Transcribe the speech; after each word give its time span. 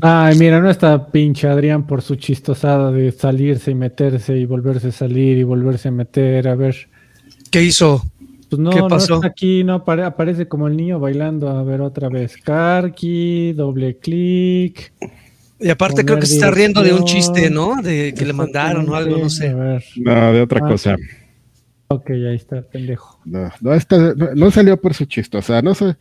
Ay, 0.00 0.36
mira, 0.38 0.60
no 0.60 0.70
está 0.70 1.06
pinche 1.10 1.48
Adrián 1.48 1.86
por 1.86 2.02
su 2.02 2.16
chistosada 2.16 2.90
de 2.90 3.12
salirse 3.12 3.70
y 3.70 3.74
meterse 3.74 4.36
y 4.36 4.46
volverse 4.46 4.88
a 4.88 4.92
salir 4.92 5.38
y 5.38 5.42
volverse 5.42 5.88
a 5.88 5.92
meter. 5.92 6.48
A 6.48 6.54
ver. 6.54 6.76
¿Qué 7.50 7.62
hizo? 7.62 8.02
Pues 8.48 8.60
no, 8.60 8.70
¿Qué 8.70 8.80
no 8.80 8.96
está 8.96 9.26
aquí, 9.26 9.64
no 9.64 9.84
apare- 9.84 10.04
aparece 10.04 10.46
como 10.48 10.68
el 10.68 10.76
niño 10.76 10.98
bailando. 11.00 11.48
A 11.48 11.62
ver, 11.62 11.80
otra 11.80 12.08
vez. 12.08 12.36
Karki, 12.36 13.52
doble 13.52 13.96
clic. 13.98 14.92
Y 15.60 15.68
aparte 15.70 16.04
creo 16.04 16.18
que 16.18 16.26
se 16.26 16.34
está 16.34 16.50
riendo 16.50 16.82
de 16.82 16.92
un 16.92 17.04
chiste, 17.04 17.48
¿no? 17.50 17.80
De 17.80 18.12
que 18.16 18.24
le 18.26 18.32
mandaron 18.32 18.88
o 18.88 18.94
algo, 18.94 19.18
no 19.18 19.26
A 19.26 19.30
sé. 19.30 19.52
ver. 19.54 19.82
No, 19.96 20.32
de 20.32 20.40
otra 20.42 20.60
Ah. 20.64 20.68
cosa. 20.68 20.96
Ok, 21.88 22.10
ahí 22.10 22.36
está, 22.36 22.62
pendejo. 22.62 23.20
No, 23.24 23.50
no, 23.60 23.74
esta- 23.74 24.14
no, 24.14 24.34
no 24.34 24.50
salió 24.50 24.80
por 24.80 24.94
su 24.94 25.06
sea, 25.42 25.62
no 25.62 25.74
sé. 25.74 25.96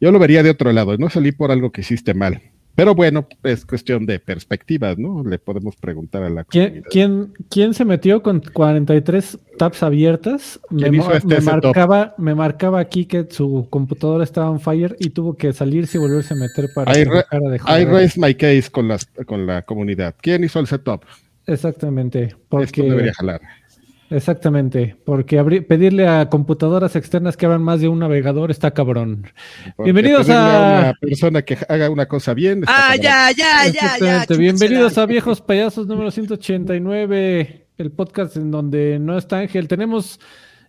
Yo 0.00 0.10
lo 0.12 0.18
vería 0.18 0.42
de 0.42 0.50
otro 0.50 0.72
lado. 0.72 0.96
No 0.98 1.08
salí 1.10 1.32
por 1.32 1.50
algo 1.50 1.72
que 1.72 1.80
hiciste 1.80 2.14
mal. 2.14 2.40
Pero 2.74 2.94
bueno, 2.94 3.26
es 3.42 3.64
cuestión 3.64 4.04
de 4.04 4.18
perspectivas, 4.20 4.98
¿no? 4.98 5.24
Le 5.24 5.38
podemos 5.38 5.76
preguntar 5.76 6.22
a 6.24 6.28
la 6.28 6.44
¿Quién, 6.44 6.82
quién, 6.90 7.32
quién 7.48 7.72
se 7.72 7.86
metió 7.86 8.22
con 8.22 8.42
43 8.52 9.38
tabs 9.56 9.82
abiertas? 9.82 10.60
Me, 10.68 10.82
¿Quién 10.82 10.94
hizo 10.96 11.04
mo- 11.08 11.14
este 11.14 11.36
me 11.36 11.40
marcaba, 11.40 12.14
me 12.18 12.34
marcaba 12.34 12.78
aquí 12.78 13.06
que 13.06 13.26
su 13.30 13.66
computadora 13.70 14.24
estaba 14.24 14.50
on 14.50 14.60
fire 14.60 14.94
y 15.00 15.08
tuvo 15.08 15.38
que 15.38 15.54
salirse 15.54 15.96
y 15.96 16.00
volverse 16.02 16.34
a 16.34 16.36
meter 16.36 16.68
para 16.74 16.92
I, 16.92 17.04
de 17.04 17.60
I 17.66 17.84
raised 17.86 18.18
my 18.22 18.34
case 18.34 18.68
con, 18.70 18.88
las, 18.88 19.06
con 19.24 19.46
la 19.46 19.62
comunidad. 19.62 20.14
¿Quién 20.20 20.44
hizo 20.44 20.60
el 20.60 20.66
setup? 20.66 21.02
Exactamente, 21.46 22.34
Esto 22.60 22.82
debería 22.82 23.14
jalar. 23.14 23.40
Exactamente, 24.10 24.96
porque 25.04 25.42
pedirle 25.62 26.06
a 26.06 26.28
computadoras 26.28 26.96
externas 26.96 27.36
que 27.36 27.46
abran 27.46 27.62
más 27.62 27.80
de 27.80 27.88
un 27.88 27.98
navegador 27.98 28.50
está 28.50 28.72
cabrón. 28.72 29.26
Porque 29.76 29.92
Bienvenidos 29.92 30.26
pedirle 30.26 30.44
a- 30.46 30.78
una 30.80 30.94
persona 31.00 31.42
que 31.42 31.58
haga 31.68 31.90
una 31.90 32.06
cosa 32.06 32.34
bien. 32.34 32.60
está 32.60 32.72
Ah, 32.74 32.80
cabrón. 32.90 33.02
ya, 33.02 33.30
ya, 33.32 33.66
ya, 33.66 33.72
ya. 33.72 33.86
Exactamente. 33.94 34.36
Bienvenidos 34.38 34.98
a 34.98 35.06
Viejos 35.06 35.40
Payasos 35.40 35.86
número 35.86 36.10
189, 36.10 37.66
el 37.78 37.90
podcast 37.92 38.36
en 38.36 38.50
donde 38.50 38.98
no 38.98 39.16
está 39.18 39.38
Ángel. 39.38 39.68
Tenemos 39.68 40.20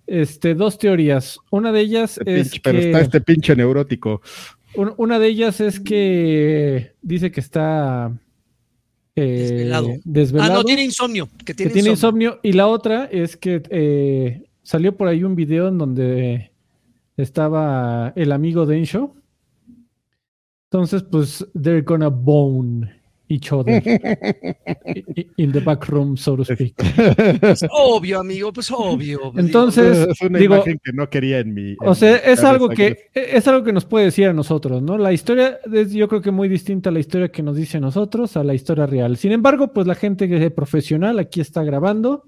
este, 0.07 0.55
dos 0.55 0.77
teorías. 0.79 1.39
Una 1.51 1.71
de 1.71 1.81
ellas 1.81 2.17
Este 2.17 2.39
es 2.39 2.51
pinche- 2.53 2.61
pero 2.63 2.79
que 2.79 2.85
está 2.85 3.01
este 3.01 3.21
pinche 3.21 3.55
neurótico. 3.55 4.21
un- 4.75 4.93
una 4.97 5.19
de 5.19 5.27
ellas 5.27 5.59
es 5.61 5.79
que 5.79 6.93
dice 7.01 7.31
que 7.31 7.39
está 7.41 8.11
eh, 9.17 9.39
Desvelado. 9.49 9.89
desvelado, 10.05 10.51
Ah, 10.53 10.55
no, 10.55 10.63
tiene 10.63 10.83
insomnio. 10.83 11.27
Que 11.39 11.45
que 11.45 11.53
tiene, 11.55 11.73
tiene 11.73 11.89
insomnio. 11.89 12.29
insomnio. 12.31 12.39
Y 12.43 12.53
la 12.53 12.67
otra 12.67 13.05
es 13.05 13.35
que 13.35 13.61
eh, 13.69 14.43
salió 14.63 14.95
por 14.95 15.07
ahí 15.07 15.23
un 15.23 15.35
video 15.35 15.67
en 15.67 15.77
donde 15.77 16.51
estaba 17.17 18.13
el 18.15 18.31
amigo 18.31 18.65
de 18.65 18.77
Ensho. 18.77 19.13
Entonces, 20.69 21.03
pues, 21.03 21.45
they're 21.59 21.81
gonna 21.81 22.09
bone 22.09 22.96
each 23.29 23.51
other 23.51 23.81
in 25.37 25.51
the 25.51 25.59
back 25.59 25.87
room, 25.87 26.17
so 26.17 26.35
to 26.35 26.45
speak. 26.45 26.75
Pues 27.39 27.65
obvio, 27.71 28.19
amigo, 28.19 28.53
pues 28.53 28.71
obvio. 28.71 29.31
Entonces, 29.35 30.07
es 30.09 30.21
una 30.21 30.39
digo, 30.39 30.55
imagen 30.55 30.79
que 30.83 30.93
no 30.93 31.09
quería 31.09 31.39
en 31.39 31.53
mi. 31.53 31.75
O 31.81 31.95
sea, 31.95 32.17
es 32.17 32.43
algo 32.43 32.69
que 32.69 33.09
es 33.13 33.47
algo 33.47 33.63
que 33.63 33.73
nos 33.73 33.85
puede 33.85 34.05
decir 34.05 34.27
a 34.27 34.33
nosotros, 34.33 34.81
¿no? 34.81 34.97
La 34.97 35.13
historia 35.13 35.59
es 35.71 35.91
yo 35.91 36.07
creo 36.07 36.21
que 36.21 36.31
muy 36.31 36.47
distinta 36.49 36.89
a 36.89 36.93
la 36.93 36.99
historia 36.99 37.29
que 37.29 37.43
nos 37.43 37.55
dice 37.55 37.77
a 37.77 37.81
nosotros, 37.81 38.37
a 38.37 38.43
la 38.43 38.53
historia 38.53 38.85
real. 38.85 39.17
Sin 39.17 39.31
embargo, 39.31 39.73
pues 39.73 39.87
la 39.87 39.95
gente 39.95 40.27
que 40.27 40.43
es 40.43 40.51
profesional 40.51 41.19
aquí 41.19 41.41
está 41.41 41.63
grabando. 41.63 42.23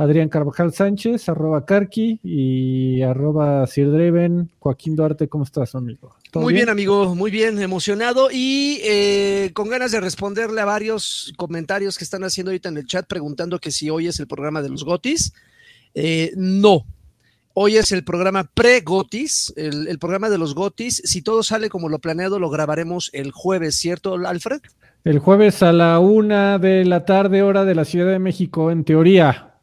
Adrián 0.00 0.28
Carvajal 0.28 0.72
Sánchez, 0.72 1.28
arroba 1.28 1.66
Carqui 1.66 2.20
y 2.22 3.02
arroba 3.02 3.66
Sir 3.66 3.90
Draven. 3.90 4.48
Joaquín 4.60 4.94
Duarte, 4.94 5.26
¿cómo 5.26 5.42
estás, 5.42 5.74
amigo? 5.74 6.14
¿Todo 6.30 6.42
Muy 6.42 6.52
bien, 6.52 6.68
amigo, 6.68 7.14
muy 7.14 7.30
bien, 7.30 7.58
emocionado 7.60 8.28
y 8.30 8.80
eh, 8.84 9.50
con 9.54 9.68
ganas 9.68 9.92
de 9.92 10.00
responderle 10.00 10.60
a 10.60 10.66
varios 10.66 11.32
comentarios 11.36 11.96
que 11.96 12.04
están 12.04 12.22
haciendo 12.22 12.50
ahorita 12.50 12.68
en 12.68 12.76
el 12.76 12.86
chat 12.86 13.06
preguntando 13.06 13.58
que 13.58 13.70
si 13.70 13.88
hoy 13.88 14.08
es 14.08 14.20
el 14.20 14.26
programa 14.26 14.60
de 14.60 14.68
los 14.68 14.84
Gotis. 14.84 15.32
Eh, 15.94 16.32
no, 16.36 16.84
hoy 17.54 17.76
es 17.78 17.92
el 17.92 18.04
programa 18.04 18.44
pre-Gotis, 18.44 19.54
el, 19.56 19.88
el 19.88 19.98
programa 19.98 20.28
de 20.28 20.36
los 20.36 20.54
Gotis. 20.54 21.00
Si 21.04 21.22
todo 21.22 21.42
sale 21.42 21.70
como 21.70 21.88
lo 21.88 21.98
planeado, 21.98 22.38
lo 22.38 22.50
grabaremos 22.50 23.08
el 23.14 23.32
jueves, 23.32 23.76
¿cierto, 23.76 24.14
Alfred? 24.14 24.60
El 25.04 25.20
jueves 25.20 25.62
a 25.62 25.72
la 25.72 25.98
una 25.98 26.58
de 26.58 26.84
la 26.84 27.06
tarde, 27.06 27.42
hora 27.42 27.64
de 27.64 27.74
la 27.74 27.86
Ciudad 27.86 28.12
de 28.12 28.18
México, 28.18 28.70
en 28.70 28.84
teoría. 28.84 29.54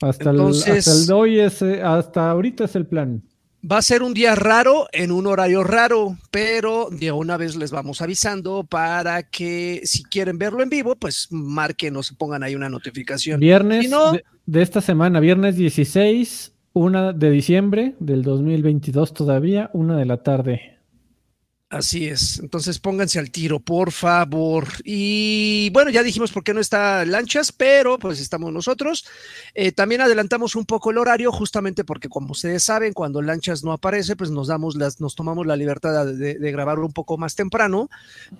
Hasta, 0.00 0.30
Entonces- 0.30 0.66
el, 0.68 0.78
hasta 0.78 0.92
el 1.04 1.12
hoy 1.12 1.40
es, 1.40 1.60
eh, 1.60 1.82
hasta 1.82 2.30
ahorita 2.30 2.64
es 2.64 2.76
el 2.76 2.86
plan. 2.86 3.22
Va 3.70 3.78
a 3.78 3.82
ser 3.82 4.02
un 4.02 4.12
día 4.12 4.34
raro 4.34 4.88
en 4.92 5.10
un 5.10 5.26
horario 5.26 5.64
raro, 5.64 6.18
pero 6.30 6.88
de 6.90 7.12
una 7.12 7.38
vez 7.38 7.56
les 7.56 7.70
vamos 7.70 8.02
avisando 8.02 8.64
para 8.64 9.22
que 9.22 9.80
si 9.84 10.02
quieren 10.04 10.36
verlo 10.36 10.62
en 10.62 10.68
vivo, 10.68 10.96
pues 10.96 11.28
marquen 11.30 11.96
o 11.96 12.02
se 12.02 12.14
pongan 12.14 12.42
ahí 12.42 12.54
una 12.54 12.68
notificación. 12.68 13.40
Viernes 13.40 13.84
Si 13.86 13.90
no- 13.90 14.12
de, 14.12 14.24
de 14.44 14.62
esta 14.62 14.82
semana, 14.82 15.18
viernes 15.20 15.56
16, 15.56 16.52
una 16.74 17.12
de 17.14 17.30
diciembre 17.30 17.94
del 18.00 18.22
2022 18.22 19.14
todavía, 19.14 19.70
una 19.72 19.96
de 19.96 20.04
la 20.04 20.22
tarde. 20.22 20.73
Así 21.74 22.06
es. 22.06 22.38
Entonces 22.38 22.78
pónganse 22.78 23.18
al 23.18 23.32
tiro, 23.32 23.58
por 23.58 23.90
favor. 23.90 24.68
Y 24.84 25.70
bueno, 25.70 25.90
ya 25.90 26.04
dijimos 26.04 26.30
por 26.30 26.44
qué 26.44 26.54
no 26.54 26.60
está 26.60 27.04
Lanchas, 27.04 27.50
pero 27.50 27.98
pues 27.98 28.20
estamos 28.20 28.52
nosotros. 28.52 29.04
Eh, 29.54 29.72
también 29.72 30.00
adelantamos 30.00 30.54
un 30.54 30.66
poco 30.66 30.92
el 30.92 30.98
horario, 30.98 31.32
justamente 31.32 31.82
porque 31.82 32.08
como 32.08 32.30
ustedes 32.30 32.62
saben, 32.62 32.92
cuando 32.92 33.22
Lanchas 33.22 33.64
no 33.64 33.72
aparece, 33.72 34.14
pues 34.14 34.30
nos 34.30 34.46
damos 34.46 34.76
las, 34.76 35.00
nos 35.00 35.16
tomamos 35.16 35.46
la 35.46 35.56
libertad 35.56 36.06
de, 36.06 36.34
de 36.38 36.52
grabar 36.52 36.78
un 36.78 36.92
poco 36.92 37.18
más 37.18 37.34
temprano, 37.34 37.90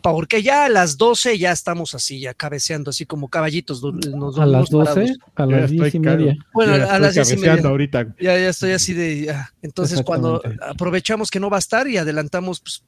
porque 0.00 0.44
ya 0.44 0.66
a 0.66 0.68
las 0.68 0.96
12 0.96 1.36
ya 1.36 1.50
estamos 1.50 1.94
así, 1.96 2.20
ya 2.20 2.34
cabeceando, 2.34 2.90
así 2.90 3.04
como 3.04 3.26
caballitos. 3.28 3.82
Nos 3.82 4.38
A 4.38 4.46
las 4.46 4.70
dormimos 4.70 4.70
12, 4.70 5.16
parados. 5.34 5.58
a 5.58 5.60
las 5.60 5.70
10 5.72 5.94
y 5.96 5.98
media. 5.98 6.36
Bueno, 6.52 6.76
Ya 6.76 6.94
a 6.94 6.98
las 7.00 7.14
10 7.14 7.32
y 7.32 7.36
media. 7.38 7.62
ahorita. 7.68 8.14
Ya, 8.20 8.38
ya 8.38 8.48
estoy 8.50 8.70
así 8.70 8.92
de. 8.92 9.24
ya. 9.24 9.52
Entonces, 9.60 10.02
cuando 10.04 10.40
aprovechamos 10.62 11.32
que 11.32 11.40
no 11.40 11.50
va 11.50 11.56
a 11.56 11.58
estar 11.58 11.88
y 11.88 11.96
adelantamos, 11.96 12.60
pues, 12.60 12.84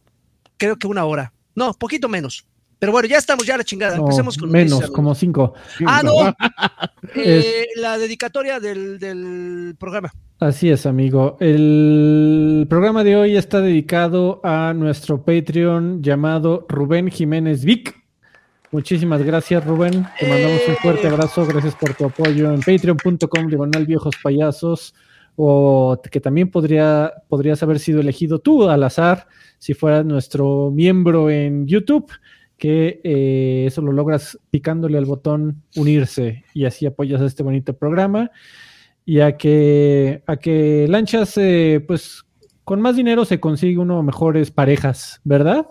creo 0.57 0.77
que 0.77 0.87
una 0.87 1.05
hora. 1.05 1.33
No, 1.55 1.73
poquito 1.75 2.09
menos. 2.09 2.47
Pero 2.79 2.93
bueno, 2.93 3.09
ya 3.09 3.17
estamos, 3.17 3.47
ya 3.47 3.57
la 3.57 3.65
chingada. 3.65 3.97
No, 3.97 4.03
Empecemos 4.03 4.37
con 4.37 4.51
menos, 4.51 4.91
como 4.91 5.15
5. 5.15 5.55
Ah, 5.87 6.03
no. 6.05 6.35
Eh, 7.15 7.69
la 7.77 7.99
dedicatoria 7.99 8.59
del, 8.59 8.99
del 8.99 9.77
programa. 9.79 10.13
Así 10.41 10.69
es, 10.69 10.85
amigo. 10.85 11.37
El 11.41 12.67
programa 12.69 13.05
de 13.05 13.17
hoy 13.17 13.37
está 13.37 13.61
dedicado 13.61 14.41
a 14.43 14.75
nuestro 14.75 15.23
Patreon 15.23 16.03
llamado 16.03 16.67
Rubén 16.69 17.09
Jiménez 17.09 17.65
Vic. 17.65 17.97
Muchísimas 18.73 19.23
gracias, 19.23 19.65
Rubén. 19.65 20.07
Te 20.19 20.29
mandamos 20.29 20.61
un 20.69 20.77
fuerte 20.77 21.07
abrazo. 21.07 21.47
Gracias 21.47 21.75
por 21.77 21.95
tu 21.95 22.07
apoyo 22.07 22.53
en 22.53 22.61
patreon.com 22.61 23.47
diagonal 23.47 23.87
viejos 23.87 24.17
payasos. 24.23 24.95
O 25.37 26.01
que 26.11 26.21
también 26.21 26.51
podría, 26.51 27.13
podrías 27.29 27.63
haber 27.63 27.79
sido 27.79 28.01
elegido 28.01 28.39
tú 28.39 28.69
al 28.69 28.83
azar 28.83 29.29
si 29.59 29.75
fueras 29.75 30.05
nuestro 30.05 30.71
miembro 30.71 31.31
en 31.31 31.67
YouTube, 31.67 32.11
que 32.57 33.01
eh, 33.05 33.65
eso 33.67 33.83
lo 33.83 33.93
logras 33.93 34.39
picándole 34.51 34.99
al 34.99 35.05
botón 35.05 35.63
unirse 35.77 36.45
y 36.55 36.65
así 36.65 36.87
apoyas 36.87 37.21
a 37.21 37.27
este 37.27 37.43
bonito 37.43 37.77
programa 37.77 38.31
y 39.05 39.21
a 39.21 39.37
que, 39.37 40.23
a 40.27 40.37
que 40.37 40.87
lanchas, 40.89 41.37
eh, 41.37 41.85
pues 41.87 42.25
con 42.65 42.81
más 42.81 42.97
dinero 42.97 43.25
se 43.25 43.39
consigue 43.39 43.79
uno 43.79 44.03
mejores 44.03 44.51
parejas, 44.51 45.21
¿verdad? 45.23 45.67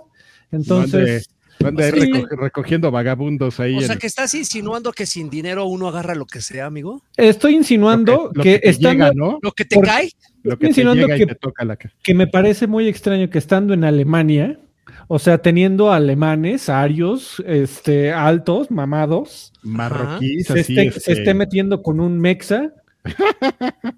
Entonces, 0.51 1.34
Anda 1.63 1.85
ahí 1.85 1.91
Sí. 1.93 2.11
recogiendo 2.37 2.91
vagabundos 2.91 3.59
ahí. 3.59 3.75
O 3.75 3.81
en- 3.81 3.87
sea, 3.87 3.95
que 3.95 4.07
estás 4.07 4.33
insinuando 4.35 4.91
que 4.91 5.05
sin 5.05 5.29
dinero 5.29 5.65
uno 5.65 5.87
agarra 5.87 6.13
lo 6.15 6.25
que 6.25 6.41
sea, 6.41 6.65
amigo. 6.65 7.01
estoy 7.17 7.55
insinuando 7.55 8.31
lo 8.31 8.31
que, 8.31 8.37
lo 8.37 8.43
que, 8.43 8.59
te 8.59 8.69
estando, 8.69 9.05
llega, 9.05 9.11
¿no? 9.15 9.39
Lo 9.41 9.51
que 9.51 9.65
te 9.65 9.75
Por- 9.75 9.85
cae. 9.85 10.11
Lo 10.43 10.51
que 10.57 10.65
te 10.65 10.67
insinuando 10.67 11.03
llega 11.03 11.15
y 11.15 11.19
que- 11.19 11.25
te 11.27 11.35
toca 11.35 11.65
la 11.65 11.75
ca- 11.75 11.91
que 12.03 12.13
me 12.13 12.27
parece 12.27 12.67
muy 12.67 12.87
extraño 12.87 13.29
que 13.29 13.37
estando 13.39 13.73
en 13.73 13.83
Alemania, 13.83 14.59
o 15.07 15.17
sea, 15.17 15.37
teniendo 15.39 15.91
alemanes, 15.91 16.69
arios, 16.69 17.41
este, 17.47 18.11
altos, 18.11 18.69
mamados, 18.69 19.53
marroquíes, 19.63 20.47
se 20.47 20.53
así. 20.59 20.73
esté, 20.73 20.87
este, 20.87 20.99
se 20.99 21.11
esté 21.13 21.33
metiendo 21.33 21.81
con 21.81 21.99
un 21.99 22.19
mexa, 22.19 22.73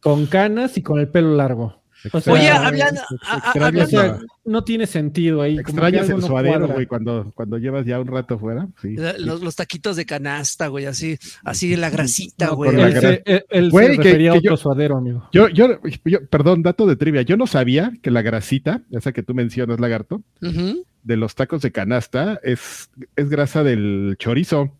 con 0.00 0.26
canas 0.26 0.76
y 0.78 0.82
con 0.82 1.00
el 1.00 1.08
pelo 1.08 1.34
largo. 1.34 1.80
O 2.12 2.20
sea, 2.20 2.32
Oye, 2.32 2.48
hablando, 2.48 3.00
O 3.82 3.86
sea, 3.86 4.18
no 4.44 4.62
tiene 4.64 4.86
sentido 4.86 5.42
ahí. 5.42 5.58
Extrañas 5.58 6.08
el 6.08 6.20
no 6.20 6.26
suadero, 6.26 6.68
güey, 6.68 6.86
cuando, 6.86 7.32
cuando 7.34 7.58
llevas 7.58 7.84
ya 7.86 8.00
un 8.00 8.06
rato 8.06 8.38
fuera. 8.38 8.68
Sí. 8.80 8.96
los, 9.18 9.42
los 9.42 9.56
taquitos 9.56 9.96
de 9.96 10.06
canasta, 10.06 10.68
güey, 10.68 10.86
así, 10.86 11.18
así 11.44 11.74
la 11.76 11.90
grasita, 11.90 12.46
No, 12.46 12.56
güey. 12.56 12.70
Él, 12.80 13.44
él 13.50 13.70
Güey, 13.70 13.86
se 13.88 13.96
que- 13.96 14.02
refería 14.04 14.30
a 14.30 14.32
que 14.34 14.38
otro 14.38 14.50
yo- 14.52 14.56
suadero, 14.56 14.96
amigo. 14.98 15.28
Yo, 15.32 15.48
yo, 15.48 15.80
yo, 16.04 16.24
perdón, 16.28 16.62
dato 16.62 16.86
de 16.86 16.96
trivia. 16.96 17.22
Yo 17.22 17.36
no 17.36 17.46
sabía 17.46 17.92
que 18.02 18.10
la 18.10 18.22
grasita, 18.22 18.82
esa 18.90 19.12
que 19.12 19.22
tú 19.22 19.34
mencionas, 19.34 19.80
lagarto, 19.80 20.22
de 20.40 21.16
los 21.16 21.34
tacos 21.34 21.62
de 21.62 21.72
canasta 21.72 22.38
es, 22.42 22.90
es 23.16 23.28
grasa 23.30 23.62
del 23.64 24.16
chorizo. 24.18 24.72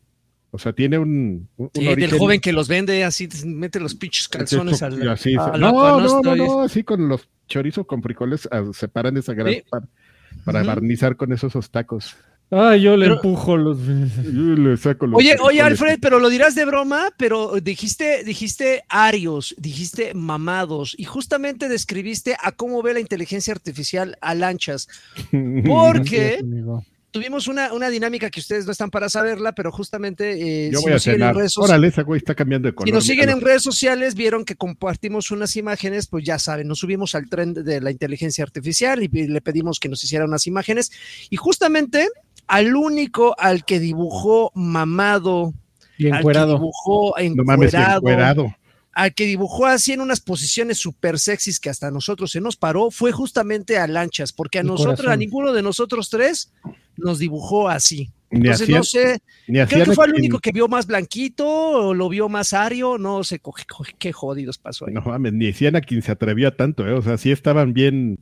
O 0.50 0.58
sea, 0.58 0.72
tiene 0.72 0.98
un, 0.98 1.48
un 1.56 1.70
Sí, 1.74 1.84
del 1.84 2.18
joven 2.18 2.40
que 2.40 2.52
los 2.52 2.68
vende 2.68 3.04
así, 3.04 3.28
mete 3.44 3.80
los 3.80 3.94
pinches 3.94 4.28
calzones 4.28 4.82
al, 4.82 5.06
así, 5.08 5.34
a 5.34 5.56
la 5.56 5.58
no, 5.58 6.00
no, 6.00 6.22
no, 6.22 6.36
no, 6.36 6.60
así 6.62 6.82
con 6.84 7.06
los 7.08 7.28
chorizos 7.46 7.86
con 7.86 8.02
frijoles 8.02 8.48
ah, 8.50 8.64
separan 8.72 9.16
esa 9.18 9.34
grasa 9.34 9.50
Sí. 9.52 10.42
para, 10.44 10.62
barnizar 10.62 11.16
con 11.16 11.32
esos 11.32 11.52
esos 11.52 11.70
tacos. 11.70 12.16
Ay, 12.50 12.80
yo 12.80 12.96
le 12.96 13.04
Pero- 13.04 13.16
empujo 13.16 13.58
los. 13.58 13.78
Yo 14.24 14.54
le 14.54 14.76
saco 14.78 15.06
los 15.06 15.18
Oye, 15.18 15.36
oye. 15.42 15.60
Alfred, 15.60 15.98
pero 16.00 16.18
lo 16.18 16.30
dirás 16.30 16.54
de 16.54 16.64
broma, 16.64 17.10
pero 17.18 17.60
dijiste, 17.60 18.24
dijiste 18.24 18.84
arios, 18.88 19.54
dijiste 19.58 20.14
mamados, 20.14 20.94
y 20.96 21.04
justamente 21.04 21.68
describiste 21.68 22.36
a 22.42 22.52
cómo 22.52 22.82
ve 22.82 22.94
la 22.94 23.00
inteligencia 23.00 23.52
artificial 23.52 24.16
a 24.22 24.34
lanchas. 24.34 24.88
Porque. 25.66 26.40
Tuvimos 27.10 27.48
una, 27.48 27.72
una 27.72 27.88
dinámica 27.90 28.30
que 28.30 28.40
ustedes 28.40 28.66
no 28.66 28.72
están 28.72 28.90
para 28.90 29.08
saberla, 29.08 29.52
pero 29.52 29.72
justamente 29.72 30.66
eh, 30.66 30.70
Yo 30.70 30.78
si 30.78 30.84
voy 30.84 30.92
a 30.92 30.94
nos 30.94 31.02
siguen 31.02 31.22
en 31.22 31.34
redes. 31.34 31.58
Órale, 31.58 31.90
güey 32.04 32.18
está 32.18 32.34
cambiando 32.34 32.68
de 32.68 32.74
color. 32.74 32.88
Si 32.88 32.92
nos 32.92 33.04
siguen 33.04 33.30
en 33.30 33.40
redes 33.40 33.62
sociales, 33.62 34.14
vieron 34.14 34.44
que 34.44 34.56
compartimos 34.56 35.30
unas 35.30 35.56
imágenes, 35.56 36.06
pues 36.06 36.24
ya 36.24 36.38
saben, 36.38 36.68
nos 36.68 36.78
subimos 36.78 37.14
al 37.14 37.28
tren 37.28 37.54
de 37.54 37.80
la 37.80 37.90
inteligencia 37.90 38.44
artificial 38.44 39.02
y 39.02 39.08
le 39.08 39.40
pedimos 39.40 39.80
que 39.80 39.88
nos 39.88 40.02
hiciera 40.04 40.24
unas 40.24 40.46
imágenes. 40.46 40.90
Y 41.30 41.36
justamente 41.36 42.08
al 42.46 42.74
único 42.76 43.34
al 43.38 43.64
que 43.64 43.80
dibujó 43.80 44.50
mamado, 44.54 45.54
Y 45.96 46.06
al 46.06 46.12
que 46.12 46.18
encuerado. 46.18 46.58
No 46.58 47.44
mames, 47.44 47.74
encuerado, 47.74 47.98
encuerado. 47.98 48.56
Al 48.98 49.14
que 49.14 49.26
dibujó 49.26 49.66
así 49.66 49.92
en 49.92 50.00
unas 50.00 50.20
posiciones 50.20 50.78
súper 50.78 51.18
sexys 51.20 51.60
que 51.60 51.70
hasta 51.70 51.90
nosotros 51.90 52.32
se 52.32 52.40
nos 52.40 52.56
paró, 52.56 52.90
fue 52.90 53.12
justamente 53.12 53.78
a 53.78 53.86
Lanchas, 53.86 54.32
porque 54.32 54.58
a 54.58 54.62
Mi 54.64 54.70
nosotros, 54.70 55.06
a 55.06 55.16
ninguno 55.16 55.52
de 55.52 55.62
nosotros 55.62 56.10
tres 56.10 56.52
nos 56.96 57.20
dibujó 57.20 57.68
así. 57.68 58.10
Entonces, 58.30 58.68
no 58.68 58.82
sé, 58.84 59.22
creo 59.66 59.84
que 59.84 59.94
fue 59.94 60.06
el 60.06 60.14
único 60.14 60.38
que 60.40 60.50
vio 60.52 60.66
más 60.68 60.86
blanquito 60.86 61.46
o 61.48 61.94
lo 61.94 62.08
vio 62.08 62.28
más 62.28 62.52
ario, 62.52 62.98
no 62.98 63.22
sé 63.22 63.38
co- 63.38 63.54
co- 63.68 63.84
qué 63.98 64.12
jodidos 64.12 64.58
pasó 64.58 64.86
ahí. 64.86 64.94
No 64.94 65.00
mames, 65.02 65.32
ni 65.32 65.46
decían 65.46 65.76
a 65.76 65.80
quien 65.80 66.02
se 66.02 66.10
atrevió 66.12 66.48
a 66.48 66.56
tanto, 66.56 66.86
¿eh? 66.86 66.92
O 66.92 67.00
sea, 67.00 67.16
sí 67.18 67.30
estaban 67.30 67.72
bien. 67.72 68.18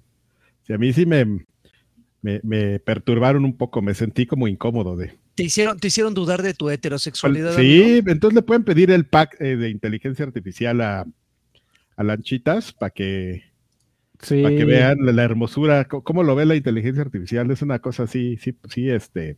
sí, 0.67 0.75
a 0.75 0.79
mí 0.79 0.93
sí 0.93 1.07
me, 1.07 1.45
me, 2.23 2.41
me 2.43 2.79
perturbaron 2.81 3.45
un 3.45 3.57
poco, 3.57 3.83
me 3.83 3.95
sentí 3.95 4.27
como 4.27 4.49
incómodo 4.49 4.97
de. 4.97 5.13
Te 5.35 5.43
hicieron, 5.45 5.79
te 5.79 5.89
hicieron 5.89 6.15
dudar 6.15 6.43
de 6.43 6.55
tu 6.55 6.71
heterosexualidad. 6.71 7.57
Sí, 7.57 8.03
entonces 8.07 8.35
le 8.35 8.43
pueden 8.43 8.65
pedir 8.65 8.91
el 8.91 9.05
pack 9.07 9.37
eh, 9.41 9.57
de 9.57 9.69
inteligencia 9.71 10.25
artificial 10.25 10.81
a, 10.81 11.07
a 11.97 12.03
Lanchitas 12.03 12.73
para 12.73 12.91
que, 12.91 13.43
Sí. 14.23 14.43
para 14.43 14.57
que 14.57 14.65
vean 14.65 14.99
la, 15.05 15.13
la 15.13 15.23
hermosura, 15.25 15.85
cómo 15.87 16.23
lo 16.23 16.35
ve 16.35 16.47
la 16.47 16.57
inteligencia 16.57 17.03
artificial. 17.03 17.51
Es 17.51 17.61
una 17.61 17.81
cosa 17.81 18.05
así, 18.05 18.39
sí, 18.39 18.57
sí, 18.69 18.89
este. 18.89 19.37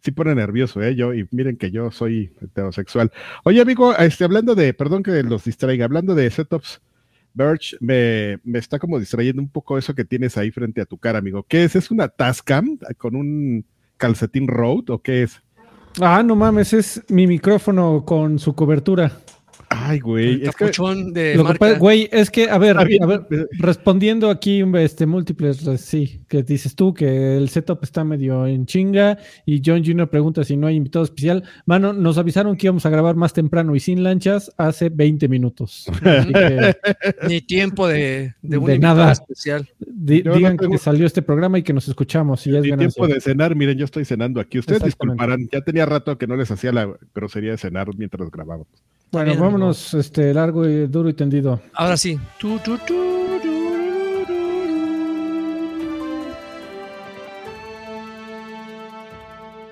Sí 0.00 0.12
pone 0.12 0.32
nervioso, 0.34 0.80
¿eh? 0.80 0.94
Yo, 0.94 1.12
y 1.12 1.26
miren 1.32 1.56
que 1.56 1.70
yo 1.72 1.90
soy 1.90 2.30
heterosexual. 2.40 3.10
Oye, 3.44 3.60
amigo, 3.60 3.96
este, 3.96 4.22
hablando 4.24 4.54
de, 4.54 4.72
perdón 4.72 5.02
que 5.02 5.22
los 5.24 5.44
distraiga, 5.44 5.86
hablando 5.86 6.14
de 6.14 6.30
setups, 6.30 6.80
Birch, 7.38 7.76
me, 7.80 8.38
me 8.42 8.58
está 8.58 8.78
como 8.78 8.98
distrayendo 8.98 9.40
un 9.40 9.48
poco 9.48 9.78
eso 9.78 9.94
que 9.94 10.04
tienes 10.04 10.36
ahí 10.36 10.50
frente 10.50 10.80
a 10.80 10.84
tu 10.86 10.98
cara, 10.98 11.20
amigo. 11.20 11.44
¿Qué 11.48 11.64
es? 11.64 11.76
¿Es 11.76 11.90
una 11.90 12.08
Tascam 12.08 12.76
con 12.96 13.14
un 13.14 13.64
calcetín 13.96 14.48
Road 14.48 14.90
o 14.90 15.00
qué 15.00 15.22
es? 15.22 15.40
Ah, 16.00 16.22
no 16.22 16.36
mames, 16.36 16.72
es 16.72 17.02
mi 17.08 17.26
micrófono 17.26 18.04
con 18.04 18.38
su 18.38 18.54
cobertura. 18.54 19.12
Ay, 19.70 19.98
güey. 20.00 20.26
El 20.34 20.42
Es 20.44 20.50
que, 20.56 20.64
capuchón 20.64 21.12
de 21.12 21.34
Lo 21.36 21.44
marca. 21.44 21.78
güey, 21.78 22.08
es 22.10 22.30
que, 22.30 22.48
a 22.48 22.56
ver, 22.58 22.78
a 22.78 22.84
ver, 22.84 23.26
respondiendo 23.58 24.30
aquí, 24.30 24.64
este, 24.76 25.04
múltiples, 25.06 25.64
res- 25.64 25.82
sí, 25.82 26.22
que 26.28 26.42
dices 26.42 26.74
tú 26.74 26.94
que 26.94 27.36
el 27.36 27.48
setup 27.50 27.80
está 27.82 28.02
medio 28.02 28.46
en 28.46 28.64
chinga 28.66 29.18
y 29.44 29.60
John 29.64 29.84
Jr. 29.84 30.08
pregunta 30.08 30.42
si 30.44 30.56
no 30.56 30.66
hay 30.66 30.76
invitado 30.76 31.04
especial. 31.04 31.44
Mano, 31.66 31.92
nos 31.92 32.16
avisaron 32.18 32.56
que 32.56 32.66
íbamos 32.66 32.86
a 32.86 32.90
grabar 32.90 33.16
más 33.16 33.32
temprano 33.34 33.76
y 33.76 33.80
sin 33.80 34.02
lanchas 34.02 34.50
hace 34.56 34.88
20 34.88 35.28
minutos. 35.28 35.86
Así 36.02 36.32
que 36.32 36.76
Ni 37.28 37.40
tiempo 37.42 37.86
de, 37.88 38.34
de 38.42 38.58
un 38.58 38.66
De 38.66 38.74
invitado 38.76 39.00
nada. 39.00 39.12
especial. 39.12 39.68
di- 39.78 40.22
Yo 40.22 40.30
no 40.30 40.36
digan 40.36 40.56
tengo- 40.56 40.72
que 40.72 40.78
salió 40.78 41.06
este 41.06 41.20
programa 41.22 41.58
y 41.58 41.62
que 41.62 41.72
nos 41.74 41.88
escuchamos 41.88 42.46
y 42.46 42.52
ya 42.52 42.58
es 42.58 42.62
ni 42.64 42.70
ganancia. 42.70 42.94
tiempo 43.02 43.14
de 43.14 43.20
cenar, 43.20 43.54
miren, 43.54 43.76
yo 43.76 43.84
estoy 43.84 44.04
cenando 44.04 44.40
aquí. 44.40 44.58
Ustedes 44.58 44.82
disculparán, 44.82 45.48
ya 45.52 45.60
tenía 45.60 45.84
rato 45.86 46.16
que 46.16 46.26
no 46.26 46.36
les 46.36 46.50
hacía 46.50 46.72
la 46.72 46.88
grosería 47.14 47.50
de 47.50 47.58
cenar 47.58 47.88
mientras 47.96 48.30
grabábamos. 48.30 48.68
Bueno, 49.10 49.30
bien, 49.30 49.40
vámonos 49.40 49.94
este, 49.94 50.34
largo 50.34 50.66
y 50.68 50.86
duro 50.86 51.08
y 51.08 51.14
tendido. 51.14 51.60
Ahora 51.74 51.96
sí. 51.96 52.18
Tu, 52.38 52.58
tu, 52.58 52.76
tu, 52.78 52.86
tu, 52.86 54.26
tu, 54.26 54.26
tu. 54.26 54.34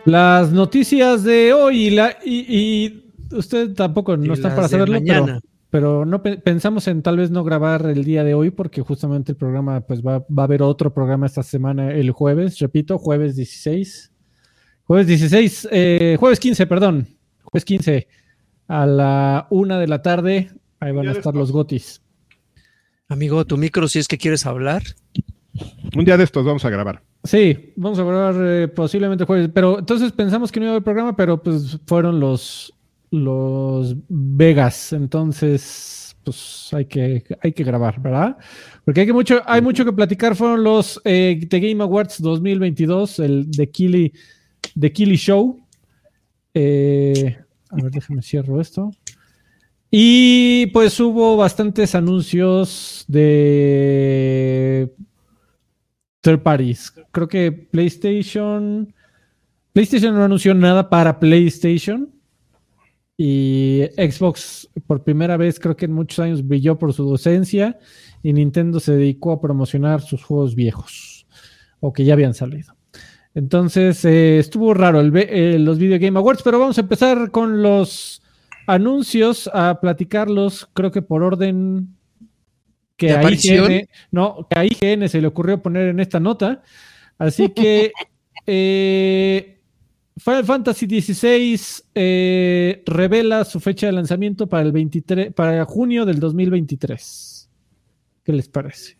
Las 0.04 0.52
noticias 0.52 1.22
de 1.24 1.52
hoy 1.52 1.86
y, 1.86 1.90
la, 1.90 2.16
y, 2.24 2.46
y 2.48 3.12
usted 3.36 3.74
tampoco 3.74 4.16
no 4.16 4.26
Y 4.26 4.32
está 4.32 4.54
para 4.54 4.68
saberlo, 4.68 5.00
pero, 5.04 5.40
pero 5.68 6.04
no 6.06 6.22
pe- 6.22 6.38
pensamos 6.38 6.86
en 6.88 7.02
tal 7.02 7.16
vez 7.16 7.30
no 7.30 7.42
grabar 7.44 7.84
el 7.86 8.04
día 8.04 8.22
de 8.24 8.32
hoy 8.34 8.50
porque 8.50 8.80
justamente 8.82 9.32
el 9.32 9.36
programa, 9.36 9.80
pues 9.80 10.00
va, 10.02 10.20
va 10.20 10.42
a 10.42 10.44
haber 10.44 10.62
otro 10.62 10.94
programa 10.94 11.26
esta 11.26 11.42
semana 11.42 11.92
el 11.92 12.10
jueves, 12.12 12.58
repito, 12.60 12.98
jueves 12.98 13.36
16. 13.36 14.12
Jueves 14.84 15.08
16, 15.08 15.68
eh, 15.72 16.16
jueves 16.20 16.38
15, 16.38 16.66
perdón, 16.68 17.08
jueves 17.42 17.64
15 17.64 18.06
a 18.68 18.86
la 18.86 19.46
una 19.50 19.78
de 19.78 19.88
la 19.88 20.02
tarde, 20.02 20.50
ahí 20.80 20.92
van 20.92 21.08
a 21.08 21.12
estar 21.12 21.34
los 21.34 21.52
gotis. 21.52 22.02
Amigo, 23.08 23.44
tu 23.44 23.56
micro, 23.56 23.86
si 23.88 23.98
es 23.98 24.08
que 24.08 24.18
quieres 24.18 24.46
hablar. 24.46 24.82
Un 25.96 26.04
día 26.04 26.16
de 26.16 26.24
estos 26.24 26.44
vamos 26.44 26.64
a 26.64 26.70
grabar. 26.70 27.02
Sí, 27.24 27.72
vamos 27.76 27.98
a 27.98 28.04
grabar 28.04 28.34
eh, 28.38 28.68
posiblemente 28.68 29.24
jueves, 29.24 29.50
pero 29.52 29.78
entonces 29.78 30.12
pensamos 30.12 30.52
que 30.52 30.60
no 30.60 30.66
iba 30.66 30.72
a 30.72 30.74
haber 30.74 30.84
programa, 30.84 31.16
pero 31.16 31.42
pues 31.42 31.78
fueron 31.86 32.20
los 32.20 32.72
los 33.10 33.96
Vegas, 34.08 34.92
entonces 34.92 36.16
pues 36.24 36.68
hay 36.72 36.86
que 36.86 37.24
hay 37.40 37.52
que 37.52 37.64
grabar, 37.64 38.00
¿verdad? 38.00 38.36
Porque 38.84 39.00
hay 39.00 39.06
que 39.06 39.12
mucho 39.12 39.40
hay 39.46 39.62
mucho 39.62 39.84
que 39.84 39.92
platicar. 39.92 40.34
Fueron 40.34 40.64
los 40.64 41.00
eh, 41.04 41.46
The 41.48 41.60
Game 41.60 41.82
Awards 41.82 42.20
2022, 42.20 43.20
el 43.20 43.48
The 43.50 43.70
Killy 43.70 44.12
The 44.78 44.92
Killy 44.92 45.16
Show. 45.16 45.60
Eh, 46.52 47.36
a 47.70 47.76
ver, 47.76 47.90
déjame 47.90 48.22
cierro 48.22 48.60
esto. 48.60 48.90
Y 49.90 50.66
pues 50.66 50.98
hubo 51.00 51.36
bastantes 51.36 51.94
anuncios 51.94 53.04
de 53.08 54.92
third 56.20 56.42
parties. 56.42 56.92
Creo 57.12 57.28
que 57.28 57.52
PlayStation. 57.52 58.92
PlayStation 59.72 60.14
no 60.14 60.24
anunció 60.24 60.54
nada 60.54 60.90
para 60.90 61.18
PlayStation. 61.18 62.10
Y 63.16 63.84
Xbox, 63.96 64.68
por 64.86 65.02
primera 65.02 65.36
vez, 65.36 65.58
creo 65.58 65.76
que 65.76 65.86
en 65.86 65.92
muchos 65.92 66.18
años 66.18 66.46
brilló 66.46 66.78
por 66.78 66.92
su 66.92 67.04
docencia. 67.04 67.78
Y 68.22 68.32
Nintendo 68.32 68.80
se 68.80 68.92
dedicó 68.92 69.32
a 69.32 69.40
promocionar 69.40 70.02
sus 70.02 70.22
juegos 70.22 70.54
viejos. 70.54 71.26
O 71.80 71.92
que 71.92 72.04
ya 72.04 72.14
habían 72.14 72.34
salido. 72.34 72.75
Entonces, 73.36 74.02
eh, 74.06 74.38
estuvo 74.38 74.72
raro 74.72 74.98
el, 74.98 75.14
eh, 75.14 75.58
los 75.58 75.78
Video 75.78 75.98
Game 76.00 76.18
Awards. 76.18 76.42
Pero 76.42 76.58
vamos 76.58 76.78
a 76.78 76.80
empezar 76.80 77.30
con 77.30 77.62
los 77.62 78.22
anuncios, 78.66 79.50
a 79.52 79.78
platicarlos, 79.78 80.68
creo 80.72 80.90
que 80.90 81.02
por 81.02 81.22
orden 81.22 81.94
que 82.96 83.08
¿De 83.08 83.12
a? 83.12 83.30
IGN, 83.30 83.88
no, 84.10 84.48
que 84.48 84.58
a 84.58 84.64
IGN 84.64 85.06
se 85.10 85.20
le 85.20 85.26
ocurrió 85.26 85.60
poner 85.60 85.88
en 85.88 86.00
esta 86.00 86.18
nota. 86.18 86.62
Así 87.18 87.50
que 87.54 87.92
eh, 88.46 89.60
Final 90.16 90.44
Fantasy 90.46 90.86
XVI 90.86 91.60
eh, 91.94 92.82
revela 92.86 93.44
su 93.44 93.60
fecha 93.60 93.86
de 93.86 93.92
lanzamiento 93.92 94.46
para 94.46 94.62
el 94.62 94.72
23, 94.72 95.34
para 95.34 95.62
junio 95.66 96.06
del 96.06 96.20
2023. 96.20 97.50
¿Qué 98.24 98.32
les 98.32 98.48
parece? 98.48 98.96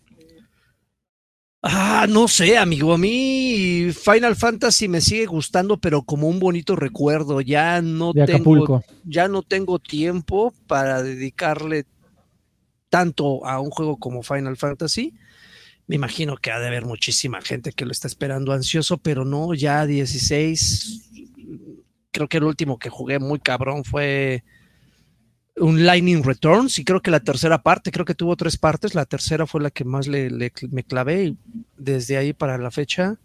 Ah, 1.69 2.07
no 2.09 2.29
sé, 2.29 2.57
amigo. 2.57 2.93
A 2.93 2.99
mí 2.99 3.89
Final 3.93 4.37
Fantasy 4.37 4.87
me 4.87 5.01
sigue 5.01 5.27
gustando, 5.27 5.79
pero 5.79 6.03
como 6.03 6.29
un 6.29 6.39
bonito 6.39 6.77
recuerdo. 6.77 7.41
Ya 7.41 7.83
no 7.83 8.13
tengo, 8.15 8.85
ya 9.05 9.27
no 9.27 9.43
tengo 9.43 9.81
tiempo 9.81 10.55
para 10.69 11.03
dedicarle 11.03 11.85
tanto 12.89 13.45
a 13.45 13.59
un 13.61 13.71
juego 13.71 13.97
como 13.97 14.23
Final 14.23 14.57
Fantasy. 14.57 15.15
Me 15.89 15.97
imagino 15.97 16.37
que 16.37 16.53
ha 16.53 16.61
de 16.61 16.69
haber 16.69 16.85
muchísima 16.85 17.41
gente 17.41 17.73
que 17.73 17.85
lo 17.85 17.91
está 17.91 18.07
esperando 18.07 18.53
ansioso, 18.53 18.99
pero 18.99 19.25
no, 19.25 19.53
ya 19.53 19.87
16. 19.87 21.11
Creo 22.13 22.29
que 22.29 22.37
el 22.37 22.45
último 22.45 22.79
que 22.79 22.91
jugué 22.91 23.19
muy 23.19 23.41
cabrón 23.41 23.83
fue 23.83 24.45
un 25.59 25.85
Lightning 25.87 26.23
Returns 26.23 26.79
y 26.79 26.85
creo 26.85 27.01
que 27.01 27.11
la 27.11 27.21
tercera 27.21 27.63
parte, 27.63 27.91
creo 27.91 28.05
que 28.05 28.15
tuvo 28.15 28.37
tres 28.37 28.57
partes, 28.57 28.95
la 28.95 29.07
tercera 29.07 29.47
fue 29.47 29.63
la 29.63 29.71
que 29.71 29.85
más 29.85 30.07
le, 30.07 30.31
le- 30.31 30.53
me 30.71 30.85
clavé 30.85 31.25
y 31.25 31.37
desde 31.77 32.17
ahí 32.17 32.33
para 32.33 32.59
la 32.59 32.71
fecha. 32.71 33.17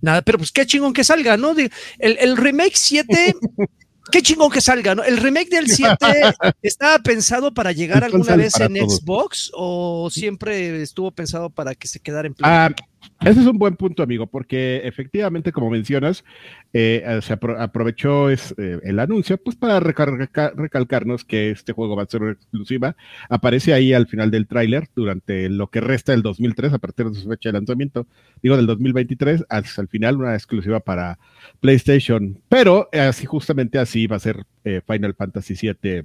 Nada, 0.00 0.22
pero 0.22 0.38
pues 0.38 0.52
qué 0.52 0.66
chingón 0.66 0.92
que 0.92 1.02
salga, 1.04 1.36
¿no? 1.36 1.54
De- 1.54 1.70
El, 1.98 2.16
el 2.20 2.36
remake 2.36 2.76
7, 2.76 3.34
qué 4.12 4.22
chingón 4.22 4.50
que 4.50 4.60
salga, 4.60 4.94
¿no? 4.94 5.02
El 5.02 5.16
remake 5.16 5.48
del 5.50 5.66
7 5.68 5.96
estaba 6.62 6.98
pensado 7.00 7.52
para 7.54 7.72
llegar 7.72 8.04
alguna 8.04 8.36
vez 8.36 8.58
en 8.60 8.74
todos. 8.74 8.96
Xbox 8.98 9.50
o 9.54 10.10
siempre 10.10 10.82
estuvo 10.82 11.10
pensado 11.10 11.50
para 11.50 11.74
que 11.74 11.88
se 11.88 12.00
quedara 12.00 12.28
en 12.28 12.34
Play. 12.34 12.50
Ah, 12.52 12.70
Ese 13.20 13.40
es 13.40 13.46
un 13.46 13.58
buen 13.58 13.76
punto, 13.76 14.02
amigo, 14.02 14.26
porque 14.26 14.82
efectivamente, 14.84 15.52
como 15.52 15.70
mencionas, 15.70 16.24
eh, 16.72 17.20
se 17.22 17.32
aprovechó 17.32 18.28
es, 18.28 18.54
eh, 18.58 18.80
el 18.82 18.98
anuncio 18.98 19.38
pues 19.38 19.56
para 19.56 19.80
recalcarnos 19.80 21.24
que 21.24 21.50
este 21.50 21.72
juego 21.72 21.96
va 21.96 22.02
a 22.02 22.06
ser 22.06 22.22
exclusiva. 22.24 22.96
Aparece 23.28 23.72
ahí 23.72 23.92
al 23.92 24.06
final 24.06 24.30
del 24.30 24.46
tráiler 24.46 24.88
durante 24.94 25.48
lo 25.48 25.68
que 25.68 25.80
resta 25.80 26.12
del 26.12 26.22
2003, 26.22 26.74
a 26.74 26.78
partir 26.78 27.08
de 27.10 27.18
su 27.18 27.28
fecha 27.28 27.48
de 27.48 27.54
lanzamiento, 27.54 28.06
digo 28.42 28.56
del 28.56 28.66
2023, 28.66 29.44
hasta 29.48 29.80
el 29.80 29.88
final 29.88 30.16
una 30.16 30.34
exclusiva 30.34 30.80
para 30.80 31.18
PlayStation. 31.60 32.38
Pero 32.48 32.88
así 32.92 33.26
justamente 33.26 33.78
así 33.78 34.06
va 34.06 34.16
a 34.16 34.20
ser 34.20 34.44
eh, 34.64 34.80
Final 34.86 35.14
Fantasy 35.14 35.54
VII 35.54 36.04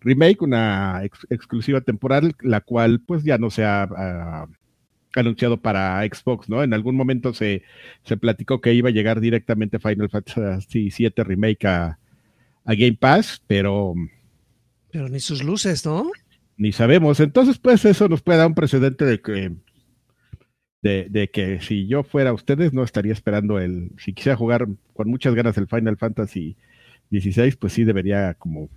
Remake, 0.00 0.42
una 0.42 1.02
exclusiva 1.30 1.80
temporal, 1.80 2.34
la 2.40 2.60
cual 2.60 3.00
pues 3.00 3.24
ya 3.24 3.38
no 3.38 3.50
se 3.50 3.64
ha... 3.64 3.82
Ah, 3.82 4.48
anunciado 5.14 5.60
para 5.60 6.02
Xbox, 6.02 6.48
¿no? 6.48 6.62
En 6.62 6.74
algún 6.74 6.96
momento 6.96 7.34
se, 7.34 7.62
se 8.04 8.16
platicó 8.16 8.60
que 8.60 8.74
iba 8.74 8.88
a 8.88 8.92
llegar 8.92 9.20
directamente 9.20 9.78
Final 9.78 10.10
Fantasy 10.10 10.90
VII 10.96 11.12
Remake 11.16 11.66
a, 11.66 11.98
Game 12.64 12.96
Pass, 12.98 13.42
pero... 13.46 13.94
Pero 14.90 15.08
ni 15.08 15.20
sus 15.20 15.42
luces, 15.42 15.84
¿no? 15.84 16.10
Ni 16.56 16.72
sabemos. 16.72 17.18
Entonces, 17.20 17.58
pues 17.58 17.84
eso 17.84 18.08
nos 18.08 18.22
puede 18.22 18.38
dar 18.38 18.46
un 18.46 18.54
precedente 18.54 19.04
de 19.04 19.20
que 19.20 19.52
de, 20.82 21.06
de, 21.08 21.30
que 21.30 21.60
si 21.60 21.86
yo 21.86 22.02
fuera 22.02 22.32
ustedes 22.32 22.72
no 22.72 22.82
estaría 22.82 23.12
esperando 23.12 23.58
el, 23.58 23.92
si 23.98 24.12
quisiera 24.12 24.36
jugar 24.36 24.66
con 24.92 25.08
muchas 25.08 25.34
ganas 25.34 25.56
el 25.56 25.68
Final 25.68 25.96
Fantasy 25.96 26.56
XVI, 27.10 27.52
pues 27.52 27.72
sí 27.72 27.84
debería 27.84 28.34
como 28.34 28.68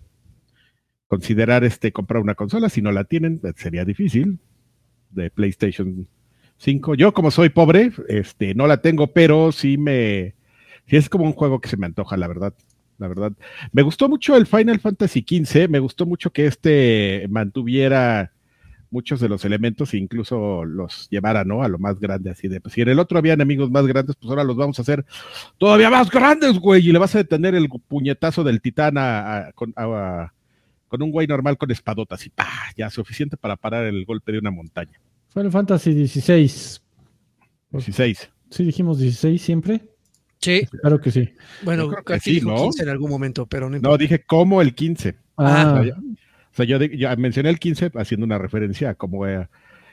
considerar 1.08 1.64
este 1.64 1.92
comprar 1.92 2.22
una 2.22 2.36
consola. 2.36 2.70
Si 2.70 2.82
no 2.82 2.92
la 2.92 3.06
tienen, 3.06 3.40
pues 3.40 3.56
sería 3.58 3.86
difícil 3.86 4.40
de 5.12 5.30
PlayStation 5.30 6.08
5. 6.58 6.96
Yo, 6.96 7.14
como 7.14 7.32
soy 7.32 7.50
pobre, 7.50 7.92
este, 8.08 8.56
no 8.56 8.68
la 8.68 8.82
tengo, 8.82 9.08
pero 9.08 9.52
sí 9.52 9.78
me. 9.78 10.36
Sí 10.88 10.98
es 10.98 11.10
como 11.10 11.26
un 11.26 11.34
juego 11.34 11.60
que 11.60 11.70
se 11.70 11.78
me 11.78 11.86
antoja, 11.86 12.18
la 12.18 12.28
verdad. 12.28 12.54
La 12.98 13.08
verdad. 13.08 13.34
Me 13.72 13.82
gustó 13.82 14.08
mucho 14.08 14.38
el 14.38 14.46
Final 14.48 14.80
Fantasy 14.80 15.26
XV. 15.28 15.68
Me 15.70 15.80
gustó 15.80 16.06
mucho 16.06 16.32
que 16.32 16.46
este 16.46 17.28
mantuviera 17.30 18.32
muchos 18.96 19.20
de 19.20 19.28
los 19.28 19.44
elementos 19.44 19.94
e 19.94 19.98
incluso 19.98 20.64
los 20.64 21.10
llevara, 21.10 21.44
¿no? 21.44 21.64
A 21.64 21.68
lo 21.68 21.78
más 21.78 22.00
grande, 22.00 22.30
así 22.30 22.48
de, 22.48 22.62
pues 22.62 22.74
si 22.74 22.82
en 22.82 22.88
el 22.88 23.00
otro 23.00 23.18
había 23.18 23.34
enemigos 23.34 23.70
más 23.70 23.86
grandes, 23.86 24.16
pues 24.16 24.30
ahora 24.30 24.46
los 24.46 24.56
vamos 24.56 24.80
a 24.80 24.84
hacer 24.84 25.06
todavía 25.58 25.90
más 25.90 26.10
grandes, 26.10 26.58
güey, 26.60 26.88
y 26.88 26.94
le 26.94 27.00
vas 27.00 27.14
a 27.16 27.18
detener 27.18 27.56
el 27.56 27.68
puñetazo 27.70 28.46
del 28.46 28.62
titán 28.62 28.96
con, 29.54 29.74
con, 29.74 31.02
un 31.02 31.12
güey 31.12 31.28
normal 31.28 31.58
con 31.58 31.72
espadotas 31.72 32.26
y 32.26 32.30
¡pah! 32.30 32.72
ya 32.78 32.90
suficiente 32.90 33.36
para 33.36 33.58
parar 33.58 33.86
el 33.86 34.06
golpe 34.06 34.32
de 34.32 34.40
una 34.40 34.52
montaña. 34.52 34.98
Final 35.36 35.52
Fantasy 35.52 35.94
16. 35.94 36.82
16. 37.72 38.32
Sí, 38.50 38.64
dijimos 38.64 39.00
16 39.00 39.42
siempre. 39.42 39.82
Sí. 40.40 40.66
Claro 40.82 41.02
que 41.02 41.12
sí. 41.12 41.30
Bueno, 41.64 41.90
creo 41.90 42.06
que 42.06 42.20
sí, 42.22 42.40
¿no? 42.40 42.56
15 42.56 42.84
en 42.84 42.90
algún 42.90 43.10
momento, 43.10 43.46
pero 43.46 43.70
no, 43.70 43.78
no 43.78 43.98
dije 43.98 44.24
como 44.24 44.62
el 44.62 44.74
15. 44.74 45.16
Ah. 45.36 45.84
O 45.84 46.56
sea, 46.56 46.66
yo, 46.66 46.80
mencioné 47.18 47.50
el 47.50 47.60
15 47.60 47.92
haciendo 47.96 48.26
una 48.26 48.38
referencia 48.38 48.92
a 48.92 48.96
cómo, 48.96 49.28
eh, 49.28 49.50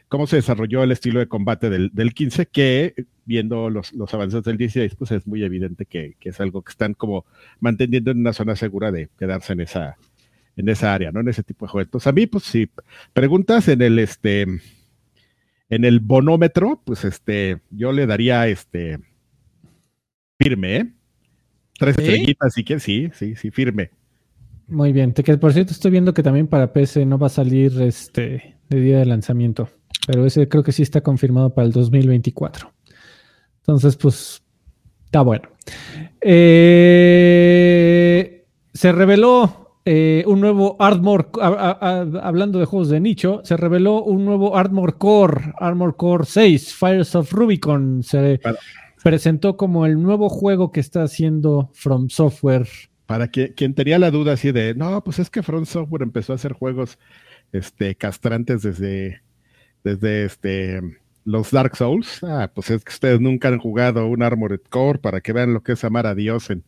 cómo 0.08 0.28
se 0.28 0.37
desarrolló 0.37 0.84
el 0.84 0.92
estilo 0.92 1.18
de 1.18 1.26
combate 1.26 1.70
del, 1.70 2.14
15, 2.14 2.46
que 2.46 2.94
viendo 3.25 3.68
los, 3.68 3.92
los, 3.94 4.14
avances 4.14 4.44
del 4.44 4.58
16, 4.58 4.94
pues 4.94 5.11
es 5.11 5.26
muy 5.26 5.42
evidente 5.42 5.87
que, 5.87 6.14
que, 6.20 6.28
es 6.28 6.40
algo 6.40 6.62
que 6.62 6.70
están 6.70 6.94
como 6.94 7.26
manteniendo 7.58 8.12
en 8.12 8.20
una 8.20 8.32
zona 8.32 8.54
segura 8.54 8.92
de 8.92 9.08
quedarse 9.18 9.54
en 9.54 9.62
esa, 9.62 9.96
en 10.56 10.68
esa 10.68 10.94
área, 10.94 11.11
¿no? 11.11 11.18
En 11.18 11.28
ese 11.28 11.42
tipo 11.42 11.66
de 11.66 11.70
juegos. 11.72 11.88
Entonces, 11.88 12.06
a 12.06 12.12
mí, 12.12 12.28
pues 12.28 12.44
sí, 12.44 12.70
preguntas 13.12 13.66
en 13.66 13.82
el, 13.82 13.99
este, 13.99 14.46
en 15.72 15.84
el 15.86 16.00
bonómetro, 16.00 16.80
pues 16.84 17.02
este, 17.06 17.60
yo 17.70 17.92
le 17.92 18.06
daría 18.06 18.46
este 18.46 18.98
firme, 20.38 20.76
¿eh? 20.76 20.92
Tres 21.78 21.96
estrellitas, 21.96 22.52
si 22.52 22.62
quieres, 22.62 22.82
sí, 22.82 23.08
sí, 23.14 23.36
sí, 23.36 23.50
firme. 23.50 23.90
Muy 24.66 24.92
bien, 24.92 25.14
que 25.14 25.38
por 25.38 25.54
cierto 25.54 25.72
estoy 25.72 25.90
viendo 25.90 26.12
que 26.12 26.22
también 26.22 26.46
para 26.46 26.74
PC 26.74 27.06
no 27.06 27.16
va 27.18 27.28
a 27.28 27.30
salir 27.30 27.80
este 27.80 28.58
de 28.68 28.80
día 28.80 28.98
de 28.98 29.06
lanzamiento, 29.06 29.70
pero 30.06 30.26
ese 30.26 30.46
creo 30.46 30.62
que 30.62 30.72
sí 30.72 30.82
está 30.82 31.00
confirmado 31.00 31.54
para 31.54 31.66
el 31.66 31.72
2024. 31.72 32.70
Entonces, 33.60 33.96
pues, 33.96 34.42
está 35.06 35.22
bueno. 35.22 35.48
Eh, 36.20 36.44
se 38.74 38.92
reveló 38.92 39.62
eh, 39.84 40.22
un 40.26 40.40
nuevo 40.40 40.76
Armor, 40.78 41.30
hablando 41.40 42.58
de 42.58 42.66
juegos 42.66 42.88
de 42.88 43.00
nicho, 43.00 43.40
se 43.44 43.56
reveló 43.56 44.02
un 44.04 44.24
nuevo 44.24 44.56
Armor 44.56 44.96
Core, 44.96 45.52
Armor 45.58 45.96
Core 45.96 46.24
6, 46.24 46.74
Fires 46.74 47.14
of 47.16 47.32
Rubicon. 47.32 48.02
Se 48.02 48.40
presentó 49.02 49.56
como 49.56 49.84
el 49.84 50.00
nuevo 50.00 50.28
juego 50.28 50.70
que 50.70 50.80
está 50.80 51.02
haciendo 51.02 51.70
From 51.72 52.08
Software. 52.10 52.68
Para 53.06 53.28
quien 53.28 53.74
tenía 53.74 53.98
la 53.98 54.10
duda 54.10 54.34
así 54.34 54.52
de, 54.52 54.74
no, 54.74 55.02
pues 55.02 55.18
es 55.18 55.28
que 55.28 55.42
From 55.42 55.66
Software 55.66 56.02
empezó 56.02 56.32
a 56.32 56.36
hacer 56.36 56.52
juegos 56.52 56.98
este, 57.50 57.96
castrantes 57.96 58.62
desde, 58.62 59.22
desde 59.82 60.24
este, 60.24 60.80
los 61.24 61.50
Dark 61.50 61.76
Souls. 61.76 62.20
Ah, 62.22 62.50
pues 62.52 62.70
es 62.70 62.84
que 62.84 62.92
ustedes 62.92 63.20
nunca 63.20 63.48
han 63.48 63.58
jugado 63.58 64.06
un 64.06 64.22
Armored 64.22 64.60
Core 64.68 64.98
para 64.98 65.20
que 65.20 65.32
vean 65.32 65.54
lo 65.54 65.62
que 65.62 65.72
es 65.72 65.84
amar 65.84 66.06
a 66.06 66.14
Dios 66.14 66.50
en, 66.50 66.64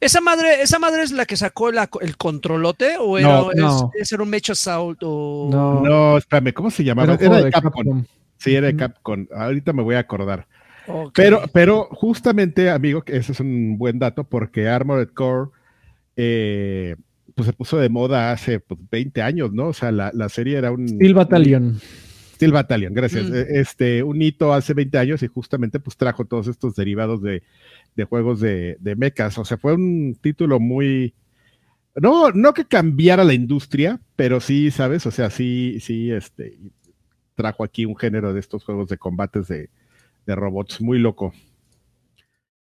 ¿Esa 0.00 0.20
madre, 0.20 0.62
¿Esa 0.62 0.78
madre 0.78 1.02
es 1.02 1.12
la 1.12 1.26
que 1.26 1.36
sacó 1.36 1.70
el 1.70 2.16
controlote? 2.16 2.96
¿O 2.98 3.18
era, 3.18 3.42
un 3.42 4.28
Mecha 4.28 4.52
Assault? 4.52 5.00
O... 5.02 5.48
No. 5.50 5.80
no, 5.80 6.18
espérame, 6.18 6.52
¿cómo 6.52 6.70
se 6.70 6.84
llamaba? 6.84 7.14
Era, 7.14 7.42
de 7.42 7.50
Capcom. 7.50 8.04
Sí, 8.38 8.54
era 8.54 8.68
de 8.68 8.76
Capcom. 8.76 9.26
Ahorita 9.34 9.72
me 9.72 9.82
voy 9.82 9.96
a 9.96 10.00
acordar. 10.00 10.46
Pero, 11.14 11.42
pero 11.52 11.88
justamente, 11.90 12.70
amigo, 12.70 13.02
ese 13.06 13.32
es 13.32 13.40
un 13.40 13.76
buen 13.76 13.98
dato 13.98 14.22
porque 14.22 14.68
Armored 14.68 15.08
Core 15.08 15.50
eh, 16.14 16.94
pues 17.34 17.46
se 17.46 17.52
puso 17.52 17.76
de 17.76 17.88
moda 17.88 18.30
hace 18.30 18.62
20 18.90 19.10
pues, 19.12 19.26
años, 19.26 19.52
¿no? 19.52 19.68
O 19.68 19.72
sea, 19.72 19.90
la, 19.90 20.10
la 20.14 20.28
serie 20.28 20.56
era 20.56 20.70
un... 20.70 20.88
Steel 20.88 21.14
Battalion. 21.14 21.80
Steel 22.36 22.52
Battalion, 22.52 22.94
gracias. 22.94 23.28
Mm. 23.28 23.34
E, 23.34 23.46
este, 23.60 24.02
un 24.02 24.22
hito 24.22 24.52
hace 24.52 24.72
20 24.72 24.96
años 24.96 25.22
y 25.22 25.26
justamente 25.26 25.80
pues 25.80 25.96
trajo 25.96 26.24
todos 26.24 26.46
estos 26.46 26.76
derivados 26.76 27.20
de 27.20 27.42
de 27.96 28.04
juegos 28.04 28.40
de, 28.40 28.76
de 28.78 28.94
mechas. 28.94 29.36
O 29.38 29.44
sea, 29.44 29.56
fue 29.56 29.74
un 29.74 30.16
título 30.20 30.60
muy. 30.60 31.14
No, 31.96 32.30
no 32.30 32.52
que 32.52 32.66
cambiara 32.66 33.24
la 33.24 33.32
industria, 33.32 34.00
pero 34.14 34.40
sí, 34.40 34.70
¿sabes? 34.70 35.06
O 35.06 35.10
sea, 35.10 35.30
sí, 35.30 35.78
sí, 35.80 36.12
este, 36.12 36.58
trajo 37.34 37.64
aquí 37.64 37.86
un 37.86 37.96
género 37.96 38.34
de 38.34 38.40
estos 38.40 38.64
juegos 38.64 38.88
de 38.88 38.98
combates 38.98 39.48
de, 39.48 39.70
robots 40.26 40.80
muy 40.82 40.98
loco. 40.98 41.32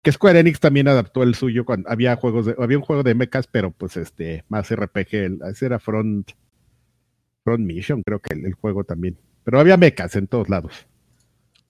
Que 0.02 0.10
Square 0.10 0.40
Enix 0.40 0.58
también 0.58 0.88
adaptó 0.88 1.22
el 1.22 1.34
suyo 1.34 1.64
cuando 1.64 1.88
había 1.88 2.16
juegos 2.16 2.46
de, 2.46 2.56
había 2.58 2.78
un 2.78 2.84
juego 2.84 3.04
de 3.04 3.14
mechas, 3.14 3.46
pero 3.46 3.70
pues 3.70 3.96
este, 3.96 4.44
más 4.48 4.74
RPG, 4.74 5.44
ese 5.48 5.66
era 5.66 5.78
Front, 5.78 6.32
Front 7.44 7.64
Mission, 7.64 8.02
creo 8.02 8.18
que 8.18 8.34
el 8.34 8.54
juego 8.54 8.82
también. 8.82 9.16
Pero 9.50 9.58
había 9.58 9.76
mechas 9.76 10.14
en 10.14 10.28
todos 10.28 10.48
lados. 10.48 10.72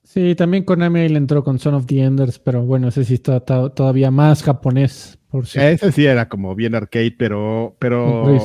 Sí, 0.05 0.35
también 0.35 0.65
Konami 0.65 1.09
le 1.09 1.17
entró 1.17 1.43
con 1.43 1.59
Son 1.59 1.73
of 1.73 1.87
the 1.87 2.03
Enders, 2.03 2.39
pero 2.39 2.63
bueno, 2.63 2.89
ese 2.89 3.07
sí 3.07 3.15
está 3.15 3.41
todavía 3.41 4.11
más 4.11 4.43
japonés. 4.43 5.19
Por 5.31 5.45
Ese 5.45 5.91
sí 5.91 6.05
era 6.05 6.29
como 6.29 6.55
bien 6.55 6.75
arcade, 6.75 7.15
pero. 7.17 7.75
Pero, 7.79 8.39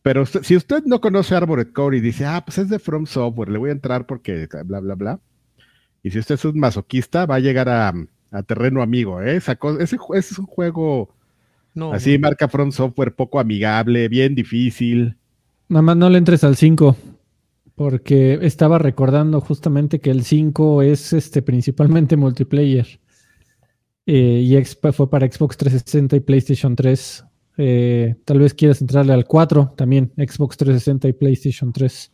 pero 0.00 0.24
si 0.24 0.56
usted 0.56 0.84
no 0.86 1.02
conoce 1.02 1.34
Armored 1.34 1.74
Core 1.74 1.98
y 1.98 2.00
dice, 2.00 2.24
ah, 2.24 2.42
pues 2.42 2.56
es 2.56 2.70
de 2.70 2.78
From 2.78 3.04
Software, 3.04 3.50
le 3.50 3.58
voy 3.58 3.68
a 3.68 3.74
entrar 3.74 4.06
porque 4.06 4.48
bla, 4.64 4.80
bla, 4.80 4.94
bla. 4.94 5.20
Y 6.02 6.10
si 6.10 6.18
usted 6.18 6.36
es 6.36 6.44
un 6.46 6.58
masoquista, 6.58 7.26
va 7.26 7.34
a 7.34 7.40
llegar 7.40 7.68
a, 7.68 7.92
terreno 8.46 8.80
amigo, 8.80 9.20
¿eh? 9.20 9.36
ese, 9.36 9.58
es 10.14 10.38
un 10.38 10.46
juego 10.46 11.14
así, 11.92 12.18
marca 12.18 12.48
From 12.48 12.72
Software, 12.72 13.14
poco 13.14 13.40
amigable, 13.40 14.08
bien 14.08 14.34
difícil. 14.34 15.18
Nada 15.68 15.82
más 15.82 15.98
no 15.98 16.08
le 16.08 16.16
entres 16.16 16.44
al 16.44 16.56
5. 16.56 16.96
Porque 17.76 18.38
estaba 18.42 18.78
recordando 18.78 19.40
justamente 19.40 20.00
que 20.00 20.10
el 20.10 20.24
5 20.24 20.82
es 20.82 21.12
este, 21.12 21.42
principalmente 21.42 22.16
multiplayer. 22.16 23.00
Eh, 24.06 24.40
y 24.42 24.64
fue 24.92 25.10
para 25.10 25.30
Xbox 25.30 25.56
360 25.56 26.16
y 26.16 26.20
PlayStation 26.20 26.74
3. 26.74 27.24
Eh, 27.58 28.14
tal 28.24 28.38
vez 28.38 28.54
quieras 28.54 28.80
entrarle 28.80 29.12
al 29.12 29.26
4 29.26 29.74
también, 29.76 30.12
Xbox 30.16 30.56
360 30.56 31.08
y 31.08 31.12
PlayStation 31.12 31.72
3. 31.72 32.12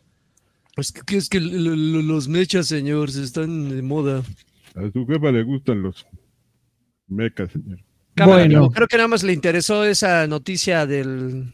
Pues 0.75 0.91
que 0.91 1.17
es 1.17 1.29
que 1.29 1.39
los 1.39 2.27
mechas, 2.27 2.67
señor, 2.67 3.09
están 3.09 3.69
de 3.69 3.81
moda. 3.81 4.23
A 4.75 4.91
su 4.91 5.05
jefa 5.05 5.31
le 5.31 5.43
gustan 5.43 5.83
los 5.83 6.05
mechas, 7.07 7.51
señor. 7.51 7.79
bueno, 8.15 8.69
creo 8.69 8.87
que 8.87 8.97
nada 8.97 9.07
más 9.07 9.23
le 9.23 9.33
interesó 9.33 9.83
esa 9.83 10.25
noticia 10.27 10.87
del, 10.87 11.53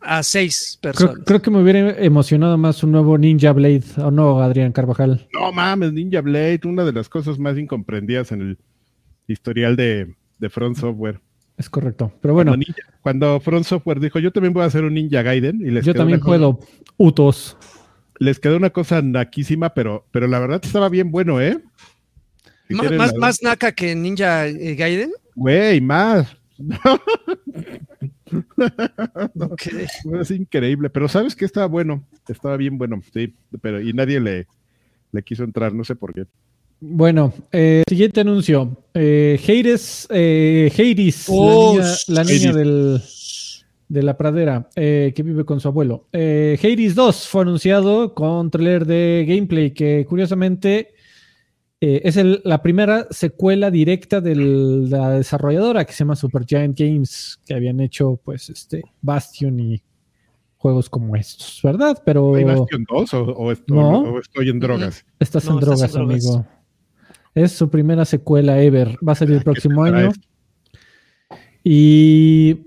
a 0.00 0.22
seis 0.22 0.78
personas. 0.80 1.18
Creo, 1.24 1.42
que 1.42 1.50
me 1.50 1.62
hubiera 1.62 1.90
emocionado 2.02 2.56
más 2.56 2.82
un 2.82 2.92
nuevo 2.92 3.18
Ninja 3.18 3.52
Blade, 3.52 3.84
¿o 3.98 4.10
no, 4.10 4.40
Adrián 4.40 4.72
Carvajal? 4.72 5.28
No 5.32 5.52
mames, 5.52 5.92
Ninja 5.92 6.20
Blade, 6.20 6.60
una 6.64 6.84
de 6.84 6.92
las 6.92 7.08
cosas 7.08 7.38
más 7.38 7.58
incomprendidas 7.58 8.32
en 8.32 8.40
el 8.42 8.58
historial 9.26 9.76
de, 9.76 10.14
Front 10.50 10.76
Software. 10.76 11.20
Es 11.56 11.70
correcto, 11.70 12.12
pero 12.20 12.34
bueno. 12.34 12.54
Cuando, 13.00 13.40
Front 13.40 13.64
Software 13.64 14.00
dijo, 14.00 14.18
yo 14.18 14.32
también 14.32 14.52
voy 14.52 14.62
a 14.62 14.66
hacer 14.66 14.84
un 14.84 14.94
Ninja 14.94 15.22
Gaiden. 15.22 15.60
Y 15.60 15.70
les 15.70 15.84
yo 15.84 15.94
también 15.94 16.20
puedo, 16.20 16.60
Utos. 16.96 17.56
les 18.18 18.38
quedó 18.38 18.56
una 18.56 18.70
cosa 18.70 19.02
naquísima, 19.02 19.72
pero, 19.74 20.06
pero 20.10 20.26
la 20.26 20.38
verdad 20.38 20.60
estaba 20.62 20.88
bien 20.88 21.10
bueno, 21.10 21.40
¿eh? 21.40 21.58
Si 22.68 22.74
más, 22.74 22.90
la- 22.90 23.12
más 23.18 23.42
naca 23.42 23.72
que 23.72 23.94
Ninja 23.94 24.46
eh, 24.46 24.74
Gaiden. 24.74 25.12
Güey, 25.34 25.80
más. 25.80 26.36
Ok. 29.40 29.62
Es 30.20 30.30
increíble, 30.30 30.90
pero 30.90 31.08
sabes 31.08 31.34
que 31.36 31.44
estaba 31.44 31.66
bueno, 31.66 32.04
estaba 32.28 32.56
bien 32.56 32.78
bueno, 32.78 33.00
sí, 33.12 33.34
pero 33.60 33.80
y 33.80 33.92
nadie 33.92 34.20
le, 34.20 34.46
le 35.12 35.22
quiso 35.22 35.44
entrar, 35.44 35.72
no 35.74 35.84
sé 35.84 35.94
por 35.96 36.12
qué. 36.14 36.24
Bueno, 36.80 37.32
eh, 37.52 37.82
siguiente 37.88 38.20
anuncio. 38.20 38.76
Eh, 38.94 39.38
Hades, 39.42 40.06
eh, 40.10 40.70
Hades, 40.76 41.26
Oh, 41.28 41.76
la 41.78 41.82
niña, 41.82 41.96
la 42.08 42.24
niña 42.24 42.50
Hades. 42.50 42.56
del, 42.56 43.00
de 43.88 44.02
la 44.02 44.16
pradera 44.16 44.68
eh, 44.76 45.12
que 45.14 45.22
vive 45.22 45.44
con 45.44 45.60
su 45.60 45.68
abuelo. 45.68 46.08
Eh, 46.12 46.58
Hades 46.62 46.94
2 46.94 47.28
fue 47.28 47.42
anunciado 47.42 48.14
con 48.14 48.50
trailer 48.50 48.86
de 48.86 49.24
gameplay 49.28 49.70
que 49.72 50.04
curiosamente 50.08 50.93
eh, 51.86 52.00
es 52.04 52.16
el- 52.16 52.40
la 52.44 52.62
primera 52.62 53.06
secuela 53.10 53.70
directa 53.70 54.20
de 54.20 54.34
la 54.36 55.10
desarrolladora 55.10 55.84
que 55.84 55.92
se 55.92 55.98
llama 56.00 56.16
Supergiant 56.16 56.78
Games, 56.78 57.38
que 57.46 57.54
habían 57.54 57.80
hecho 57.80 58.18
pues 58.24 58.48
este 58.50 58.82
Bastion 59.02 59.58
y 59.60 59.82
juegos 60.56 60.88
como 60.88 61.14
estos, 61.16 61.60
¿verdad? 61.62 62.00
Pero 62.06 62.36
¿Hay 62.36 62.44
Bastion 62.44 62.86
2 62.88 63.14
o, 63.14 63.22
o 63.24 63.52
esto- 63.52 63.74
No. 63.74 64.00
o 64.00 64.18
estoy 64.18 64.48
en 64.48 64.60
drogas? 64.60 65.04
estás 65.20 65.44
No, 65.44 65.52
en 65.52 65.58
estás 65.58 65.80
en 65.80 65.80
drogas, 65.80 65.92
drogas. 65.92 66.26
amigo. 66.26 66.46
Es 67.34 67.52
su 67.52 67.68
primera 67.68 68.04
secuela 68.04 68.60
ever. 68.62 68.96
Va 69.06 69.12
a 69.12 69.16
salir 69.16 69.36
el 69.36 69.42
próximo 69.42 69.82
tendrá 69.84 70.00
año. 70.02 70.10
esto? 70.10 70.28
Y. 71.64 72.58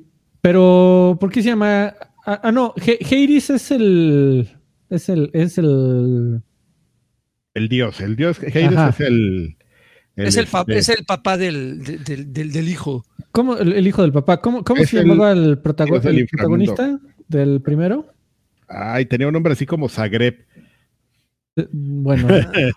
Pero, 0.41 1.17
¿por 1.19 1.31
qué 1.31 1.41
se 1.41 1.49
llama? 1.49 1.93
Ah, 2.25 2.39
ah, 2.43 2.51
no, 2.51 2.73
Hades 2.77 3.49
es 3.49 3.71
el. 3.71 4.49
Es 4.89 5.09
el. 5.09 5.29
Es 5.33 5.57
el. 5.57 6.41
El 7.57 7.69
dios, 7.69 7.99
el 8.01 8.15
dios, 8.15 8.39
Hades 8.39 8.67
Ajá. 8.77 8.89
es 8.89 8.99
el... 9.01 9.57
Es 10.15 10.35
el, 10.37 10.47
pa- 10.47 10.61
este, 10.61 10.77
es 10.77 10.89
el 10.89 11.05
papá 11.05 11.37
del, 11.37 11.83
de- 11.83 11.97
del, 11.99 12.33
del- 12.33 12.51
del 12.51 12.69
hijo. 12.69 13.05
¿Cómo? 13.31 13.55
El, 13.57 13.73
el 13.73 13.85
hijo 13.87 14.01
del 14.01 14.11
papá. 14.11 14.41
¿Cómo, 14.41 14.63
cómo 14.63 14.83
se 14.83 14.99
el- 14.99 15.07
llamaba 15.07 15.31
el, 15.31 15.37
el 15.43 15.49
el 15.51 15.59
protagonista 15.59 16.99
del 17.27 17.61
primero? 17.61 18.07
Ay, 18.67 19.05
tenía 19.05 19.27
un 19.27 19.33
nombre 19.33 19.53
así 19.53 19.65
como 19.65 19.87
Zagreb. 19.89 20.35
Eh, 21.55 21.67
Bueno, 21.71 22.27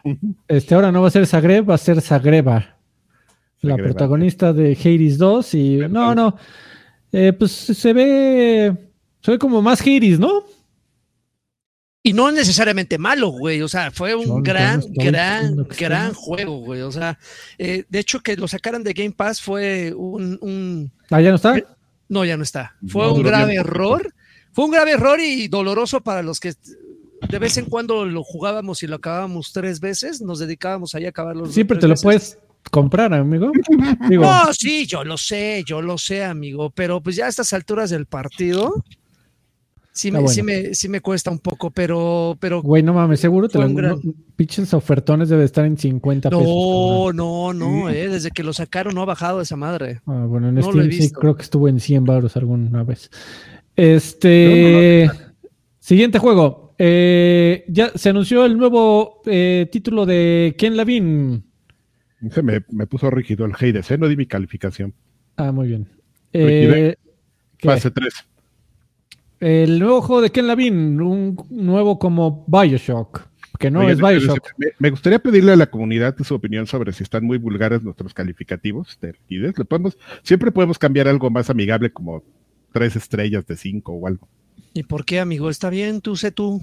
este 0.49 0.75
ahora 0.75 0.92
no 0.92 1.00
va 1.02 1.08
a 1.08 1.10
ser 1.10 1.26
Zagreb, 1.26 1.68
va 1.68 1.75
a 1.75 1.78
ser 1.78 2.00
Zagreba. 2.02 2.76
La 3.62 3.72
Zagreba. 3.72 3.88
protagonista 3.88 4.52
de 4.52 4.72
Hades 4.72 5.16
2. 5.18 5.54
Y. 5.54 5.76
Perdón. 5.78 5.92
No, 5.92 6.14
no. 6.14 6.37
Eh, 7.12 7.32
pues 7.32 7.52
se 7.52 7.92
ve. 7.92 8.76
Se 9.22 9.30
ve 9.32 9.38
como 9.38 9.60
más 9.62 9.80
Hades, 9.82 10.18
¿no? 10.20 10.44
Y 12.02 12.14
no 12.14 12.33
necesariamente 12.33 12.97
malo, 12.97 13.28
güey. 13.28 13.61
O 13.61 13.69
sea, 13.69 13.90
fue 13.90 14.14
un 14.14 14.42
gran, 14.42 14.80
gran, 14.95 15.54
gran 15.78 16.14
juego, 16.14 16.61
güey. 16.61 16.80
O 16.80 16.90
sea, 16.90 17.19
eh, 17.59 17.85
de 17.88 17.99
hecho, 17.99 18.21
que 18.21 18.37
lo 18.37 18.49
sacaran 18.49 18.83
de 18.83 18.95
Game 18.95 19.12
Pass 19.12 19.40
fue 19.42 19.92
un, 19.95 20.38
un- 20.40 20.90
Ah, 21.11 21.21
ya 21.21 21.28
no 21.30 21.37
está. 21.37 21.54
No, 22.09 22.25
ya 22.25 22.37
no 22.38 22.42
está. 22.42 22.75
Fue 22.88 23.04
No, 23.04 23.14
un 23.14 23.23
grave 23.23 23.54
error. 23.57 24.14
Fue 24.52 24.64
un 24.64 24.71
grave 24.71 24.92
error 24.92 25.21
y 25.21 25.49
doloroso 25.49 26.00
para 26.00 26.23
los 26.23 26.40
que 26.40 26.54
de 27.28 27.38
vez 27.38 27.59
en 27.59 27.66
cuando 27.66 28.07
lo 28.07 28.25
jugábamos 28.25 28.83
y 28.83 28.87
lo 28.87 28.97
acabábamos 28.97 29.52
tres 29.52 29.78
veces. 29.78 30.23
Nos 30.23 30.38
dedicábamos 30.38 30.95
ahí 30.95 31.04
a 31.04 31.11
acabarlo. 31.11 31.47
Siempre 31.47 31.78
te 31.78 31.87
lo 31.87 31.92
veces. 31.92 32.02
puedes 32.02 32.38
comprar, 32.71 33.12
amigo. 33.12 33.52
Digo, 34.09 34.23
No, 34.25 34.52
sí, 34.54 34.87
yo 34.87 35.04
lo 35.04 35.19
sé, 35.19 35.62
yo 35.66 35.83
lo 35.83 35.99
sé, 35.99 36.25
amigo, 36.25 36.71
pero 36.71 37.02
pues 37.02 37.16
ya 37.16 37.26
a 37.26 37.28
estas 37.28 37.52
alturas 37.52 37.90
del 37.90 38.07
partido, 38.07 38.85
sí 39.92 40.11
me, 40.11 40.26
sí 40.28 40.42
me, 40.42 40.75
sí 40.75 40.88
me 40.88 41.00
cuesta 41.00 41.30
un 41.30 41.38
poco, 41.38 41.70
pero, 41.70 42.37
pero 42.40 42.62
güey, 42.62 42.82
no 42.82 42.94
mames, 42.94 43.20
seguro 43.20 43.49
te 43.49 43.59
Fue 43.59 43.62
lo 43.64 43.70
un 43.70 43.76
gran- 43.76 43.99
no, 44.02 44.14
pinches 44.37 44.73
ofertones 44.75 45.28
debe 45.28 45.44
estar 45.44 45.64
en 45.64 45.76
50 45.76 46.30
pesos. 46.30 46.44
no, 46.44 47.12
no, 47.12 47.52
no, 47.52 47.90
eh, 47.90 48.09
desde 48.09 48.30
que 48.30 48.42
lo 48.42 48.52
sacaron 48.52 48.94
no 48.94 49.02
ha 49.02 49.06
bajado 49.06 49.40
esa 49.40 49.56
madre. 49.56 50.00
Ah, 50.06 50.25
bueno, 50.28 50.49
en 50.49 50.54
no 50.56 50.62
Steam 50.62 50.90
sí 50.92 51.11
creo 51.11 51.37
que 51.37 51.42
estuvo 51.42 51.68
en 51.68 51.80
100 51.80 52.04
baros 52.04 52.37
alguna 52.37 52.82
vez. 52.85 53.11
Este 53.76 55.11
siguiente 55.79 56.18
juego. 56.18 56.74
Eh, 56.79 57.64
ya 57.68 57.90
se 57.94 58.09
anunció 58.09 58.46
el 58.46 58.57
nuevo 58.57 59.20
eh, 59.26 59.68
título 59.70 60.07
de 60.07 60.55
Ken 60.57 60.76
Lavin. 60.76 61.44
Se 62.31 62.42
me, 62.42 62.62
me 62.70 62.87
puso 62.87 63.11
rígido 63.11 63.44
el 63.44 63.53
Hades, 63.53 63.90
¿eh? 63.90 63.98
No 63.98 64.09
di 64.09 64.16
mi 64.16 64.26
calificación. 64.26 64.94
Ah, 65.37 65.53
muy 65.53 65.68
bien. 65.68 65.88
Eh. 66.33 66.94
Fase 67.59 67.90
3. 67.90 68.12
El 69.40 69.79
nuevo 69.79 70.03
juego 70.03 70.20
de 70.22 70.31
Ken 70.31 70.46
Lavin, 70.46 71.00
un 71.00 71.37
nuevo 71.50 71.98
como 71.98 72.44
Bioshock, 72.46 73.26
que 73.59 73.70
no 73.70 73.81
Oye, 73.81 73.92
es 73.92 73.98
Bioshock. 73.98 74.50
Me, 74.59 74.66
me 74.79 74.90
gustaría 74.90 75.18
pedirle 75.18 75.53
a 75.53 75.57
la 75.57 75.70
comunidad 75.70 76.14
su 76.22 76.35
opinión 76.35 76.66
sobre 76.66 76.92
si 76.92 77.03
están 77.03 77.24
muy 77.24 77.38
vulgares 77.38 77.83
nuestros 77.83 78.12
calificativos 78.12 78.98
de 79.00 79.14
Hades. 79.31 79.57
Le 79.59 79.64
podemos, 79.64 79.96
siempre 80.22 80.53
podemos 80.53 80.79
cambiar 80.79 81.09
algo 81.09 81.31
más 81.31 81.48
amigable 81.48 81.90
como 81.90 82.22
tres 82.72 82.96
estrellas 82.96 83.46
de 83.46 83.57
cinco 83.57 83.92
o 83.94 84.07
algo. 84.07 84.29
¿Y 84.74 84.83
por 84.83 85.05
qué, 85.07 85.20
amigo? 85.20 85.48
Está 85.48 85.70
bien, 85.70 86.00
tú 86.03 86.16
sé 86.16 86.31
tú. 86.33 86.62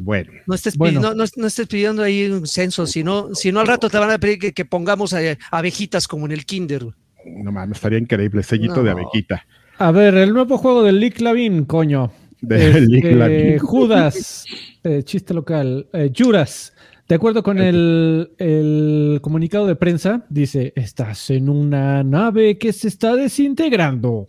Bueno, 0.00 0.32
No 0.46 0.54
estés, 0.54 0.74
pi- 0.74 0.78
Bueno. 0.78 1.00
no, 1.00 1.14
no- 1.14 1.24
no 1.36 1.46
estés 1.46 1.66
pidiendo 1.66 2.02
ahí 2.02 2.30
un 2.30 2.46
censo, 2.46 2.86
si 2.86 3.02
no, 3.04 3.34
si 3.34 3.52
no 3.52 3.60
al 3.60 3.66
rato 3.66 3.90
te 3.90 3.98
van 3.98 4.10
a 4.10 4.18
pedir 4.18 4.38
que, 4.38 4.52
que 4.54 4.64
pongamos 4.64 5.12
eh, 5.12 5.38
abejitas 5.50 6.06
como 6.08 6.24
en 6.26 6.32
el 6.32 6.46
kinder. 6.46 6.86
no 7.26 7.52
mames, 7.52 7.76
estaría 7.76 7.98
increíble. 7.98 8.42
Sellito 8.42 8.76
No. 8.76 8.82
de 8.84 8.90
abejita. 8.90 9.44
A 9.80 9.92
ver, 9.92 10.16
el 10.16 10.32
nuevo 10.32 10.58
juego 10.58 10.82
de 10.82 10.90
Lick 10.92 11.20
Lavin, 11.20 11.64
coño. 11.64 12.10
De 12.40 12.68
Este, 12.68 12.80
Lick 12.80 13.04
Lavin. 13.12 13.58
Judas, 13.58 14.44
eh, 14.82 15.04
chiste 15.04 15.32
local, 15.32 15.88
eh, 15.92 16.10
Juras, 16.16 16.72
de 17.08 17.14
acuerdo 17.14 17.44
con 17.44 17.58
el, 17.58 18.32
el 18.38 19.20
comunicado 19.22 19.68
de 19.68 19.76
prensa, 19.76 20.26
dice, 20.28 20.72
estás 20.74 21.30
en 21.30 21.48
una 21.48 22.02
nave 22.02 22.58
que 22.58 22.72
se 22.72 22.88
está 22.88 23.14
desintegrando. 23.14 24.26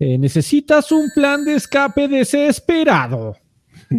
Eh, 0.00 0.18
necesitas 0.18 0.90
un 0.90 1.08
plan 1.14 1.44
de 1.44 1.54
escape 1.54 2.08
desesperado. 2.08 3.36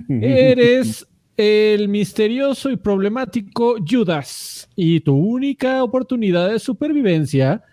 Eres 0.10 1.08
el 1.38 1.88
misterioso 1.88 2.70
y 2.70 2.76
problemático 2.76 3.78
Judas 3.88 4.68
y 4.76 5.00
tu 5.00 5.16
única 5.16 5.84
oportunidad 5.84 6.50
de 6.50 6.60
supervivencia 6.60 7.64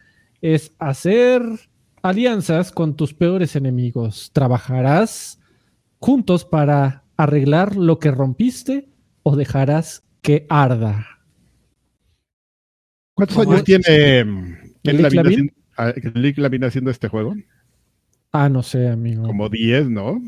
es 0.40 0.72
hacer 0.78 1.42
alianzas 2.04 2.70
con 2.70 2.96
tus 2.96 3.14
peores 3.14 3.56
enemigos. 3.56 4.30
Trabajarás 4.32 5.40
juntos 5.98 6.44
para 6.44 7.04
arreglar 7.16 7.76
lo 7.76 7.98
que 7.98 8.10
rompiste 8.10 8.90
o 9.22 9.36
dejarás 9.36 10.04
que 10.20 10.46
arda. 10.50 11.06
¿Cuántos 13.14 13.36
¿Cómo 13.38 13.52
años 13.52 13.60
es? 13.60 13.64
tiene 13.64 13.84
Ken 14.82 14.96
¿Lick 14.96 15.00
Lavin 15.00 15.16
Lavin? 15.16 15.32
haciendo, 15.32 15.52
ah, 15.78 16.42
Lavin 16.42 16.64
haciendo 16.64 16.90
este 16.90 17.08
juego? 17.08 17.34
Ah, 18.32 18.50
no 18.50 18.62
sé, 18.62 18.88
amigo. 18.88 19.26
Como 19.26 19.48
10, 19.48 19.88
¿no? 19.88 20.20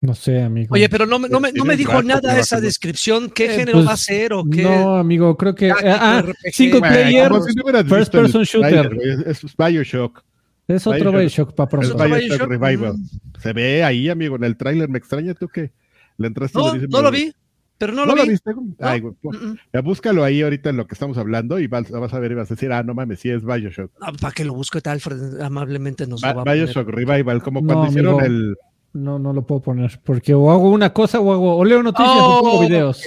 No 0.00 0.14
sé, 0.14 0.40
amigo. 0.42 0.74
Oye, 0.74 0.88
pero 0.88 1.06
no, 1.06 1.18
me- 1.18 1.28
no, 1.28 1.40
me, 1.40 1.52
no 1.52 1.64
me 1.64 1.76
dijo 1.76 1.90
rato 1.92 2.04
nada 2.06 2.38
esa 2.38 2.60
descripción. 2.60 3.30
¿Qué 3.30 3.46
Eh, 3.46 3.56
género 3.56 3.72
pues, 3.78 3.88
va 3.88 3.92
a 3.94 3.96
ser 3.96 4.32
o 4.32 4.44
qué? 4.44 4.62
No, 4.62 4.96
amigo, 4.96 5.36
creo 5.36 5.54
que... 5.56 5.68
Táctico, 5.70 5.88
ah, 5.90 6.22
Bueno, 6.22 6.80
player 6.80 7.30
no 7.32 7.84
first 7.84 8.12
person 8.12 8.42
shooter. 8.44 8.96
Es, 9.26 9.42
es 9.44 9.56
Bioshock. 9.56 10.22
es 10.68 10.86
otro 10.86 11.10
Bioshock. 11.10 11.18
Bioshock 11.18 11.54
para 11.54 11.64
Es 11.66 11.70
pronto. 11.88 11.94
otro 11.94 12.06
Bioshock 12.16 12.28
Bioshock? 12.48 12.48
Revival. 12.48 12.92
Mm. 12.94 13.40
Se 13.40 13.52
ve 13.52 13.82
ahí, 13.82 14.08
amigo, 14.08 14.36
en 14.36 14.44
el 14.44 14.56
tráiler. 14.56 14.88
Me 14.88 14.98
extraña 14.98 15.34
tú 15.34 15.48
que 15.48 15.72
le 16.16 16.26
entraste 16.28 16.56
y 16.58 16.62
No, 16.62 16.68
le 16.68 16.74
dices, 16.74 16.90
no 16.90 17.02
lo 17.02 17.10
vi, 17.10 17.32
pero 17.76 17.92
no, 17.92 18.06
¿No, 18.06 18.12
lo 18.12 18.16
lo 18.18 18.22
vi. 18.22 18.28
viste? 18.30 18.50
Ay, 18.78 19.00
güey, 19.00 19.14
mm. 19.22 19.54
ya 19.72 19.80
búscalo 19.80 20.22
ahí 20.22 20.42
ahorita 20.42 20.70
en 20.70 20.76
lo 20.76 20.86
que 20.86 20.94
estamos 20.94 21.18
hablando 21.18 21.58
y 21.58 21.66
vas, 21.66 21.90
vas 21.90 22.14
a 22.14 22.18
ver 22.20 22.30
y 22.32 22.34
vas 22.36 22.50
a 22.52 22.54
decir, 22.54 22.70
ah, 22.72 22.84
no 22.84 22.94
mames, 22.94 23.18
sí 23.18 23.30
es 23.30 23.44
Bioshock. 23.44 23.90
Ah, 24.00 24.12
¿Para 24.20 24.32
que 24.32 24.44
lo 24.44 24.54
busque 24.54 24.80
tal? 24.80 24.94
Alfred 24.94 25.40
amablemente 25.40 26.06
nos 26.06 26.20
Ba- 26.20 26.28
lo 26.30 26.34
va 26.36 26.42
a 26.42 26.44
poner. 26.44 26.64
Bioshock 26.66 26.88
Revival, 26.88 27.42
como 27.42 27.60
No, 27.62 27.66
cuando 27.66 27.86
hicieron 27.88 28.20
amigo. 28.20 28.26
el... 28.26 28.56
No, 28.92 29.18
no 29.18 29.32
lo 29.32 29.46
puedo 29.46 29.60
poner 29.60 30.00
porque 30.02 30.34
o 30.34 30.50
hago 30.50 30.70
una 30.70 30.92
cosa 30.92 31.20
o 31.20 31.32
hago 31.32 31.56
o 31.56 31.64
leo 31.64 31.82
noticias 31.82 32.16
o 32.18 32.40
pongo 32.40 32.58
Oh, 32.58 32.60
videos. 32.60 33.02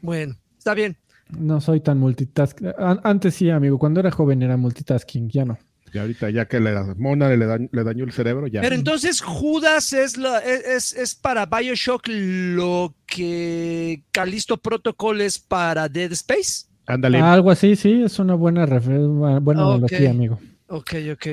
Bueno, 0.00 0.36
está 0.58 0.74
bien. 0.74 0.96
No 1.28 1.60
soy 1.60 1.80
tan 1.80 1.98
multitask. 1.98 2.60
An- 2.78 3.00
Antes 3.04 3.34
sí, 3.34 3.48
amigo. 3.50 3.78
Cuando 3.78 4.00
era 4.00 4.10
joven 4.10 4.42
era 4.42 4.56
multitasking. 4.56 5.28
Ya 5.30 5.44
no. 5.44 5.58
Y 5.94 5.98
ahorita 5.98 6.30
ya 6.30 6.46
que 6.46 6.58
le, 6.58 6.72
Mona 6.96 7.28
le, 7.28 7.46
dañ- 7.46 7.68
le 7.70 7.84
dañó 7.84 8.04
el 8.04 8.12
cerebro, 8.12 8.46
ya. 8.46 8.62
Pero 8.62 8.74
entonces 8.74 9.20
Judas 9.20 9.92
es, 9.92 10.16
la, 10.16 10.38
es, 10.38 10.92
es 10.94 11.14
para 11.14 11.44
Bioshock 11.46 12.04
lo 12.08 12.94
que 13.06 14.02
Calisto 14.10 14.56
Protocol 14.56 15.20
es 15.20 15.38
para 15.38 15.88
Dead 15.90 16.10
Space. 16.12 16.64
Ándale. 16.86 17.18
Algo 17.20 17.50
así, 17.50 17.76
sí. 17.76 18.02
Es 18.02 18.18
una 18.18 18.34
buena, 18.34 18.64
buena 18.66 19.62
Ah, 19.62 19.74
analogía, 19.74 20.10
amigo. 20.10 20.38
Ok, 20.68 20.94
ok. 21.12 21.26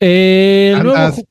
Eh, 0.00 0.74
el 0.76 0.82
nuevo 0.84 0.98
ju- 1.16 1.26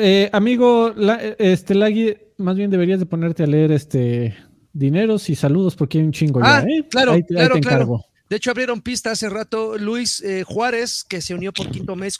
eh, 0.00 0.30
amigo, 0.32 0.92
la- 0.96 1.20
este 1.38 1.74
Lagui, 1.74 2.16
más 2.38 2.56
bien 2.56 2.70
deberías 2.70 2.98
de 2.98 3.06
ponerte 3.06 3.42
a 3.42 3.46
leer 3.46 3.72
este 3.72 4.36
dineros 4.72 5.28
y 5.30 5.34
saludos 5.36 5.74
porque 5.76 5.98
hay 5.98 6.04
un 6.04 6.12
chingo 6.12 6.40
Ah, 6.42 6.62
ya, 6.66 6.68
¿eh? 6.74 6.86
claro, 6.88 7.12
Ahí 7.12 7.22
te- 7.24 7.38
ahí 7.38 7.46
claro, 7.48 7.60
claro. 7.60 8.04
De 8.28 8.36
hecho, 8.36 8.52
abrieron 8.52 8.80
pista 8.80 9.10
hace 9.10 9.28
rato 9.28 9.76
Luis 9.76 10.20
eh, 10.20 10.44
Juárez, 10.46 11.02
que 11.02 11.20
se 11.20 11.34
unió 11.34 11.52
por 11.52 11.68
quinto 11.68 11.96
mes, 11.96 12.16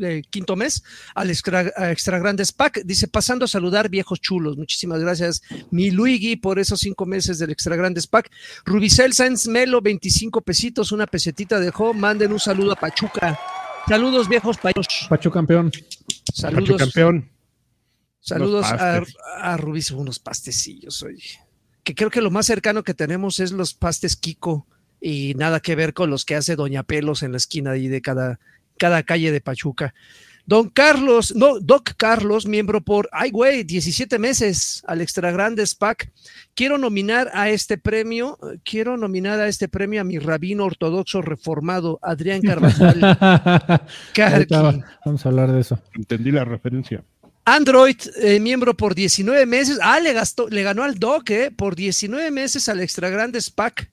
eh, 0.00 0.22
quinto 0.30 0.56
mes 0.56 0.82
al 1.14 1.28
extra, 1.28 1.70
extra, 1.90 2.18
Grandes 2.18 2.50
Pack. 2.50 2.80
Dice, 2.86 3.08
pasando 3.08 3.44
a 3.44 3.48
saludar 3.48 3.90
viejos 3.90 4.22
chulos. 4.22 4.56
Muchísimas 4.56 5.00
gracias, 5.00 5.42
mi 5.70 5.90
Luigi, 5.90 6.36
por 6.36 6.58
esos 6.58 6.80
cinco 6.80 7.04
meses 7.04 7.38
del 7.38 7.50
Extra 7.50 7.76
Grandes 7.76 8.06
Pack. 8.06 8.30
Rubicel 8.64 9.12
Sainz 9.12 9.48
Melo, 9.48 9.82
25 9.82 10.40
pesitos, 10.40 10.92
una 10.92 11.06
pesetita 11.06 11.60
dejó. 11.60 11.92
Manden 11.92 12.32
un 12.32 12.40
saludo 12.40 12.72
a 12.72 12.76
Pachuca. 12.76 13.38
Saludos, 13.90 14.28
viejos 14.28 14.56
payos. 14.56 14.86
Pachu 15.08 15.32
campeón. 15.32 15.72
Saludos. 16.32 16.76
Campeón. 16.76 17.28
Saludos 18.20 18.66
a, 18.66 19.02
a 19.42 19.56
Rubis, 19.56 19.90
unos 19.90 20.20
pastecillos, 20.20 21.02
oye. 21.02 21.40
Que 21.82 21.96
creo 21.96 22.08
que 22.08 22.20
lo 22.20 22.30
más 22.30 22.46
cercano 22.46 22.84
que 22.84 22.94
tenemos 22.94 23.40
es 23.40 23.50
los 23.50 23.74
pastes 23.74 24.14
Kiko 24.14 24.64
y 25.00 25.34
nada 25.34 25.58
que 25.58 25.74
ver 25.74 25.92
con 25.92 26.08
los 26.08 26.24
que 26.24 26.36
hace 26.36 26.54
Doña 26.54 26.84
Pelos 26.84 27.24
en 27.24 27.32
la 27.32 27.38
esquina 27.38 27.72
ahí 27.72 27.88
de 27.88 28.00
cada, 28.00 28.38
cada 28.78 29.02
calle 29.02 29.32
de 29.32 29.40
Pachuca. 29.40 29.92
Don 30.50 30.68
Carlos, 30.68 31.32
no, 31.36 31.60
Doc 31.60 31.92
Carlos, 31.96 32.44
miembro 32.44 32.80
por, 32.80 33.08
ay 33.12 33.30
güey, 33.30 33.62
17 33.62 34.18
meses 34.18 34.82
al 34.84 35.00
Extra 35.00 35.30
Grandes 35.30 35.76
Pack. 35.76 36.10
Quiero 36.56 36.76
nominar 36.76 37.30
a 37.34 37.50
este 37.50 37.78
premio, 37.78 38.36
quiero 38.64 38.96
nominar 38.96 39.38
a 39.38 39.46
este 39.46 39.68
premio 39.68 40.00
a 40.00 40.04
mi 40.04 40.18
rabino 40.18 40.64
ortodoxo 40.64 41.22
reformado, 41.22 42.00
Adrián 42.02 42.42
Carvajal. 42.42 42.98
Vamos 45.04 45.24
a 45.24 45.28
hablar 45.28 45.52
de 45.52 45.60
eso. 45.60 45.78
Entendí 45.94 46.32
la 46.32 46.44
referencia. 46.44 47.04
Android, 47.44 47.98
eh, 48.20 48.40
miembro 48.40 48.76
por 48.76 48.96
19 48.96 49.46
meses. 49.46 49.78
Ah, 49.80 50.00
le, 50.00 50.12
gastó, 50.12 50.48
le 50.48 50.64
ganó 50.64 50.82
al 50.82 50.98
Doc, 50.98 51.30
eh, 51.30 51.52
por 51.56 51.76
19 51.76 52.32
meses 52.32 52.68
al 52.68 52.80
Extra 52.80 53.08
Grandes 53.08 53.50
Pack 53.50 53.88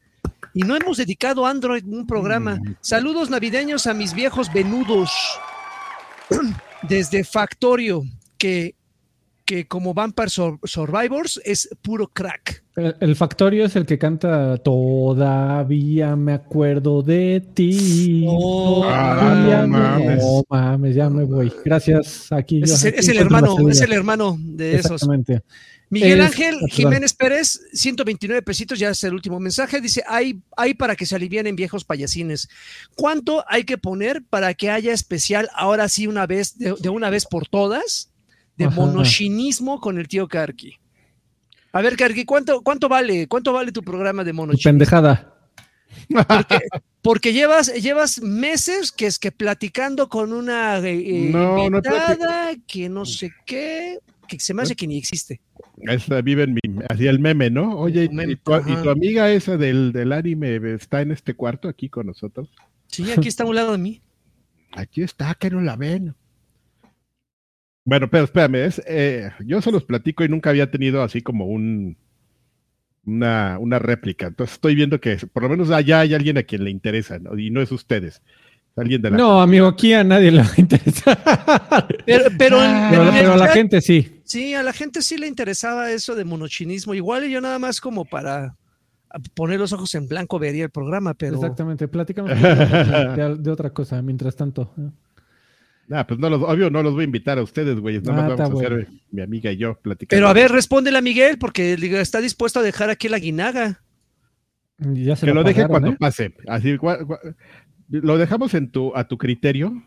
y 0.56 0.62
no 0.62 0.76
hemos 0.76 0.98
dedicado 0.98 1.46
a 1.46 1.52
Android 1.52 1.84
un 1.86 2.08
programa. 2.08 2.56
Mm. 2.56 2.78
Saludos 2.82 3.30
navideños 3.30 3.86
a 3.86 3.94
mis 3.94 4.16
viejos 4.16 4.52
venudos 4.52 5.12
desde 6.84 7.24
Factorio, 7.24 8.04
que, 8.38 8.76
que 9.46 9.68
como 9.68 9.94
Vampire 9.94 10.30
Survivors 10.30 11.42
es 11.44 11.70
puro 11.82 12.08
crack. 12.08 12.64
El, 12.78 13.16
Factorio 13.16 13.66
es 13.66 13.76
el 13.76 13.88
que 13.88 13.98
canta 13.98 14.56
Todavía 14.60 16.16
me 16.16 16.34
acuerdo 16.34 17.02
de 17.02 17.44
ti. 17.56 18.24
Oh, 18.28 18.86
no, 18.86 20.44
mames. 20.48 20.96
ya 20.96 21.10
me 21.10 21.24
voy. 21.24 21.52
Gracias. 21.66 22.32
Aquí 22.32 22.62
es, 22.62 22.84
el 22.84 23.18
hermano, 23.18 23.56
es 23.68 23.82
el 23.82 23.94
hermano 23.94 24.38
de 24.40 24.76
Exactamente. 24.76 25.34
esos. 25.34 25.46
Miguel 25.90 26.22
Ángel 26.22 26.60
Jiménez 26.70 27.14
Pérez, 27.14 27.62
129 27.74 28.44
pesitos, 28.44 28.78
ya 28.78 28.92
es 28.92 29.04
el 29.04 29.16
último 29.16 29.40
mensaje. 29.40 29.82
Dice: 29.82 30.04
hay, 30.08 30.40
hay 30.56 30.76
para 30.76 30.96
que 30.96 31.08
se 31.08 31.16
alivien 31.16 31.48
en 31.48 31.56
viejos 31.56 31.84
payasines. 31.84 32.48
¿Cuánto 32.96 33.44
hay 33.48 33.64
que 33.64 33.80
poner 33.80 34.24
para 34.24 34.54
que 34.54 34.70
haya 34.70 34.94
especial 34.94 35.50
ahora 35.56 35.90
sí, 35.90 36.06
una 36.06 36.28
vez, 36.28 36.60
de, 36.60 36.90
una 36.90 37.10
vez 37.10 37.26
por 37.26 37.48
todas, 37.48 38.12
de 38.56 38.70
monochinismo 38.70 39.80
con 39.82 39.98
el 39.98 40.08
tío 40.08 40.28
Karki? 40.28 40.78
A 41.72 41.82
ver, 41.82 41.96
Karki, 41.96 42.26
¿cuánto, 42.26 42.62
¿cuánto 42.62 42.90
vale? 42.90 43.28
¿Cuánto 43.28 43.54
vale 43.54 43.72
tu 43.72 43.84
programa 43.84 44.24
de 44.24 44.34
monochinismo? 44.34 44.70
Pendejada. 44.70 45.34
Porque, 47.02 47.34
llevas, 47.34 47.74
llevas 47.82 48.22
meses 48.22 48.92
que 48.92 49.06
es 49.08 49.20
que 49.20 49.32
platicando 49.32 50.10
con 50.10 50.34
una 50.34 50.80
eh, 50.80 51.32
invitada, 51.66 52.56
que 52.68 52.90
no 52.90 53.06
sé 53.06 53.32
qué, 53.46 54.00
que 54.28 54.40
se 54.40 54.54
me 54.54 54.64
hace 54.64 54.76
que 54.76 54.88
ni 54.88 54.98
existe. 54.98 55.40
Esa 55.82 56.22
vive 56.22 56.44
en 56.44 56.54
mi, 56.56 56.62
así 56.90 57.08
el 57.08 57.20
meme, 57.20 57.50
¿no? 57.50 57.78
Oye, 57.78 58.10
¿y, 58.12 58.36
tu, 58.36 58.54
amiga 58.90 59.32
esa 59.32 59.58
del, 59.58 59.92
del, 59.92 60.12
anime 60.12 60.74
está 60.74 61.02
en 61.02 61.12
este 61.12 61.36
cuarto 61.36 61.70
aquí 61.70 61.88
con 61.88 62.08
nosotros? 62.08 62.50
Sí, 62.88 63.12
aquí 63.12 63.28
está 63.28 63.44
a 63.44 63.48
un 63.48 63.56
lado 63.56 63.74
de 63.74 63.78
mí. 63.78 64.02
Aquí 64.72 65.04
está, 65.04 65.36
que 65.36 65.50
no 65.50 65.62
la 65.62 65.76
ven. 65.76 66.16
Bueno, 67.88 68.10
pero 68.10 68.26
espérame, 68.26 68.66
es, 68.66 68.82
eh, 68.86 69.32
yo 69.46 69.62
se 69.62 69.72
los 69.72 69.86
platico 69.86 70.26
y 70.26 70.28
nunca 70.28 70.50
había 70.50 70.70
tenido 70.70 71.02
así 71.02 71.22
como 71.22 71.46
un 71.46 71.96
una, 73.06 73.58
una 73.60 73.80
réplica. 73.80 74.28
Entonces 74.28 74.56
estoy 74.56 74.76
viendo 74.76 75.00
que 75.00 75.16
por 75.32 75.44
lo 75.44 75.48
menos 75.48 75.72
allá 75.72 76.02
hay 76.02 76.14
alguien 76.14 76.38
a 76.38 76.44
quien 76.44 76.66
le 76.66 76.70
interesa, 76.70 77.18
¿no? 77.18 77.40
y 77.40 77.50
no 77.50 77.62
es 77.62 77.72
ustedes. 77.72 78.22
Alguien 78.76 79.02
de 79.02 79.12
la 79.12 79.18
no, 79.18 79.42
amigo, 79.42 79.68
aquí 79.68 79.94
a 79.94 80.04
nadie 80.04 80.32
le 80.32 80.44
interesa. 80.58 81.18
Pero, 82.06 82.26
pero, 82.38 82.58
pero, 82.90 83.34
a 83.34 83.38
la 83.38 83.48
gente 83.48 83.80
sí. 83.80 84.20
Sí, 84.26 84.54
a 84.54 84.64
la 84.64 84.74
gente 84.74 85.02
sí 85.02 85.18
le 85.18 85.28
interesaba 85.28 85.90
eso 85.90 86.14
de 86.14 86.26
monochinismo. 86.26 86.94
Igual 86.94 87.30
yo 87.30 87.40
nada 87.40 87.58
más 87.58 87.80
como 87.80 88.04
para 88.04 88.58
poner 89.34 89.62
los 89.62 89.72
ojos 89.72 89.96
en 89.96 90.10
blanco 90.10 90.40
vería 90.40 90.66
el 90.66 90.72
programa, 90.72 91.14
pero... 91.14 91.36
Exactamente, 91.36 91.88
platicamos 91.88 92.32
de, 92.32 93.50
otra 93.50 93.70
cosa 93.70 94.02
mientras 94.02 94.36
tanto. 94.36 94.74
Ah, 95.90 96.06
pues 96.06 96.20
no 96.20 96.30
los, 96.30 96.42
obvio 96.42 96.70
no 96.70 96.84
los 96.84 96.94
voy 96.94 97.04
a 97.04 97.06
invitar 97.06 97.38
a 97.38 97.44
ustedes, 97.44 97.80
güey. 97.80 98.02
Nada 98.02 98.22
más 98.22 98.32
ah, 98.40 98.44
vamos 98.44 98.62
a 98.62 98.66
hacer 98.66 98.88
mi 99.10 99.22
amiga 99.22 99.52
y 99.52 99.58
yo 99.58 99.80
platicando. 99.80 100.18
Pero 100.18 100.28
a 100.28 100.34
ver, 100.34 100.52
respóndele 100.52 100.98
a 100.98 101.02
Miguel, 101.02 101.38
porque 101.38 101.74
está 101.74 102.20
dispuesto 102.20 102.60
a 102.60 102.64
dejar 102.64 102.90
aquí 102.90 103.08
la 103.08 103.20
guinaga. 103.20 103.82
que 104.78 105.34
lo, 105.34 105.44
deje 105.44 105.68
cuando 105.68 105.92
¿eh? 105.92 105.98
pase. 105.98 106.34
Así, 106.48 106.78
lo 107.90 108.18
dejamos 108.18 108.54
en 108.54 108.70
tu, 108.70 108.94
a 108.96 109.08
tu 109.08 109.18
criterio, 109.18 109.82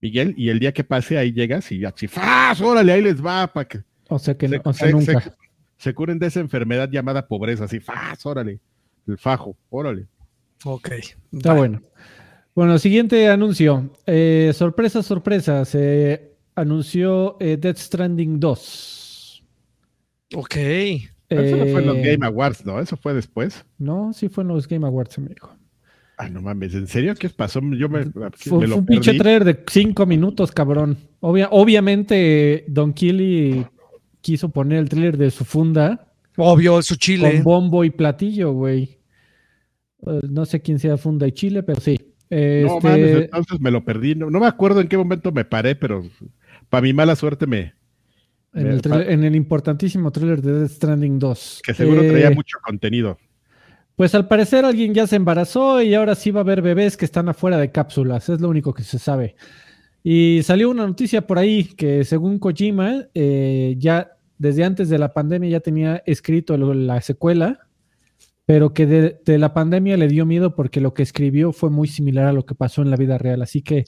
Miguel, 0.00 0.34
y 0.38 0.48
el 0.48 0.60
día 0.60 0.72
que 0.72 0.84
pase 0.84 1.18
ahí 1.18 1.32
llegas 1.32 1.70
y 1.72 1.84
así, 1.84 2.08
¡faz! 2.08 2.60
Órale, 2.62 2.92
ahí 2.92 3.02
les 3.02 3.24
va 3.24 3.46
para 3.52 3.68
que. 3.68 3.82
O 4.08 4.18
sea 4.18 4.36
que 4.36 4.48
se, 4.48 4.92
nunca. 4.92 5.36
Se, 5.76 5.92
curen 5.92 6.18
de 6.18 6.28
esa 6.28 6.40
enfermedad 6.40 6.88
llamada 6.90 7.26
pobreza, 7.26 7.64
así, 7.64 7.80
¡faz! 7.80 8.24
Órale. 8.24 8.60
El 9.06 9.18
fajo, 9.18 9.56
órale. 9.68 10.06
Ok. 10.64 10.90
Está 11.32 11.52
bueno. 11.52 11.80
Bueno, 12.56 12.78
siguiente 12.78 13.28
anuncio. 13.28 13.90
Eh, 14.06 14.50
sorpresa, 14.54 15.02
sorpresa. 15.02 15.66
Se 15.66 16.38
anunció 16.54 17.36
eh, 17.38 17.58
Death 17.58 17.76
Stranding 17.76 18.40
2. 18.40 19.44
Ok. 20.36 20.56
Eso 20.56 21.56
no 21.58 21.66
fue 21.66 21.80
en 21.82 21.86
los 21.86 21.96
eh, 21.98 22.02
Game 22.02 22.26
Awards, 22.26 22.64
¿no? 22.64 22.80
Eso 22.80 22.96
fue 22.96 23.12
después. 23.12 23.62
No, 23.76 24.14
sí 24.14 24.30
fue 24.30 24.42
en 24.42 24.48
los 24.48 24.66
Game 24.66 24.86
Awards, 24.86 25.18
amigo. 25.18 25.50
Ah, 26.16 26.30
no 26.30 26.40
mames, 26.40 26.72
¿en 26.72 26.86
serio? 26.86 27.14
¿Qué 27.14 27.28
pasó? 27.28 27.60
Yo 27.60 27.90
me, 27.90 28.04
fue, 28.36 28.72
un 28.72 28.86
pinche 28.86 29.12
trailer 29.18 29.44
de 29.44 29.62
cinco 29.68 30.06
minutos, 30.06 30.50
cabrón. 30.50 30.96
obviamente, 31.20 32.64
Don 32.68 32.94
Killy 32.94 33.66
quiso 34.22 34.48
poner 34.48 34.78
el 34.78 34.88
trailer 34.88 35.18
de 35.18 35.30
su 35.30 35.44
funda. 35.44 36.10
Obvio, 36.38 36.80
su 36.80 36.96
chile. 36.96 37.34
Con 37.34 37.42
bombo 37.42 37.84
y 37.84 37.90
platillo, 37.90 38.54
güey. 38.54 38.98
no 40.30 40.46
sé 40.46 40.62
quién 40.62 40.78
sea 40.78 40.96
funda 40.96 41.28
y 41.28 41.32
chile, 41.32 41.62
pero 41.62 41.82
sí. 41.82 41.98
No 42.30 42.76
este, 42.76 42.88
mames, 42.88 43.16
entonces 43.24 43.60
me 43.60 43.70
lo 43.70 43.84
perdí. 43.84 44.14
No, 44.14 44.30
me 44.30 44.46
acuerdo 44.46 44.80
en 44.80 44.88
qué 44.88 44.96
momento 44.96 45.32
me 45.32 45.44
paré, 45.44 45.76
pero 45.76 46.04
para 46.68 46.82
mi 46.82 46.92
mala 46.92 47.16
suerte 47.16 47.46
me. 47.46 47.74
En, 48.54 49.22
el, 49.22 49.36
importantísimo 49.36 50.10
trailer 50.10 50.40
de 50.40 50.60
Death 50.60 50.70
Stranding 50.70 51.18
2. 51.18 51.60
Que 51.64 51.74
seguro 51.74 52.00
traía 52.06 52.28
eh, 52.28 52.34
mucho 52.34 52.56
contenido. 52.64 53.18
Pues 53.96 54.14
al 54.14 54.28
parecer 54.28 54.64
alguien 54.64 54.94
ya 54.94 55.06
se 55.06 55.16
embarazó 55.16 55.82
y 55.82 55.94
ahora 55.94 56.14
sí 56.14 56.30
va 56.30 56.40
a 56.40 56.42
haber 56.42 56.62
bebés 56.62 56.96
que 56.96 57.04
están 57.04 57.28
afuera 57.28 57.58
de 57.58 57.70
cápsulas. 57.70 58.28
Es 58.30 58.40
lo 58.40 58.48
único 58.48 58.72
que 58.72 58.82
se 58.82 58.98
sabe. 58.98 59.36
Y 60.02 60.40
salió 60.42 60.70
una 60.70 60.86
noticia 60.86 61.26
por 61.26 61.38
ahí 61.38 61.64
que 61.64 62.04
según 62.04 62.38
Kojima, 62.38 63.08
eh, 63.14 63.74
ya 63.78 64.16
desde 64.38 64.64
antes 64.64 64.88
de 64.88 64.98
la 64.98 65.12
pandemia 65.12 65.50
ya 65.50 65.60
tenía 65.60 66.02
escrito 66.06 66.56
la 66.56 67.00
secuela 67.02 67.65
pero 68.46 68.72
que 68.72 68.86
de, 68.86 69.38
la 69.38 69.52
pandemia 69.52 69.96
le 69.96 70.06
dio 70.06 70.24
miedo 70.24 70.54
porque 70.54 70.80
lo 70.80 70.94
que 70.94 71.02
escribió 71.02 71.52
fue 71.52 71.68
muy 71.68 71.88
similar 71.88 72.26
a 72.26 72.32
lo 72.32 72.46
que 72.46 72.54
pasó 72.54 72.80
en 72.80 72.90
la 72.90 72.96
vida 72.96 73.18
real. 73.18 73.42
Así 73.42 73.60
que 73.60 73.84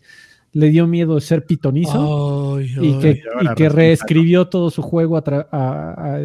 le 0.53 0.71
dio 0.71 0.89
miedo 0.89 1.21
ser 1.21 1.47
pitonizo 1.47 2.61
y, 2.61 2.99
que, 2.99 3.69
reescribió 3.69 4.49
todo 4.49 4.71
su 4.71 4.83
juego 4.83 5.23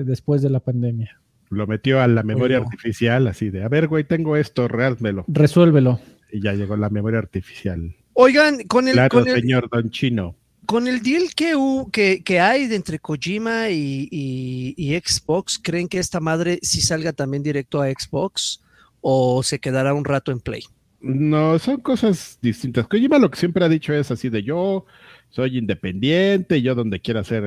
después 0.03 0.41
de 0.41 0.49
la 0.49 0.59
pandemia. 0.59 1.21
Lo 1.51 1.67
metió 1.67 2.01
a 2.01 2.07
la 2.07 2.23
memoria 2.23 2.57
artificial, 2.57 3.27
así 3.27 3.51
de, 3.51 3.63
a 3.63 3.69
ver, 3.69 3.87
güey, 3.87 4.05
tengo 4.05 4.35
esto, 4.35 4.67
reálmelo. 4.67 5.23
Resuélvelo. 5.27 5.99
Y 6.31 6.41
ya 6.41 6.53
llegó 6.53 6.75
la 6.75 6.89
memoria 6.89 7.19
artificial. 7.19 7.95
Oigan, 8.13 8.63
con 8.63 8.87
el... 8.87 8.93
Claro, 8.93 9.23
señor 9.23 9.69
Don 9.69 9.91
Chino 9.91 10.35
con 10.65 10.87
el 10.87 11.01
deal 11.01 11.33
que, 11.35 12.39
hay 12.39 12.73
entre 12.73 12.99
Kojima 12.99 13.69
y, 13.69 15.01
Xbox, 15.03 15.59
¿creen 15.61 15.87
que 15.87 15.99
esta 15.99 16.19
madre 16.19 16.59
sí 16.61 16.81
salga 16.81 17.13
también 17.13 17.43
directo 17.43 17.81
a 17.81 17.89
Xbox 17.89 18.61
o 19.01 19.43
se 19.43 19.59
quedará 19.59 19.93
un 19.93 20.05
rato 20.05 20.31
en 20.31 20.39
Play? 20.39 20.63
No, 21.01 21.59
son 21.59 21.81
cosas 21.81 22.39
distintas. 22.41 22.87
Kojima 22.87 23.19
lo 23.19 23.29
que 23.29 23.39
siempre 23.39 23.65
ha 23.65 23.69
dicho 23.69 23.93
es 23.93 24.09
así 24.11 24.29
de 24.29 24.43
yo 24.43 24.85
soy 25.29 25.57
independiente, 25.57 26.61
yo 26.61 26.75
donde 26.75 26.99
quiera 26.99 27.21
hacer 27.21 27.43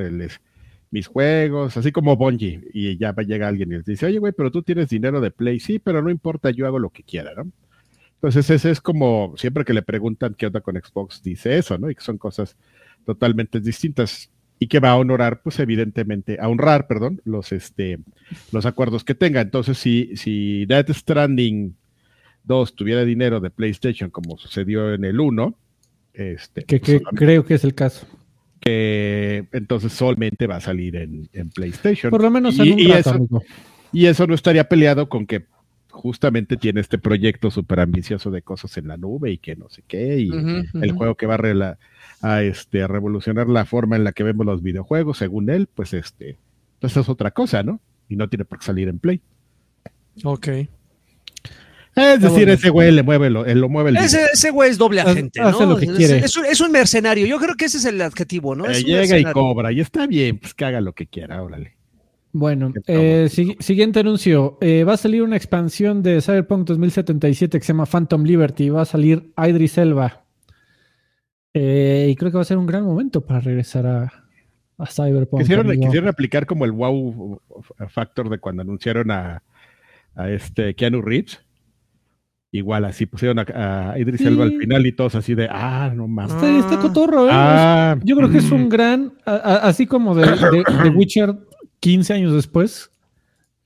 mis 0.91 1.07
juegos, 1.07 1.77
así 1.77 1.93
como 1.93 2.17
Bungie, 2.17 2.61
y 2.73 2.99
ya 2.99 3.15
llega 3.15 3.49
alguien 3.49 3.73
y 3.73 3.77
les 3.77 3.85
dice, 3.85 4.07
oye, 4.07 4.19
güey, 4.19 4.33
pero 4.33 4.51
tú 4.51 4.63
tienes 4.63 4.89
dinero 4.89 5.21
de 5.21 5.31
Play, 5.31 5.61
sí, 5.61 5.79
pero 5.79 6.03
no 6.03 6.11
importa, 6.11 6.51
yo 6.51 6.67
hago 6.67 6.79
lo 6.79 6.91
que 6.91 7.03
quiera, 7.03 7.33
¿no? 7.35 7.51
Entonces 8.15 8.49
ese 8.51 8.71
es 8.71 8.81
como, 8.81 9.35
siempre 9.37 9.65
que 9.65 9.75
le 9.75 9.83
preguntan 9.83 10.35
qué 10.35 10.47
onda 10.47 10.61
con 10.61 10.75
Xbox, 10.75 11.23
dice 11.23 11.59
eso, 11.59 11.79
¿no? 11.79 11.91
Y 11.91 11.95
que 11.95 12.03
son 12.03 12.19
cosas 12.19 12.57
totalmente 13.07 13.61
distintas 13.61 14.31
y 14.59 14.67
que 14.69 14.81
va 14.81 14.91
a 14.91 14.97
honorar, 14.97 15.43
pues 15.43 15.59
evidentemente, 15.59 16.39
a 16.41 16.49
honrar, 16.49 16.87
perdón, 16.87 17.21
los, 17.25 17.53
este, 17.53 17.99
los 18.53 18.67
acuerdos 18.67 19.05
que 19.05 19.15
tenga. 19.15 19.41
Entonces, 19.41 19.79
si, 19.79 20.17
si 20.17 20.67
Death 20.67 20.91
Stranding 20.91 21.75
2 22.45 22.75
tuviera 22.75 23.05
dinero 23.05 23.41
de 23.41 23.51
PlayStation, 23.51 24.11
como 24.11 24.39
sucedió 24.39 24.95
en 24.95 25.05
el 25.05 25.21
1, 25.21 25.55
este, 26.15 26.65
que, 26.65 26.81
pues, 26.81 27.03
que 27.03 27.17
creo 27.17 27.45
que 27.45 27.55
es 27.55 27.65
el 27.65 27.75
caso. 27.75 28.07
Que 28.61 29.47
entonces 29.53 29.93
solamente 29.93 30.47
va 30.47 30.57
a 30.57 30.61
salir 30.61 30.97
en, 30.97 31.29
en 31.33 31.51
PlayStation. 31.51 32.11
Por 32.11 32.23
lo 32.23 32.31
menos 32.31 32.57
y, 32.57 32.63
en 32.63 32.73
un 32.73 32.81
y 32.81 32.87
rato, 32.87 32.99
eso, 33.01 33.11
amigo. 33.11 33.43
y 33.93 34.07
eso 34.07 34.27
no 34.27 34.35
estaría 34.35 34.65
peleado 34.69 35.09
con 35.09 35.27
que 35.27 35.45
justamente 35.97 36.57
tiene 36.57 36.81
este 36.81 36.99
proyecto 36.99 37.51
súper 37.51 37.81
ambicioso 37.81 38.31
de 38.31 38.43
cosas 38.43 38.77
en 38.77 38.87
la 38.89 38.97
nube 38.97 39.33
y 39.33 39.39
que 39.39 39.57
no 39.57 39.69
sé 39.71 39.83
qué, 39.89 40.19
y 40.21 40.31
el 40.81 40.93
juego 40.93 41.15
que 41.17 41.27
va 41.27 41.35
a, 41.35 41.39
rela- 41.39 41.79
a, 42.21 42.43
este, 42.43 42.83
a 42.83 42.87
revolucionar 42.87 43.49
la 43.49 43.65
forma 43.65 43.97
en 43.97 44.05
la 44.05 44.13
que 44.13 44.23
vemos 44.23 44.45
los 44.47 44.63
videojuegos, 44.63 45.19
según 45.19 45.49
él, 45.51 45.69
pues 45.75 45.95
este, 45.95 46.37
pues 46.81 46.97
es 46.97 47.09
otra 47.09 47.31
cosa, 47.31 47.63
¿no? 47.63 47.81
Y 48.09 48.17
no 48.17 48.29
tiene 48.29 48.45
por 48.45 48.59
qué 48.59 48.67
salir 48.67 48.89
en 48.89 48.99
Play. 48.99 49.21
Ok. 50.23 50.49
Es 51.99 52.21
decir, 52.21 52.49
ese 52.51 52.69
güey 52.69 52.93
le 52.93 53.03
mueve, 53.03 53.31
lo, 53.31 53.47
él 53.47 53.59
lo 53.59 53.71
mueve 53.71 53.89
el 53.89 53.97
Ese, 53.97 54.27
ese 54.35 54.51
güey 54.51 54.71
es 54.71 54.77
doble 54.77 55.01
agente, 55.01 55.41
hace 55.41 55.61
¿no? 55.65 55.71
lo 55.71 55.79
que 55.79 55.87
Es- 55.87 55.93
quiere. 55.93 56.19
Es, 56.19 56.37
un, 56.37 56.45
es 56.45 56.61
un 56.61 56.71
mercenario. 56.71 57.27
Yo 57.27 57.39
creo 57.39 57.55
que 57.55 57.65
ese 57.65 57.79
es 57.79 57.87
el 57.87 58.01
adjetivo, 58.03 58.55
¿no? 58.55 58.67
Eh, 58.67 58.73
Es 58.73 58.85
un 58.85 58.91
llega 58.91 59.19
y 59.19 59.25
cobra, 59.25 59.73
y 59.73 59.81
está 59.81 60.07
bien, 60.07 60.37
pues 60.39 60.53
que 60.53 60.67
haga 60.67 60.83
lo 60.83 60.93
que 60.93 61.07
quiera, 61.07 61.43
órale. 61.43 61.76
Bueno, 62.33 62.73
eh, 62.87 63.29
si- 63.31 63.57
siguiente 63.61 64.01
anuncio. 64.01 64.59
Eh, 64.61 64.85
va 64.85 64.93
a 64.95 64.97
salir 64.99 65.23
una 65.23 65.37
expansión 65.37 66.03
de 66.03 66.21
Cyberpunk 66.21 66.67
2077 66.67 67.59
que 67.59 67.65
se 67.65 67.73
llama 67.73 67.87
Phantom 67.87 68.23
Liberty. 68.25 68.69
Va 68.69 68.83
a 68.83 68.85
salir 68.85 69.33
Idris 69.39 69.79
Elba. 69.79 70.25
Eh, 71.55 72.09
y 72.11 72.17
creo 72.17 72.31
que 72.31 72.37
va 72.37 72.43
a 72.43 72.45
ser 72.47 72.59
un 72.59 72.67
gran 72.67 72.85
momento 72.85 73.25
para 73.25 73.41
regresar 73.41 73.87
a, 73.87 74.13
a 74.77 74.87
Cyberpunk. 74.87 75.41
Quisieron, 75.43 76.09
aplicar 76.09 76.45
como 76.47 76.65
el 76.67 76.73
wow 76.73 77.41
factor 77.89 78.29
de 78.29 78.39
cuando 78.39 78.63
anunciaron 78.63 79.11
a, 79.11 79.43
a 80.15 80.31
este 80.31 80.75
Keanu 80.75 81.01
Reeves. 81.01 81.41
Igual 82.53 82.85
así 82.85 83.07
pusieron 83.07 83.39
a, 83.39 83.93
a 83.93 83.99
Idris 83.99 84.21
Sí. 84.21 84.27
Elba 84.27 84.45
al 84.45 84.57
final 84.59 84.87
y 84.87 84.93
todos 84.93 85.15
así 85.15 85.35
de, 85.35 85.49
ah, 85.51 85.91
no 85.95 86.07
mames. 86.07 86.35
Está, 86.35 86.59
está 86.59 86.79
cotorro, 86.81 87.27
¿eh? 87.27 87.31
Ah, 87.33 87.97
Yo 88.05 88.17
creo 88.17 88.31
que 88.31 88.39
es 88.39 88.51
un 88.51 88.69
gran, 88.69 89.15
a- 89.27 89.57
así 89.67 89.87
como 89.87 90.15
de, 90.15 90.27
de- 90.27 90.65
de 90.85 90.89
Witcher 90.91 91.35
15 91.87 92.15
años 92.15 92.33
después, 92.35 92.91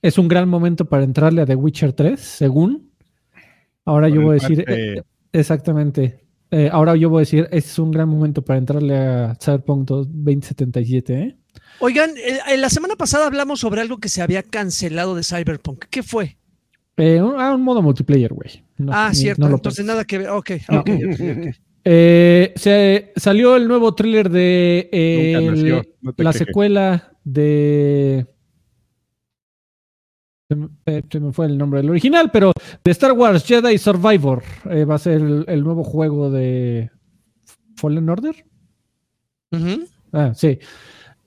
es 0.03 0.19
un 0.19 0.27
gran 0.27 0.47
momento 0.47 0.85
para 0.85 1.03
entrarle 1.03 1.41
a 1.41 1.45
The 1.47 1.55
Witcher 1.55 1.91
3, 1.91 2.19
según. 2.19 2.91
Ahora 3.83 4.09
yo 4.09 4.21
voy 4.21 4.37
a 4.37 4.39
decir, 4.39 4.63
eh, 4.67 5.01
exactamente. 5.31 6.19
Eh, 6.51 6.69
ahora 6.71 6.95
yo 6.95 7.09
voy 7.09 7.21
a 7.21 7.21
decir, 7.21 7.47
es 7.51 7.79
un 7.79 7.89
gran 7.89 8.07
momento 8.07 8.43
para 8.43 8.59
entrarle 8.59 8.95
a 8.95 9.35
Cyberpunk 9.41 9.87
2077, 9.87 11.13
¿eh? 11.19 11.35
Oigan, 11.79 12.11
eh, 12.15 12.57
la 12.57 12.69
semana 12.69 12.95
pasada 12.95 13.25
hablamos 13.25 13.59
sobre 13.59 13.81
algo 13.81 13.97
que 13.97 14.07
se 14.07 14.21
había 14.21 14.43
cancelado 14.43 15.15
de 15.15 15.23
Cyberpunk. 15.23 15.85
¿Qué 15.89 16.03
fue? 16.03 16.37
Eh, 16.97 17.19
un, 17.23 17.39
ah, 17.39 17.55
un 17.55 17.63
modo 17.63 17.81
multiplayer, 17.81 18.31
güey. 18.35 18.63
No, 18.77 18.91
ah, 18.93 19.09
ni- 19.09 19.15
cierto. 19.15 19.41
no 19.41 19.49
lo 19.49 19.55
Entonces 19.55 19.83
nada 19.83 20.05
que 20.05 20.19
ver. 20.19 20.29
Ok, 20.29 20.51
No. 20.69 20.81
ok, 20.81 20.89
ok, 20.89 21.21
ok. 21.39 21.55
Eh, 21.85 22.53
se 22.55 23.13
salió 23.15 23.55
el 23.55 23.67
nuevo 23.67 23.95
tráiler 23.95 24.29
de 24.29 24.89
eh, 24.91 25.49
nació, 25.49 25.83
no 26.01 26.13
la 26.17 26.33
secuela 26.33 27.10
de 27.23 28.25
se 30.49 30.55
me, 30.55 30.67
eh, 30.85 31.01
se 31.09 31.19
me 31.19 31.31
fue 31.31 31.45
el 31.45 31.57
nombre 31.57 31.81
del 31.81 31.89
original, 31.89 32.29
pero 32.31 32.51
de 32.83 32.91
Star 32.91 33.13
Wars 33.13 33.45
Jedi 33.45 33.77
Survivor 33.77 34.43
eh, 34.69 34.83
va 34.85 34.95
a 34.95 34.99
ser 34.99 35.21
el, 35.21 35.45
el 35.47 35.63
nuevo 35.63 35.83
juego 35.83 36.29
de 36.29 36.89
Fallen 37.75 38.09
Order. 38.09 38.35
Ah, 40.13 40.33
sí. 40.35 40.59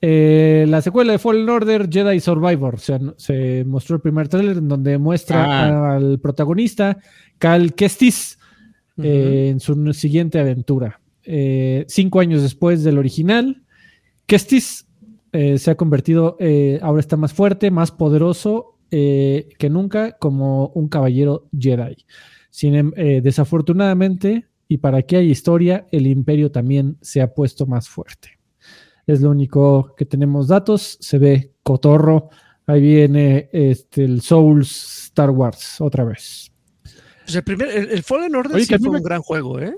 Eh, 0.00 0.66
la 0.68 0.82
secuela 0.82 1.12
de 1.12 1.18
Fallen 1.18 1.48
Order, 1.48 1.88
Jedi 1.90 2.20
Survivor. 2.20 2.78
Se, 2.78 2.98
se 3.16 3.64
mostró 3.64 3.96
el 3.96 4.02
primer 4.02 4.28
tráiler 4.28 4.58
en 4.58 4.68
donde 4.68 4.98
muestra 4.98 5.44
Ah. 5.44 5.94
al 5.96 6.20
protagonista, 6.20 6.98
Cal 7.38 7.74
Kestis, 7.74 8.38
eh, 8.98 9.48
en 9.50 9.60
su 9.60 9.92
siguiente 9.94 10.38
aventura. 10.38 11.00
Cinco 11.88 12.20
años 12.20 12.42
después 12.42 12.84
del 12.84 12.98
original, 12.98 13.62
Kestis 14.26 14.86
eh, 15.34 15.58
se 15.58 15.70
ha 15.70 15.74
convertido, 15.74 16.36
eh, 16.40 16.78
ahora 16.80 17.00
está 17.00 17.16
más 17.18 17.32
fuerte, 17.34 17.70
más 17.70 17.90
poderoso 17.90 18.78
eh, 18.90 19.48
que 19.58 19.68
nunca 19.68 20.12
como 20.18 20.68
un 20.68 20.88
caballero 20.88 21.48
Jedi. 21.58 21.96
Sin, 22.50 22.74
em- 22.74 22.92
eh, 22.96 23.20
desafortunadamente, 23.22 24.46
y 24.68 24.78
para 24.78 25.02
que 25.02 25.16
haya 25.16 25.28
historia, 25.30 25.86
el 25.92 26.06
imperio 26.06 26.50
también 26.50 26.96
se 27.02 27.20
ha 27.20 27.34
puesto 27.34 27.66
más 27.66 27.88
fuerte. 27.88 28.38
Es 29.06 29.20
lo 29.20 29.30
único 29.30 29.94
que 29.96 30.06
tenemos 30.06 30.48
datos, 30.48 30.96
se 31.00 31.18
ve 31.18 31.52
cotorro. 31.62 32.30
Ahí 32.66 32.80
viene 32.80 33.50
este, 33.52 34.04
el 34.04 34.22
Souls 34.22 35.04
Star 35.06 35.30
Wars 35.30 35.80
otra 35.80 36.04
vez. 36.04 36.50
Pues 37.24 37.34
el, 37.36 37.42
primer, 37.44 37.68
el, 37.68 37.90
el 37.90 38.02
Fallen 38.02 38.34
Order 38.34 38.56
Oye, 38.56 38.64
sí 38.64 38.78
fue 38.78 38.90
me- 38.90 38.96
un 38.98 39.02
gran 39.02 39.20
juego, 39.20 39.60
¿eh? 39.60 39.74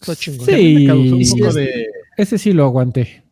Está 0.00 0.14
chingón. 0.16 0.44
Sí. 0.46 0.52
A 0.52 0.56
mí 0.58 0.74
me 0.74 0.86
causó 0.86 1.16
un 1.16 1.24
Sí, 1.24 1.30
poco 1.38 1.48
es- 1.48 1.54
de... 1.54 1.86
Ese 2.18 2.38
sí 2.38 2.52
lo 2.52 2.64
aguanté. 2.64 3.23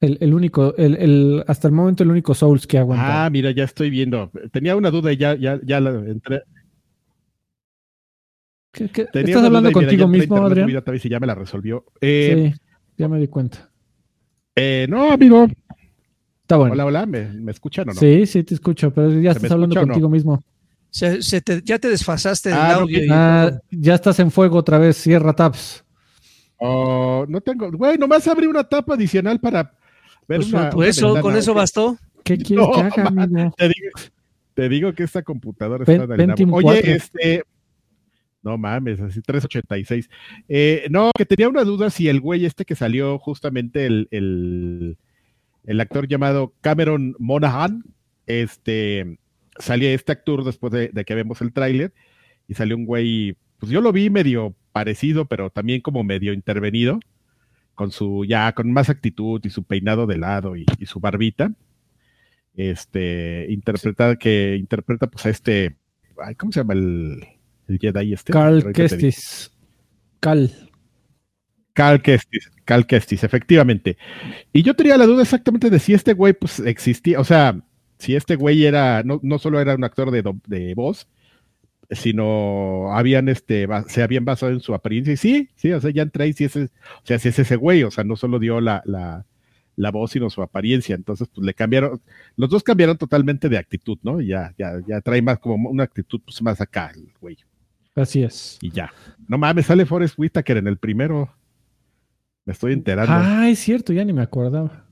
El, 0.00 0.16
el 0.20 0.32
único, 0.34 0.76
el, 0.76 0.94
el- 0.96 1.44
hasta 1.48 1.66
el 1.68 1.74
momento 1.74 2.04
el 2.04 2.10
único 2.10 2.32
Souls 2.34 2.66
que 2.66 2.78
aguanta. 2.78 3.24
Ah, 3.26 3.30
mira, 3.30 3.50
ya 3.50 3.64
estoy 3.64 3.90
viendo. 3.90 4.30
Tenía 4.52 4.76
una 4.76 4.90
duda 4.90 5.12
y 5.12 5.16
ya, 5.16 5.34
ya, 5.34 5.58
ya 5.64 5.80
la 5.80 5.90
entré. 5.90 6.42
¿Qué- 8.72 8.88
qué- 8.90 9.06
Tenía 9.06 9.28
¿Estás 9.30 9.44
hablando 9.44 9.70
duda 9.70 9.80
y 9.80 9.86
mira, 9.86 9.88
contigo 9.88 10.08
mismo, 10.08 10.36
Adrián? 10.46 10.82
vez 10.86 11.04
y 11.04 11.08
ya 11.08 11.18
me 11.18 11.26
la 11.26 11.34
resolvió. 11.34 11.84
Eh, 12.00 12.52
sí, 12.54 12.60
ya 12.96 13.08
me 13.08 13.18
di 13.18 13.26
cuenta. 13.28 13.70
eh, 14.54 14.86
no, 14.88 15.10
amigo. 15.12 15.46
Está 16.42 16.56
bueno. 16.56 16.72
Hola, 16.74 16.86
hola, 16.86 17.06
¿me, 17.06 17.24
me 17.32 17.50
escuchan 17.52 17.88
o 17.88 17.92
no? 17.92 17.98
Sí, 18.00 18.24
sí 18.26 18.42
te 18.44 18.54
escucho, 18.54 18.92
pero 18.92 19.08
ya 19.10 19.34
¿Se 19.34 19.40
me 19.40 19.46
estás 19.46 19.50
hablando 19.52 19.74
no? 19.74 19.80
contigo 19.82 20.08
mismo. 20.08 20.42
Se- 20.90 21.22
se 21.22 21.40
te- 21.42 21.60
ya 21.62 21.78
te 21.78 21.88
desfasaste 21.88 22.48
del 22.50 22.58
Ah, 22.58 22.74
audio. 22.76 22.98
que- 23.00 23.04
y 23.06 23.08
Ah, 23.10 23.58
ya 23.70 23.94
estás 23.94 24.18
en 24.20 24.30
fuego 24.30 24.58
otra 24.58 24.78
vez, 24.78 24.96
cierra 24.96 25.34
tabs. 25.34 25.84
Oh, 26.58 27.26
no 27.28 27.40
tengo. 27.40 27.70
Güey, 27.70 27.98
nomás 27.98 28.26
abrí 28.28 28.46
una 28.46 28.64
tapa 28.64 28.94
adicional 28.94 29.38
para 29.40 29.74
ver 30.28 30.38
Pues, 30.40 30.52
una. 30.52 30.70
Pues 30.70 30.98
una 31.02 31.10
eso, 31.14 31.20
con 31.22 31.36
eso 31.36 31.54
bastó. 31.54 31.98
¿Qué 32.24 32.36
quieres 32.38 32.66
No, 32.66 32.72
que 32.72 32.80
haga, 32.80 33.10
man. 33.10 33.18
amigo? 33.36 33.54
Te 33.56 33.68
digo, 33.68 33.90
te 34.54 34.68
digo 34.68 34.92
que 34.92 35.04
esta 35.04 35.22
computadora 35.22 35.84
Pen- 35.84 36.02
está. 36.02 36.16
Pentium 36.16 36.52
Oye, 36.52 36.64
4. 36.64 36.90
este. 36.90 37.42
No 38.42 38.56
mames, 38.56 39.00
así 39.00 39.20
386. 39.20 40.08
Eh, 40.48 40.86
no, 40.90 41.10
que 41.16 41.26
tenía 41.26 41.48
una 41.48 41.64
duda 41.64 41.90
si 41.90 42.08
el 42.08 42.20
güey 42.20 42.44
este 42.44 42.64
que 42.64 42.74
salió 42.76 43.18
justamente 43.18 43.84
el, 43.86 44.06
el, 44.12 44.96
el 45.64 45.80
actor 45.80 46.06
llamado 46.06 46.54
Cameron 46.60 47.14
Monaghan, 47.18 47.82
este, 48.26 49.18
salía 49.58 49.92
este 49.92 50.12
actor 50.12 50.44
después 50.44 50.72
de, 50.72 50.88
de 50.88 51.04
que 51.04 51.14
vemos 51.16 51.40
el 51.40 51.52
tráiler 51.52 51.92
y 52.46 52.54
salió 52.54 52.76
un 52.76 52.84
güey, 52.86 53.36
pues 53.58 53.70
yo 53.72 53.80
lo 53.80 53.92
vi 53.92 54.08
medio 54.08 54.54
parecido, 54.72 55.24
pero 55.26 55.50
también 55.50 55.80
como 55.80 56.04
medio 56.04 56.32
intervenido, 56.32 57.00
con 57.78 57.92
su, 57.92 58.24
ya, 58.24 58.52
con 58.54 58.72
más 58.72 58.90
actitud 58.90 59.40
y 59.44 59.50
su 59.50 59.62
peinado 59.62 60.08
de 60.08 60.18
lado 60.18 60.56
y, 60.56 60.66
y 60.80 60.86
su 60.86 60.98
barbita. 60.98 61.52
Este, 62.56 63.46
interpreta, 63.50 64.16
que 64.16 64.56
interpreta 64.56 65.06
pues 65.06 65.24
a 65.26 65.30
este, 65.30 65.76
ay, 66.20 66.34
¿cómo 66.34 66.50
se 66.50 66.58
llama 66.58 66.74
el, 66.74 67.24
el 67.68 67.78
Jedi 67.78 68.14
este? 68.14 68.32
Carl. 68.32 68.72
Kestis. 68.72 69.52
Cal. 70.18 70.50
Cal 71.72 72.02
Kestis, 72.02 72.50
Cal 72.64 72.84
Kestis, 72.84 73.22
efectivamente. 73.22 73.96
Y 74.52 74.64
yo 74.64 74.74
tenía 74.74 74.96
la 74.96 75.06
duda 75.06 75.22
exactamente 75.22 75.70
de 75.70 75.78
si 75.78 75.94
este 75.94 76.14
güey 76.14 76.32
pues 76.32 76.58
existía, 76.58 77.20
o 77.20 77.24
sea, 77.24 77.62
si 78.00 78.16
este 78.16 78.34
güey 78.34 78.64
era, 78.64 79.04
no, 79.04 79.20
no 79.22 79.38
solo 79.38 79.60
era 79.60 79.76
un 79.76 79.84
actor 79.84 80.10
de, 80.10 80.24
de 80.48 80.74
voz, 80.74 81.06
sino 81.90 82.92
habían 82.92 83.28
este, 83.28 83.66
se 83.88 84.02
habían 84.02 84.24
basado 84.24 84.52
en 84.52 84.60
su 84.60 84.74
apariencia. 84.74 85.12
Y 85.12 85.16
sí, 85.16 85.48
sí, 85.56 85.72
o 85.72 85.80
sea, 85.80 85.90
ya 85.90 86.02
entré 86.02 86.28
y 86.28 86.32
sí 86.32 86.44
es, 86.44 86.56
o 86.56 86.68
sea, 87.04 87.18
sí 87.18 87.28
es 87.28 87.38
ese 87.38 87.56
güey, 87.56 87.82
o 87.84 87.90
sea, 87.90 88.04
no 88.04 88.16
solo 88.16 88.38
dio 88.38 88.60
la, 88.60 88.82
la, 88.84 89.24
la 89.76 89.90
voz, 89.90 90.10
sino 90.12 90.28
su 90.28 90.42
apariencia. 90.42 90.94
Entonces, 90.94 91.28
pues 91.34 91.44
le 91.44 91.54
cambiaron, 91.54 92.00
los 92.36 92.50
dos 92.50 92.62
cambiaron 92.62 92.98
totalmente 92.98 93.48
de 93.48 93.58
actitud, 93.58 93.98
¿no? 94.02 94.20
Y 94.20 94.28
ya, 94.28 94.54
ya, 94.58 94.80
ya 94.86 95.00
trae 95.00 95.22
más 95.22 95.38
como 95.38 95.70
una 95.70 95.84
actitud 95.84 96.20
pues 96.24 96.42
más 96.42 96.60
acá 96.60 96.92
el 96.94 97.12
güey. 97.20 97.38
Así 97.94 98.22
es. 98.22 98.58
Y 98.60 98.70
ya. 98.70 98.92
No 99.26 99.38
mames, 99.38 99.66
sale 99.66 99.86
Forrest 99.86 100.18
Whitaker 100.18 100.58
en 100.58 100.68
el 100.68 100.76
primero. 100.76 101.32
Me 102.44 102.52
estoy 102.52 102.72
enterando. 102.72 103.12
Ah, 103.12 103.48
es 103.48 103.58
cierto, 103.58 103.92
ya 103.92 104.04
ni 104.04 104.12
me 104.12 104.22
acordaba. 104.22 104.87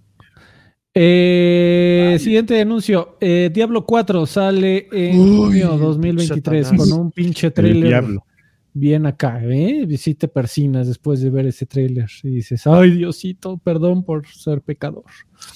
Eh, 0.99 2.17
siguiente 2.21 2.59
anuncio. 2.59 3.19
Eh, 3.21 3.51
Diablo 3.53 3.85
4 3.85 4.25
sale 4.25 4.89
en 4.91 5.21
Uy, 5.21 5.37
junio 5.37 5.77
2023 5.77 6.67
Satanás. 6.69 6.89
con 6.91 6.99
un 7.01 7.13
pinche 7.13 7.51
trailer 7.51 7.89
diablo. 7.89 8.25
bien 8.73 9.05
acá, 9.05 9.41
¿eh? 9.45 9.87
Sí 9.99 10.15
te 10.15 10.27
persinas 10.27 10.87
después 10.87 11.21
de 11.21 11.29
ver 11.29 11.45
ese 11.47 11.67
trailer 11.67 12.09
y 12.23 12.31
dices, 12.31 12.67
ay 12.67 12.93
Diosito, 12.93 13.59
perdón 13.59 14.05
por 14.05 14.27
ser 14.27 14.63
pecador. 14.63 15.05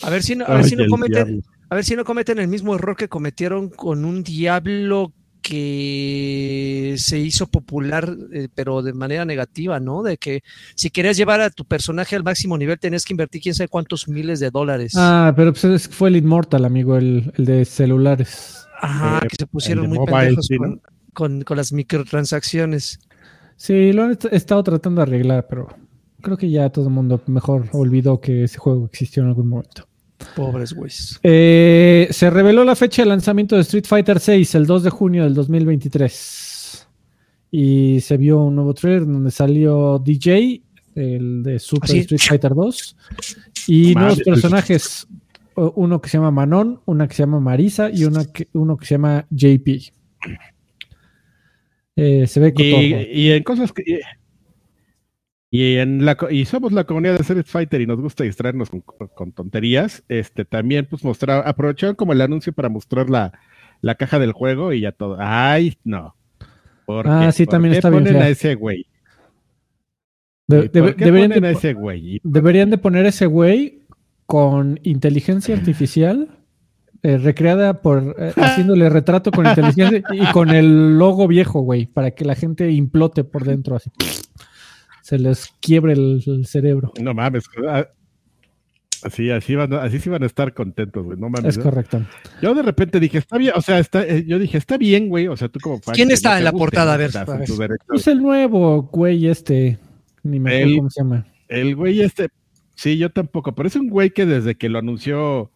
A 0.02 0.10
ver 0.10 0.22
si 0.22 0.36
no, 0.36 0.44
a 0.44 0.56
ver 0.56 0.64
Ay, 0.64 0.70
si 0.70 0.76
no 0.76 0.86
cometen, 0.88 1.24
diablo. 1.26 1.42
a 1.70 1.74
ver 1.74 1.84
si 1.84 1.96
no 1.96 2.04
cometen 2.04 2.38
el 2.38 2.48
mismo 2.48 2.74
error 2.74 2.94
que 2.94 3.08
cometieron 3.08 3.70
con 3.70 4.04
un 4.04 4.22
diablo 4.22 5.14
que 5.50 6.94
se 6.98 7.18
hizo 7.18 7.46
popular, 7.46 8.16
eh, 8.32 8.48
pero 8.54 8.82
de 8.82 8.92
manera 8.92 9.24
negativa, 9.24 9.80
¿no? 9.80 10.02
De 10.02 10.16
que 10.16 10.42
si 10.74 10.90
querías 10.90 11.16
llevar 11.16 11.40
a 11.40 11.50
tu 11.50 11.64
personaje 11.64 12.16
al 12.16 12.24
máximo 12.24 12.56
nivel, 12.56 12.78
tenías 12.78 13.04
que 13.04 13.12
invertir 13.12 13.42
quién 13.42 13.54
sabe 13.54 13.68
cuántos 13.68 14.08
miles 14.08 14.40
de 14.40 14.50
dólares. 14.50 14.92
Ah, 14.96 15.32
pero 15.36 15.52
pues 15.52 15.64
es- 15.64 15.88
fue 15.88 16.08
el 16.08 16.16
Immortal, 16.16 16.64
amigo, 16.64 16.96
el, 16.96 17.32
el 17.36 17.44
de 17.44 17.64
celulares. 17.64 18.64
Ajá, 18.80 19.20
Eh, 19.24 19.28
que 19.28 19.36
se 19.36 19.46
pusieron 19.46 19.88
muy 19.88 19.98
mobile, 19.98 20.12
pendejos 20.16 20.46
sí, 20.46 20.56
con, 20.56 20.70
¿no? 20.70 20.80
con- 21.12 21.42
con 21.42 21.56
las 21.56 21.72
microtransacciones. 21.72 22.98
Sí, 23.56 23.92
lo 23.92 24.04
han 24.04 24.12
est- 24.12 24.32
estado 24.32 24.62
tratando 24.64 25.00
de 25.00 25.08
arreglar, 25.08 25.46
pero 25.48 25.68
creo 26.22 26.36
que 26.36 26.50
ya 26.50 26.70
todo 26.70 26.86
el 26.86 26.94
mundo 26.94 27.20
mejor 27.26 27.68
olvidó 27.72 28.20
que 28.20 28.44
ese 28.44 28.58
juego 28.58 28.86
existió 28.86 29.22
en 29.22 29.28
algún 29.28 29.48
momento. 29.48 29.86
Pobres 30.36 30.72
güeyes. 30.72 31.18
Eh, 31.22 32.08
se 32.10 32.30
reveló 32.30 32.64
la 32.64 32.76
fecha 32.76 33.02
de 33.02 33.08
lanzamiento 33.08 33.56
de 33.56 33.62
Street 33.62 33.84
Fighter 33.86 34.18
VI, 34.24 34.46
el 34.54 34.66
2 34.66 34.82
de 34.84 34.90
junio 34.90 35.24
del 35.24 35.34
2023. 35.34 36.86
Y 37.50 38.00
se 38.00 38.16
vio 38.16 38.40
un 38.40 38.54
nuevo 38.54 38.74
trailer 38.74 39.06
donde 39.06 39.30
salió 39.30 39.98
DJ, 39.98 40.62
el 40.94 41.42
de 41.42 41.58
Super 41.58 41.90
Así. 41.90 41.98
Street 42.00 42.20
Fighter 42.20 42.54
2, 42.54 42.96
y 43.66 43.94
nuevos 43.94 44.20
personajes. 44.20 45.06
Uno 45.56 46.00
que 46.00 46.08
se 46.08 46.16
llama 46.16 46.30
Manon, 46.30 46.80
una 46.86 47.06
que 47.08 47.14
se 47.14 47.22
llama 47.24 47.40
Marisa 47.40 47.90
y 47.92 48.04
una 48.04 48.24
que- 48.24 48.48
uno 48.52 48.76
que 48.76 48.86
se 48.86 48.94
llama 48.94 49.26
JP. 49.30 49.92
Eh, 51.96 52.26
se 52.26 52.40
ve. 52.40 52.52
Y, 52.56 52.94
y 53.26 53.30
en 53.32 53.42
cosas 53.42 53.72
que. 53.72 54.00
Y, 55.52 55.76
en 55.76 56.04
la, 56.04 56.16
y 56.30 56.44
somos 56.44 56.70
la 56.72 56.84
comunidad 56.84 57.14
de 57.16 57.22
Street 57.22 57.44
Fighter 57.46 57.80
y 57.80 57.86
nos 57.86 58.00
gusta 58.00 58.22
distraernos 58.24 58.70
con, 58.70 58.80
con 58.82 59.32
tonterías. 59.32 60.04
Este 60.08 60.44
también, 60.44 60.86
pues 60.88 61.02
mostrar, 61.02 61.42
aprovecharon 61.46 61.96
como 61.96 62.12
el 62.12 62.20
anuncio 62.20 62.52
para 62.52 62.68
mostrar 62.68 63.10
la, 63.10 63.32
la 63.80 63.96
caja 63.96 64.18
del 64.20 64.32
juego 64.32 64.72
y 64.72 64.82
ya 64.82 64.92
todo. 64.92 65.16
Ay, 65.18 65.76
no. 65.82 66.14
¿Por 66.86 67.08
Ah, 67.08 67.22
qué? 67.26 67.32
sí, 67.32 67.44
¿Por 67.46 67.50
también 67.52 67.72
qué 67.72 67.78
está 67.78 67.90
bien 67.90 68.04
ponen 68.04 68.18
fea. 68.18 68.26
a 68.26 68.28
ese 68.28 68.54
güey? 68.54 68.86
De- 70.46 70.64
¿Y 70.64 70.68
debe- 70.68 70.88
¿Por 70.88 70.96
qué 70.96 71.04
deberían, 71.04 71.30
ponen 71.30 71.42
de, 71.42 71.48
a 71.48 71.50
ese 71.52 71.72
güey? 71.74 72.20
Deberían 72.22 72.70
de 72.70 72.78
poner 72.78 73.06
ese 73.06 73.26
güey 73.26 73.80
con 74.26 74.78
inteligencia 74.84 75.56
artificial 75.56 76.28
eh, 77.02 77.18
recreada 77.18 77.82
por 77.82 78.14
eh, 78.18 78.32
haciéndole 78.36 78.88
retrato 78.88 79.30
con 79.32 79.46
inteligencia 79.46 80.02
y 80.12 80.26
con 80.32 80.50
el 80.50 80.96
logo 80.98 81.26
viejo, 81.26 81.60
güey, 81.62 81.86
para 81.86 82.12
que 82.12 82.24
la 82.24 82.34
gente 82.36 82.70
implote 82.70 83.24
por 83.24 83.44
dentro 83.44 83.74
así. 83.76 83.90
Se 85.10 85.18
les 85.18 85.48
quiebre 85.60 85.92
el, 85.94 86.22
el 86.24 86.46
cerebro. 86.46 86.92
No 87.00 87.12
mames. 87.14 87.44
ah, 87.68 87.86
Así, 89.02 89.30
así 89.30 89.54
van, 89.54 89.72
a- 89.72 89.82
así 89.82 89.98
sí 89.98 90.10
van 90.10 90.22
a 90.22 90.26
estar 90.26 90.52
contentos, 90.52 91.02
güey. 91.04 91.18
No 91.18 91.30
mames. 91.30 91.56
Es 91.56 91.62
correcto. 91.62 92.04
Yo 92.42 92.54
de 92.54 92.62
repente 92.62 93.00
dije, 93.00 93.16
está 93.18 93.38
bien, 93.38 93.54
o 93.56 93.62
sea, 93.62 93.78
está, 93.78 94.06
eh, 94.06 94.24
yo 94.26 94.38
dije, 94.38 94.58
está 94.58 94.76
bien, 94.76 95.08
güey. 95.08 95.26
O 95.26 95.36
sea, 95.36 95.48
tú 95.48 95.58
como 95.58 95.80
fan 95.80 95.94
¿Quién 95.94 96.10
está 96.10 96.32
no 96.32 96.36
en 96.38 96.44
la 96.44 96.50
guste, 96.50 96.62
portada? 96.64 96.94
A 96.94 96.96
ver, 96.98 97.16
a. 97.16 97.24
Pues 97.86 98.06
el 98.08 98.22
nuevo 98.22 98.82
güey 98.92 99.26
este, 99.26 99.78
ni 100.22 100.38
me 100.38 100.50
acuerdo 100.50 100.68
El- 100.70 100.76
cómo 100.76 100.90
se 100.90 101.00
llama. 101.00 101.26
El 101.48 101.74
güey 101.76 102.00
este, 102.02 102.28
sí, 102.76 102.98
yo 102.98 103.10
tampoco, 103.10 103.54
pero 103.54 103.66
es 103.68 103.74
un 103.76 103.88
güey 103.88 104.10
que 104.10 104.26
desde 104.26 104.54
que 104.56 104.68
lo 104.68 104.78
anunció 104.78 105.50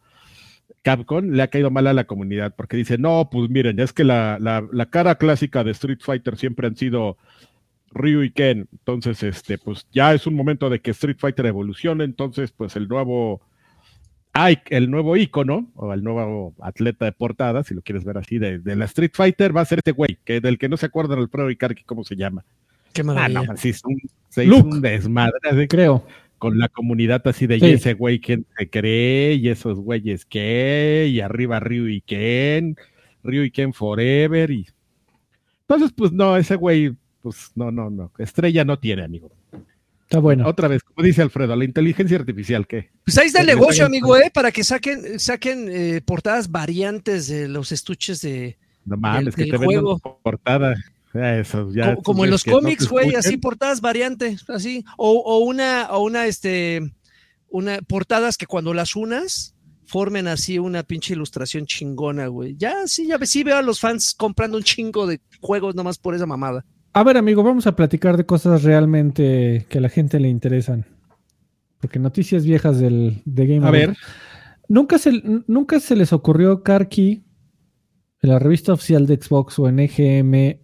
Capcom 0.83 1.31
le 1.31 1.43
ha 1.43 1.49
caído 1.49 1.71
mal 1.71 1.87
a 1.87 1.93
la 1.93 2.05
comunidad, 2.05 2.55
porque 2.57 2.77
dice, 2.79 2.99
no, 2.99 3.29
pues 3.31 3.49
miren, 3.51 3.79
es 3.79 3.93
que 3.93 4.05
la, 4.05 4.38
la, 4.40 4.67
la 4.73 4.87
cara 4.87 5.14
clásica 5.17 5.62
de 5.62 5.71
Street 5.73 5.99
Fighter 6.01 6.37
siempre 6.37 6.67
han 6.67 6.77
sido 6.77 7.17
Ryu 7.94 8.22
y 8.22 8.30
Ken, 8.30 8.68
entonces, 8.72 9.22
este, 9.22 9.57
pues 9.59 9.87
ya 9.92 10.12
es 10.14 10.26
un 10.26 10.35
momento 10.35 10.68
de 10.68 10.80
que 10.80 10.90
Street 10.90 11.16
Fighter 11.18 11.46
evolucione, 11.46 12.04
entonces, 12.04 12.52
pues 12.52 12.76
el 12.76 12.88
nuevo, 12.88 13.40
el 14.70 14.90
nuevo 14.90 15.16
ícono, 15.16 15.70
o 15.76 15.92
el 15.94 16.02
nuevo 16.02 16.54
atleta 16.61 17.04
de 17.04 17.12
portada, 17.12 17.62
si 17.62 17.74
lo 17.74 17.83
quieres 17.83 18.04
ver 18.04 18.18
así, 18.18 18.38
de, 18.38 18.59
de 18.59 18.76
la 18.76 18.85
Street 18.87 19.12
Fighter, 19.14 19.57
va 19.57 19.61
a 19.61 19.64
ser 19.64 19.78
este 19.78 19.92
güey, 19.92 20.18
que 20.24 20.40
del 20.40 20.59
que 20.59 20.68
no 20.68 20.76
se 20.76 20.87
acuerdan 20.87 21.20
el 21.20 21.28
Pro 21.28 21.50
Icardi, 21.50 21.83
¿cómo 21.85 22.02
se 22.04 22.16
llama? 22.16 22.44
Qué 22.92 23.02
Ah, 23.02 23.04
maravilla. 23.04 23.42
no, 23.42 23.57
sí, 23.57 23.68
es 23.70 23.83
un, 23.85 23.96
se 24.28 24.44
hizo 24.44 24.57
un 24.57 24.80
desmadre, 24.80 25.38
así 25.50 25.66
Creo. 25.68 26.04
con 26.38 26.59
la 26.59 26.68
comunidad 26.68 27.26
así 27.26 27.46
de 27.46 27.59
Sí. 27.61 27.66
y 27.66 27.70
ese 27.72 27.94
güey 27.94 28.18
quién 28.20 28.44
se 28.59 28.68
cree 28.68 29.35
y 29.35 29.48
esos 29.48 29.78
güeyes 29.78 30.24
qué 30.26 31.09
y 31.11 31.20
arriba 31.20 31.59
Ryu 31.61 31.87
y 31.88 32.00
Ken, 32.02 32.76
Ryu 33.22 33.42
y 33.44 33.50
Ken 33.50 33.72
forever 33.72 34.50
y 34.50 34.66
entonces 35.62 35.92
pues 35.96 36.12
no, 36.12 36.37
ese 36.37 36.57
güey 36.57 36.94
pues 37.25 37.51
no, 37.55 37.71
no, 37.73 37.89
no, 37.89 38.13
estrella 38.19 38.65
no 38.67 38.79
tiene, 38.79 39.03
amigo. 39.03 39.33
Está 40.03 40.19
bueno. 40.19 40.47
Otra 40.47 40.69
vez, 40.69 40.83
como 40.83 41.03
dice 41.05 41.23
Alfredo, 41.23 41.57
la 41.57 41.65
inteligencia 41.65 42.19
artificial 42.19 42.67
¿qué? 42.67 42.91
Pues 43.07 43.17
ahí 43.17 43.29
está 43.29 43.41
el 43.41 43.47
negocio, 43.47 43.87
amigo, 43.87 44.15
¿eh? 44.19 44.31
Para 44.33 44.53
que 44.53 44.63
saquen, 44.63 45.19
saquen 45.19 45.69
eh, 45.73 46.03
portadas 46.05 46.51
variantes 46.51 47.27
de 47.29 47.49
los 47.49 47.73
estuches 47.73 48.21
de. 48.21 48.59
No 48.85 48.99
mames, 48.99 49.35
del 49.35 49.47
que 49.47 49.51
te 49.51 49.57
vendan 49.57 49.69
juego. 49.83 50.21
portada. 50.23 50.75
Ah, 51.15 51.37
Eso, 51.39 51.73
ya, 51.73 51.93
como, 51.95 52.03
como 52.03 52.25
en 52.27 52.31
los 52.33 52.45
cómics, 52.45 52.87
güey, 52.89 53.15
así 53.15 53.39
portadas 53.39 53.81
variantes, 53.81 54.45
así. 54.51 54.85
O, 54.99 55.11
o 55.13 55.39
una, 55.39 55.89
o 55.93 56.01
una, 56.05 56.27
este, 56.27 56.93
una, 57.49 57.79
portadas 57.79 58.37
que 58.37 58.47
cuando 58.47 58.75
las 58.75 58.97
unas 58.97 59.55
formen 59.87 60.29
así 60.29 60.59
una 60.59 60.83
pinche 60.83 61.15
ilustración 61.15 61.67
chingona, 61.67 62.27
güey. 62.27 62.57
Ya, 62.59 62.87
sí, 62.87 63.07
ya 63.07 63.17
ve- 63.17 63.27
sí 63.27 63.43
veo 63.45 63.57
a 63.57 63.63
los 63.63 63.81
fans 63.81 64.15
comprando 64.15 64.57
un 64.59 64.65
chingo 64.65 65.07
de 65.07 65.21
juegos 65.41 65.75
nomás 65.75 65.99
por 65.99 66.15
esa 66.15 66.27
mamada. 66.27 66.65
A 66.96 67.02
ver, 67.02 67.16
amigo, 67.16 67.42
vamos 67.42 67.66
a 67.66 67.74
platicar 67.74 68.16
de 68.16 68.24
cosas 68.24 68.62
realmente 68.62 69.66
que 69.68 69.78
a 69.78 69.80
la 69.80 69.88
gente 69.88 70.20
le 70.20 70.28
interesan. 70.28 70.87
Porque 71.80 71.98
noticias 71.98 72.44
viejas 72.44 72.78
del, 72.78 73.20
de 73.24 73.46
Game 73.46 73.66
A 73.66 73.70
ver, 73.72 73.96
¿Nunca 74.68 74.98
se, 74.98 75.20
nunca 75.48 75.80
se 75.80 75.96
les 75.96 76.12
ocurrió, 76.12 76.62
Karki, 76.62 77.24
en 78.22 78.30
la 78.30 78.38
revista 78.38 78.72
oficial 78.72 79.09
de 79.09 79.16
Xbox 79.16 79.59
o 79.59 79.68
en 79.68 79.80
EGM? 79.80 80.61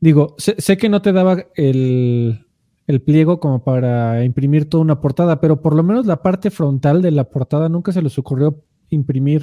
Digo, 0.00 0.36
sé, 0.38 0.54
sé 0.58 0.76
que 0.76 0.88
no 0.88 1.02
te 1.02 1.12
daba 1.12 1.44
el, 1.56 2.46
el 2.86 3.02
pliego 3.02 3.40
como 3.40 3.64
para 3.64 4.24
imprimir 4.24 4.70
toda 4.70 4.84
una 4.84 5.00
portada, 5.00 5.40
pero 5.40 5.62
por 5.62 5.74
lo 5.74 5.82
menos 5.82 6.06
la 6.06 6.22
parte 6.22 6.50
frontal 6.50 7.02
de 7.02 7.10
la 7.10 7.24
portada 7.24 7.68
nunca 7.68 7.90
se 7.90 8.02
les 8.02 8.16
ocurrió 8.18 8.64
imprimir. 8.88 9.42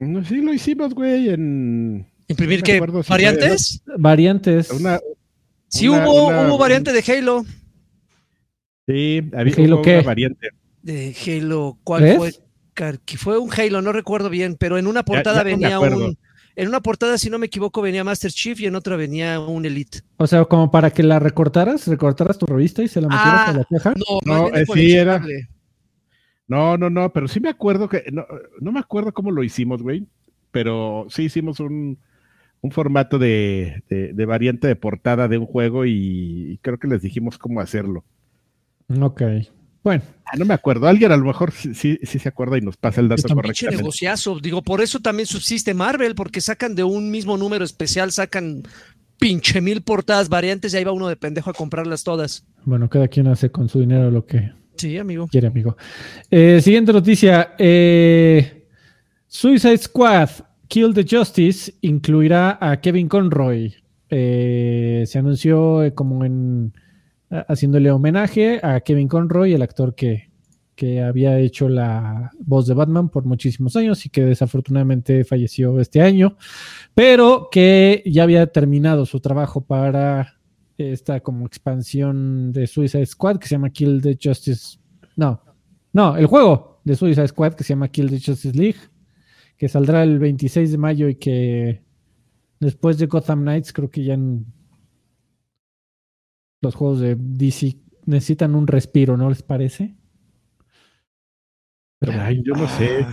no, 0.00 0.24
sí 0.24 0.42
lo 0.42 0.52
hicimos, 0.52 0.92
güey, 0.92 1.28
en 1.28 2.08
¿Imprimir 2.28 2.62
qué? 2.62 2.76
acuerdo 2.76 3.02
si 3.02 3.08
fue- 3.08 3.14
¿Variantes? 3.14 3.82
Variantes. 3.98 4.70
una 4.70 5.00
Sí, 5.68 5.88
una- 5.88 6.08
hubo, 6.08 6.28
una- 6.28 6.46
hubo 6.48 6.58
variante 6.58 6.92
de 6.92 7.12
Halo. 7.12 7.44
sí, 8.86 9.22
había 9.36 9.54
¿Halo 9.54 9.74
hubo 9.76 9.82
qué? 9.82 9.94
una 9.94 10.02
variante. 10.02 10.48
De 10.82 11.14
Halo, 11.26 11.78
¿cuál 11.84 12.02
¿Tres? 12.02 12.16
fue? 12.16 12.32
Fue 13.16 13.38
un 13.38 13.50
Halo, 13.52 13.82
no 13.82 13.92
recuerdo 13.92 14.30
bien, 14.30 14.56
pero 14.58 14.78
en 14.78 14.86
una 14.86 15.04
portada 15.04 15.38
ya 15.38 15.44
me 15.44 15.50
venía 15.50 15.80
un. 15.80 16.16
En 16.54 16.68
una 16.68 16.80
portada, 16.80 17.18
si 17.18 17.30
no 17.30 17.38
me 17.38 17.46
equivoco, 17.46 17.80
venía 17.82 18.02
Master 18.02 18.32
Chief 18.32 18.58
y 18.60 18.66
en 18.66 18.74
otra 18.74 18.96
venía 18.96 19.38
un 19.38 19.64
Elite. 19.64 20.00
O 20.16 20.26
sea, 20.26 20.44
como 20.44 20.70
para 20.72 20.90
que 20.90 21.02
la 21.04 21.18
recortaras, 21.20 21.86
recortaras 21.86 22.36
tu 22.38 22.46
revista 22.46 22.82
y 22.82 22.88
se 22.88 23.00
la 23.00 23.06
metieras 23.08 23.34
Ah, 23.46 23.50
a 23.50 23.52
la 23.58 23.64
caja. 23.64 23.94
No, 23.96 24.18
No, 24.24 24.48
eh, 24.56 24.64
sí, 24.74 24.92
era-. 24.92 25.22
No, 26.48 26.76
no, 26.76 26.88
no, 26.90 27.12
pero 27.12 27.28
sí 27.28 27.38
me 27.40 27.48
acuerdo 27.48 27.88
que, 27.88 28.04
no, 28.12 28.26
no 28.60 28.72
me 28.72 28.80
acuerdo 28.80 29.12
cómo 29.12 29.30
lo 29.30 29.44
hicimos, 29.44 29.82
güey, 29.82 30.06
pero 30.50 31.06
sí 31.10 31.24
hicimos 31.24 31.60
un, 31.60 31.98
un 32.60 32.70
formato 32.72 33.18
de, 33.18 33.82
de- 33.88 34.12
de 34.12 34.24
variante 34.26 34.66
de 34.66 34.76
portada 34.76 35.28
de 35.28 35.38
un 35.38 35.46
juego 35.46 35.84
y, 35.86 36.52
y 36.52 36.58
creo 36.58 36.78
que 36.78 36.88
les 36.88 37.02
dijimos 37.02 37.38
cómo 37.38 37.60
hacerlo. 37.60 38.04
Ok. 39.00 39.22
Bueno, 39.84 40.02
Ah, 40.30 40.36
no 40.36 40.44
me 40.44 40.52
acuerdo, 40.52 40.86
alguien 40.86 41.10
a 41.12 41.16
lo 41.16 41.24
mejor 41.24 41.52
sí, 41.52 41.72
sí, 41.74 41.98
sí 42.02 42.18
se 42.18 42.28
acuerda 42.28 42.58
y 42.58 42.60
nos 42.60 42.76
pasa 42.76 43.00
el 43.00 43.08
dato. 43.08 43.22
Pinche 43.22 43.34
correctamente. 43.34 43.76
negociazo. 43.78 44.38
Digo, 44.40 44.60
por 44.60 44.82
eso 44.82 45.00
también 45.00 45.26
subsiste 45.26 45.72
Marvel, 45.72 46.14
porque 46.14 46.42
sacan 46.42 46.74
de 46.74 46.84
un 46.84 47.10
mismo 47.10 47.38
número 47.38 47.64
especial, 47.64 48.12
sacan 48.12 48.62
pinche 49.18 49.60
mil 49.62 49.80
portadas 49.80 50.28
variantes 50.28 50.74
y 50.74 50.76
ahí 50.76 50.84
va 50.84 50.92
uno 50.92 51.08
de 51.08 51.16
pendejo 51.16 51.48
a 51.48 51.54
comprarlas 51.54 52.04
todas. 52.04 52.44
bueno, 52.64 52.90
cada 52.90 53.08
quien 53.08 53.26
hace 53.28 53.50
con 53.50 53.68
su 53.70 53.80
dinero 53.80 54.10
lo 54.10 54.26
que 54.26 54.52
Sí, 54.76 54.98
amigo. 54.98 55.26
quiere, 55.28 55.46
amigo. 55.46 55.76
Eh, 56.30 56.60
siguiente 56.62 56.92
noticia. 56.92 57.54
eh, 57.58 58.66
Suicide 59.26 59.78
Squad 59.78 60.28
Kill 60.68 60.94
the 60.94 61.04
Justice 61.08 61.74
incluirá 61.80 62.58
a 62.60 62.80
Kevin 62.80 63.08
Conroy. 63.08 63.74
Eh, 64.10 65.04
se 65.06 65.18
anunció 65.18 65.82
eh, 65.82 65.94
como 65.94 66.24
en 66.24 66.72
haciéndole 67.30 67.90
homenaje 67.90 68.60
a 68.62 68.80
Kevin 68.80 69.08
Conroy, 69.08 69.52
el 69.52 69.62
actor 69.62 69.94
que, 69.94 70.30
que 70.74 71.02
había 71.02 71.38
hecho 71.38 71.68
la 71.68 72.30
voz 72.38 72.66
de 72.66 72.74
Batman 72.74 73.08
por 73.08 73.24
muchísimos 73.24 73.76
años 73.76 74.06
y 74.06 74.10
que 74.10 74.24
desafortunadamente 74.24 75.24
falleció 75.24 75.80
este 75.80 76.00
año, 76.00 76.36
pero 76.94 77.48
que 77.50 78.02
ya 78.06 78.22
había 78.22 78.46
terminado 78.46 79.04
su 79.04 79.20
trabajo 79.20 79.60
para 79.60 80.38
esta 80.78 81.20
como 81.20 81.46
expansión 81.46 82.52
de 82.52 82.66
Suicide 82.66 83.06
Squad 83.06 83.38
que 83.38 83.48
se 83.48 83.56
llama 83.56 83.70
Kill 83.70 84.00
the 84.00 84.16
Justice. 84.22 84.78
No, 85.16 85.42
no, 85.92 86.16
el 86.16 86.26
juego 86.26 86.80
de 86.84 86.94
Suicide 86.94 87.28
Squad 87.28 87.54
que 87.54 87.64
se 87.64 87.70
llama 87.70 87.88
Kill 87.88 88.08
the 88.08 88.20
Justice 88.20 88.56
League, 88.56 88.78
que 89.58 89.68
saldrá 89.68 90.04
el 90.04 90.18
26 90.18 90.70
de 90.70 90.78
mayo 90.78 91.08
y 91.08 91.16
que 91.16 91.82
después 92.60 92.96
de 92.98 93.06
Gotham 93.06 93.42
Knights 93.42 93.72
creo 93.72 93.90
que 93.90 94.04
ya 94.04 94.14
en 94.14 94.46
los 96.62 96.74
juegos 96.74 97.00
de 97.00 97.16
DC 97.18 97.76
necesitan 98.06 98.54
un 98.54 98.66
respiro, 98.66 99.16
¿no 99.16 99.28
les 99.28 99.42
parece? 99.42 99.96
Pero. 101.98 102.12
Ay, 102.20 102.42
yo 102.44 102.54
no 102.54 102.68
sé, 102.68 103.06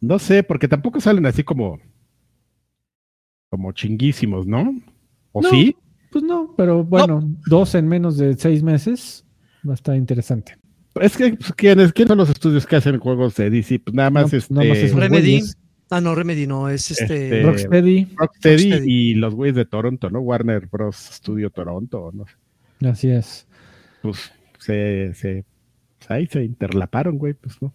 no 0.00 0.18
sé, 0.18 0.42
porque 0.42 0.66
tampoco 0.66 1.00
salen 1.00 1.26
así 1.26 1.44
como, 1.44 1.78
como 3.48 3.72
chinguísimos, 3.72 4.46
¿no? 4.46 4.74
¿O 5.30 5.40
No. 5.42 5.48
sí? 5.48 5.76
Pues 6.10 6.24
no, 6.24 6.54
pero 6.56 6.84
bueno, 6.84 7.20
dos 7.46 7.74
en 7.74 7.88
menos 7.88 8.18
de 8.18 8.34
seis 8.34 8.62
meses 8.62 9.24
va 9.66 9.72
a 9.72 9.74
estar 9.74 9.96
interesante. 9.96 10.58
Es 11.00 11.16
que, 11.16 11.34
pues, 11.34 11.52
¿quiénes, 11.54 11.92
¿quiénes 11.92 12.08
son 12.08 12.18
los 12.18 12.28
estudios 12.30 12.66
que 12.66 12.76
hacen 12.76 12.98
juegos 12.98 13.34
de 13.36 13.48
DC? 13.50 13.78
Pues 13.80 13.94
nada 13.94 14.10
más, 14.10 14.30
No, 14.32 14.38
este, 14.38 14.54
nada 14.54 14.68
más 14.68 14.78
esos 14.78 14.98
Remedy. 15.00 15.40
Ah, 15.90 16.00
no, 16.00 16.14
Remedy 16.14 16.46
no, 16.46 16.68
es 16.68 16.90
este. 16.90 17.02
Este, 17.04 17.42
Rocksteady. 17.42 18.04
Rocksteady 18.16 18.70
Rocksteady. 18.70 18.90
y 19.10 19.14
los 19.14 19.34
güeyes 19.34 19.56
de 19.56 19.64
Toronto, 19.66 20.10
¿no? 20.10 20.20
Warner 20.20 20.66
Bros. 20.66 20.96
Studio 20.96 21.50
Toronto, 21.50 22.10
¿no? 22.12 22.24
Así 22.90 23.10
es. 23.10 23.46
Pues 24.02 24.32
se, 24.58 25.12
se, 25.14 25.44
pues, 25.98 26.10
ahí 26.10 26.26
se 26.26 26.44
interlaparon, 26.44 27.18
güey, 27.18 27.34
pues 27.34 27.60
no. 27.62 27.72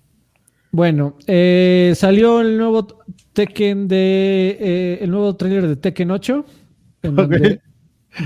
Bueno, 0.72 1.18
eh, 1.28 1.93
salió 1.95 2.41
el 2.41 2.57
nuevo 2.57 2.86
Tekken 3.34 3.88
de. 3.88 4.57
eh, 4.59 4.97
el 5.01 5.09
nuevo 5.11 5.36
trailer 5.36 5.68
de 5.68 5.76
Tekken 5.76 6.11
8. 6.11 6.45
En 7.03 7.15
donde 7.15 7.61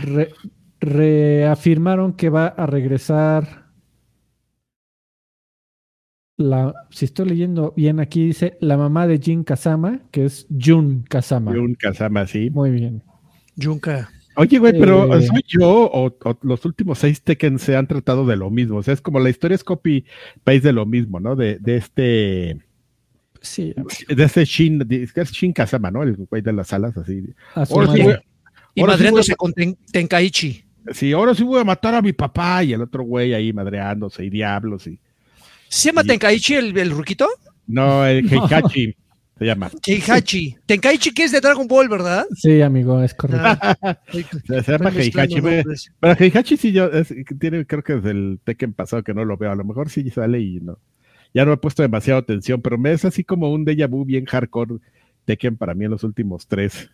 re- 0.04 0.32
reafirmaron 0.80 2.14
que 2.14 2.30
va 2.30 2.48
a 2.48 2.66
regresar. 2.66 3.61
La, 6.42 6.74
si 6.90 7.06
estoy 7.06 7.30
leyendo 7.30 7.74
bien 7.78 8.00
aquí, 8.00 8.26
dice 8.26 8.58
la 8.60 8.78
mamá 8.78 9.08
de 9.08 9.18
Jin 9.20 9.44
Kazama, 9.44 10.00
que 10.12 10.26
es 10.26 10.48
Jun 10.50 11.04
Kazama. 11.08 11.54
Y 11.54 11.58
un 11.58 11.76
Kazama 11.76 12.22
así. 12.22 12.50
Muy 12.50 12.72
bien. 12.72 13.04
Junka. 13.62 14.10
Oye, 14.38 14.60
güey, 14.60 14.72
pero 14.80 15.14
Eh. 15.18 15.22
¿soy 15.24 15.44
yo 15.48 15.68
o, 15.70 16.08
o 16.08 16.40
los 16.42 16.64
últimos 16.66 17.00
seis 17.00 17.22
Tekken 17.22 17.60
se 17.60 17.76
han 17.76 17.86
tratado 17.88 18.26
de 18.26 18.38
lo 18.38 18.50
mismo? 18.50 18.78
O 18.78 18.84
sea, 18.84 18.94
es 18.94 19.02
como 19.02 19.20
la 19.20 19.30
historia 19.30 19.56
es 19.56 19.64
copy-paste 19.64 20.62
de 20.62 20.74
lo 20.74 20.86
mismo, 20.86 21.20
¿no? 21.20 21.36
De, 21.36 21.58
de 21.60 21.78
este... 21.78 22.58
Sí, 23.42 23.74
De 24.08 24.24
ese 24.24 24.46
Shin, 24.46 24.80
de- 24.80 25.04
es 25.04 25.14
que 25.14 25.22
es 25.22 25.32
Shin 25.32 25.52
Kazama, 25.52 25.90
¿no? 25.92 26.04
El 26.04 26.16
güey 26.30 26.42
de 26.42 26.54
las 26.54 26.72
alas, 26.74 26.96
así. 26.98 27.24
Ahora 27.56 27.68
sí, 27.70 27.76
madre. 27.88 28.04
güey. 28.04 28.16
Y 28.76 28.82
Ahora 28.82 28.94
sí, 28.94 28.98
madreándose 28.98 29.32
güey. 29.32 29.38
con 29.38 29.54
Ten- 29.54 29.78
Tenkaichi. 29.92 30.64
Sí, 30.94 31.12
ahora 31.12 31.36
sí 31.36 31.44
voy 31.44 31.60
a 31.60 31.64
matar 31.64 31.94
a 31.96 32.02
mi 32.02 32.14
papá 32.14 32.64
y 32.64 32.74
el 32.74 32.82
otro 32.82 33.04
güey 33.04 33.34
ahí 33.34 33.52
madreándose 33.52 34.24
y 34.26 34.30
diablos 34.30 34.88
y... 34.88 35.00
¿Se 35.72 35.90
llama 35.90 36.02
Y- 36.04 36.08
Tenkaichi 36.08 36.54
el, 36.56 36.78
el 36.78 36.92
ruquito? 36.92 37.28
No, 37.68 38.06
el 38.06 38.26
No. 38.26 38.30
Heikachi 38.44 38.96
se 39.40 39.46
llama. 39.46 39.72
Tenkaichi. 39.82 40.56
Tenkaichi 40.66 41.12
que 41.14 41.24
es 41.24 41.32
de 41.32 41.40
Dragon 41.40 41.66
Ball, 41.68 41.88
¿verdad? 41.88 42.26
Sí, 42.36 42.62
amigo, 42.62 43.02
es 43.02 43.14
correcto. 43.14 43.44
Ah, 43.46 43.98
Se, 44.12 44.24
se 44.64 44.72
llama 44.74 44.92
nombres. 44.92 45.92
Pero 46.00 46.16
Heihachi 46.20 46.58
sí 46.58 46.72
yo, 46.74 46.86
es- 46.88 47.14
tiene, 47.40 47.66
creo 47.66 47.84
que 47.84 47.94
desde 47.96 48.12
el 48.12 48.40
Tekken 48.44 48.74
pasado 48.74 49.02
que 49.04 49.14
no 49.14 49.24
lo 49.26 49.38
veo. 49.38 49.52
A 49.52 49.56
lo 49.56 49.64
mejor 49.64 49.90
sí 49.90 50.10
sale 50.10 50.42
y 50.42 50.60
no. 50.60 50.78
Ya 51.34 51.46
no 51.46 51.54
he 51.54 51.58
puesto 51.58 51.82
demasiada 51.82 52.20
atención, 52.20 52.62
pero 52.62 52.78
me 52.78 52.92
es 52.92 53.06
así 53.06 53.24
como 53.24 53.50
un 53.54 53.66
déjà 53.66 53.88
vu 53.90 54.04
bien 54.04 54.26
hardcore 54.26 54.80
Tekken 55.24 55.56
para 55.56 55.74
mí 55.74 55.86
en 55.86 55.92
los 55.92 56.04
últimos 56.04 56.46
tres. 56.48 56.90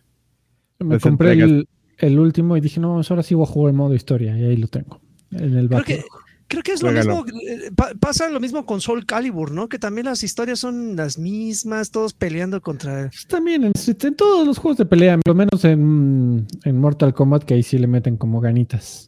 Me 0.78 0.94
Las 0.94 1.02
compré 1.02 1.32
el, 1.32 1.68
el 1.98 2.18
último 2.20 2.56
y 2.56 2.60
dije, 2.60 2.78
no, 2.78 3.00
ahora 3.02 3.22
sí 3.24 3.34
voy 3.34 3.42
a 3.42 3.46
jugar 3.50 3.70
en 3.72 3.76
modo 3.76 3.94
historia. 3.94 4.38
Y 4.38 4.44
ahí 4.44 4.56
lo 4.56 4.68
tengo. 4.68 5.00
En 5.32 5.56
el 5.58 5.68
Creo 5.68 5.82
que. 5.82 6.04
Creo 6.48 6.62
que 6.62 6.72
es 6.72 6.82
lo 6.82 6.90
mismo. 6.90 7.24
eh, 7.48 7.70
pa- 7.76 7.92
pasa 8.00 8.28
lo 8.28 8.40
mismo 8.40 8.66
con 8.66 8.80
Soul 8.80 9.06
Calibur, 9.06 9.52
¿no? 9.52 9.68
Que 9.68 9.78
también 9.78 10.06
las 10.06 10.22
historias 10.24 10.58
son 10.58 10.96
las 10.96 11.18
mismas, 11.18 11.90
todos 11.90 12.14
peleando 12.14 12.60
contra. 12.60 13.08
Pues 13.10 13.26
También 13.28 13.64
en, 13.64 13.72
en 13.76 14.14
todos 14.16 14.46
los 14.46 14.58
juegos 14.58 14.78
de 14.78 14.86
pelea, 14.86 15.18
lo 15.26 15.34
menos 15.34 15.64
en, 15.64 16.46
en 16.64 16.80
Mortal 16.80 17.14
Kombat, 17.14 17.44
que 17.44 17.54
ahí 17.54 17.62
sí 17.62 17.78
le 17.78 17.86
meten 17.86 18.16
como 18.16 18.40
ganitas. 18.40 19.06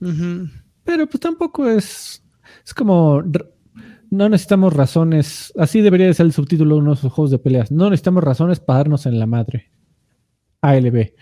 Pero 0.85 1.07
pues 1.09 1.21
tampoco 1.21 1.69
es. 1.69 2.23
Es 2.65 2.75
como. 2.75 3.23
No 4.11 4.29
necesitamos 4.29 4.73
razones. 4.73 5.53
Así 5.57 5.81
debería 5.83 6.07
de 6.07 6.15
ser 6.15 6.27
el 6.27 6.33
subtítulo 6.33 6.75
de 6.75 6.81
uno 6.81 6.91
de 6.93 6.99
esos 6.99 7.13
juegos 7.13 7.31
de 7.31 7.39
peleas. 7.39 7.71
No 7.71 7.85
necesitamos 7.91 8.25
razones 8.25 8.59
para 8.61 8.79
darnos 8.81 9.07
en 9.07 9.19
la 9.21 9.27
madre. 9.27 9.71
ALB. 10.63 11.13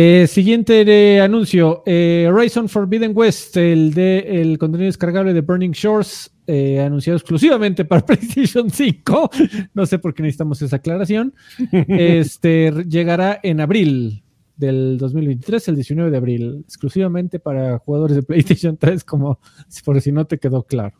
Eh, 0.00 0.28
siguiente 0.28 0.82
eh, 0.86 1.20
anuncio: 1.20 1.82
eh, 1.84 2.30
Horizon 2.32 2.68
Forbidden 2.68 3.10
West, 3.16 3.56
el 3.56 3.92
de 3.92 4.40
el 4.40 4.56
contenido 4.56 4.86
descargable 4.86 5.34
de 5.34 5.40
Burning 5.40 5.72
Shores, 5.72 6.30
eh, 6.46 6.78
anunciado 6.78 7.16
exclusivamente 7.16 7.84
para 7.84 8.02
PlayStation 8.06 8.70
5. 8.70 9.30
No 9.74 9.86
sé 9.86 9.98
por 9.98 10.14
qué 10.14 10.22
necesitamos 10.22 10.62
esa 10.62 10.76
aclaración. 10.76 11.34
Este 11.88 12.72
llegará 12.88 13.40
en 13.42 13.60
abril 13.60 14.22
del 14.54 14.98
2023, 14.98 15.66
el 15.66 15.74
19 15.74 16.12
de 16.12 16.16
abril, 16.16 16.60
exclusivamente 16.64 17.40
para 17.40 17.78
jugadores 17.78 18.14
de 18.14 18.22
PlayStation 18.22 18.76
3, 18.76 19.02
como 19.02 19.40
por 19.84 20.00
si 20.00 20.12
no 20.12 20.28
te 20.28 20.38
quedó 20.38 20.62
claro. 20.62 20.96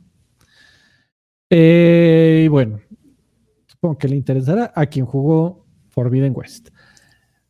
Y 1.48 2.48
bueno, 2.48 2.80
supongo 3.68 3.96
que 3.96 4.08
le 4.08 4.16
interesará 4.16 4.72
a 4.74 4.86
quien 4.86 5.06
jugó 5.06 5.64
Forbidden 5.90 6.32
West. 6.34 6.70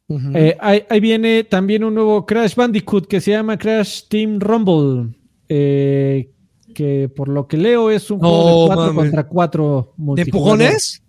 Eh, 0.08 0.56
ahí, 0.60 0.84
ahí 0.88 1.00
viene 1.00 1.44
también 1.44 1.84
un 1.84 1.94
nuevo 1.94 2.24
Crash 2.24 2.54
Bandicoot 2.54 3.06
que 3.06 3.20
se 3.20 3.32
llama 3.32 3.58
Crash 3.58 4.04
Team 4.08 4.40
Rumble. 4.40 5.14
eh, 5.48 6.30
que 6.74 7.08
por 7.08 7.28
lo 7.28 7.48
que 7.48 7.56
leo 7.56 7.90
es 7.90 8.08
un 8.10 8.20
juego 8.20 8.68
de 8.68 8.74
4 8.74 8.84
mames. 8.84 8.94
contra 8.94 9.26
4 9.26 9.94
¿De 9.96 10.22
empujones? 10.22 11.02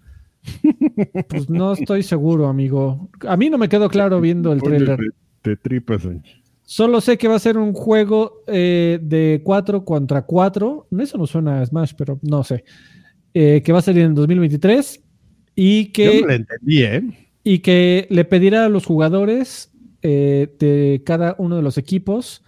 Pues 1.27 1.49
no 1.49 1.73
estoy 1.73 2.01
seguro, 2.01 2.47
amigo. 2.47 3.09
A 3.27 3.37
mí 3.37 3.49
no 3.49 3.57
me 3.57 3.69
quedó 3.69 3.89
claro 3.89 4.19
viendo 4.19 4.51
el 4.51 4.61
trailer. 4.61 4.99
Te 5.41 5.55
tripas, 5.57 6.05
güey. 6.05 6.21
Solo 6.63 7.01
sé 7.01 7.17
que 7.17 7.27
va 7.27 7.35
a 7.35 7.39
ser 7.39 7.57
un 7.57 7.73
juego 7.73 8.43
eh, 8.47 8.99
de 9.01 9.41
4 9.43 9.83
contra 9.85 10.23
4. 10.23 10.87
Eso 10.99 11.17
no 11.17 11.27
suena 11.27 11.61
a 11.61 11.65
Smash, 11.65 11.93
pero 11.97 12.19
no 12.21 12.43
sé. 12.43 12.63
Eh, 13.33 13.61
que 13.63 13.71
va 13.71 13.79
a 13.79 13.83
salir 13.83 14.03
en 14.03 14.15
2023 14.15 15.03
y 15.55 15.85
Yo 15.85 15.91
que, 15.93 16.21
no 16.21 16.27
lo 16.27 16.33
entendí, 16.33 16.83
¿eh? 16.83 17.28
Y 17.43 17.59
que 17.59 18.07
le 18.09 18.25
pedirá 18.25 18.65
a 18.65 18.69
los 18.69 18.85
jugadores 18.85 19.71
eh, 20.01 20.55
de 20.59 21.03
cada 21.05 21.35
uno 21.37 21.55
de 21.55 21.61
los 21.61 21.77
equipos, 21.77 22.43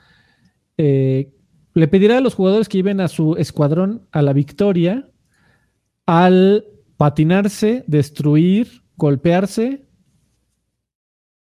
eh, 0.78 1.32
le 1.74 1.88
pedirá 1.88 2.18
a 2.18 2.22
los 2.22 2.36
jugadores 2.36 2.68
que 2.68 2.78
lleven 2.78 3.00
a 3.00 3.08
su 3.08 3.36
escuadrón 3.36 4.08
a 4.12 4.22
la 4.22 4.34
victoria 4.34 5.10
al 6.06 6.66
patinarse, 6.98 7.84
destruir, 7.88 8.84
golpearse 8.98 9.86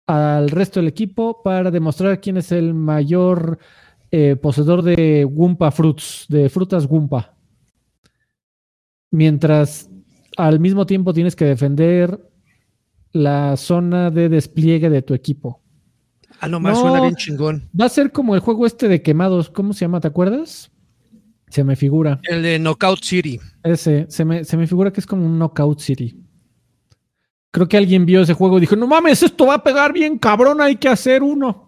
al 0.07 0.49
resto 0.49 0.79
del 0.79 0.87
equipo 0.87 1.41
para 1.43 1.71
demostrar 1.71 2.19
quién 2.19 2.37
es 2.37 2.51
el 2.51 2.73
mayor 2.73 3.59
eh, 4.11 4.35
poseedor 4.35 4.81
de 4.81 5.25
Wumpa 5.25 5.71
Fruits, 5.71 6.25
de 6.29 6.49
frutas 6.49 6.85
Wumpa. 6.85 7.35
Mientras 9.09 9.89
al 10.37 10.59
mismo 10.59 10.85
tiempo 10.85 11.13
tienes 11.13 11.35
que 11.35 11.45
defender 11.45 12.30
la 13.13 13.57
zona 13.57 14.09
de 14.09 14.29
despliegue 14.29 14.89
de 14.89 15.01
tu 15.01 15.13
equipo. 15.13 15.61
Ah, 16.39 16.47
no, 16.47 16.59
más 16.59 16.73
No. 16.75 16.81
suena 16.81 17.01
bien 17.01 17.15
chingón. 17.15 17.69
Va 17.79 17.85
a 17.85 17.89
ser 17.89 18.11
como 18.11 18.33
el 18.33 18.41
juego 18.41 18.65
este 18.65 18.87
de 18.87 19.01
quemados, 19.01 19.49
¿cómo 19.49 19.73
se 19.73 19.81
llama? 19.81 19.99
¿Te 19.99 20.07
acuerdas? 20.07 20.71
Se 21.49 21.63
me 21.63 21.75
figura. 21.75 22.19
El 22.23 22.41
de 22.41 22.57
Knockout 22.57 23.03
City. 23.03 23.39
Ese, 23.63 24.05
se 24.09 24.25
me, 24.25 24.43
se 24.43 24.57
me 24.57 24.65
figura 24.65 24.91
que 24.91 25.01
es 25.01 25.05
como 25.05 25.25
un 25.25 25.37
Knockout 25.37 25.79
City. 25.79 26.17
Creo 27.51 27.67
que 27.67 27.75
alguien 27.77 28.05
vio 28.05 28.21
ese 28.21 28.33
juego 28.33 28.57
y 28.57 28.61
dijo, 28.61 28.77
no 28.77 28.87
mames, 28.87 29.21
esto 29.21 29.47
va 29.47 29.55
a 29.55 29.63
pegar 29.63 29.91
bien 29.91 30.17
cabrón, 30.17 30.61
hay 30.61 30.77
que 30.77 30.87
hacer 30.87 31.21
uno. 31.21 31.67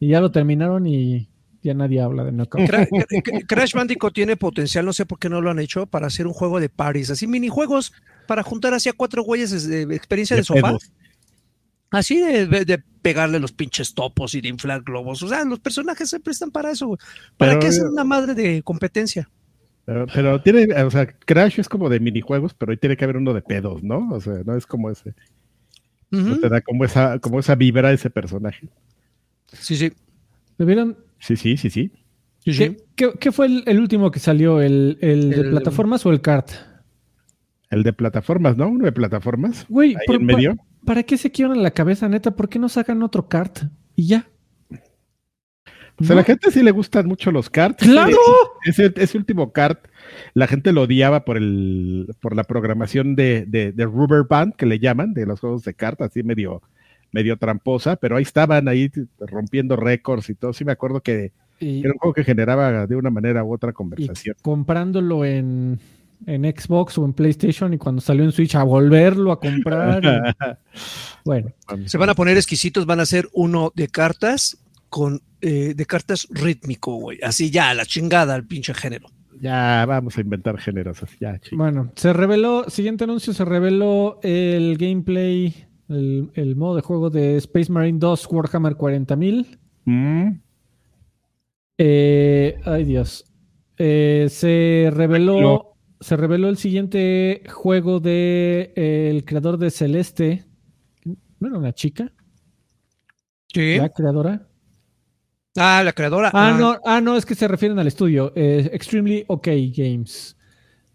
Y 0.00 0.08
ya 0.08 0.20
lo 0.20 0.30
terminaron 0.32 0.86
y 0.86 1.29
ya 1.62 1.74
nadie 1.74 2.00
habla 2.00 2.24
de 2.24 2.32
Knockout. 2.32 2.68
Cra- 2.68 2.88
Cra- 3.24 3.46
Crash 3.46 3.74
Bandicoot 3.74 4.14
tiene 4.14 4.36
potencial, 4.36 4.84
no 4.84 4.92
sé 4.92 5.06
por 5.06 5.18
qué 5.18 5.28
no 5.28 5.40
lo 5.40 5.50
han 5.50 5.58
hecho, 5.58 5.86
para 5.86 6.06
hacer 6.06 6.26
un 6.26 6.32
juego 6.32 6.60
de 6.60 6.68
paris, 6.68 7.10
así 7.10 7.26
minijuegos 7.26 7.92
para 8.26 8.42
juntar 8.42 8.72
hacia 8.74 8.92
cuatro 8.92 9.22
güeyes 9.22 9.66
de 9.68 9.82
experiencia 9.94 10.36
de, 10.36 10.40
De 10.42 10.46
sofá. 10.46 10.68
pedos. 10.68 10.92
Así 11.90 12.18
de, 12.20 12.46
de- 12.46 12.64
de 12.64 12.78
pegarle 13.02 13.40
los 13.40 13.52
pinches 13.52 13.94
topos 13.94 14.34
y 14.34 14.40
de 14.40 14.48
inflar 14.48 14.82
globos. 14.82 15.22
O 15.22 15.28
sea, 15.28 15.44
los 15.44 15.58
personajes 15.58 16.08
se 16.08 16.20
prestan 16.20 16.50
para 16.50 16.70
eso. 16.70 16.86
güey. 16.86 16.98
¿Para 17.36 17.52
Pero- 17.52 17.60
qué 17.62 17.66
hacer 17.68 17.86
una 17.86 18.04
madre 18.04 18.34
de 18.34 18.62
competencia? 18.62 19.28
Pero, 19.86 20.06
pero 20.14 20.40
tiene, 20.40 20.72
o 20.84 20.90
sea, 20.90 21.06
Crash 21.06 21.58
es 21.58 21.68
como 21.68 21.88
de 21.88 21.98
minijuegos, 21.98 22.54
pero 22.54 22.70
ahí 22.70 22.76
tiene 22.78 22.96
que 22.96 23.02
haber 23.04 23.16
uno 23.16 23.34
de 23.34 23.42
pedos, 23.42 23.82
¿no? 23.82 24.08
O 24.12 24.20
sea, 24.20 24.34
no 24.44 24.54
es 24.56 24.66
como 24.66 24.88
ese. 24.90 25.14
No 26.10 26.38
te 26.38 26.48
da 26.48 26.60
como 26.60 26.84
esa, 26.84 27.18
como 27.18 27.40
esa 27.40 27.54
vibra 27.56 27.90
ese 27.92 28.08
personaje. 28.10 28.68
Sí, 29.52 29.76
sí. 29.76 29.92
¿Vieron? 30.58 30.96
Sí, 31.20 31.36
sí, 31.36 31.56
sí, 31.56 31.70
sí. 31.70 31.92
¿Qué, 32.96 33.32
fue 33.32 33.46
el, 33.46 33.62
el 33.66 33.78
último 33.78 34.10
que 34.10 34.18
salió? 34.18 34.60
¿El, 34.60 34.98
el 35.00 35.30
de 35.30 35.40
El- 35.42 35.50
plataformas 35.50 36.04
o 36.06 36.10
el 36.10 36.20
kart? 36.20 36.50
El 37.70 37.82
de 37.84 37.92
plataformas, 37.92 38.56
¿no? 38.56 38.68
Uno 38.68 38.84
de 38.86 38.92
plataformas. 38.92 39.64
Güey, 39.68 39.90
Ahí 39.90 40.06
por- 40.06 40.16
en 40.16 40.26
medio. 40.26 40.56
pa- 40.56 40.64
¿para 40.86 41.02
qué 41.04 41.16
se 41.16 41.30
quiebran 41.30 41.62
la 41.62 41.70
cabeza, 41.70 42.08
neta? 42.08 42.34
¿Por 42.34 42.48
qué 42.48 42.58
no 42.58 42.68
sacan 42.68 43.02
otro 43.02 43.28
kart? 43.28 43.60
Y 43.94 44.08
ya. 44.08 44.26
O 46.00 46.04
sea, 46.04 46.14
a 46.14 46.16
la 46.16 46.24
gente 46.24 46.50
sí 46.50 46.62
le 46.62 46.70
gustan 46.70 47.06
mucho 47.06 47.30
los 47.30 47.50
karts. 47.50 47.76
¡Claro! 47.86 48.16
Ese, 48.64 48.90
ese 48.96 49.18
último 49.18 49.52
kart, 49.52 49.84
la 50.32 50.46
gente 50.46 50.72
lo 50.72 50.82
odiaba 50.82 51.26
por 51.26 51.36
el, 51.36 52.08
por 52.22 52.34
la 52.34 52.44
programación 52.44 53.14
de, 53.16 53.44
de, 53.46 53.72
de 53.72 53.84
Rubber 53.84 54.24
Band, 54.28 54.54
que 54.56 54.64
le 54.64 54.78
llaman, 54.78 55.12
de 55.12 55.26
los 55.26 55.40
juegos 55.40 55.62
de 55.64 55.74
kart, 55.74 56.00
así 56.00 56.22
medio, 56.22 56.62
medio 57.12 57.36
tramposa, 57.36 57.96
pero 57.96 58.16
ahí 58.16 58.22
estaban 58.22 58.68
ahí 58.68 58.90
rompiendo 59.18 59.76
récords 59.76 60.30
y 60.30 60.34
todo. 60.34 60.52
Sí 60.52 60.64
me 60.64 60.72
acuerdo 60.72 61.00
que 61.00 61.32
Y, 61.60 61.80
era 61.80 61.92
un 61.92 61.98
juego 61.98 62.14
que 62.14 62.24
generaba 62.24 62.86
de 62.86 62.96
una 62.96 63.10
manera 63.10 63.44
u 63.44 63.52
otra 63.52 63.70
y 63.70 63.72
conversación. 63.74 64.36
comprándolo 64.42 65.24
en, 65.24 65.78
en 66.26 66.44
Xbox 66.44 66.98
o 66.98 67.04
en 67.04 67.12
PlayStation 67.12 67.72
y 67.74 67.78
cuando 67.78 68.00
salió 68.00 68.24
en 68.24 68.32
Switch 68.32 68.54
a 68.54 68.62
volverlo 68.62 69.32
a 69.32 69.40
comprar. 69.40 70.02
y- 70.04 70.56
bueno, 71.24 71.52
Se 71.86 71.98
van 71.98 72.10
a 72.10 72.14
poner 72.14 72.36
exquisitos, 72.36 72.86
van 72.86 73.00
a 73.00 73.04
hacer 73.04 73.28
uno 73.32 73.72
de 73.74 73.88
cartas 73.88 74.58
con 74.88 75.20
eh, 75.40 75.74
de 75.74 75.86
cartas 75.86 76.26
rítmico, 76.30 76.94
güey. 76.96 77.18
Así 77.22 77.50
ya, 77.50 77.70
a 77.70 77.74
la 77.74 77.86
chingada 77.86 78.34
al 78.34 78.44
pinche 78.46 78.74
género. 78.74 79.08
Ya 79.40 79.86
vamos 79.86 80.18
a 80.18 80.20
inventar 80.20 80.58
géneros 80.58 81.02
así, 81.02 81.16
ya, 81.18 81.38
chico. 81.38 81.56
bueno, 81.56 81.90
se 81.96 82.12
reveló, 82.12 82.68
siguiente 82.68 83.04
anuncio, 83.04 83.32
se 83.32 83.44
reveló 83.46 84.18
el 84.22 84.76
gameplay 84.76 85.64
el, 85.90 86.30
el 86.34 86.56
modo 86.56 86.76
de 86.76 86.82
juego 86.82 87.10
de 87.10 87.36
Space 87.36 87.70
Marine 87.70 87.98
2 87.98 88.28
Warhammer 88.30 88.74
40.000. 88.74 89.58
Mm. 89.84 90.40
Eh, 91.82 92.60
ay 92.64 92.84
Dios. 92.84 93.24
Eh, 93.78 94.26
se 94.28 94.90
reveló, 94.92 95.76
se 95.98 96.16
reveló 96.16 96.48
el 96.48 96.58
siguiente 96.58 97.42
juego 97.50 98.00
de 98.00 98.72
eh, 98.76 99.08
el 99.10 99.24
creador 99.24 99.56
de 99.56 99.70
Celeste. 99.70 100.44
¿No 101.04 101.48
era 101.48 101.58
una 101.58 101.72
chica? 101.72 102.12
Sí. 103.48 103.78
¿La 103.78 103.88
creadora? 103.88 104.46
Ah, 105.56 105.82
la 105.82 105.92
creadora. 105.92 106.30
Ah, 106.34 106.54
no, 106.58 106.76
ah, 106.84 107.00
no, 107.00 107.16
es 107.16 107.24
que 107.24 107.34
se 107.34 107.48
refieren 107.48 107.78
al 107.78 107.86
estudio. 107.86 108.32
Extremely 108.36 109.24
OK 109.26 109.48
Games. 109.74 110.36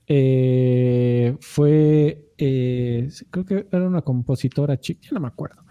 Eh, 0.08 1.36
fue, 1.40 2.32
eh, 2.38 3.10
creo 3.32 3.46
que 3.46 3.68
era 3.72 3.88
una 3.88 4.02
compositora 4.02 4.80
chica, 4.80 5.02
ya 5.04 5.12
no 5.14 5.22
me 5.22 5.28
acuerdo. 5.28 5.64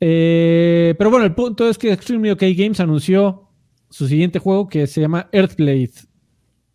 Eh, 0.00 0.94
pero 0.96 1.10
bueno, 1.10 1.26
el 1.26 1.34
punto 1.34 1.68
es 1.68 1.76
que 1.76 1.92
Extremely 1.92 2.30
OK 2.30 2.42
Games 2.56 2.80
anunció 2.80 3.48
su 3.90 4.06
siguiente 4.06 4.38
juego 4.38 4.68
que 4.68 4.86
se 4.86 5.00
llama 5.00 5.28
Earthblade. 5.32 5.92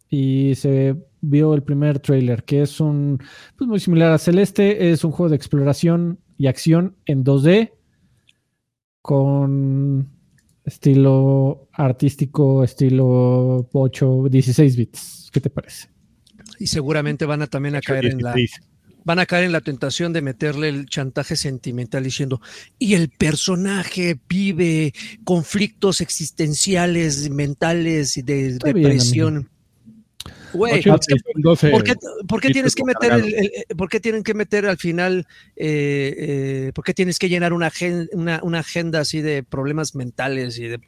Y 0.10 0.54
se 0.56 0.96
vio 1.22 1.54
el 1.54 1.64
primer 1.64 2.00
trailer, 2.00 2.44
que 2.44 2.62
es 2.62 2.80
un 2.80 3.20
pues 3.58 3.68
muy 3.68 3.80
similar 3.80 4.12
a 4.12 4.18
Celeste. 4.18 4.91
Es 4.91 5.04
un 5.04 5.12
juego 5.12 5.30
de 5.30 5.36
exploración 5.36 6.20
y 6.38 6.48
acción 6.48 6.96
en 7.06 7.24
2D 7.24 7.72
con 9.02 10.10
estilo 10.66 11.68
artístico, 11.74 12.64
estilo 12.64 13.68
8, 13.74 14.28
16 14.30 14.78
bits. 14.78 15.30
¿Qué 15.34 15.41
te 15.41 15.50
parece? 15.50 15.93
Y 16.60 16.68
seguramente 16.68 17.26
van 17.26 17.41
a 17.41 17.47
también 17.47 17.76
a 17.76 17.82
caer 17.82 18.06
en 18.06 18.20
la, 18.22 18.34
16. 18.34 18.68
van 19.06 19.20
a 19.20 19.26
caer 19.26 19.45
en 19.45 19.51
la 19.51 19.62
tentación 19.62 20.14
de 20.14 20.22
meterle 20.22 20.70
el 20.70 20.86
chantaje 20.88 21.36
sentimental 21.36 22.04
diciendo, 22.04 22.41
y 22.80 22.93
el 22.93 23.10
personaje 23.10 24.18
vive 24.30 24.93
conflictos 25.24 26.01
existenciales, 26.01 27.30
mentales 27.30 28.18
y 28.18 28.22
de 28.22 28.47
Está 28.47 28.72
bien, 28.72 28.84
depresión. 28.84 29.49
Güey, 30.54 30.80
Ocho, 30.80 30.95
es 30.95 31.08
que, 31.08 31.16
son 31.20 31.41
12 31.41 31.70
¿por 31.72 31.84
qué, 31.84 31.93
por 32.28 32.39
qué 32.39 32.47
bits 32.49 32.54
tienes 32.54 32.76
que 32.76 32.84
meter 32.86 33.12
el, 33.14 33.34
el- 33.34 33.76
por 33.76 33.89
qué 33.89 33.99
tienen 33.99 34.22
que 34.24 34.36
meter 34.36 34.68
al 34.68 34.78
final, 34.78 35.26
eh, 35.56 36.16
eh, 36.18 36.72
por 36.76 36.84
qué 36.86 36.93
tienes 36.93 37.18
que 37.18 37.28
llenar 37.28 37.54
una, 37.54 37.72
agen- 37.72 38.08
una, 38.14 38.39
una 38.43 38.60
agenda 38.60 38.99
así 38.99 39.22
de 39.22 39.41
problemas 39.41 39.95
mentales 39.95 40.60
y 40.60 40.68
de 40.68 40.80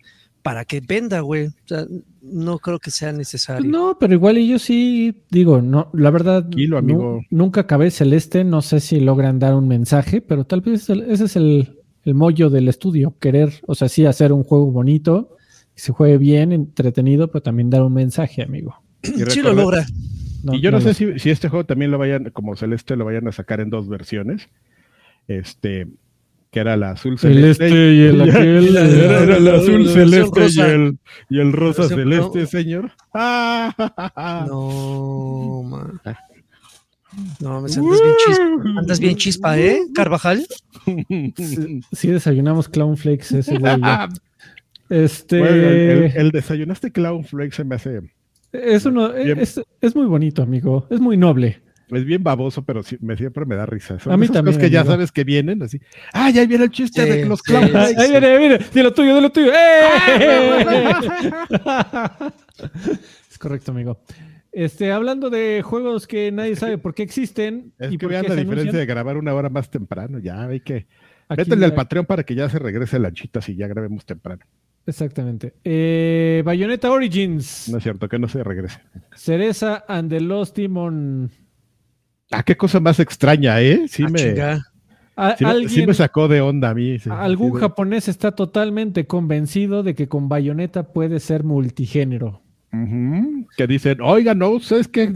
para 0.46 0.64
que 0.64 0.80
venda, 0.80 1.22
güey? 1.22 1.48
O 1.48 1.52
sea, 1.66 1.86
no 2.22 2.60
creo 2.60 2.78
que 2.78 2.92
sea 2.92 3.12
necesario. 3.12 3.68
No, 3.68 3.98
pero 4.00 4.14
igual 4.14 4.38
y 4.38 4.48
yo 4.48 4.60
sí 4.60 5.24
digo, 5.32 5.60
no, 5.60 5.90
la 5.94 6.12
verdad, 6.12 6.46
nu- 6.56 6.78
amigo. 6.78 7.22
nunca 7.32 7.62
acabé 7.62 7.90
Celeste, 7.90 8.44
no 8.44 8.62
sé 8.62 8.80
si 8.80 9.00
logran 9.00 9.40
dar 9.40 9.56
un 9.56 9.68
mensaje, 9.68 10.22
pero 10.22 10.46
tal 10.46 10.62
vez 10.62 10.88
ese 10.88 11.24
es 11.26 11.36
el, 11.36 11.80
el 12.04 12.14
mollo 12.14 12.52
del 12.52 12.68
estudio, 12.68 13.16
querer, 13.20 13.54
o 13.66 13.74
sea, 13.74 13.90
sí 13.90 14.06
hacer 14.06 14.32
un 14.32 14.44
juego 14.44 14.70
bonito, 14.72 15.36
que 15.74 15.82
se 15.82 15.92
juegue 15.92 16.20
bien, 16.20 16.52
entretenido, 16.52 17.32
pero 17.32 17.42
también 17.42 17.72
dar 17.72 17.82
un 17.82 17.96
mensaje, 17.96 18.44
amigo. 18.44 18.76
Sí 19.02 19.42
lo 19.42 19.52
logra. 19.52 19.84
No- 20.44 20.54
y 20.54 20.62
yo 20.62 20.70
no, 20.70 20.78
no 20.78 20.84
sé 20.84 20.94
si, 20.94 21.18
si 21.18 21.32
este 21.32 21.50
juego 21.50 21.66
también 21.66 21.90
lo 21.90 21.98
vayan, 21.98 22.30
como 22.30 22.56
Celeste, 22.56 22.96
lo 22.96 23.06
vayan 23.06 23.28
a 23.28 23.32
sacar 23.32 23.62
en 23.62 23.72
dos 23.72 23.90
versiones. 23.90 24.48
Este, 25.28 25.88
que 26.56 26.62
era 26.62 26.78
la 26.78 26.92
azul 26.92 27.20
celeste. 27.20 27.68
Y 27.70 28.02
el 28.06 28.22
aquel. 28.30 28.78
Era, 28.78 29.20
era 29.24 29.36
el 29.36 29.48
azul 29.50 29.84
La 29.86 29.92
celeste 29.92 30.48
y 30.56 30.60
el, 30.62 30.98
y 31.30 31.40
el 31.42 31.52
rosa 31.52 31.90
celeste, 31.90 32.40
no. 32.44 32.48
señor. 32.48 32.92
No, 34.48 35.64
man. 35.64 36.00
No, 37.42 37.62
me 37.62 37.68
andas 37.70 37.76
bien 38.02 38.16
chispa, 38.26 38.80
andas 38.80 39.00
bien 39.00 39.16
chispa, 39.18 39.58
¿eh, 39.60 39.80
Carvajal? 39.94 40.46
Sí, 41.38 41.82
sí 41.92 42.08
desayunamos 42.10 42.68
Clown 42.70 42.96
Flakes 42.98 43.38
ese 43.40 43.58
güey. 43.58 43.74
Este 44.90 45.40
Bueno, 45.40 45.56
el, 45.56 45.64
el- 46.04 46.12
el 46.16 46.32
desayunaste 46.32 46.92
Clown 46.92 47.24
Flake 47.26 47.52
se 47.56 47.64
me 47.66 47.76
hace. 47.76 48.02
es, 48.54 48.86
uno, 48.86 49.12
es, 49.14 49.60
es 49.82 49.96
muy 49.96 50.06
bonito, 50.06 50.44
amigo. 50.44 50.86
Es 50.92 51.00
muy 51.02 51.18
noble. 51.18 51.60
Es 51.90 52.04
bien 52.06 52.24
baboso, 52.24 52.64
pero 52.64 52.82
sí- 52.84 52.98
me, 53.00 53.16
siempre 53.16 53.46
me 53.46 53.56
da 53.56 53.66
risa. 53.66 54.00
Son 54.00 54.12
A 54.12 54.18
mí 54.18 54.28
también, 54.28 54.56
cosas 54.56 54.62
que 54.62 54.70
ya 54.70 54.84
sabes 54.86 55.12
que 55.12 55.24
vienen, 55.24 55.62
así. 55.62 55.80
Ah, 56.14 56.30
ya 56.32 56.46
viene 56.46 56.64
el 56.66 56.72
chiste 56.72 57.04
Sí, 57.04 57.10
de 57.10 57.26
los 57.26 57.40
sí, 57.40 57.46
Clown 57.52 57.68
sí. 57.68 57.76
Ahí 57.98 58.10
viene, 58.12 58.38
viene, 58.38 58.58
de 58.58 58.84
lo 58.84 58.94
tuyo, 58.94 59.16
de 59.16 59.22
lo 59.22 59.30
tuyo. 59.32 59.52
¡Eh! 59.54 60.86
es 63.30 63.38
correcto, 63.38 63.72
amigo. 63.72 64.00
Este, 64.52 64.92
hablando 64.92 65.30
de 65.30 65.62
juegos 65.64 66.08
que 66.08 66.32
nadie 66.32 66.56
sabe 66.56 66.78
por 66.78 66.94
qué 66.96 67.04
existen 67.04 67.74
Es 67.78 67.92
y 67.92 67.98
que 67.98 68.06
por 68.06 68.12
vean 68.12 68.24
qué 68.24 68.30
la 68.30 68.36
se 68.36 68.42
diferencia 68.42 68.80
de 68.80 68.86
grabar 68.86 69.18
una 69.18 69.34
hora 69.34 69.50
más 69.50 69.70
temprano. 69.70 70.20
Ya 70.20 70.44
hay 70.44 70.62
que. 70.62 70.88
Métele 71.30 71.66
al 71.66 71.74
Patreon 71.74 72.06
para 72.06 72.24
que 72.24 72.36
ya 72.36 72.48
se 72.50 72.60
regrese 72.60 73.00
lanchitas 73.00 73.50
y 73.50 73.56
ya 73.56 73.68
grabemos 73.68 74.06
temprano. 74.06 74.46
Exactamente. 74.86 75.56
Eh, 75.64 76.44
Bayonetta 76.46 76.92
Origins, 76.92 77.68
No 77.70 77.78
es 77.80 77.84
cierto, 77.84 78.08
que 78.08 78.20
no 78.20 78.28
se 78.28 78.44
regrese. 78.44 78.80
Cereza 79.16 79.84
and 79.88 80.10
the 80.10 80.22
Lost 80.22 80.56
Demon. 80.56 81.32
Ah, 82.32 82.44
qué 82.44 82.58
cosa 82.58 82.80
más 82.80 83.00
extraña, 83.00 83.62
¿eh? 83.62 83.86
Sí, 83.88 84.04
Ah, 84.06 84.10
me, 84.10 84.20
chinga. 84.20 84.62
A- 85.16 85.38
sí, 85.38 85.46
me- 85.46 85.52
sí 85.52 85.56
alguien, 85.64 85.86
me 85.88 85.94
sacó 85.94 86.28
de 86.28 86.42
onda 86.42 86.72
a 86.72 86.74
mí. 86.74 87.00
sí, 87.00 87.10
algún 87.12 87.54
de- 87.54 87.60
japonés 87.62 88.08
está 88.08 88.34
totalmente 88.34 89.06
convencido 89.08 89.82
de 89.84 89.96
que 89.96 90.08
con 90.10 90.28
Bayonetta 90.28 90.92
puede 90.92 91.20
ser 91.20 91.44
multigénero. 91.44 92.42
Que 93.56 93.68
dicen, 93.68 94.02
oiga, 94.02 94.36
no, 94.36 94.50
¿ustedes 94.50 94.90
qué? 94.90 95.14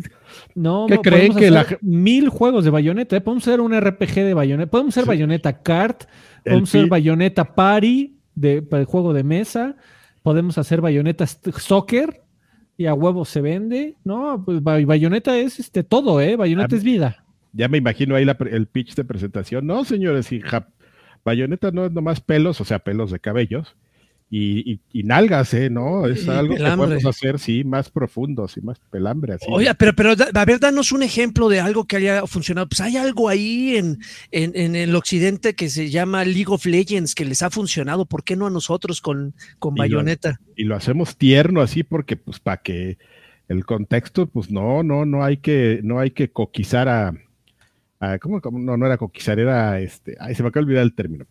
No, 0.56 0.86
¿Qué 0.88 0.96
no, 0.96 1.02
creen 1.02 1.36
que 1.36 1.52
la 1.52 1.66
mil 1.82 2.30
juegos 2.30 2.64
de 2.64 2.70
Bayonetta? 2.70 3.18
¿eh? 3.18 3.22
Podemos 3.22 3.46
hacer 3.46 3.60
un 3.60 3.74
RPG 3.74 4.14
de 4.24 4.34
Bayonetta, 4.34 4.72
podemos 4.72 4.94
hacer 4.94 5.04
Sí. 5.04 5.08
Bayonetta 5.10 5.62
Kart, 5.62 6.04
El 6.46 6.52
podemos 6.52 6.70
hacer 6.70 6.84
pi- 6.84 6.90
Bayonetta 6.90 7.56
Party 7.56 8.16
de, 8.36 8.62
para 8.62 8.80
el 8.80 8.86
juego 8.86 9.12
de 9.12 9.26
mesa, 9.26 9.76
podemos 10.24 10.58
hacer 10.58 10.80
Bayonetta 10.80 11.26
St- 11.26 11.52
Soccer 11.60 12.22
y 12.80 12.86
a 12.86 12.94
huevo 12.94 13.26
se 13.26 13.42
vende. 13.42 13.98
No, 14.06 14.42
pues 14.46 14.64
Bay- 14.64 14.86
Bayonetta 14.86 15.38
es 15.38 15.60
este 15.60 15.84
todo, 15.84 16.22
¿eh? 16.22 16.38
Bayonetta 16.38 16.76
Ah, 16.76 16.78
es 16.78 16.84
vida. 16.86 17.26
Ya 17.52 17.68
me 17.68 17.78
imagino 17.78 18.16
ahí 18.16 18.24
la 18.24 18.38
el 18.52 18.68
pitch 18.68 18.96
de 18.96 19.04
presentación. 19.04 19.68
No, 19.68 19.84
señores, 19.84 20.32
y 20.32 20.40
ja- 20.40 20.70
Bayonetta 21.26 21.72
no 21.72 21.86
es 21.86 21.92
nomás 21.92 22.22
pelos, 22.22 22.62
o 22.62 22.64
sea, 22.64 22.80
pelos 22.80 23.12
de 23.12 23.20
cabellos. 23.20 23.76
Y, 24.32 24.74
y, 24.74 24.80
y 24.94 25.04
nalgas, 25.04 25.56
¿eh? 25.56 25.72
¿No? 25.72 26.06
Es 26.06 26.30
algo 26.30 26.54
que 26.56 26.62
podemos 26.62 27.04
hacer, 27.08 27.40
sí, 27.40 27.64
más 27.64 27.90
profundo, 27.90 28.48
sí, 28.48 28.62
más 28.62 28.78
pelambre, 28.92 29.34
así. 29.34 29.46
Oye, 29.50 29.74
pero, 29.74 29.96
pero 29.96 30.12
a 30.12 30.46
ver, 30.46 30.60
danos 30.60 30.92
un 30.92 31.02
ejemplo 31.02 31.50
de 31.50 31.60
algo 31.60 31.86
que 31.86 31.96
haya 31.96 32.28
funcionado. 32.28 32.68
Pues 32.70 32.80
hay 32.82 32.96
algo 32.96 33.28
ahí 33.28 33.76
en, 33.78 33.98
en, 34.30 34.52
en 34.56 34.76
el 34.76 34.96
occidente 34.96 35.56
que 35.56 35.68
se 35.70 35.90
llama 35.90 36.26
League 36.26 36.46
of 36.48 36.64
Legends 36.68 37.16
que 37.16 37.26
les 37.26 37.42
ha 37.42 37.50
funcionado. 37.50 38.06
¿Por 38.06 38.24
qué 38.24 38.36
no 38.36 38.46
a 38.46 38.52
nosotros 38.52 39.02
con, 39.02 39.34
con 39.58 39.74
Y 39.74 39.78
lo- 39.78 39.82
Bayonetta? 39.82 40.40
y 40.56 40.64
lo 40.66 40.76
hacemos 40.76 41.18
tierno 41.18 41.62
así 41.62 41.82
porque 41.84 42.16
pues 42.16 42.40
para 42.40 42.58
que 42.58 43.00
el 43.48 43.66
contexto 43.66 44.28
pues 44.28 44.52
no 44.52 44.84
no 44.84 45.06
no 45.06 45.24
hay 45.24 45.38
que 45.38 45.80
no 45.84 45.98
hay 46.00 46.12
que 46.12 46.30
coquizar 46.32 46.88
a, 46.88 47.14
a- 48.00 48.20
¿cómo, 48.20 48.42
cómo? 48.42 48.60
no 48.60 48.78
no 48.78 48.86
era 48.86 48.98
coquizar 48.98 49.40
era 49.40 49.80
este 49.80 50.16
ay 50.20 50.36
se 50.36 50.44
me 50.44 50.50
acaba 50.50 50.62
de 50.62 50.66
olvidar 50.68 50.84
el 50.84 50.94
término 50.94 51.26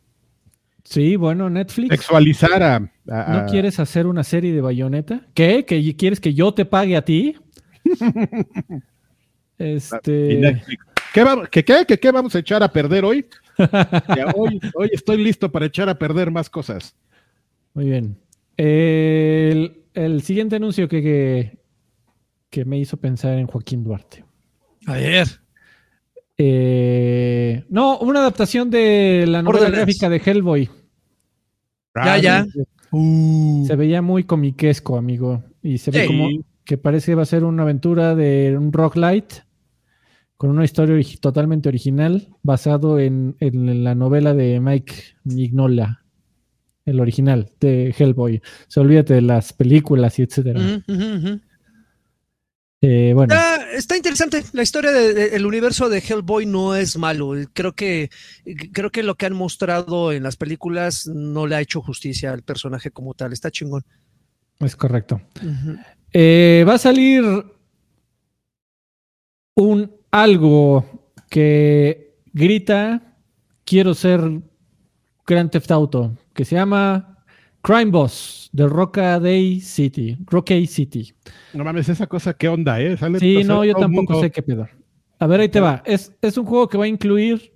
Sí, 0.90 1.16
bueno, 1.16 1.50
Netflix. 1.50 1.90
sexualizar 1.90 2.62
a, 2.62 2.76
a- 3.10 3.32
¿No 3.42 3.46
quieres 3.50 3.78
hacer 3.78 4.06
una 4.06 4.24
serie 4.24 4.54
de 4.54 4.62
Bayonetta? 4.62 5.26
¿Qué? 5.34 5.66
¿Que 5.66 5.94
quieres 5.96 6.18
que 6.18 6.32
yo 6.32 6.54
te 6.54 6.64
pague 6.64 6.96
a 6.96 7.04
ti? 7.04 7.36
este. 9.58 10.36
Netflix. 10.36 10.84
¿Qué, 11.12 11.24
va- 11.24 11.46
que 11.46 11.64
qué, 11.64 11.84
que 11.86 11.98
qué 11.98 12.10
vamos 12.10 12.34
a 12.34 12.38
echar 12.38 12.62
a 12.62 12.72
perder 12.72 13.04
hoy? 13.04 13.26
Que 13.58 14.24
hoy 14.36 14.60
hoy 14.74 14.88
estoy 14.92 15.22
listo 15.22 15.50
para 15.50 15.66
echar 15.66 15.88
a 15.88 15.98
perder 15.98 16.30
más 16.30 16.48
cosas 16.48 16.94
Muy 17.74 17.86
bien. 17.86 18.16
El, 18.56 19.82
el 19.94 20.22
siguiente 20.22 20.56
anuncio 20.56 20.88
que, 20.88 21.02
que, 21.02 21.58
que 22.50 22.64
me 22.64 22.78
hizo 22.78 22.96
pensar 22.96 23.36
en 23.38 23.46
Joaquín 23.46 23.84
Duarte. 23.84 24.24
A 24.86 24.94
ver. 24.94 25.26
Eh, 26.38 27.64
no, 27.68 27.98
una 27.98 28.20
adaptación 28.20 28.70
de 28.70 29.26
la 29.28 29.42
novela 29.42 29.70
gráfica 29.70 30.08
de 30.08 30.22
Hellboy. 30.24 30.70
Ya, 32.06 32.18
ya. 32.18 32.46
Se 33.66 33.76
veía 33.76 34.00
muy 34.02 34.24
comiquesco, 34.24 34.96
amigo. 34.96 35.42
Y 35.62 35.78
se 35.78 35.90
ve 35.90 36.02
Sí. 36.02 36.06
como 36.06 36.28
que 36.64 36.78
parece 36.78 37.12
que 37.12 37.14
va 37.16 37.22
a 37.22 37.26
ser 37.26 37.44
una 37.44 37.62
aventura 37.62 38.14
de 38.14 38.56
un 38.58 38.72
rock 38.72 38.96
light 38.96 39.32
con 40.36 40.50
una 40.50 40.64
historia 40.64 41.04
totalmente 41.20 41.68
original 41.68 42.28
basado 42.42 42.98
en, 43.00 43.36
en 43.40 43.82
la 43.84 43.94
novela 43.94 44.34
de 44.34 44.60
Mike 44.60 44.94
Mignola, 45.24 46.04
el 46.84 47.00
original 47.00 47.50
de 47.60 47.94
Hellboy. 47.98 48.40
Se 48.68 48.80
olvídate 48.80 49.14
de 49.14 49.22
las 49.22 49.52
películas 49.52 50.18
y 50.18 50.22
etcétera. 50.22 50.60
Eh, 52.80 53.12
bueno, 53.14 53.34
Está, 53.34 53.72
está 53.72 53.96
interesante. 53.96 54.44
La 54.52 54.62
historia 54.62 54.92
del 54.92 55.46
universo 55.46 55.88
de 55.88 55.98
Hellboy 55.98 56.46
no 56.46 56.76
es 56.76 56.96
malo. 56.96 57.32
Creo 57.52 57.74
que, 57.74 58.10
creo 58.72 58.90
que 58.90 59.02
lo 59.02 59.16
que 59.16 59.26
han 59.26 59.34
mostrado 59.34 60.12
en 60.12 60.22
las 60.22 60.36
películas 60.36 61.06
no 61.06 61.46
le 61.46 61.56
ha 61.56 61.60
hecho 61.60 61.82
justicia 61.82 62.32
al 62.32 62.42
personaje 62.42 62.90
como 62.90 63.14
tal. 63.14 63.32
Está 63.32 63.50
chingón. 63.50 63.84
es 64.60 64.76
correcto. 64.76 65.20
Eh, 66.12 66.64
va 66.68 66.74
a 66.74 66.78
salir 66.78 67.24
un 69.56 69.92
algo 70.10 71.12
que 71.28 72.14
grita 72.32 73.16
quiero 73.64 73.92
ser 73.94 74.20
Grand 75.26 75.50
Theft 75.50 75.70
Auto, 75.72 76.16
que 76.32 76.44
se 76.44 76.54
llama 76.54 77.07
Crime 77.68 77.90
Boss 77.90 78.48
de 78.50 78.66
Day 79.20 79.60
City, 79.60 80.16
Rockay 80.24 80.66
City. 80.66 81.12
No 81.52 81.64
mames, 81.64 81.86
esa 81.90 82.06
cosa, 82.06 82.32
¿qué 82.32 82.48
onda, 82.48 82.80
eh? 82.80 82.96
sí, 83.18 83.44
no, 83.44 83.62
yo 83.62 83.74
tampoco 83.74 84.18
sé 84.22 84.30
qué 84.30 84.42
pedo. 84.42 84.66
A 85.18 85.26
ver, 85.26 85.40
ahí 85.40 85.50
te 85.50 85.60
va. 85.60 85.82
Es, 85.84 86.16
es 86.22 86.38
un 86.38 86.46
juego 86.46 86.66
que 86.66 86.78
va 86.78 86.86
a 86.86 86.88
incluir 86.88 87.52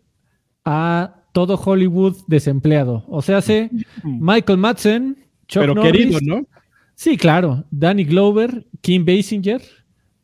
a 0.66 1.14
todo 1.32 1.54
Hollywood 1.54 2.14
desempleado. 2.26 3.06
O 3.08 3.22
sea, 3.22 3.38
hace 3.38 3.70
Michael 4.04 4.58
Madsen, 4.58 5.16
Chuck 5.48 5.62
Pero 5.62 5.80
querido, 5.80 6.18
¿no? 6.20 6.46
Sí, 6.94 7.16
claro. 7.16 7.64
Danny 7.70 8.04
Glover, 8.04 8.66
Kim 8.82 9.06
Basinger, 9.06 9.62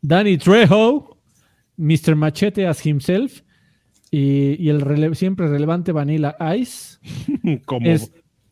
Danny 0.03 0.37
Trejo, 0.37 1.17
Mr. 1.79 2.15
Machete 2.15 2.67
as 2.67 2.85
himself 2.85 3.41
y, 4.11 4.69
el 4.69 5.17
siempre 5.17 5.49
relevante 5.49 5.93
Vanilla 5.93 6.37
Ice. 6.59 6.99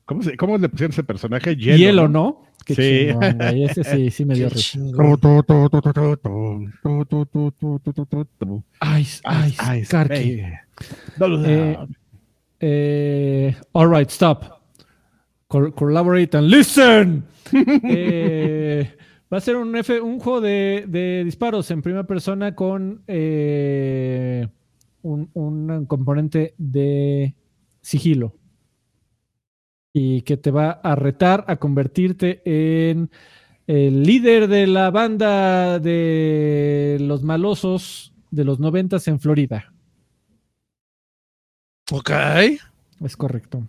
¿Cómo, 0.07 0.59
le 0.59 0.69
pusieron 0.69 0.93
ese 0.93 1.05
personaje? 1.05 1.57
Hielo, 1.57 2.09
¿no? 2.09 2.45
sí. 2.67 3.09
ese 3.55 3.85
sí, 3.85 4.11
sí 4.11 4.25
me 4.25 4.35
dio 4.35 4.49
risa. 4.49 4.79
Ice, 8.99 9.23
Ice, 9.47 9.79
Ice, 9.79 9.91
Karki. 9.91 10.41
Eh, 11.21 11.77
eh, 12.61 13.57
all 13.73 13.91
right, 13.91 14.09
stop. 14.11 14.45
collaborate 15.49 16.37
and 16.37 16.49
listen. 16.49 17.25
eh, 17.53 18.97
Va 19.33 19.39
a 19.39 19.41
ser 19.41 19.57
un, 19.57 19.75
F, 19.75 20.01
un 20.01 20.21
juego 20.21 20.41
de, 20.41 21.23
disparos 21.25 21.71
en 21.73 21.83
primera 21.83 22.07
persona 22.07 22.55
con 22.55 23.03
eh, 23.09 24.47
un, 25.03 25.87
componente 25.87 26.55
de 26.59 27.35
sigilo. 27.81 28.35
Y 29.99 30.21
que 30.23 30.37
te 30.37 30.51
va 30.51 30.73
a 30.73 30.95
retar 30.95 31.47
a 31.49 31.57
convertirte 31.57 32.43
en 32.45 33.11
el 33.67 34.03
líder 34.03 34.47
de 34.47 34.67
la 34.67 34.91
banda 34.91 35.79
de 35.79 36.99
los 37.01 37.23
malosos 37.23 38.13
de 38.31 38.45
los 38.45 38.61
noventas 38.61 39.09
en 39.09 39.19
Florida. 39.19 39.73
Ok. 41.91 42.11
Es 43.01 43.17
correcto. 43.17 43.67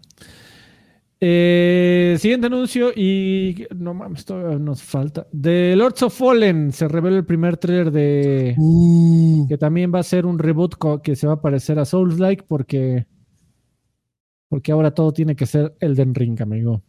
Eh, 1.22 2.18
siguiente 2.20 2.48
anuncio 2.48 2.92
y 2.94 3.66
no 3.74 3.94
mames, 3.94 4.26
todavía 4.26 4.60
nos 4.60 4.84
falta. 4.84 5.28
De 5.32 5.78
Lords 5.78 6.04
of 6.04 6.18
Fallen 6.18 6.74
se 6.74 6.90
revela 6.90 7.16
el 7.16 7.26
primer 7.26 7.56
trailer 7.56 7.90
de 7.90 8.54
uh. 8.58 9.48
que 9.48 9.58
también 9.58 9.94
va 9.96 10.00
a 10.00 10.04
ser 10.04 10.26
un 10.26 10.38
reboot 10.38 10.76
que 11.02 11.16
se 11.16 11.26
va 11.26 11.34
a 11.34 11.42
parecer 11.42 11.80
a 11.80 11.86
Souls 11.86 12.20
Like 12.20 12.44
porque 12.48 13.08
porque 14.50 14.72
ahora 14.72 14.92
todo 14.92 15.12
tiene 15.12 15.36
que 15.36 15.46
ser 15.46 15.76
Elden 15.80 16.16
Ring, 16.16 16.42
amigo. 16.42 16.82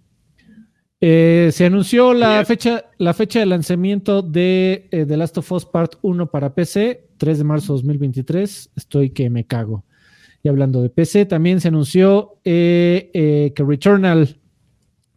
Eh, 1.00 1.50
se 1.52 1.64
anunció 1.64 2.12
la 2.12 2.44
fecha, 2.44 2.86
la 2.98 3.14
fecha 3.14 3.38
de 3.38 3.46
lanzamiento 3.46 4.20
de 4.20 4.88
eh, 4.90 5.06
The 5.06 5.16
Last 5.16 5.38
of 5.38 5.52
Us 5.52 5.64
Part 5.64 5.94
1 6.02 6.28
para 6.30 6.54
PC, 6.54 7.08
3 7.16 7.38
de 7.38 7.44
marzo 7.44 7.74
de 7.74 7.78
2023. 7.78 8.72
Estoy 8.76 9.10
que 9.10 9.30
me 9.30 9.46
cago. 9.46 9.84
Y 10.42 10.48
hablando 10.48 10.82
de 10.82 10.90
PC, 10.90 11.26
también 11.26 11.60
se 11.60 11.68
anunció 11.68 12.40
eh, 12.44 13.10
eh, 13.12 13.52
que 13.54 13.64
Returnal 13.64 14.40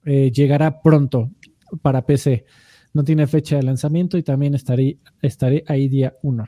llegará 0.04 0.82
pronto 0.82 1.30
para 1.84 2.06
PC. 2.06 2.46
No 2.94 3.04
tiene 3.04 3.28
fecha 3.28 3.56
de 3.58 3.64
lanzamiento 3.64 4.18
y 4.18 4.24
también 4.24 4.56
estaré, 4.56 4.98
estaré 5.22 5.64
ahí 5.68 5.88
día 5.88 6.16
1. 6.24 6.48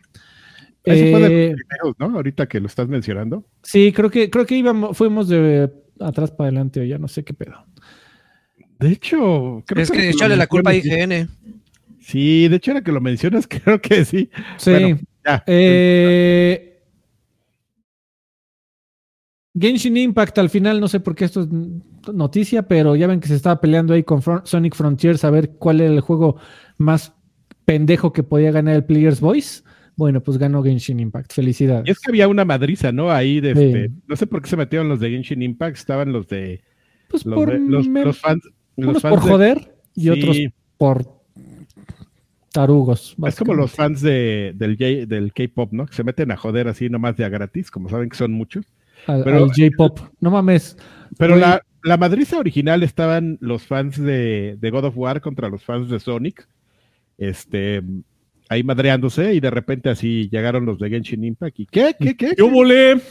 Eso 0.83 1.11
fue 1.11 1.21
de 1.21 1.51
los 1.51 1.61
primeros, 1.61 1.95
¿no? 1.99 2.17
Ahorita 2.17 2.47
que 2.47 2.59
lo 2.59 2.65
estás 2.65 2.87
mencionando. 2.87 3.45
Sí, 3.61 3.93
creo 3.93 4.09
que, 4.09 4.29
creo 4.29 4.45
que 4.45 4.57
íbamos, 4.57 4.97
fuimos 4.97 5.29
de 5.29 5.71
atrás 6.03 6.31
para 6.31 6.47
adelante 6.47 6.81
o 6.81 6.83
ya 6.83 6.97
no 6.97 7.07
sé 7.07 7.23
qué 7.23 7.33
pedo. 7.33 7.65
De 8.79 8.89
hecho, 8.89 9.63
creo 9.65 9.83
es 9.83 9.91
que, 9.91 10.09
echarle 10.09 10.35
la 10.35 10.47
culpa 10.47 10.71
a 10.71 10.75
IGN. 10.75 11.29
Sí, 11.99 12.47
de 12.47 12.57
hecho, 12.57 12.71
era 12.71 12.81
que 12.81 12.91
lo 12.91 13.01
mencionas, 13.01 13.47
creo 13.49 13.81
que 13.81 14.03
sí. 14.05 14.29
Sí. 14.57 14.95
ya. 15.25 15.43
Eh, 15.47 16.73
Genshin 19.57 19.97
Impact 19.97 20.37
al 20.39 20.49
final, 20.49 20.79
no 20.79 20.87
sé 20.87 20.99
por 20.99 21.15
qué 21.15 21.25
esto 21.25 21.41
es 21.41 21.47
noticia, 22.11 22.67
pero 22.67 22.95
ya 22.95 23.07
ven 23.07 23.19
que 23.19 23.27
se 23.27 23.35
estaba 23.35 23.61
peleando 23.61 23.93
ahí 23.93 24.03
con 24.03 24.21
Sonic 24.45 24.75
Frontiers 24.75 25.23
a 25.23 25.29
ver 25.29 25.51
cuál 25.51 25.81
era 25.81 25.93
el 25.93 26.01
juego 26.01 26.37
más 26.77 27.13
pendejo 27.65 28.11
que 28.13 28.23
podía 28.23 28.51
ganar 28.51 28.75
el 28.75 28.85
Player's 28.85 29.21
Voice. 29.21 29.63
Bueno, 29.95 30.21
pues 30.21 30.37
ganó 30.37 30.63
Genshin 30.63 30.99
Impact. 30.99 31.33
Felicidades. 31.33 31.87
Y 31.87 31.91
es 31.91 31.99
que 31.99 32.11
había 32.11 32.27
una 32.27 32.45
madriza, 32.45 32.91
¿no? 32.91 33.11
Ahí 33.11 33.39
de 33.39 33.51
este, 33.51 33.91
no 34.07 34.15
sé 34.15 34.27
por 34.27 34.41
qué 34.41 34.49
se 34.49 34.57
metieron 34.57 34.89
los 34.89 34.99
de 34.99 35.11
Genshin 35.11 35.41
Impact, 35.41 35.77
estaban 35.77 36.11
los 36.11 36.27
de 36.27 36.61
pues 37.09 37.25
los, 37.25 37.35
por 37.35 37.59
los, 37.59 38.19
fans, 38.19 38.43
unos 38.75 39.01
por 39.01 39.19
joder 39.19 39.75
y 39.95 40.09
otros 40.09 40.37
por 40.77 41.05
tarugos. 42.51 43.15
Es 43.27 43.35
como 43.35 43.53
los 43.53 43.71
fans 43.71 44.01
de, 44.01 44.53
del, 44.55 44.77
del 44.77 45.33
K-pop, 45.33 45.73
¿no? 45.73 45.85
Que 45.85 45.93
se 45.93 46.03
meten 46.03 46.31
a 46.31 46.37
joder 46.37 46.67
así 46.67 46.89
nomás 46.89 47.15
de 47.17 47.25
a 47.25 47.29
gratis, 47.29 47.69
como 47.69 47.89
saben 47.89 48.09
que 48.09 48.17
son 48.17 48.31
muchos 48.31 48.65
al, 49.07 49.23
J-Pop. 49.23 49.99
No 50.19 50.31
mames. 50.31 50.77
Pero 51.17 51.35
la, 51.35 51.61
la 51.83 51.97
madriza 51.97 52.39
original 52.39 52.83
estaban 52.83 53.37
los 53.41 53.67
fans 53.67 54.01
de, 54.01 54.57
God 54.61 54.85
of 54.85 54.97
War 54.97 55.21
contra 55.21 55.49
los 55.49 55.63
fans 55.63 55.89
de 55.89 55.99
Sonic. 55.99 56.47
Este, 57.17 57.83
ahí 58.49 58.63
madreándose 58.63 59.33
y 59.33 59.39
de 59.39 59.49
repente 59.49 59.89
así 59.89 60.29
llegaron 60.29 60.65
los 60.65 60.79
de 60.79 60.89
Genshin 60.89 61.23
Impact 61.23 61.59
y 61.59 61.65
¿qué? 61.65 61.95
¿Qué? 61.99 62.15
¿Qué? 62.15 62.33
Yo 62.37 62.49
volé. 62.49 63.01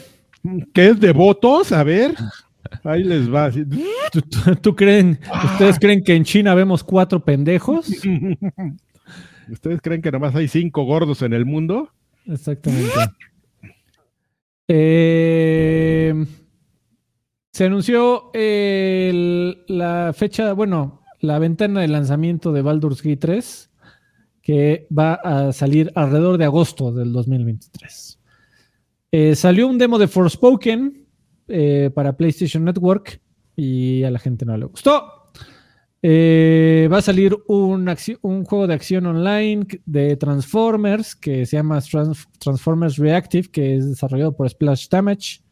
¿Qué 0.73 0.89
es 0.89 1.01
de 1.01 1.13
votos? 1.13 1.73
A 1.73 1.85
ver. 1.85 2.15
Ahí 2.85 3.05
les 3.05 3.33
va. 3.33 3.51
¿Tú, 4.63 4.75
creen, 4.75 5.19
ustedes 5.53 5.79
creen 5.79 6.03
que 6.03 6.15
en 6.15 6.25
China 6.25 6.55
vemos 6.55 6.83
cuatro 6.85 7.25
pendejos? 7.25 7.89
¿Ustedes 9.51 9.81
creen 9.81 10.03
que 10.03 10.13
nomás 10.13 10.35
hay 10.35 10.49
cinco 10.49 10.85
gordos 10.85 11.23
en 11.23 11.33
el 11.33 11.45
mundo? 11.45 11.91
Exactamente. 12.27 12.93
Eh, 14.69 16.25
se 17.51 17.65
anunció 17.65 18.31
la 18.33 20.13
fecha, 20.17 20.53
bueno, 20.53 21.03
la 21.21 21.39
ventana 21.39 21.81
de 21.81 21.89
lanzamiento 21.89 22.53
de 22.53 22.63
Baldur's 22.63 23.03
Gate 23.03 23.17
3, 23.17 23.71
que 24.43 24.87
va 24.97 25.15
a 25.15 25.53
salir 25.53 25.91
alrededor 25.95 26.37
de 26.37 26.45
agosto 26.45 26.93
del 26.93 27.13
2023. 27.13 28.19
Eh, 29.13 29.35
salió 29.37 29.69
un 29.69 29.79
demo 29.79 29.99
de 29.99 30.09
Forspoken 30.09 31.07
eh, 31.49 31.91
para 31.95 32.17
PlayStation 32.17 32.65
Network 32.65 33.21
y 33.57 34.03
a 34.03 34.11
la 34.11 34.19
gente 34.19 34.45
no 34.45 34.57
le 34.57 34.67
gustó. 34.67 35.23
Eh, 36.05 36.89
va 36.93 36.99
a 36.99 37.03
salir 37.03 37.37
un, 37.47 37.87
juego 38.45 38.67
de 38.67 38.75
acción 38.75 39.07
online 39.07 39.67
de 39.87 40.17
Transformers 40.17 41.15
que 41.15 41.47
se 41.47 41.57
llama 41.57 41.81
Transformers 42.41 42.97
Reactive, 42.97 43.49
que 43.49 43.77
es 43.77 43.89
desarrollado 43.89 44.35
por 44.35 44.51
Splash 44.51 44.89
Damage. 44.89 45.43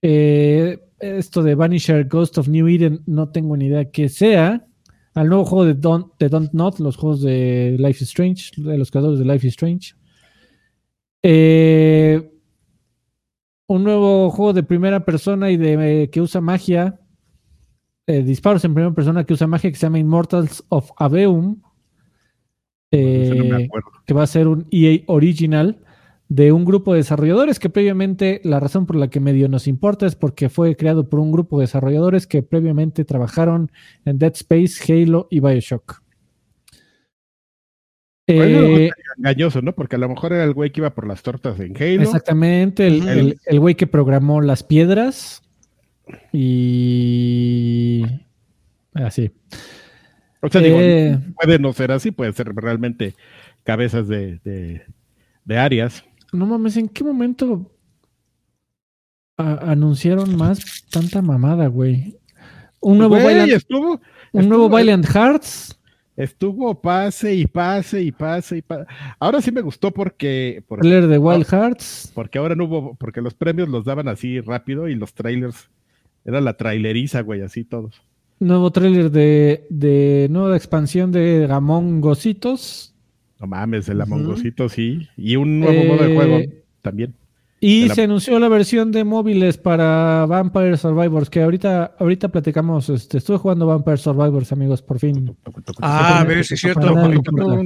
Eh, 0.00 0.82
esto 0.98 1.42
de 1.42 1.54
Vanisher 1.54 2.08
Ghost 2.08 2.38
of 2.38 2.48
New 2.48 2.66
Eden, 2.66 3.02
no 3.06 3.28
tengo 3.28 3.56
ni 3.56 3.66
idea 3.66 3.90
qué 3.90 4.08
sea. 4.08 4.66
Al 5.14 5.28
nuevo 5.28 5.44
juego 5.44 5.64
de 5.66 5.74
Don't, 5.74 6.12
de 6.18 6.28
Don't 6.28 6.52
Not, 6.52 6.78
los 6.78 6.96
juegos 6.96 7.20
de 7.20 7.76
Life 7.78 8.02
is 8.02 8.08
Strange, 8.10 8.50
de 8.56 8.78
los 8.78 8.90
creadores 8.90 9.18
de 9.18 9.24
Life 9.26 9.46
is 9.46 9.52
Strange. 9.52 9.94
Eh, 11.22 12.30
un 13.66 13.84
nuevo 13.84 14.30
juego 14.30 14.52
de 14.52 14.62
primera 14.62 15.04
persona 15.04 15.50
y 15.50 15.56
de 15.56 16.08
que 16.10 16.20
usa 16.20 16.40
magia 16.40 16.98
eh, 18.06 18.22
disparos 18.22 18.64
en 18.64 18.74
primera 18.74 18.94
persona 18.94 19.24
que 19.24 19.32
usa 19.32 19.46
magia 19.46 19.70
que 19.70 19.76
se 19.76 19.86
llama 19.86 19.98
Immortals 19.98 20.64
of 20.68 20.90
Aveum, 20.96 21.62
eh, 22.90 23.68
que 24.04 24.14
va 24.14 24.24
a 24.24 24.26
ser 24.26 24.48
un 24.48 24.66
EA 24.70 25.02
original 25.06 25.80
de 26.32 26.50
un 26.50 26.64
grupo 26.64 26.92
de 26.92 27.00
desarrolladores 27.00 27.58
que 27.58 27.68
previamente, 27.68 28.40
la 28.42 28.58
razón 28.58 28.86
por 28.86 28.96
la 28.96 29.10
que 29.10 29.20
medio 29.20 29.48
nos 29.48 29.66
importa 29.66 30.06
es 30.06 30.14
porque 30.14 30.48
fue 30.48 30.76
creado 30.76 31.10
por 31.10 31.20
un 31.20 31.30
grupo 31.30 31.58
de 31.58 31.64
desarrolladores 31.64 32.26
que 32.26 32.42
previamente 32.42 33.04
trabajaron 33.04 33.70
en 34.06 34.18
Dead 34.18 34.32
Space, 34.32 34.90
Halo 34.90 35.28
y 35.30 35.40
Bioshock. 35.40 36.00
Eh, 38.28 38.90
engañoso, 39.18 39.60
¿no? 39.60 39.74
Porque 39.74 39.96
a 39.96 39.98
lo 39.98 40.08
mejor 40.08 40.32
era 40.32 40.44
el 40.44 40.54
güey 40.54 40.72
que 40.72 40.80
iba 40.80 40.94
por 40.94 41.06
las 41.06 41.22
tortas 41.22 41.60
en 41.60 41.76
Halo. 41.76 42.02
Exactamente, 42.02 42.86
el 42.86 43.60
güey 43.60 43.74
que 43.74 43.86
programó 43.86 44.40
las 44.40 44.62
piedras 44.62 45.42
y 46.32 48.04
así. 48.94 49.32
O 50.40 50.48
sea, 50.48 50.62
digo, 50.62 50.78
eh, 50.80 51.18
puede 51.40 51.58
no 51.58 51.74
ser 51.74 51.92
así, 51.92 52.10
puede 52.10 52.32
ser 52.32 52.54
realmente 52.54 53.14
cabezas 53.64 54.08
de, 54.08 54.40
de, 55.44 55.58
áreas. 55.58 56.04
No 56.32 56.46
mames, 56.46 56.78
¿en 56.78 56.88
qué 56.88 57.04
momento 57.04 57.70
anunciaron 59.36 60.34
más 60.36 60.84
tanta 60.90 61.20
mamada, 61.20 61.66
güey? 61.66 62.18
Un 62.80 62.98
nuevo 62.98 63.16
Violent, 63.16 63.62
un 64.32 64.48
nuevo 64.48 64.70
Hearts. 64.76 65.78
estuvo 66.16 66.80
pase 66.80 67.34
y 67.34 67.46
pase 67.46 68.02
y 68.02 68.12
pase 68.12 68.58
y 68.58 68.62
pase. 68.62 68.86
Ahora 69.20 69.40
sí 69.40 69.52
me 69.52 69.60
gustó 69.60 69.92
porque. 69.92 70.64
porque 70.66 70.88
Trailer 70.88 71.08
de 71.08 71.18
Wild 71.18 71.46
Hearts. 71.46 72.10
Porque 72.14 72.38
ahora 72.38 72.54
no 72.54 72.64
hubo. 72.64 72.94
Porque 72.94 73.20
los 73.20 73.34
premios 73.34 73.68
los 73.68 73.84
daban 73.84 74.08
así 74.08 74.40
rápido 74.40 74.88
y 74.88 74.94
los 74.94 75.14
trailers. 75.14 75.70
Era 76.24 76.40
la 76.40 76.56
traileriza, 76.56 77.20
güey, 77.20 77.42
así 77.42 77.64
todos. 77.64 78.02
Nuevo 78.40 78.70
trailer 78.70 79.10
de, 79.10 79.66
de 79.70 80.28
nueva 80.30 80.56
expansión 80.56 81.12
de 81.12 81.46
Gamón 81.46 82.00
Gocitos. 82.00 82.91
No 83.42 83.48
mames, 83.48 83.88
el 83.88 84.00
Amongosito, 84.00 84.68
sí. 84.68 85.08
Y 85.16 85.34
un 85.36 85.58
nuevo 85.60 85.84
modo 85.84 86.04
de 86.04 86.14
juego 86.14 86.36
Eh, 86.36 86.62
también. 86.80 87.12
Y 87.58 87.86
la- 87.88 87.94
se 87.96 88.02
anunció 88.04 88.38
la 88.38 88.48
versión 88.48 88.90
de 88.92 89.02
móviles 89.04 89.58
para 89.58 90.26
Vampire 90.26 90.76
Survivors, 90.76 91.28
que 91.28 91.42
ahorita, 91.42 91.94
ahorita 91.98 92.28
platicamos, 92.28 92.88
este, 92.88 93.18
estuve 93.18 93.38
jugando 93.38 93.66
Vampire 93.66 93.96
Survivors, 93.96 94.52
amigos, 94.52 94.80
por 94.82 94.98
fin. 95.00 95.36
Ah, 95.80 96.20
a 96.20 96.24
ver, 96.24 96.44
sí 96.44 96.54
es 96.54 96.60
cierto. 96.60 96.86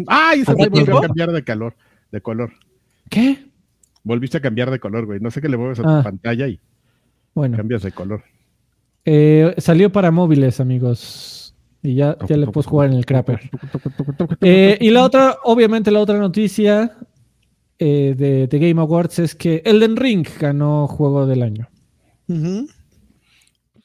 Ay, 0.07 0.45
se 0.45 0.53
¿Hace 0.53 0.68
volvió 0.68 0.99
a 0.99 1.03
cambiar 1.03 1.33
de 1.33 1.45
calor, 1.45 1.74
de 2.11 2.20
color. 2.22 2.53
¿Qué? 3.11 3.47
Volviste 4.03 4.39
a 4.39 4.41
cambiar 4.41 4.70
de 4.70 4.79
color, 4.81 5.05
güey. 5.07 5.20
No 5.20 5.31
sé 5.31 5.41
qué 5.43 5.49
le 5.49 5.57
mueves 5.59 5.79
a 5.81 5.83
Ah. 5.85 5.99
tu 5.99 6.05
pantalla 6.05 6.47
y 6.49 6.59
Bueno, 7.35 7.57
cambias 7.57 7.83
de 7.83 7.93
color. 7.93 8.22
eh, 9.05 9.55
salió 9.59 9.93
para 9.93 10.11
móviles, 10.11 10.59
amigos. 10.61 11.45
Y 11.83 11.95
ya, 11.95 12.16
ya 12.29 12.37
le 12.37 12.47
puedes 12.49 12.66
jugar 12.66 12.89
en 12.91 12.95
el 12.97 13.07
Crapper. 13.07 13.49
Eh, 14.41 14.77
y 14.81 14.91
la 14.91 15.05
otra, 15.05 15.37
obviamente 15.45 15.91
la 15.91 16.01
otra 16.01 16.18
noticia 16.18 16.97
eh, 17.79 18.14
de, 18.16 18.47
de 18.49 18.59
Game 18.59 18.81
Awards 18.81 19.18
es 19.20 19.35
que 19.35 19.62
Elden 19.64 19.97
Ring 19.97 20.27
ganó 20.41 20.89
Juego 20.89 21.27
del 21.27 21.43
Año. 21.43 21.68
Ujú. 22.29 22.66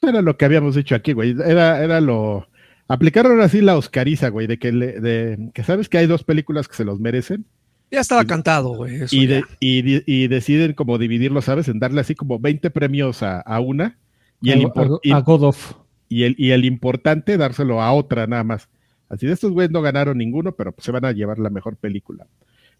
Era 0.00 0.20
lo 0.20 0.36
que 0.36 0.44
habíamos 0.44 0.74
dicho 0.74 0.94
aquí, 0.96 1.12
güey. 1.12 1.30
Era, 1.44 1.82
era 1.82 2.00
lo. 2.00 2.48
Aplicaron 2.88 3.40
así 3.40 3.60
la 3.60 3.76
Oscariza, 3.76 4.30
güey, 4.30 4.46
de 4.48 4.58
que, 4.58 4.72
le- 4.72 5.00
de 5.00 5.50
que 5.54 5.62
sabes 5.62 5.88
que 5.88 5.98
hay 5.98 6.06
dos 6.06 6.24
películas 6.24 6.66
que 6.66 6.74
se 6.74 6.84
los 6.84 6.98
merecen 6.98 7.46
Ya 7.90 8.00
estaba 8.00 8.24
cantado, 8.24 8.70
güey. 8.74 8.96
eso 8.96 9.14
y, 9.14 9.26
de- 9.26 9.44
y, 9.60 10.26
deciden 10.26 10.72
como 10.74 10.98
dividirlo, 10.98 11.40
¿sabes? 11.40 11.68
En 11.68 11.78
darle 11.78 12.00
así 12.00 12.14
como 12.16 12.40
20 12.40 12.70
premios 12.70 13.22
a, 13.22 13.40
a 13.40 13.60
una 13.60 13.96
y 14.42 14.50
el, 14.50 14.60
a, 14.60 14.62
impor- 14.64 14.98
a- 15.12 15.16
a 15.16 15.20
God 15.20 15.42
of. 15.44 15.74
Y, 16.12 16.24
el, 16.24 16.34
y 16.38 16.50
el 16.50 16.64
importante 16.64 17.36
dárselo 17.36 17.80
a 17.82 17.92
otra 17.92 18.26
nada 18.26 18.44
más. 18.44 18.68
Así 19.08 19.26
de 19.26 19.32
estos 19.32 19.52
güeyes 19.52 19.70
no 19.70 19.82
ganaron 19.82 20.18
ninguno, 20.18 20.52
pero 20.52 20.72
pues 20.72 20.84
se 20.84 20.92
van 20.92 21.04
a 21.04 21.12
llevar 21.12 21.38
la 21.38 21.50
mejor 21.50 21.76
película. 21.76 22.26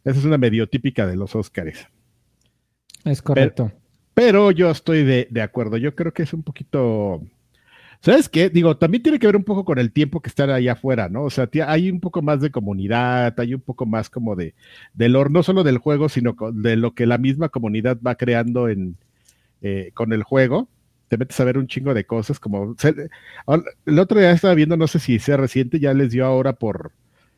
Esa 0.04 0.18
es 0.18 0.24
una 0.24 0.38
medio 0.38 0.68
típica 0.68 1.06
de 1.06 1.16
los 1.16 1.34
Oscars. 1.36 1.86
Es 3.04 3.22
correcto. 3.22 3.72
Pero 4.14 4.50
yo 4.50 4.70
estoy 4.70 5.04
de, 5.04 5.28
de 5.30 5.42
acuerdo. 5.42 5.76
Yo 5.76 5.94
creo 5.94 6.12
que 6.12 6.22
es 6.22 6.32
un 6.32 6.42
poquito. 6.42 7.22
¿Sabes 8.00 8.28
qué? 8.28 8.50
Digo, 8.50 8.76
también 8.76 9.02
tiene 9.02 9.18
que 9.18 9.26
ver 9.26 9.36
un 9.36 9.44
poco 9.44 9.64
con 9.64 9.78
el 9.78 9.92
tiempo 9.92 10.20
que 10.20 10.28
están 10.28 10.50
allá 10.50 10.72
afuera, 10.72 11.08
¿no? 11.08 11.22
O 11.22 11.30
sea, 11.30 11.48
hay 11.66 11.88
un 11.88 12.00
poco 12.00 12.20
más 12.20 12.40
de 12.40 12.50
comunidad, 12.50 13.38
hay 13.38 13.54
un 13.54 13.60
poco 13.60 13.86
más 13.86 14.10
como 14.10 14.34
de, 14.34 14.54
del 14.92 15.12
no 15.30 15.42
solo 15.42 15.62
del 15.62 15.78
juego, 15.78 16.08
sino 16.08 16.34
de 16.52 16.76
lo 16.76 16.94
que 16.94 17.06
la 17.06 17.18
misma 17.18 17.48
comunidad 17.48 17.98
va 18.04 18.16
creando 18.16 18.68
en, 18.68 18.96
eh, 19.62 19.92
con 19.94 20.12
el 20.12 20.24
juego. 20.24 20.68
Te 21.12 21.18
metes 21.18 21.38
a 21.40 21.44
ver 21.44 21.58
un 21.58 21.66
chingo 21.66 21.92
de 21.92 22.06
cosas, 22.06 22.40
como 22.40 22.74
el 23.84 23.98
otro 23.98 24.18
día 24.18 24.30
estaba 24.30 24.54
viendo, 24.54 24.78
no 24.78 24.86
sé 24.86 24.98
si 24.98 25.18
sea 25.18 25.36
reciente, 25.36 25.78
ya 25.78 25.92
les 25.92 26.10
dio 26.10 26.24
ahora 26.24 26.54
por, 26.54 26.92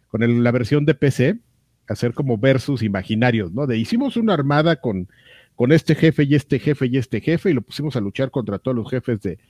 con 0.06 0.44
la 0.44 0.50
versión 0.52 0.84
de 0.84 0.94
PC, 0.94 1.40
hacer 1.88 2.14
como 2.14 2.38
versus 2.38 2.84
imaginarios, 2.84 3.52
¿no? 3.52 3.66
De 3.66 3.76
hicimos 3.76 4.16
una 4.16 4.32
armada 4.32 4.76
con, 4.76 5.08
con 5.56 5.72
este 5.72 5.96
jefe 5.96 6.22
y 6.22 6.36
este 6.36 6.60
jefe 6.60 6.86
y 6.86 6.98
este 6.98 7.20
jefe 7.20 7.50
y 7.50 7.52
lo 7.52 7.62
pusimos 7.62 7.96
a 7.96 8.00
luchar 8.00 8.30
contra 8.30 8.60
todos 8.60 8.76
los 8.76 8.88
jefes 8.88 9.20
de, 9.22 9.40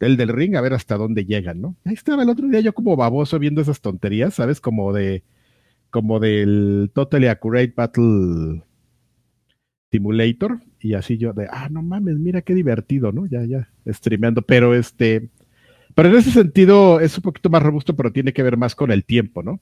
del 0.00 0.16
del 0.16 0.30
ring 0.30 0.56
a 0.56 0.62
ver 0.62 0.72
hasta 0.72 0.96
dónde 0.96 1.26
llegan, 1.26 1.60
¿no? 1.60 1.76
Ahí 1.84 1.92
estaba 1.92 2.22
el 2.22 2.30
otro 2.30 2.48
día 2.48 2.60
yo 2.60 2.72
como 2.72 2.96
baboso 2.96 3.38
viendo 3.38 3.60
esas 3.60 3.82
tonterías, 3.82 4.32
¿sabes? 4.32 4.58
Como 4.58 4.94
de, 4.94 5.22
como 5.90 6.18
del 6.18 6.90
Totally 6.94 7.26
Accurate 7.26 7.74
Battle 7.76 8.62
Simulator 9.90 10.62
y 10.86 10.94
así 10.94 11.18
yo 11.18 11.32
de, 11.32 11.48
ah, 11.50 11.68
no 11.70 11.82
mames, 11.82 12.16
mira 12.16 12.42
qué 12.42 12.54
divertido, 12.54 13.12
¿no? 13.12 13.26
Ya, 13.26 13.44
ya, 13.44 13.68
streameando, 13.86 14.42
pero 14.42 14.74
este, 14.74 15.28
pero 15.94 16.08
en 16.08 16.16
ese 16.16 16.30
sentido 16.30 17.00
es 17.00 17.16
un 17.16 17.22
poquito 17.22 17.50
más 17.50 17.62
robusto, 17.62 17.96
pero 17.96 18.12
tiene 18.12 18.32
que 18.32 18.42
ver 18.42 18.56
más 18.56 18.74
con 18.74 18.90
el 18.90 19.04
tiempo, 19.04 19.42
¿no? 19.42 19.60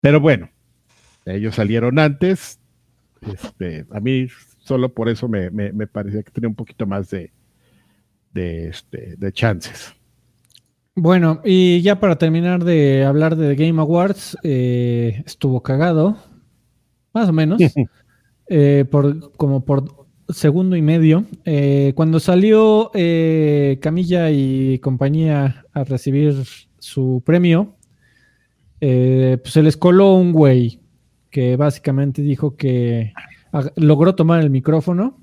Pero 0.00 0.20
bueno, 0.20 0.50
ellos 1.24 1.56
salieron 1.56 1.98
antes, 1.98 2.60
este, 3.20 3.86
a 3.90 4.00
mí 4.00 4.28
solo 4.58 4.92
por 4.92 5.08
eso 5.08 5.28
me, 5.28 5.50
me, 5.50 5.72
me 5.72 5.86
parecía 5.86 6.22
que 6.22 6.30
tenía 6.30 6.48
un 6.48 6.54
poquito 6.54 6.86
más 6.86 7.10
de, 7.10 7.32
de, 8.32 8.68
este, 8.68 9.16
de 9.16 9.32
chances. 9.32 9.94
Bueno, 10.94 11.42
y 11.44 11.82
ya 11.82 12.00
para 12.00 12.16
terminar 12.16 12.64
de 12.64 13.04
hablar 13.04 13.36
de 13.36 13.54
Game 13.54 13.80
Awards, 13.80 14.38
eh, 14.42 15.22
estuvo 15.26 15.62
cagado, 15.62 16.16
más 17.12 17.28
o 17.28 17.32
menos, 17.32 17.60
eh, 18.48 18.84
por, 18.90 19.32
como 19.36 19.64
por 19.64 19.84
segundo 20.28 20.76
y 20.76 20.82
medio. 20.82 21.24
Eh, 21.44 21.92
cuando 21.94 22.20
salió 22.20 22.90
eh, 22.94 23.78
Camilla 23.80 24.30
y 24.30 24.78
compañía 24.80 25.64
a 25.72 25.84
recibir 25.84 26.34
su 26.78 27.22
premio, 27.24 27.76
eh, 28.80 29.38
pues 29.42 29.52
se 29.54 29.62
les 29.62 29.76
coló 29.76 30.14
un 30.14 30.32
güey 30.32 30.80
que 31.30 31.56
básicamente 31.56 32.22
dijo 32.22 32.56
que 32.56 33.12
logró 33.76 34.14
tomar 34.14 34.40
el 34.42 34.50
micrófono 34.50 35.18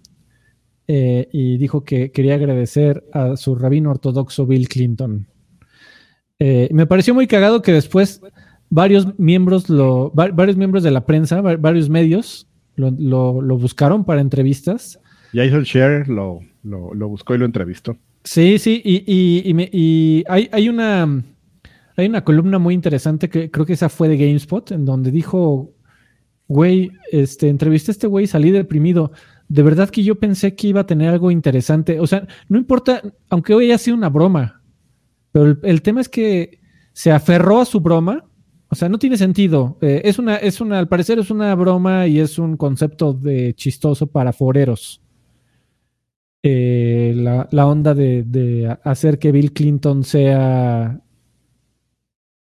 eh, 0.87 1.27
y 1.31 1.57
dijo 1.57 1.83
que 1.83 2.11
quería 2.11 2.35
agradecer 2.35 3.03
a 3.13 3.37
su 3.37 3.55
rabino 3.55 3.91
ortodoxo 3.91 4.45
Bill 4.45 4.67
Clinton. 4.67 5.27
Eh, 6.39 6.67
me 6.71 6.85
pareció 6.87 7.13
muy 7.13 7.27
cagado 7.27 7.61
que 7.61 7.71
después 7.71 8.21
varios 8.69 9.17
miembros, 9.19 9.69
lo, 9.69 10.11
va- 10.13 10.29
varios 10.29 10.57
miembros 10.57 10.83
de 10.83 10.91
la 10.91 11.05
prensa, 11.05 11.41
va- 11.41 11.55
varios 11.57 11.89
medios 11.89 12.47
lo, 12.75 12.91
lo- 12.91 13.41
lo 13.41 13.57
buscaron 13.57 14.03
para 14.05 14.21
entrevistas. 14.21 14.99
Jason 15.33 15.63
Share 15.63 16.07
lo, 16.07 16.39
lo, 16.63 16.93
lo 16.93 17.07
buscó 17.09 17.35
y 17.35 17.37
lo 17.37 17.45
entrevistó. 17.45 17.97
Sí, 18.23 18.57
sí, 18.59 18.81
y, 18.85 19.03
y- 19.05 19.41
y 19.49 19.53
me- 19.53 19.69
y 19.71 20.23
hay, 20.27 20.49
hay 20.51 20.69
una 20.69 21.23
hay 21.95 22.07
una 22.07 22.23
columna 22.23 22.57
muy 22.57 22.73
interesante 22.73 23.29
que 23.29 23.51
creo 23.51 23.65
que 23.67 23.73
esa 23.73 23.87
fue 23.89 24.07
de 24.09 24.17
GameSpot, 24.17 24.71
en 24.71 24.83
donde 24.85 25.11
dijo, 25.11 25.73
güey, 26.47 26.91
este, 27.11 27.49
entrevisté 27.49 27.91
a 27.91 27.93
este 27.93 28.07
güey, 28.07 28.25
salí 28.27 28.49
deprimido. 28.51 29.11
De 29.47 29.61
verdad 29.61 29.89
que 29.89 30.03
yo 30.03 30.15
pensé 30.15 30.55
que 30.55 30.67
iba 30.69 30.81
a 30.81 30.85
tener 30.87 31.09
algo 31.09 31.29
interesante. 31.29 31.99
O 31.99 32.07
sea, 32.07 32.27
no 32.49 32.57
importa, 32.57 33.01
aunque 33.29 33.53
hoy 33.53 33.65
haya 33.65 33.77
sido 33.77 33.95
una 33.97 34.09
broma, 34.09 34.61
pero 35.31 35.45
el, 35.45 35.59
el 35.63 35.81
tema 35.83 36.01
es 36.01 36.09
que 36.09 36.59
se 36.93 37.11
aferró 37.11 37.61
a 37.61 37.65
su 37.65 37.79
broma. 37.79 38.25
O 38.73 38.75
sea, 38.75 38.89
no 38.89 38.97
tiene 38.97 39.17
sentido. 39.17 39.77
Eh, 39.81 40.01
es 40.03 40.17
una, 40.17 40.37
es 40.37 40.59
una, 40.59 40.79
al 40.79 40.87
parecer 40.87 41.19
es 41.19 41.29
una 41.29 41.53
broma 41.53 42.07
y 42.07 42.19
es 42.19 42.39
un 42.39 42.57
concepto 42.57 43.13
de 43.13 43.53
chistoso 43.53 44.07
para 44.07 44.33
foreros. 44.33 44.99
Eh, 46.41 47.13
la, 47.15 47.67
onda 47.67 47.93
de, 47.93 48.75
hacer 48.83 49.19
que 49.19 49.31
Bill 49.31 49.53
Clinton 49.53 50.03
sea 50.03 50.99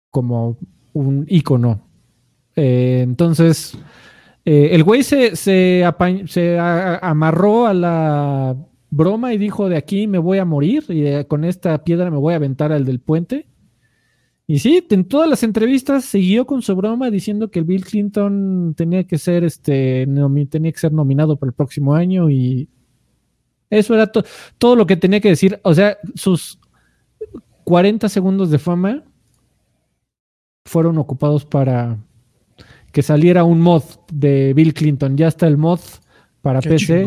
como 0.10 0.58
un 0.94 1.26
ícono. 1.28 1.86
Eh, 2.56 3.02
entonces, 3.04 3.78
el 4.46 4.84
güey 4.86 5.04
se, 5.04 5.36
se, 5.36 5.84
amarró 7.02 7.68
a 7.68 7.74
la 7.74 8.56
broma 8.90 9.34
y 9.34 9.38
dijo, 9.38 9.68
de 9.68 9.76
aquí 9.76 10.08
me 10.08 10.20
voy 10.20 10.38
a 10.38 10.46
morir 10.46 10.86
y 10.88 11.26
con 11.26 11.44
esta 11.44 11.84
piedra 11.84 12.10
me 12.10 12.20
voy 12.20 12.32
a 12.32 12.38
aventar 12.38 12.72
al 12.72 12.86
del 12.86 13.02
puente. 13.02 13.48
Y 14.48 14.60
sí, 14.60 14.86
en 14.92 15.06
todas 15.06 15.28
las 15.30 15.42
entrevistas 15.42 16.06
siguió 16.06 16.46
con 16.46 16.62
su 16.62 16.76
broma 16.76 17.10
diciendo 17.10 17.50
que 17.50 17.60
el 17.60 17.66
Bill 17.66 17.84
Clinton 17.84 18.74
tenía 18.78 19.06
que 19.06 19.18
ser 19.18 19.44
este 19.44 20.08
tenía 20.50 20.72
que 20.72 20.78
ser 20.80 20.94
nominado 20.94 21.36
para 21.38 21.50
el 21.50 21.54
próximo 21.56 21.96
año 21.96 22.30
y 22.30 22.70
eso 23.72 23.96
era 23.96 24.06
to- 24.12 24.24
todo 24.60 24.76
lo 24.76 24.86
que 24.86 24.98
tenía 24.98 25.20
que 25.20 25.30
decir. 25.30 25.60
O 25.64 25.74
sea, 25.74 25.98
sus 26.14 26.60
40 27.64 28.08
segundos 28.08 28.52
de 28.52 28.60
fama 28.60 29.04
fueron 30.66 30.98
ocupados 30.98 31.46
para 31.46 31.98
que 32.92 33.02
saliera 33.02 33.44
un 33.44 33.62
mod 33.62 33.84
de 34.12 34.54
Bill 34.54 34.74
Clinton. 34.74 35.18
Ya 35.18 35.28
está 35.28 35.48
el 35.48 35.58
mod 35.58 35.80
para 36.42 36.60
Qué 36.62 36.70
PC 36.70 37.04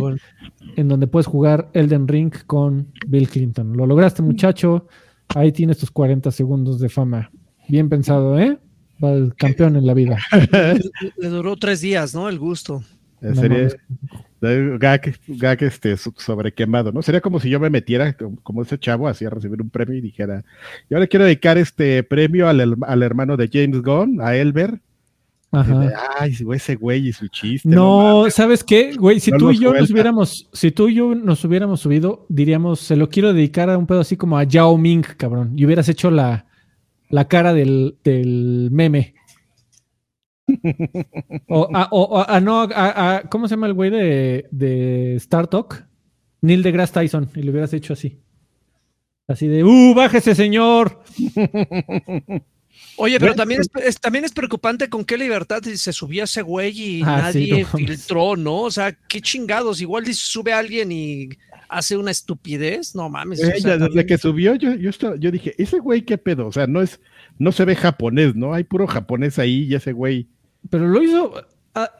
en 0.76 0.88
donde 0.88 1.06
puedes 1.06 1.26
jugar 1.26 1.70
Elden 1.72 2.08
Ring 2.08 2.32
con 2.46 2.88
Bill 3.06 3.28
Clinton. 3.28 3.76
Lo 3.76 3.86
lograste, 3.86 4.22
muchacho. 4.22 4.86
Ahí 5.34 5.52
tienes 5.52 5.78
tus 5.78 5.90
40 5.90 6.30
segundos 6.30 6.80
de 6.80 6.88
fama. 6.88 7.30
Bien 7.68 7.88
pensado, 7.88 8.38
¿eh? 8.38 8.58
El 9.00 9.34
campeón 9.36 9.76
en 9.76 9.86
la 9.86 9.94
vida. 9.94 10.18
Le, 10.32 10.80
le 11.18 11.28
duró 11.28 11.56
tres 11.56 11.80
días, 11.80 12.14
¿no? 12.14 12.28
El 12.28 12.38
gusto. 12.38 12.82
Eh, 13.20 13.32
No 13.34 13.34
sería 13.34 13.68
gag, 14.40 15.14
gag, 15.28 15.62
este, 15.62 15.96
so- 15.96 16.14
sobrequemado, 16.16 16.92
¿no? 16.92 17.02
Sería 17.02 17.20
como 17.20 17.40
si 17.40 17.50
yo 17.50 17.60
me 17.60 17.70
metiera 17.70 18.16
como- 18.42 18.62
ese 18.62 18.78
chavo 18.78 19.08
así 19.08 19.24
a 19.24 19.30
recibir 19.30 19.60
un 19.60 19.70
premio 19.70 19.96
y 19.96 20.00
dijera, 20.00 20.44
yo 20.88 20.98
le 20.98 21.08
quiero 21.08 21.24
dedicar 21.24 21.58
este 21.58 22.02
premio 22.04 22.48
al, 22.48 22.76
al 22.82 23.02
hermano 23.02 23.36
de 23.36 23.48
James 23.52 23.82
Gunn, 23.82 24.20
a 24.20 24.34
Elber. 24.36 24.80
Ajá. 25.50 25.92
Ay, 26.18 26.34
güey, 26.42 26.58
ese 26.58 26.76
güey 26.76 27.08
y 27.08 27.12
su 27.12 27.28
chiste. 27.28 27.68
No, 27.68 28.18
mames". 28.18 28.34
¿sabes 28.34 28.62
qué? 28.62 28.94
Güey, 28.94 29.18
si 29.18 29.30
No 29.30 29.38
tú 29.38 29.50
y 29.50 29.58
yo 29.58 29.72
nos 29.72 29.90
hubiéramos, 29.90 30.48
si 30.52 30.70
tú 30.70 30.88
y 30.88 30.94
yo 30.94 31.14
nos 31.14 31.44
hubiéramos 31.44 31.80
subido, 31.80 32.26
diríamos, 32.28 32.80
se 32.80 32.96
lo 32.96 33.08
quiero 33.08 33.32
dedicar 33.32 33.70
a 33.70 33.78
un 33.78 33.86
pedo 33.86 34.00
así 34.00 34.16
como 34.16 34.36
a 34.36 34.44
Yao 34.44 34.76
Ming, 34.76 35.02
cabrón. 35.16 35.52
Y 35.56 35.64
hubieras 35.64 35.88
hecho 35.88 36.10
la, 36.10 36.46
la 37.08 37.28
cara 37.28 37.54
del, 37.54 37.96
del 38.04 38.68
meme. 38.70 39.14
o, 41.48 41.68
a, 41.74 41.88
o, 41.90 42.24
a, 42.26 42.40
no, 42.40 42.68
a, 42.74 43.22
¿cómo 43.30 43.48
se 43.48 43.54
llama 43.54 43.66
el 43.66 43.74
güey 43.74 43.90
de, 43.90 44.48
de 44.50 45.14
Star 45.16 45.46
Talk? 45.46 45.86
Neil 46.40 46.62
deGrasse 46.62 46.92
Tyson, 46.92 47.28
y 47.34 47.42
le 47.42 47.50
hubieras 47.50 47.72
hecho 47.72 47.94
así. 47.94 48.20
Así 49.26 49.48
de, 49.48 49.64
¡uh, 49.64 49.94
bájese, 49.94 50.34
señor! 50.34 51.02
Oye, 52.98 53.20
pero 53.20 53.34
también 53.34 53.60
es, 53.60 54.00
también 54.00 54.24
es 54.24 54.32
preocupante 54.32 54.88
con 54.88 55.04
qué 55.04 55.16
libertad 55.16 55.62
se 55.62 55.92
subía 55.92 56.24
ese 56.24 56.42
güey 56.42 56.78
y 56.78 57.02
ah, 57.02 57.22
nadie 57.22 57.64
filtró, 57.64 58.36
¿no? 58.36 58.62
O 58.62 58.70
sea, 58.70 58.92
qué 59.08 59.20
chingados. 59.20 59.80
Igual 59.80 60.04
si 60.06 60.14
sube 60.14 60.52
a 60.52 60.58
alguien 60.58 60.90
y 60.90 61.28
hace 61.68 61.96
una 61.96 62.10
estupidez, 62.10 62.94
no 62.94 63.08
mames. 63.08 63.40
desde 63.40 64.06
que 64.06 64.18
subió, 64.18 64.54
yo, 64.56 64.74
yo, 64.74 64.90
yo 65.16 65.30
dije, 65.30 65.54
ese 65.58 65.78
güey, 65.78 66.02
qué 66.02 66.18
pedo. 66.18 66.46
O 66.46 66.52
sea, 66.52 66.66
no 66.66 66.82
es, 66.82 67.00
no 67.38 67.52
se 67.52 67.64
ve 67.64 67.76
japonés, 67.76 68.34
¿no? 68.34 68.52
Hay 68.52 68.64
puro 68.64 68.86
japonés 68.86 69.38
ahí 69.38 69.64
y 69.64 69.74
ese 69.74 69.92
güey. 69.92 70.28
Pero 70.68 70.88
lo 70.88 71.02
hizo. 71.02 71.34
Ah, 71.74 71.92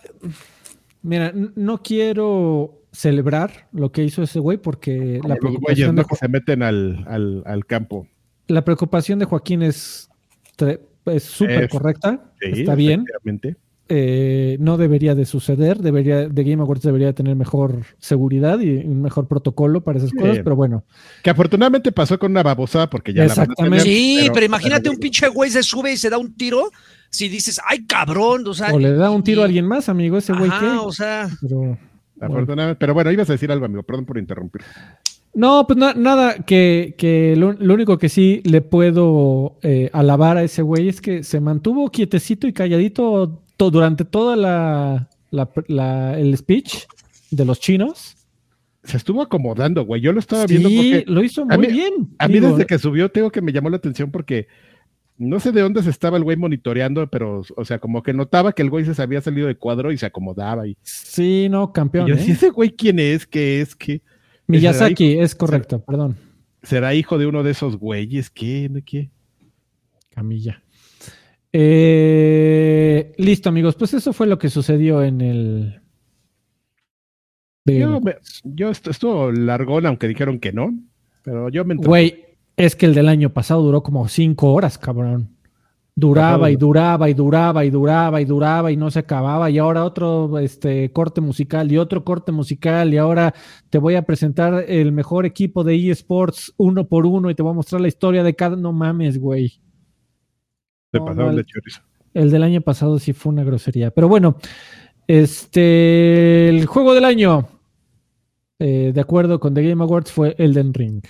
mira, 1.03 1.33
no 1.33 1.83
quiero 1.83 2.83
celebrar 2.93 3.69
lo 3.73 3.93
que 3.93 4.03
hizo 4.03 4.23
ese 4.23 4.41
güey 4.41 4.59
porque 4.59 5.21
la 5.25 5.37
preocupación 5.37 5.95
de, 5.95 6.05
que 6.05 6.17
se 6.17 6.29
meten 6.29 6.63
al, 6.63 7.05
al, 7.47 7.67
campo. 7.67 8.09
La 8.49 8.65
preocupación 8.65 9.19
de 9.19 9.27
Joaquín 9.27 9.63
es 9.63 10.09
súper 11.21 11.69
correcta, 11.69 12.33
está 12.41 12.75
bien. 12.75 13.05
Eh, 13.91 14.59
no 14.61 14.77
debería 14.77 15.15
de 15.15 15.25
suceder, 15.25 15.79
debería, 15.79 16.29
de 16.29 16.45
Game 16.45 16.63
Awards 16.63 16.83
debería 16.83 17.15
tener 17.15 17.35
mejor 17.37 17.85
seguridad 17.99 18.61
y 18.61 18.85
un 18.85 19.01
mejor 19.01 19.27
protocolo 19.29 19.83
para 19.83 19.97
esas 19.99 20.13
cosas, 20.13 20.41
pero 20.45 20.57
bueno. 20.57 20.85
Que 21.23 21.31
afortunadamente 21.31 21.91
pasó 21.91 22.19
con 22.19 22.33
una 22.33 22.43
babosada 22.43 22.91
porque 22.91 23.15
ya 23.15 23.25
Exactamente. 23.25 23.85
sí, 23.87 24.29
pero, 24.35 24.45
imagínate 24.45 24.91
un 24.91 24.99
pinche 24.99 25.27
güey 25.29 25.51
se 25.51 25.63
sube 25.63 25.93
y 25.93 25.97
se 25.97 26.11
da 26.11 26.19
un 26.19 26.35
tiro, 26.35 26.71
si 27.09 27.31
dices, 27.31 27.59
ay 27.67 27.87
cabrón, 27.87 28.47
o 28.47 28.53
sea. 28.53 28.75
O 28.75 28.79
le 28.79 28.93
da 28.93 29.11
un 29.11 29.23
tiro 29.23 29.41
a 29.41 29.47
alguien 29.47 29.67
más, 29.67 29.89
amigo, 29.89 30.19
ese 30.19 30.35
güey 30.35 30.51
que. 30.51 30.67
o 30.67 30.93
sea. 30.93 31.31
Pero, 31.41 31.79
afortunadamente, 32.21 32.79
pero 32.79 32.93
bueno, 32.93 33.11
ibas 33.11 33.31
a 33.31 33.33
decir 33.33 33.51
algo, 33.51 33.65
amigo, 33.65 33.85
perdón 33.85 34.05
por 34.05 34.19
interrumpir. 34.19 34.61
No, 35.39 35.69
pues 35.69 35.79
nada, 35.79 36.35
que, 36.45 37.35
lo, 37.37 37.51
único 37.73 37.97
que 37.97 38.09
sí 38.09 38.43
le 38.45 38.61
puedo 38.61 39.57
eh, 39.63 39.89
alabar 39.93 40.37
a 40.37 40.43
ese 40.43 40.63
güey 40.63 40.89
es 40.89 41.01
que 41.01 41.23
se 41.23 41.39
mantuvo 41.39 41.93
quietecito 41.93 42.49
y 42.49 42.53
calladito 42.53 43.41
durante 43.57 44.05
toda 44.05 44.35
la, 44.35 45.09
el 46.19 46.37
speech 46.37 46.87
de 47.31 47.45
los 47.45 47.61
chinos. 47.61 48.17
Se 48.83 48.97
estuvo 48.97 49.23
acomodando, 49.23 49.85
güey. 49.85 50.01
Yo 50.01 50.13
lo 50.13 50.19
estaba 50.19 50.45
viendo 50.45 50.71
porque. 50.71 51.05
Lo 51.07 51.23
hizo 51.23 51.47
muy 51.47 51.69
bien. 51.69 52.09
A 52.19 52.27
mí, 52.27 52.41
desde 52.41 52.67
que 52.67 52.81
subió, 52.81 53.09
tengo 53.09 53.31
que 53.31 53.41
me 53.41 53.53
llamó 53.53 53.71
la 53.71 53.77
atención 53.77 54.11
porque 54.11 54.49
no 55.19 55.39
sé 55.39 55.53
de 55.53 55.61
dónde 55.61 55.85
se 55.85 55.91
estaba 55.91 56.17
el 56.17 56.25
güey 56.25 56.37
monitoreando, 56.37 57.07
pero, 57.07 57.43
o 57.57 57.65
sea, 57.65 57.79
como 57.79 58.03
que 58.03 58.13
notaba 58.13 58.53
que 58.53 58.63
el 58.63 58.71
güey 58.71 58.85
se 58.85 59.01
había 59.01 59.21
salido 59.21 59.47
de 59.47 59.55
cuadro 59.55 59.93
y 59.93 59.99
se 59.99 60.07
acomodaba. 60.07 60.67
Y... 60.67 60.77
Sí, 60.83 61.47
no, 61.49 61.73
campeón. 61.73 62.09
yo 62.09 62.17
decía, 62.17 62.35
¿eh? 62.35 62.37
ese 62.37 62.51
güey 62.51 62.71
quién 62.73 62.99
es? 62.99 63.25
¿Qué 63.25 63.61
es? 63.61 63.77
¿Qué? 63.77 64.03
Miyazaki, 64.49 65.19
es 65.19 65.35
correcto, 65.35 65.81
perdón. 65.85 66.17
¿Será 66.63 66.95
hijo 66.95 67.19
de 67.19 67.27
uno 67.27 67.43
de 67.43 67.53
esos 67.53 67.77
güeyes? 67.77 68.31
¿Qué? 68.31 68.71
¿Qué? 68.85 69.11
Camilla. 70.11 70.63
Eh, 71.53 73.13
listo, 73.17 73.49
amigos. 73.49 73.77
Pues 73.77 73.95
eso 73.95 74.13
fue 74.13 74.27
lo 74.27 74.39
que 74.39 74.49
sucedió 74.49 75.03
en 75.03 75.21
el. 75.21 75.81
Yo, 77.65 78.01
yo 78.45 78.71
estuvo 78.71 79.31
largón, 79.31 79.87
aunque 79.87 80.09
dijeron 80.09 80.41
que 80.41 80.53
no. 80.53 80.77
Pero 81.23 81.51
yo 81.51 81.65
me. 81.65 81.75
Güey, 81.75 82.25
es 82.57 82.75
que 82.75 82.87
el 82.87 82.95
del 82.95 83.09
año 83.09 83.33
pasado 83.33 83.63
duró 83.63 83.83
como 83.83 84.09
cinco 84.09 84.53
horas, 84.53 84.79
cabrón. 84.79 85.37
Duraba 85.99 86.51
y 86.51 86.57
duraba 86.57 87.09
y 87.11 87.15
duraba 87.15 87.65
y 87.65 87.71
duraba 87.71 88.21
y 88.21 88.25
duraba 88.25 88.71
y 88.71 88.77
no 88.77 88.91
se 88.91 89.01
acababa. 89.01 89.51
Y 89.51 89.59
ahora 89.59 89.85
otro 89.85 90.39
este, 90.39 90.93
corte 90.93 91.21
musical 91.21 91.73
y 91.73 91.79
otro 91.79 92.05
corte 92.05 92.31
musical. 92.33 92.95
Y 92.95 92.99
ahora 92.99 93.35
te 93.69 93.79
voy 93.79 93.97
a 93.97 94.03
presentar 94.03 94.65
el 94.69 94.93
mejor 94.93 95.27
equipo 95.27 95.65
de 95.65 95.91
eSports 95.91 96.55
uno 96.57 96.87
por 96.87 97.07
uno 97.07 97.31
y 97.31 97.35
te 97.35 97.43
voy 97.43 97.53
a 97.53 97.57
mostrar 97.57 97.81
la 97.81 97.89
historia 97.89 98.23
de 98.23 98.35
cada. 98.35 98.57
No 98.57 98.73
mames, 98.73 99.19
güey 99.19 99.61
el, 102.15 102.31
del 102.31 102.43
año 102.43 102.61
pasado 102.61 102.99
sí 102.99 103.13
fue 103.13 103.33
una 103.33 103.45
grosería. 103.45 103.91
Pero 103.91 104.09
bueno, 104.09 104.37
este, 105.07 106.49
el 106.49 106.67
juego 106.67 106.95
del 106.95 107.05
año, 107.05 107.49
eh, 108.59 108.93
de 108.95 109.01
acuerdo 109.01 109.39
con 109.41 109.55
The 109.55 109.69
Game 109.69 109.83
Awards, 109.83 110.13
fue 110.13 110.35
Elden 110.39 110.75
Ring. 110.75 111.03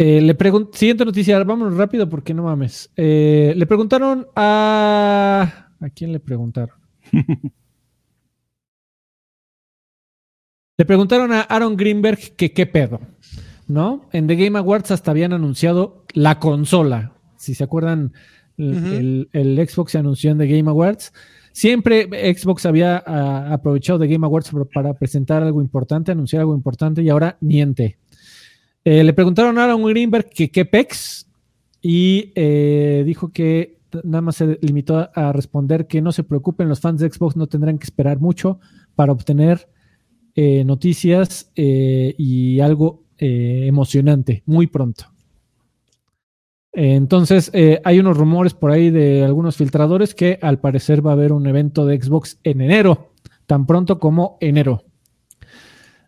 Eh, 0.00 0.20
le 0.20 0.36
siguiente 0.72 1.04
noticia, 1.04 1.42
vámonos 1.42 1.76
rápido 1.76 2.08
porque 2.08 2.32
no 2.32 2.44
mames. 2.44 2.88
Eh, 2.96 3.52
le 3.56 3.66
preguntaron 3.66 4.28
a... 4.36 5.72
¿A 5.80 5.90
quién 5.90 6.12
le 6.12 6.20
preguntaron? 6.20 6.76
le 10.78 10.84
preguntaron 10.84 11.32
a 11.32 11.40
Aaron 11.40 11.76
Greenberg 11.76 12.36
que 12.36 12.52
qué 12.52 12.66
pedo, 12.66 13.00
¿no? 13.66 14.08
En 14.12 14.28
The 14.28 14.36
Game 14.36 14.56
Awards 14.56 14.92
hasta 14.92 15.10
habían 15.10 15.32
anunciado 15.32 16.04
la 16.14 16.38
consola, 16.38 17.14
si 17.36 17.54
se 17.54 17.64
acuerdan, 17.64 18.12
el, 18.56 19.28
Xbox 19.68 19.92
se 19.92 19.98
anunció 19.98 20.30
en 20.30 20.38
The 20.38 20.46
Game 20.46 20.70
Awards. 20.70 21.12
Siempre 21.50 22.08
Xbox 22.36 22.66
había 22.66 23.02
ah, 23.04 23.52
aprovechado 23.52 23.98
The 23.98 24.06
Game 24.06 24.24
Awards 24.24 24.52
para 24.72 24.94
presentar 24.94 25.42
algo 25.42 25.60
importante, 25.60 26.12
anunciar 26.12 26.40
algo 26.40 26.54
importante 26.54 27.02
y 27.02 27.08
ahora 27.08 27.36
niente. 27.40 27.98
Eh, 28.90 29.04
le 29.04 29.12
preguntaron 29.12 29.58
a 29.58 29.64
Aaron 29.64 29.84
Greenberg 29.84 30.30
que 30.30 30.50
qué 30.50 30.64
pex 30.64 31.28
y 31.82 32.32
eh, 32.34 33.02
dijo 33.04 33.30
que 33.30 33.80
nada 34.02 34.22
más 34.22 34.36
se 34.36 34.58
limitó 34.62 35.10
a 35.14 35.30
responder 35.30 35.86
que 35.86 36.00
no 36.00 36.10
se 36.10 36.24
preocupen, 36.24 36.70
los 36.70 36.80
fans 36.80 36.98
de 37.02 37.10
Xbox 37.10 37.36
no 37.36 37.48
tendrán 37.48 37.78
que 37.78 37.84
esperar 37.84 38.18
mucho 38.18 38.60
para 38.94 39.12
obtener 39.12 39.68
eh, 40.34 40.64
noticias 40.64 41.52
y 41.54 42.60
algo 42.60 43.04
emocionante 43.18 44.42
muy 44.46 44.68
pronto. 44.68 45.04
Entonces, 46.72 47.52
hay 47.84 47.98
unos 47.98 48.16
rumores 48.16 48.54
por 48.54 48.70
ahí 48.70 48.88
de 48.88 49.22
algunos 49.22 49.58
filtradores 49.58 50.14
que 50.14 50.38
al 50.40 50.60
parecer 50.60 51.06
va 51.06 51.10
a 51.10 51.14
haber 51.14 51.34
un 51.34 51.46
evento 51.46 51.84
de 51.84 52.00
Xbox 52.00 52.38
en 52.42 52.62
enero, 52.62 53.12
tan 53.44 53.66
pronto 53.66 53.98
como 53.98 54.38
enero. 54.40 54.82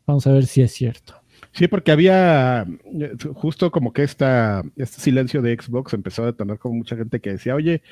Vamos 0.07 0.27
a 0.27 0.33
ver 0.33 0.47
si 0.47 0.63
es 0.63 0.73
cierto. 0.73 1.20
Sí, 1.53 1.69
porque 1.69 1.93
había 1.93 2.63
eh, 2.63 3.13
justo 3.35 3.71
como 3.71 3.93
que 3.93 4.03
esta, 4.03 4.63
este 4.77 5.01
silencio 5.01 5.43
de 5.43 5.57
Xbox 5.61 5.93
empezó 5.95 6.27
a 6.27 6.33
tener 6.33 6.59
como 6.59 6.77
mucha 6.77 6.97
gente 6.97 7.21
que 7.21 7.31
decía, 7.31 7.55
oye, 7.55 7.83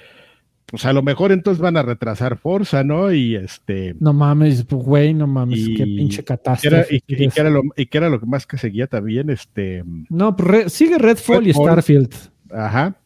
pues 0.66 0.84
a 0.84 0.92
lo 0.92 1.02
mejor 1.02 1.32
entonces 1.32 1.62
van 1.62 1.78
a 1.78 1.82
retrasar 1.82 2.36
Forza, 2.36 2.84
¿no? 2.84 3.11
Y 3.11 3.36
este. 3.36 3.96
No 4.00 4.12
mames, 4.12 4.66
güey, 4.66 5.14
no 5.14 5.26
mames, 5.26 5.66
qué 5.74 5.84
pinche 5.84 6.22
catástrofe. 6.22 7.02
y, 7.06 7.28
que 7.28 7.40
era 7.40 7.48
lo, 7.48 7.62
y, 7.74 7.86
que 7.86 7.98
era 7.98 8.11
lo, 8.11 8.20
más 8.20 8.46
que 8.46 8.59
seguía 8.59 8.86
también, 8.86 9.30
este. 9.30 9.82
No, 10.11 10.36
pues 10.36 10.72
sigue 10.72 10.98
Redfall, 10.98 11.46
y 11.48 11.54
Starfield. 11.54 12.14
Ajá. 12.50 12.96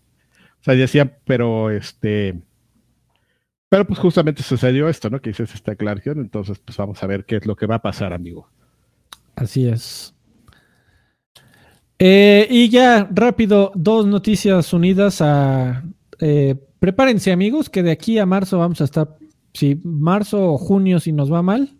O 0.60 0.64
sea, 0.64 0.74
decía, 0.74 1.18
pero 1.24 1.70
este. 1.70 2.34
Pero 3.68 3.86
pues 3.86 4.00
justamente 4.00 4.42
sucedió 4.42 4.88
esto, 4.88 5.08
¿no? 5.08 5.20
Que 5.20 5.30
dices 5.30 5.54
esta 5.54 5.72
aclaración, 5.72 6.18
entonces 6.18 6.58
pues 6.58 6.76
vamos 6.76 7.02
a 7.02 7.06
ver 7.06 7.24
qué 7.24 7.36
es 7.36 7.46
lo 7.46 7.56
que 7.56 7.66
va 7.66 7.76
a 7.76 7.82
pasar, 7.82 8.12
amigo. 8.12 8.48
Así 9.36 9.68
es. 9.68 10.14
Eh, 11.98 12.46
y 12.50 12.68
ya, 12.68 13.08
rápido, 13.12 13.72
dos 13.74 14.06
noticias 14.06 14.72
unidas 14.72 15.20
a... 15.20 15.84
Eh, 16.20 16.56
prepárense 16.78 17.32
amigos, 17.32 17.70
que 17.70 17.82
de 17.82 17.90
aquí 17.90 18.18
a 18.18 18.26
marzo 18.26 18.58
vamos 18.58 18.80
a 18.80 18.84
estar, 18.84 19.16
si 19.54 19.80
marzo 19.84 20.52
o 20.52 20.58
junio 20.58 21.00
si 21.00 21.12
nos 21.12 21.32
va 21.32 21.42
mal, 21.42 21.76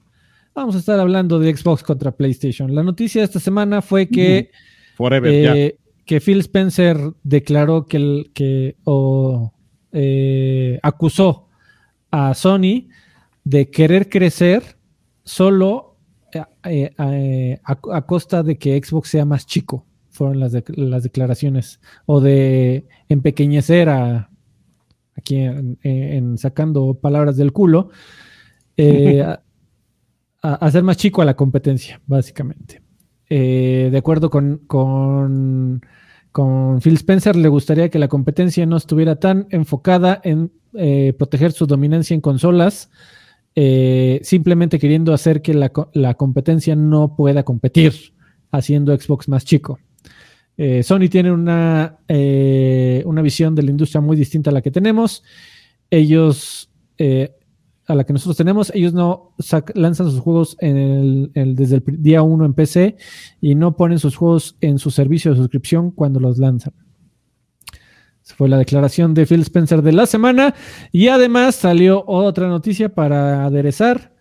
vamos 0.54 0.76
a 0.76 0.78
estar 0.78 0.98
hablando 1.00 1.38
de 1.38 1.56
Xbox 1.56 1.82
contra 1.82 2.12
PlayStation. 2.12 2.74
La 2.74 2.82
noticia 2.82 3.20
de 3.20 3.26
esta 3.26 3.40
semana 3.40 3.82
fue 3.82 4.08
que... 4.08 4.50
Forever, 4.96 5.42
ya. 5.42 5.56
eh, 5.56 5.76
que 6.04 6.20
Phil 6.20 6.40
Spencer 6.40 6.98
declaró 7.22 7.86
que, 7.86 7.96
el, 7.96 8.30
que 8.34 8.76
o 8.84 9.52
eh, 9.92 10.78
acusó 10.82 11.48
a 12.10 12.34
Sony 12.34 12.88
de 13.44 13.70
querer 13.70 14.08
crecer 14.08 14.62
solo 15.24 15.96
eh, 16.64 16.90
eh, 16.98 17.60
a, 17.64 18.02
costa 18.02 18.42
de 18.42 18.56
que 18.58 18.80
Xbox 18.82 19.10
sea 19.10 19.24
más 19.24 19.46
chico, 19.46 19.86
fueron 20.12 20.38
las, 20.38 20.54
las 20.68 21.02
declaraciones, 21.02 21.80
o 22.06 22.20
de 22.20 22.86
empequeñecer 23.08 23.88
a 23.88 24.30
aquí 25.16 25.36
en, 25.36 26.38
sacando 26.38 26.94
palabras 26.94 27.36
del 27.36 27.52
culo, 27.52 27.90
a, 28.78 29.42
a, 30.42 30.54
hacer 30.54 30.82
más 30.82 30.96
chico 30.96 31.20
a 31.22 31.24
la 31.24 31.34
competencia, 31.34 32.00
básicamente. 32.06 32.82
Eh, 33.34 33.88
de 33.90 33.96
acuerdo 33.96 34.28
con, 34.28 34.58
con, 34.66 35.80
Phil 36.82 36.94
Spencer, 36.96 37.34
le 37.34 37.48
gustaría 37.48 37.88
que 37.88 37.98
la 37.98 38.08
competencia 38.08 38.66
no 38.66 38.76
estuviera 38.76 39.16
tan 39.16 39.46
enfocada 39.48 40.20
en 40.22 40.52
eh, 40.74 41.14
proteger 41.16 41.52
su 41.52 41.66
dominancia 41.66 42.14
en 42.14 42.20
consolas, 42.20 42.90
eh, 43.54 44.20
simplemente 44.22 44.78
queriendo 44.78 45.14
hacer 45.14 45.40
que 45.40 45.54
la, 45.54 46.14
competencia 46.14 46.76
no 46.76 47.16
pueda 47.16 47.42
competir, 47.42 47.94
haciendo 48.50 48.94
Xbox 48.94 49.30
más 49.30 49.46
chico. 49.46 49.78
Eh, 50.56 50.82
Sony 50.82 51.08
tiene 51.10 51.32
una, 51.32 51.98
eh, 52.08 53.02
una 53.06 53.22
visión 53.22 53.54
de 53.54 53.62
la 53.62 53.70
industria 53.70 54.00
muy 54.00 54.16
distinta 54.16 54.50
a 54.50 54.52
la 54.52 54.62
que 54.62 54.70
tenemos. 54.70 55.22
Ellos, 55.90 56.70
eh, 56.98 57.34
a 57.86 57.94
la 57.94 58.04
que 58.04 58.12
nosotros 58.12 58.36
tenemos, 58.36 58.70
ellos 58.74 58.92
no 58.92 59.34
lanzan 59.74 60.10
sus 60.10 60.20
juegos 60.20 60.56
desde 60.60 61.76
el 61.76 61.84
día 61.98 62.22
1 62.22 62.44
en 62.44 62.54
PC 62.54 62.96
y 63.40 63.54
no 63.54 63.76
ponen 63.76 63.98
sus 63.98 64.16
juegos 64.16 64.56
en 64.60 64.78
su 64.78 64.90
servicio 64.90 65.32
de 65.32 65.38
suscripción 65.38 65.90
cuando 65.90 66.20
los 66.20 66.38
lanzan. 66.38 66.74
Esa 68.24 68.36
fue 68.36 68.48
la 68.48 68.56
declaración 68.56 69.14
de 69.14 69.26
Phil 69.26 69.40
Spencer 69.40 69.82
de 69.82 69.92
la 69.92 70.06
semana. 70.06 70.54
Y 70.92 71.08
además 71.08 71.56
salió 71.56 72.04
otra 72.06 72.46
noticia 72.46 72.94
para 72.94 73.44
aderezar, 73.44 74.14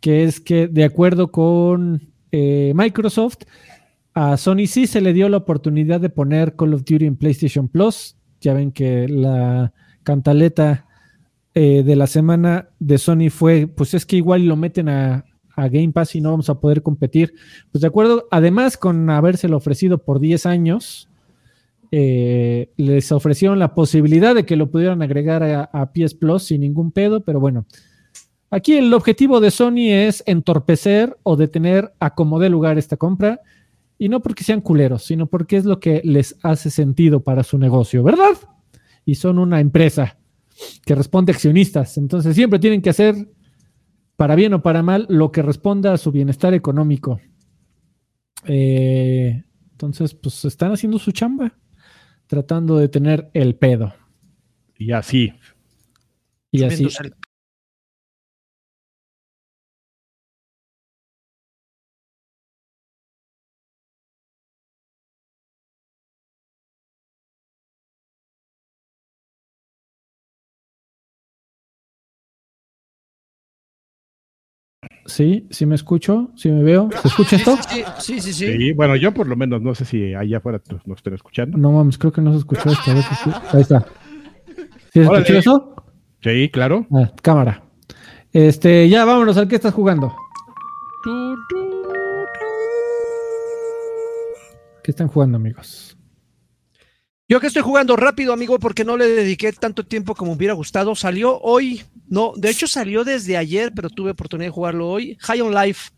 que 0.00 0.22
es 0.22 0.38
que 0.38 0.68
de 0.68 0.84
acuerdo 0.84 1.32
con 1.32 2.12
Microsoft, 2.30 3.38
a 4.20 4.36
Sony 4.36 4.66
sí 4.66 4.88
se 4.88 5.00
le 5.00 5.12
dio 5.12 5.28
la 5.28 5.36
oportunidad 5.36 6.00
de 6.00 6.10
poner 6.10 6.56
Call 6.56 6.74
of 6.74 6.82
Duty 6.84 7.06
en 7.06 7.14
PlayStation 7.14 7.68
Plus. 7.68 8.16
Ya 8.40 8.52
ven 8.52 8.72
que 8.72 9.06
la 9.06 9.72
cantaleta 10.02 10.86
eh, 11.54 11.84
de 11.84 11.94
la 11.94 12.08
semana 12.08 12.68
de 12.80 12.98
Sony 12.98 13.30
fue, 13.30 13.68
pues 13.68 13.94
es 13.94 14.04
que 14.04 14.16
igual 14.16 14.44
lo 14.44 14.56
meten 14.56 14.88
a, 14.88 15.24
Game 15.56 15.92
Pass 15.92 16.16
y 16.16 16.20
no 16.20 16.30
vamos 16.30 16.50
a 16.50 16.58
poder 16.58 16.82
competir. 16.82 17.32
Pues 17.70 17.82
de 17.82 17.86
acuerdo, 17.86 18.26
además 18.32 18.76
con 18.76 19.08
habérselo 19.08 19.56
ofrecido 19.56 19.98
por 19.98 20.18
10 20.18 20.46
años, 20.46 21.08
eh, 21.92 22.70
les 22.76 23.12
ofrecieron 23.12 23.60
la 23.60 23.72
posibilidad 23.72 24.34
de 24.34 24.44
que 24.44 24.56
lo 24.56 24.70
pudieran 24.70 25.00
agregar 25.00 25.44
a, 25.44 25.62
a, 25.62 25.92
PS 25.92 26.14
Plus 26.14 26.44
sin 26.44 26.62
ningún 26.62 26.90
pedo, 26.90 27.20
pero 27.20 27.38
bueno, 27.38 27.66
aquí 28.50 28.76
el 28.76 28.92
objetivo 28.94 29.40
de 29.40 29.52
Sony 29.52 29.90
es 29.90 30.24
entorpecer 30.26 31.16
o 31.22 31.36
detener 31.36 31.92
a 32.00 32.14
como 32.14 32.40
dé 32.40 32.48
lugar 32.50 32.78
esta 32.78 32.96
compra. 32.96 33.40
Y 33.98 34.08
no 34.08 34.22
porque 34.22 34.44
sean 34.44 34.60
culeros, 34.60 35.04
sino 35.04 35.26
porque 35.26 35.56
es 35.56 35.64
lo 35.64 35.80
que 35.80 36.00
les 36.04 36.36
hace 36.42 36.70
sentido 36.70 37.20
para 37.20 37.42
su 37.42 37.58
negocio, 37.58 38.02
¿verdad? 38.04 38.36
Y 39.04 39.16
son 39.16 39.38
una 39.38 39.60
empresa 39.60 40.18
que 40.84 40.94
responde 40.94 41.32
a 41.32 41.34
accionistas. 41.34 41.98
Entonces 41.98 42.34
siempre 42.34 42.58
tienen 42.58 42.80
que 42.80 42.90
hacer, 42.90 43.14
para 44.16 44.36
bien 44.36 44.54
o 44.54 44.62
para 44.62 44.82
mal, 44.82 45.06
lo 45.08 45.32
que 45.32 45.42
responda 45.42 45.92
a 45.92 45.98
su 45.98 46.12
bienestar 46.12 46.54
económico. 46.54 47.20
Eh, 48.46 49.44
entonces, 49.72 50.14
pues 50.14 50.44
están 50.44 50.72
haciendo 50.72 50.98
su 50.98 51.12
chamba, 51.12 51.56
tratando 52.26 52.76
de 52.76 52.88
tener 52.88 53.30
el 53.34 53.54
pedo. 53.54 53.94
Y 54.76 54.92
así. 54.92 55.32
Y 56.50 56.64
así. 56.64 56.88
Sí, 75.08 75.46
sí 75.50 75.64
me 75.64 75.74
escucho, 75.74 76.30
sí 76.36 76.50
me 76.50 76.62
veo. 76.62 76.90
¿Se 77.00 77.08
escucha 77.08 77.36
esto? 77.36 77.56
Sí, 77.98 78.20
sí, 78.20 78.32
sí. 78.32 78.32
sí, 78.32 78.72
bueno, 78.74 78.94
yo 78.94 79.12
por 79.14 79.26
lo 79.26 79.36
menos 79.36 79.62
no 79.62 79.74
sé 79.74 79.86
si 79.86 80.14
allá 80.14 80.36
afuera 80.36 80.60
nos 80.84 80.98
estén 80.98 81.14
escuchando. 81.14 81.56
No 81.56 81.72
mames, 81.72 81.96
creo 81.96 82.12
que 82.12 82.20
no 82.20 82.30
se 82.32 82.38
escuchó 82.38 82.70
esto. 82.70 82.90
Ahí 83.52 83.62
está. 83.62 83.86
¿Sí 84.92 85.00
se 85.00 85.02
escuchó 85.02 85.38
eso? 85.38 85.74
Sí, 86.22 86.50
claro. 86.52 86.86
Ah, 86.92 87.10
cámara. 87.22 87.64
Este, 88.34 88.86
ya 88.90 89.06
vámonos 89.06 89.38
al 89.38 89.48
que 89.48 89.54
estás 89.54 89.72
jugando. 89.72 90.14
¿Qué 94.84 94.90
están 94.90 95.08
jugando, 95.08 95.36
amigos? 95.36 95.97
Yo 97.30 97.40
que 97.40 97.48
estoy 97.48 97.60
jugando 97.60 97.94
rápido, 97.94 98.32
amigo, 98.32 98.58
porque 98.58 98.86
no 98.86 98.96
le 98.96 99.06
dediqué 99.06 99.52
tanto 99.52 99.84
tiempo 99.84 100.14
como 100.14 100.30
me 100.30 100.38
hubiera 100.38 100.54
gustado. 100.54 100.94
Salió 100.94 101.38
hoy, 101.40 101.82
no, 102.08 102.32
de 102.34 102.48
hecho 102.48 102.66
salió 102.66 103.04
desde 103.04 103.36
ayer, 103.36 103.70
pero 103.76 103.90
tuve 103.90 104.12
oportunidad 104.12 104.46
de 104.48 104.54
jugarlo 104.54 104.88
hoy. 104.88 105.18
High 105.20 105.42
on 105.42 105.54
Life. 105.54 105.90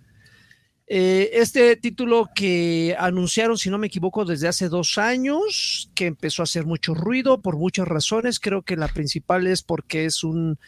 Eh, 0.89 1.31
este 1.35 1.77
título 1.77 2.29
que 2.35 2.97
anunciaron, 2.99 3.57
si 3.57 3.71
no 3.71 3.79
me 3.79 3.87
equivoco, 3.87 4.25
desde 4.25 4.49
hace 4.49 4.69
dos 4.69 4.99
años, 4.99 5.89
que 5.95 6.07
empezó 6.07 6.43
a 6.43 6.51
hacer 6.51 6.67
mucho 6.67 6.95
ruido 6.95 7.41
por 7.41 7.57
muchas 7.57 7.87
razones. 7.87 8.41
Creo 8.41 8.63
que 8.63 8.75
la 8.75 8.89
principal 8.89 9.47
es 9.47 9.63
porque 9.63 10.07
es 10.07 10.25
un, 10.25 10.59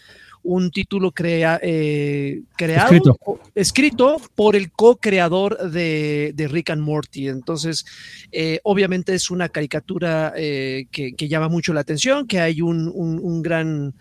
un 0.45 0.71
título 0.71 1.13
crea, 1.13 1.59
eh, 1.63 2.43
creado, 2.57 3.19
escrito. 3.55 4.21
por 4.35 4.57
el 4.57 4.73
co-creador 4.73 5.71
de, 5.71 6.49
Rick 6.51 6.71
and 6.71 6.83
Morty. 6.83 7.29
Entonces, 7.29 7.85
eh, 8.33 8.61
obviamente 8.65 9.15
es 9.15 9.31
una 9.31 9.49
caricatura 9.49 10.33
eh, 10.37 10.87
que, 10.91 11.15
llama 11.29 11.49
mucho 11.49 11.73
la 11.73 11.81
atención, 11.81 12.27
que 12.27 12.41
hay 12.41 12.61
un, 12.61 13.43
gran 13.43 13.95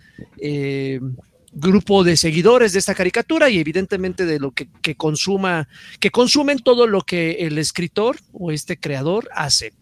grupo 1.54 2.06
de 2.06 2.16
seguidores 2.16 2.72
de 2.72 2.80
esta 2.80 2.96
caricatura 2.96 3.50
y 3.50 3.60
evidentemente 3.60 4.26
de 4.26 4.40
lo 4.40 4.52
que, 4.52 4.70
que, 4.82 4.96
consuma, 4.96 5.68
que 6.00 6.10
consumen 6.10 6.60
todo 6.60 6.88
lo 6.88 7.02
que 7.02 7.32
el 7.46 7.58
escritor 7.58 8.18
o 8.32 8.52
este 8.52 8.78
creador 8.78 9.30
hace 9.34 9.74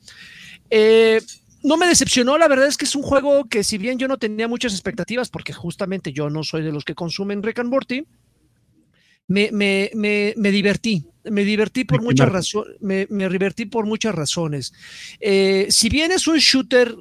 no 1.64 1.78
me 1.78 1.88
decepcionó, 1.88 2.38
la 2.38 2.48
verdad 2.48 2.68
es 2.68 2.78
que 2.78 2.86
es 2.86 2.96
un 2.96 3.04
juego 3.04 3.46
que 3.46 3.64
si 3.64 3.78
bien 3.78 3.98
yo 3.98 4.08
no 4.08 4.18
tenía 4.18 4.48
muchas 4.48 4.74
expectativas, 4.74 5.30
porque 5.30 5.54
justamente 5.54 6.14
yo 6.14 6.30
no 6.30 6.44
soy 6.44 6.64
de 6.64 6.72
los 6.72 6.86
que 6.86 6.96
consumen 6.96 7.44
Rick 7.44 7.60
and 7.60 7.70
Morty, 7.70 8.06
me, 9.28 9.50
me, 9.52 9.92
me, 9.94 10.52
divertí, 10.52 11.06
me 11.26 11.44
divertí 11.44 11.86
por 11.86 12.02
muchas 12.02 12.30
razones, 12.30 12.76
me, 12.82 13.06
divertí 13.30 13.66
por 13.66 13.86
muchas 13.86 14.16
razones. 14.16 14.74
Eh, 15.20 15.68
si 15.70 15.90
bien 15.90 16.12
es 16.12 16.28
un 16.28 16.38
shooter 16.38 16.96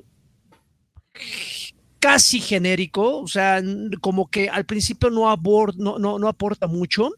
casi 1.99 2.41
genérico, 2.41 3.19
o 3.21 3.29
sea, 3.29 3.63
como 4.01 4.31
que 4.31 4.49
al 4.49 4.65
principio 4.65 5.11
no, 5.11 5.35
no, 5.77 6.19
no, 6.19 6.29
aporta 6.29 6.67
mucho. 6.67 7.13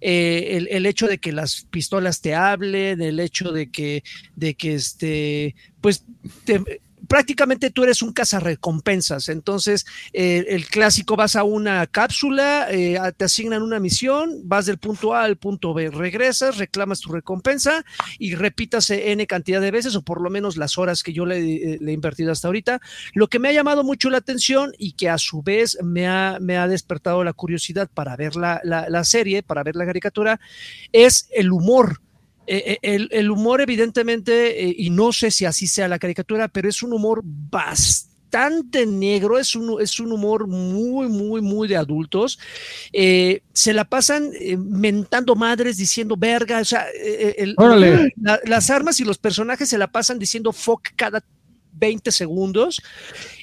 Eh, 0.00 0.66
el, 0.70 0.86
hecho 0.86 1.06
de 1.06 1.18
que 1.18 1.32
las 1.32 1.66
pistolas 1.70 2.20
te 2.20 2.34
hablen, 2.34 3.02
el 3.02 3.20
hecho 3.20 3.52
de 3.52 3.70
que, 3.70 4.02
de 4.34 4.54
que 4.54 4.74
este, 4.74 5.54
pues 5.80 6.04
te, 6.44 6.80
prácticamente 7.06 7.70
tú 7.70 7.84
eres 7.84 8.02
un 8.02 8.12
cazarrecompensas. 8.12 9.28
Entonces, 9.28 9.86
eh, 10.12 10.44
el 10.48 10.66
clásico 10.66 11.16
vas 11.16 11.36
a 11.36 11.44
una 11.44 11.86
cápsula, 11.86 12.68
eh, 12.70 12.98
te 13.16 13.24
asignan 13.24 13.62
una 13.62 13.80
misión, 13.80 14.40
vas 14.44 14.66
del 14.66 14.78
punto 14.78 15.14
A 15.14 15.22
al 15.22 15.36
punto 15.36 15.74
B, 15.74 15.90
regresas, 15.90 16.58
reclamas 16.58 17.00
tu 17.00 17.12
recompensa 17.12 17.84
y 18.18 18.34
repitas 18.34 18.90
N 18.90 19.26
cantidad 19.26 19.60
de 19.60 19.70
veces, 19.70 19.96
o 19.96 20.02
por 20.02 20.20
lo 20.20 20.30
menos 20.30 20.56
las 20.56 20.78
horas 20.78 21.02
que 21.02 21.12
yo 21.12 21.26
le, 21.26 21.38
eh, 21.38 21.78
he 21.80 21.92
invertido 21.92 22.32
hasta 22.32 22.48
ahorita. 22.48 22.80
Lo 23.14 23.28
que 23.28 23.38
me 23.38 23.48
ha 23.48 23.52
llamado 23.52 23.84
mucho 23.84 24.10
la 24.10 24.18
atención 24.18 24.72
y 24.78 24.92
que 24.92 25.08
a 25.08 25.18
su 25.18 25.42
vez 25.42 25.78
me 25.82 26.06
ha, 26.06 26.38
me 26.40 26.56
ha 26.56 26.68
despertado 26.68 27.24
la 27.24 27.32
curiosidad 27.32 27.88
para 27.92 28.16
ver 28.16 28.36
la, 28.36 28.60
la 28.64 29.04
serie, 29.04 29.42
para 29.42 29.62
ver 29.62 29.76
la 29.76 29.86
caricatura, 29.86 30.40
es 30.92 31.28
el 31.32 31.52
humor 31.52 32.00
eh, 32.46 32.78
eh, 32.82 33.08
el, 33.10 33.30
humor 33.30 33.60
evidentemente, 33.60 34.68
eh, 34.68 34.74
y 34.78 34.90
no 34.90 35.12
sé 35.12 35.30
si 35.30 35.44
así 35.44 35.66
sea 35.66 35.88
la 35.88 35.98
caricatura, 35.98 36.48
pero 36.48 36.68
es 36.68 36.82
un 36.82 36.92
humor 36.92 37.22
bastante 37.24 38.86
negro, 38.86 39.38
es 39.38 39.56
un, 39.56 39.80
es 39.80 39.98
un 39.98 40.12
humor 40.12 40.46
muy, 40.46 41.08
muy, 41.08 41.40
muy 41.40 41.66
de 41.66 41.76
adultos. 41.76 42.38
se 42.92 43.72
la 43.72 43.84
pasan 43.84 44.30
mentando 44.58 45.34
madres, 45.34 45.76
diciendo 45.76 46.16
verga, 46.16 46.60
o 46.60 46.64
sea, 46.64 46.86
las 48.44 48.70
armas 48.70 49.00
y 49.00 49.04
los 49.04 49.18
personajes 49.18 49.68
se 49.68 49.78
la 49.78 49.90
pasan 49.90 50.18
diciendo 50.18 50.52
fuck 50.52 50.88
cada 50.94 51.24
20 51.72 52.12
segundos. 52.12 52.80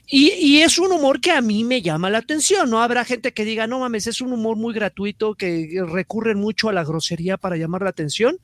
Y, 0.07 0.31
y, 0.33 0.61
es 0.61 0.77
un 0.79 0.91
humor 0.91 1.21
que 1.21 1.31
a 1.31 1.41
mí 1.41 1.63
me 1.63 1.81
llama 1.81 2.09
la 2.09 2.17
atención, 2.19 2.69
¿no? 2.69 2.81
Habrá 2.81 3.05
gente 3.05 3.33
que 3.33 3.45
diga, 3.45 3.67
no 3.67 3.79
mames, 3.79 4.05
es 4.05 4.21
un 4.21 4.33
humor 4.33 4.57
muy 4.57 4.73
gratuito, 4.73 5.33
que 5.33 5.81
recurren 5.87 6.39
mucho 6.39 6.67
a 6.67 6.73
la 6.73 6.83
grosería 6.83 7.37
para 7.37 7.55
llamar 7.55 7.83
la 7.83 7.89
atención 7.89 8.37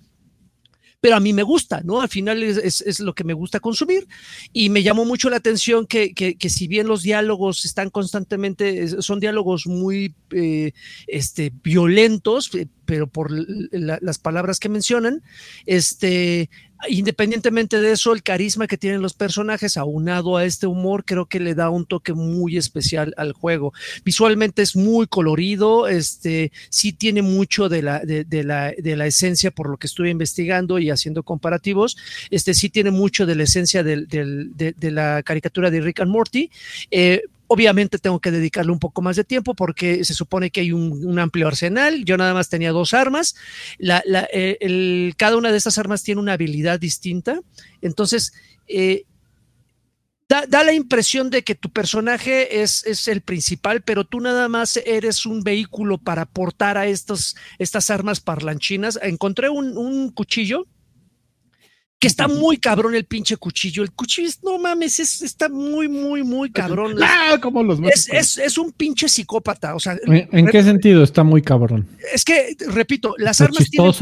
pero 1.02 1.16
a 1.16 1.20
mí 1.20 1.34
me 1.34 1.43
gusta, 1.43 1.82
¿no? 1.84 2.02
Al 2.02 2.10
final 2.10 2.43
es, 2.43 3.00
lo 3.00 3.14
que 3.14 3.24
me 3.24 3.34
gusta 3.34 3.60
consumir 3.60 4.08
y 4.52 4.70
me 4.70 4.84
llamó 4.84 5.06
mucho 5.06 5.30
la 5.30 5.38
atención 5.38 5.86
que, 5.86 6.14
que, 6.14 6.50
si 6.50 6.68
bien 6.68 6.88
los 6.88 7.04
diálogos 7.04 7.64
están 7.66 7.89
constantemente, 7.89 9.02
son 9.02 9.20
diálogos 9.20 9.66
muy 9.66 10.14
eh, 10.32 10.74
este, 11.08 11.54
violentos, 11.64 12.54
eh, 12.56 12.68
pero 12.86 13.08
por 13.08 13.32
las 13.32 14.18
palabras 14.18 14.60
que 14.60 14.68
mencionan, 14.68 15.22
este, 15.66 16.50
independientemente 16.88 17.82
de 17.82 17.92
eso, 17.92 18.14
el 18.14 18.24
carisma 18.24 18.68
que 18.68 18.78
tienen 18.78 19.02
los 19.02 19.14
personajes, 19.14 19.76
aunado 19.76 20.38
a 20.38 20.46
este 20.46 20.68
humor, 20.68 21.04
creo 21.06 21.26
que 21.26 21.40
le 21.40 21.56
da 21.56 21.70
un 21.70 21.86
toque 21.86 22.14
muy 22.14 22.58
especial 22.58 23.14
al 23.18 23.34
juego. 23.34 23.74
Visualmente 24.06 24.62
es 24.62 24.76
muy 24.76 25.08
colorido, 25.08 25.88
este, 25.88 26.52
sí 26.70 26.94
tiene 26.94 27.22
mucho 27.22 27.68
de 27.68 27.82
la, 27.82 28.00
de, 28.00 28.44
la, 28.44 28.74
de 28.78 28.96
la 28.96 29.08
esencia 29.08 29.52
por 29.52 29.70
lo 29.70 29.78
que 29.78 29.88
estuve 29.88 30.10
investigando 30.10 30.80
y 30.80 30.90
haciendo 30.90 31.24
comparativos, 31.24 31.98
este, 32.30 32.54
sí 32.54 32.70
tiene 32.70 32.92
mucho 32.92 33.26
de 33.26 33.36
la 33.36 33.44
esencia 33.44 33.84
de, 33.84 34.92
la 34.92 35.24
caricatura 35.24 35.70
de 35.72 35.82
Rick 35.82 36.00
and 36.00 36.12
Morty. 36.12 36.50
Eh, 36.92 37.24
Obviamente 37.52 37.97
tengo 37.97 38.20
que 38.20 38.30
dedicarle 38.30 38.72
un 38.72 38.78
poco 38.78 39.02
más 39.02 39.16
de 39.16 39.24
tiempo 39.24 39.56
porque 39.56 40.06
se 40.06 40.14
supone 40.14 40.52
que 40.52 40.62
hay 40.62 40.72
un, 40.72 41.18
amplio 41.18 41.47
arsenal. 41.47 42.06
Yo 42.06 42.16
nada 42.16 42.36
más 42.36 42.47
tenía 42.47 42.72
dos 42.72 42.93
armas. 42.93 43.36
Eh, 43.80 45.12
cada 45.18 45.36
una 45.36 45.52
de 45.52 45.58
estas 45.58 45.80
armas 45.80 46.04
tiene 46.04 46.22
una 46.22 46.34
habilidad 46.34 46.80
distinta. 46.80 47.39
Entonces, 47.82 48.34
eh, 48.68 49.06
Da, 50.30 50.64
la 50.64 50.74
impresión 50.74 51.32
de 51.32 51.43
que 51.43 51.56
tu 51.56 51.72
personaje 51.72 52.62
es, 52.62 53.08
el 53.08 53.22
principal, 53.22 53.82
pero 53.82 54.04
tú 54.04 54.20
nada 54.20 54.47
más 54.47 54.78
eres 54.78 55.26
un 55.26 55.41
vehículo 55.41 55.97
para 55.97 56.28
portar 56.28 56.78
a 56.78 56.86
estos, 56.86 57.36
estas 57.58 57.89
armas 57.89 58.20
parlanchinas. 58.20 59.00
Encontré 59.02 59.50
un 59.50 60.12
cuchillo 60.12 60.68
que 62.00 62.08
está 62.08 62.30
muy 62.30 62.58
cabrón 62.58 62.95
el 62.95 63.04
pinche 63.04 63.36
cuchillo. 63.36 63.84
El 63.84 63.91
cuchillo 63.91 64.30
es, 64.30 64.41
no 64.41 64.58
mames, 64.58 65.00
está 65.00 65.50
muy, 65.50 65.89
muy, 65.89 66.24
muy 66.24 66.50
cabrón. 66.50 66.95
Ah, 67.02 67.38
como 67.41 67.62
los 67.62 67.80
es, 67.82 68.38
es, 68.38 68.58
un 68.58 68.72
pinche 68.72 69.10
psicópata. 69.10 69.76
O 69.76 69.80
sea, 69.82 69.97
¿En, 70.06 70.47
qué 70.47 70.64
sentido 70.64 71.04
está 71.04 71.24
muy 71.26 71.41
cabrón? 71.41 71.88
Es 72.14 72.24
que, 72.24 72.56
repito, 72.68 73.16
las 73.18 73.41
armas, 73.41 73.70
tienen, 73.70 73.93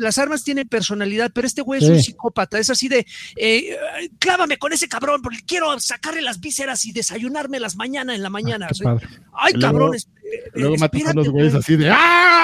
las 0.00 0.16
armas 0.16 0.44
tienen 0.44 0.66
personalidad, 0.66 1.30
pero 1.34 1.46
este 1.46 1.60
güey 1.60 1.82
es 1.82 1.90
un 1.90 2.02
psicópata. 2.02 2.58
Es 2.58 2.70
así 2.70 2.88
de, 2.88 3.06
eh, 3.36 3.76
clávame 4.18 4.56
con 4.56 4.72
ese 4.72 4.88
cabrón, 4.88 5.20
porque 5.20 5.40
quiero 5.46 5.78
sacarle 5.78 6.22
las 6.22 6.40
vísceras 6.40 6.86
y 6.86 6.92
desayunármelas 6.92 7.76
mañana 7.76 8.14
en 8.14 8.22
la 8.22 8.30
mañana. 8.30 8.68
ay, 9.34 9.52
cabrón, 9.60 9.92
Luego 9.92 9.94
matas 10.78 11.06
a 11.06 11.12
los 11.14 11.28
güeyes 11.28 11.54
así 11.54 11.76
de 11.76 11.90
¡Ah! 11.90 12.42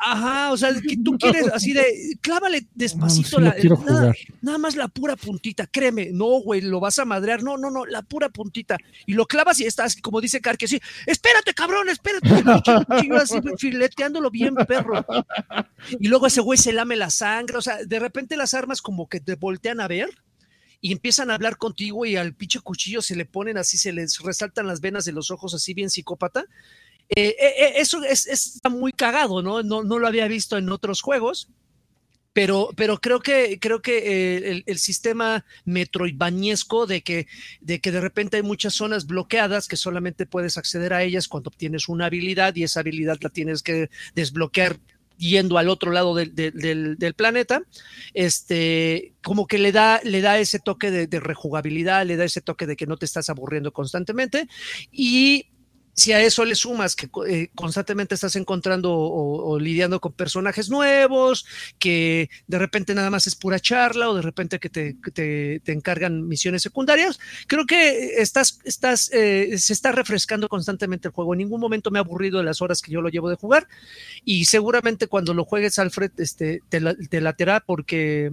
Ajá, 0.00 0.52
o 0.52 0.56
sea, 0.56 0.72
que 0.80 0.96
tú 0.96 1.16
quieres 1.18 1.48
así 1.52 1.72
de 1.72 2.18
clávale 2.20 2.66
despacito 2.74 3.40
la, 3.40 3.54
nada, 4.42 4.58
más 4.58 4.76
la 4.76 4.88
pura 4.88 5.16
puntita, 5.16 5.66
créeme, 5.66 6.10
no, 6.12 6.40
güey, 6.40 6.60
lo 6.60 6.80
vas 6.80 6.98
a 6.98 7.04
madrear, 7.04 7.42
no, 7.42 7.56
no, 7.56 7.70
no, 7.70 7.86
la 7.86 8.02
pura 8.02 8.28
puntita. 8.28 8.76
Y 9.06 9.14
lo 9.14 9.26
clavas 9.26 9.60
y 9.60 9.66
estás, 9.66 9.96
como 9.96 10.20
dice 10.20 10.40
Carque, 10.40 10.66
así, 10.66 10.80
espérate, 11.06 11.54
cabrón, 11.54 11.88
espérate, 11.88 12.28
así 13.16 13.40
fileteándolo 13.58 14.30
bien, 14.30 14.54
perro. 14.54 15.04
Y 15.98 16.08
luego 16.08 16.26
ese 16.26 16.40
güey 16.40 16.58
se 16.58 16.72
lame 16.72 16.96
la 16.96 17.10
sangre, 17.10 17.56
o 17.56 17.62
sea, 17.62 17.78
de 17.84 17.98
repente 17.98 18.36
las 18.36 18.54
armas 18.54 18.82
como 18.82 19.08
que 19.08 19.20
te 19.20 19.36
voltean 19.36 19.80
a 19.80 19.88
ver 19.88 20.10
y 20.80 20.92
empiezan 20.92 21.30
a 21.30 21.34
hablar 21.34 21.56
contigo 21.58 22.06
y 22.06 22.16
al 22.16 22.34
pinche 22.34 22.60
cuchillo 22.60 23.02
se 23.02 23.16
le 23.16 23.26
ponen 23.26 23.58
así, 23.58 23.76
se 23.76 23.92
les 23.92 24.18
resaltan 24.20 24.66
las 24.66 24.80
venas 24.80 25.04
de 25.04 25.12
los 25.12 25.30
ojos 25.30 25.54
así 25.54 25.74
bien 25.74 25.90
psicópata 25.90 26.46
eh, 27.16 27.34
eh, 27.40 27.54
eh, 27.58 27.72
eso 27.76 28.02
es, 28.04 28.26
está 28.26 28.68
muy 28.68 28.92
cagado, 28.92 29.42
¿no? 29.42 29.62
¿no? 29.62 29.82
No 29.82 29.98
lo 29.98 30.06
había 30.06 30.28
visto 30.28 30.56
en 30.56 30.70
otros 30.70 31.02
juegos. 31.02 31.48
Pero, 32.32 32.70
pero 32.76 33.00
creo 33.00 33.18
que, 33.18 33.58
creo 33.60 33.82
que 33.82 34.62
el, 34.64 34.78
sistema 34.78 35.44
metroidvaniesco 35.64 36.86
de 36.86 37.02
que, 37.02 37.26
de 37.60 37.80
que 37.80 37.90
de 37.90 38.00
repente 38.00 38.36
hay 38.36 38.44
muchas 38.44 38.72
zonas 38.72 39.08
bloqueadas 39.08 39.66
que 39.66 39.76
solamente 39.76 40.26
puedes 40.26 40.56
acceder 40.56 40.92
a 40.92 41.02
ellas 41.02 41.26
cuando 41.26 41.48
obtienes 41.48 41.88
una 41.88 42.06
habilidad 42.06 42.54
y 42.54 42.62
esa 42.62 42.80
habilidad 42.80 43.18
la 43.20 43.30
tienes 43.30 43.64
que 43.64 43.90
desbloquear 44.14 44.78
yendo 45.18 45.58
al 45.58 45.68
otro 45.68 45.90
lado 45.90 46.14
del, 46.14 46.32
del, 46.36 47.14
planeta, 47.14 47.62
este, 48.14 49.12
como 49.24 49.48
que 49.48 49.58
le 49.58 49.72
da, 49.72 50.00
le 50.04 50.20
da 50.20 50.38
ese 50.38 50.60
toque 50.60 50.92
de, 50.92 51.08
de, 51.08 51.18
rejugabilidad, 51.18 52.06
le 52.06 52.16
da 52.16 52.24
ese 52.24 52.40
toque 52.40 52.66
de 52.66 52.76
que 52.76 52.86
no 52.86 52.96
te 52.96 53.06
estás 53.06 53.28
aburriendo 53.28 53.72
constantemente 53.72 54.46
y 54.92 55.46
si 56.00 56.12
a 56.12 56.22
eso 56.22 56.46
le 56.46 56.54
sumas 56.54 56.96
que 56.96 57.10
eh, 57.28 57.50
constantemente 57.54 58.14
estás 58.14 58.34
encontrando 58.36 58.90
o, 58.94 59.58
lidiando 59.58 60.00
con 60.00 60.12
personajes 60.12 60.70
nuevos, 60.70 61.44
que 61.78 62.30
de 62.46 62.58
repente 62.58 62.94
nada 62.94 63.10
más 63.10 63.26
es 63.26 63.36
pura 63.36 63.60
charla 63.60 64.08
o 64.08 64.14
de 64.14 64.22
repente 64.22 64.58
que 64.58 64.70
te, 64.70 64.96
te, 65.12 65.60
encargan 65.70 66.26
misiones 66.26 66.62
secundarias, 66.62 67.20
creo 67.46 67.66
que 67.66 68.14
estás, 68.16 68.60
estás, 68.64 69.10
eh, 69.12 69.58
se 69.58 69.74
está 69.74 69.92
refrescando 69.92 70.48
constantemente 70.48 71.08
el 71.08 71.14
juego. 71.14 71.34
En 71.34 71.38
ningún 71.38 71.60
momento 71.60 71.90
me 71.90 71.98
ha 71.98 72.02
aburrido 72.02 72.38
de 72.38 72.44
las 72.44 72.62
horas 72.62 72.80
que 72.80 72.92
yo 72.92 73.02
lo 73.02 73.10
llevo 73.10 73.28
de 73.28 73.36
jugar 73.36 73.68
y 74.24 74.46
seguramente 74.46 75.06
cuando 75.06 75.34
lo 75.34 75.44
juegues, 75.44 75.78
Alfred, 75.78 76.12
este, 76.16 76.62
te, 76.70 76.80
te 76.80 77.20
laterá 77.20 77.60
porque 77.60 78.32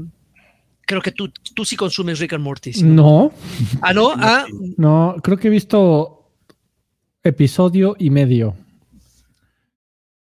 creo 0.86 1.02
que 1.02 1.12
tú, 1.12 1.30
tú 1.54 1.66
sí 1.66 1.76
consumes 1.76 2.20
Rick 2.20 2.34
and 2.34 2.44
Morty. 2.44 2.72
¿no? 2.82 3.34
Ah, 3.82 3.94
no. 3.94 4.14
Ah, 4.16 4.46
no, 4.78 5.18
creo 5.22 5.38
que 5.38 5.50
he 5.50 5.52
visto 5.52 6.17
episodio 7.24 7.96
y 7.98 8.10
medio. 8.10 8.56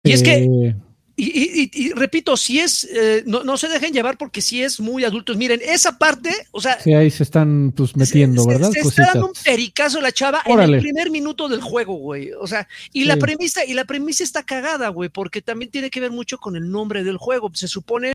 Y 0.02 0.12
es 0.12 0.22
que 0.22 0.76
eh, 1.18 1.70
y, 1.72 1.92
repito, 1.92 2.36
si 2.36 2.60
es, 2.60 2.84
eh, 2.84 3.22
no, 3.26 3.56
se 3.56 3.68
dejen 3.68 3.92
llevar 3.92 4.18
porque 4.18 4.42
si 4.42 4.62
es 4.62 4.80
muy 4.80 5.04
adultos. 5.04 5.36
Miren, 5.36 5.60
esa 5.64 5.96
parte, 5.96 6.30
o 6.50 6.60
sea. 6.60 6.78
Sí, 6.80 6.92
ahí 6.92 7.10
se 7.10 7.22
están 7.22 7.72
pues 7.74 7.96
metiendo, 7.96 8.46
¿verdad? 8.46 8.70
Se, 8.70 8.80
está 8.80 9.06
dando 9.06 9.28
un 9.28 9.32
pericazo 9.44 10.00
la 10.00 10.12
chava 10.12 10.42
en 10.44 10.60
el 10.60 10.80
primer 10.80 11.10
minuto 11.10 11.48
del 11.48 11.62
juego, 11.62 11.94
güey. 11.94 12.32
O 12.32 12.46
sea, 12.46 12.68
y 12.92 13.04
la 13.04 13.16
premisa, 13.16 13.64
y 13.64 13.72
la 13.72 13.86
premisa 13.86 14.24
está 14.24 14.42
cagada, 14.42 14.88
güey, 14.88 15.08
porque 15.08 15.40
también 15.40 15.70
tiene 15.70 15.88
que 15.88 16.00
ver 16.00 16.10
mucho 16.10 16.36
con 16.38 16.54
el 16.54 16.70
nombre 16.70 17.02
del 17.02 17.16
juego. 17.16 17.50
Se 17.54 17.68
supone 17.68 18.14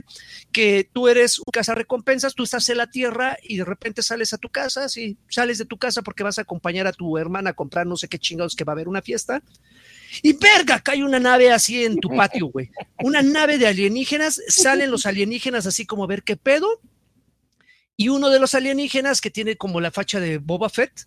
que 0.51 0.87
tú 0.93 1.07
eres 1.07 1.39
un 1.39 1.51
cazarrecompensas, 1.51 2.35
tú 2.35 2.43
estás 2.43 2.69
en 2.69 2.77
la 2.77 2.91
tierra 2.91 3.37
y 3.41 3.57
de 3.57 3.65
repente 3.65 4.03
sales 4.03 4.33
a 4.33 4.37
tu 4.37 4.49
casa, 4.49 4.89
sí, 4.89 5.17
sales 5.27 5.57
de 5.57 5.65
tu 5.65 5.77
casa 5.77 6.03
porque 6.03 6.23
vas 6.23 6.37
a 6.37 6.43
acompañar 6.43 6.85
a 6.85 6.93
tu 6.93 7.17
hermana 7.17 7.51
a 7.51 7.53
comprar 7.53 7.87
no 7.87 7.97
sé 7.97 8.07
qué 8.07 8.19
chingados 8.19 8.55
que 8.55 8.63
va 8.63 8.73
a 8.73 8.75
haber 8.75 8.87
una 8.87 9.01
fiesta 9.01 9.41
y 10.21 10.33
verga, 10.33 10.79
cae 10.79 11.03
una 11.03 11.19
nave 11.19 11.51
así 11.51 11.83
en 11.83 11.97
tu 11.97 12.09
patio, 12.09 12.47
güey. 12.47 12.69
Una 13.03 13.21
nave 13.21 13.57
de 13.57 13.67
alienígenas, 13.67 14.41
salen 14.47 14.91
los 14.91 15.05
alienígenas 15.05 15.65
así 15.65 15.85
como 15.85 16.03
a 16.03 16.07
ver 16.07 16.23
qué 16.23 16.35
pedo. 16.35 16.81
Y 17.95 18.09
uno 18.09 18.29
de 18.29 18.39
los 18.39 18.55
alienígenas 18.55 19.21
que 19.21 19.29
tiene 19.29 19.57
como 19.57 19.79
la 19.79 19.91
facha 19.91 20.19
de 20.19 20.37
Boba 20.37 20.69
Fett, 20.69 21.05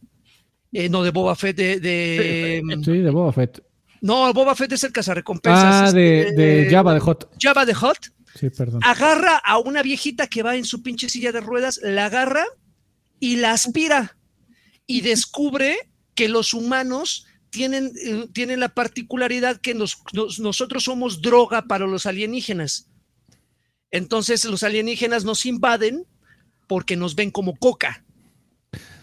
eh, 0.72 0.88
no 0.88 1.02
de 1.02 1.10
Boba 1.10 1.34
Fett, 1.36 1.56
de, 1.56 2.62
Sí, 2.84 2.98
de 2.98 3.10
Boba 3.10 3.32
Fett. 3.32 3.62
No, 4.00 4.32
Boba 4.32 4.54
Fett 4.54 4.72
es 4.72 4.84
el 4.84 4.92
cazarrecompensas. 4.92 5.90
Ah, 5.90 5.92
de, 5.92 6.32
de, 6.32 6.68
Java 6.70 6.94
de 6.94 7.00
Hot. 7.00 7.30
Java 7.40 7.64
de 7.64 7.74
Hot. 7.74 8.12
Sí, 8.34 8.50
perdón. 8.50 8.80
Agarra 8.84 9.36
a 9.36 9.58
una 9.58 9.82
viejita 9.82 10.26
que 10.26 10.42
va 10.42 10.56
en 10.56 10.64
su 10.64 10.82
pinche 10.82 11.08
silla 11.08 11.32
de 11.32 11.40
ruedas, 11.40 11.80
la 11.82 12.06
agarra 12.06 12.44
y 13.20 13.36
la 13.36 13.52
aspira. 13.52 14.16
Y 14.86 15.00
descubre 15.00 15.76
que 16.14 16.28
los 16.28 16.54
humanos 16.54 17.26
tienen, 17.54 17.92
eh, 18.04 18.26
tienen 18.32 18.58
la 18.58 18.74
particularidad 18.74 19.60
que 19.60 19.74
nosotros 19.74 20.84
somos 20.84 21.22
droga 21.22 21.62
para 21.62 21.86
los 21.86 22.04
alienígenas. 22.04 22.90
Entonces 23.92 24.44
los 24.44 24.64
alienígenas 24.64 25.24
nos 25.24 25.46
invaden 25.46 26.04
porque 26.66 26.96
nos 26.96 27.14
ven 27.14 27.30
como 27.30 27.54
coca. 27.56 28.04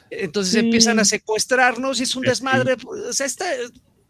Entonces 0.10 0.56
empiezan 0.56 1.00
a 1.00 1.06
secuestrarnos 1.06 2.02
y 2.02 2.04
es 2.04 2.16
un 2.18 2.24
desmadre. 2.24 2.76
Pues, 2.76 3.18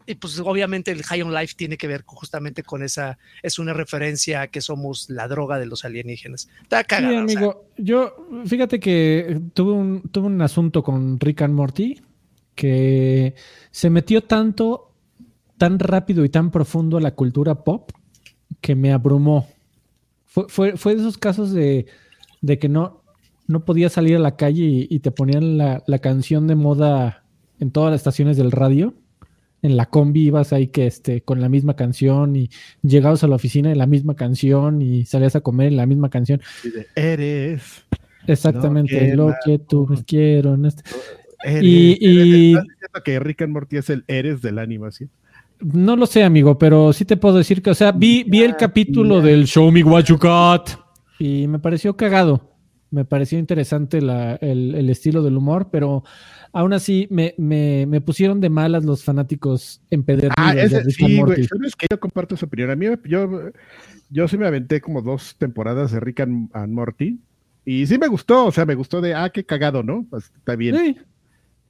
y 0.04 0.16
pues 0.16 0.40
obviamente 0.40 0.90
el 0.90 1.04
High 1.04 1.22
on 1.22 1.32
Life 1.32 1.54
tiene 1.56 1.76
que 1.76 1.86
ver 1.86 2.02
justamente 2.04 2.64
con 2.64 2.82
esa, 2.82 3.18
es 3.44 3.60
una 3.60 3.72
referencia 3.72 4.40
a 4.40 4.48
que 4.48 4.60
somos 4.60 5.08
la 5.08 5.28
droga 5.28 5.60
de 5.60 5.66
los 5.66 5.84
alienígenas. 5.84 6.48
Está 6.64 6.82
cagado. 6.82 7.18
amigo, 7.18 7.66
yo 7.78 8.26
fíjate 8.44 8.80
que 8.80 9.40
tuve 9.54 9.70
un, 9.70 10.02
tuve 10.10 10.26
un 10.26 10.42
asunto 10.42 10.82
con 10.82 11.20
Rick 11.20 11.42
and 11.42 11.54
Morty 11.54 12.02
que 12.54 13.34
se 13.70 13.90
metió 13.90 14.22
tanto, 14.22 14.92
tan 15.58 15.78
rápido 15.78 16.24
y 16.24 16.28
tan 16.28 16.50
profundo 16.50 16.96
a 16.96 17.00
la 17.00 17.14
cultura 17.14 17.64
pop 17.64 17.90
que 18.60 18.74
me 18.74 18.92
abrumó. 18.92 19.48
Fue, 20.24 20.76
fue, 20.76 20.94
de 20.94 21.00
esos 21.02 21.18
casos 21.18 21.52
de, 21.52 21.86
que 22.58 22.68
no, 22.68 23.02
no 23.46 23.64
podías 23.64 23.92
salir 23.92 24.16
a 24.16 24.20
la 24.20 24.36
calle 24.36 24.86
y, 24.88 24.98
te 25.00 25.10
ponían 25.10 25.58
la, 25.58 25.98
canción 26.00 26.46
de 26.46 26.54
moda 26.54 27.24
en 27.60 27.70
todas 27.70 27.90
las 27.90 28.00
estaciones 28.00 28.36
del 28.36 28.50
radio. 28.50 28.94
En 29.60 29.76
la 29.76 29.86
combi 29.86 30.22
ibas 30.22 30.52
ahí 30.52 30.68
que 30.68 30.86
este, 30.86 31.20
con 31.20 31.40
la 31.40 31.48
misma 31.48 31.76
canción 31.76 32.34
y 32.34 32.50
llegabas 32.82 33.22
a 33.22 33.28
la 33.28 33.36
oficina 33.36 33.70
en 33.70 33.78
la 33.78 33.86
misma 33.86 34.16
canción 34.16 34.82
y 34.82 35.04
salías 35.04 35.36
a 35.36 35.40
comer 35.40 35.68
en 35.68 35.76
la 35.76 35.86
misma 35.86 36.10
canción. 36.10 36.40
Eres. 36.96 37.84
Exactamente, 38.26 39.14
lo 39.14 39.34
que 39.44 39.58
tú 39.58 39.88
quiero. 40.06 40.54
Este 40.66 40.82
y, 41.44 42.54
que 43.04 43.18
Rick 43.20 43.42
and 43.42 43.52
Morty 43.52 43.76
es 43.76 43.90
el 43.90 44.04
Eres 44.06 44.42
de 44.42 44.52
la 44.52 44.62
animación? 44.62 45.10
No 45.60 45.94
lo 45.96 46.06
sé, 46.06 46.24
amigo, 46.24 46.58
pero 46.58 46.92
sí 46.92 47.04
te 47.04 47.16
puedo 47.16 47.38
decir 47.38 47.62
que, 47.62 47.70
o 47.70 47.74
sea, 47.74 47.92
vi, 47.92 48.24
vi 48.24 48.42
el 48.42 48.56
capítulo 48.56 49.20
del 49.20 49.46
Show 49.46 49.70
Me 49.70 49.84
What 49.84 50.04
You 50.04 50.18
Got 50.18 50.70
y 51.18 51.46
me 51.46 51.58
pareció 51.58 51.96
cagado. 51.96 52.50
Me 52.90 53.04
pareció 53.04 53.38
interesante 53.38 53.98
el, 53.98 54.90
estilo 54.90 55.22
del 55.22 55.36
humor, 55.36 55.68
pero 55.70 56.04
aún 56.52 56.72
así 56.74 57.08
me, 57.10 58.02
pusieron 58.04 58.40
de 58.40 58.50
malas 58.50 58.84
los 58.84 59.04
fanáticos 59.04 59.80
empedernidos 59.88 60.34
ah, 60.36 60.54
de 60.54 60.80
Rick 60.80 61.02
and 61.02 61.16
Morty. 61.16 61.44
¿Sabes 61.44 61.76
que 61.76 61.86
Yo 61.90 61.98
comparto 62.00 62.34
esa 62.34 62.44
opinión. 62.44 62.70
A 62.70 62.76
mí, 62.76 62.86
yo, 63.04 63.50
yo 64.10 64.28
sí 64.28 64.36
me 64.36 64.46
aventé 64.46 64.80
como 64.80 65.00
dos 65.00 65.36
temporadas 65.38 65.92
de 65.92 66.00
Rick 66.00 66.20
and, 66.20 66.50
Morty 66.68 67.18
y 67.64 67.86
sí 67.86 67.96
me 67.96 68.08
gustó, 68.08 68.46
o 68.46 68.52
sea, 68.52 68.66
me 68.66 68.74
gustó 68.74 69.00
de, 69.00 69.14
ah, 69.14 69.30
qué 69.30 69.46
cagado, 69.46 69.82
¿no? 69.82 70.04
Pues, 70.10 70.32
está 70.36 70.56
bien. 70.56 70.76
Sí. 70.76 70.96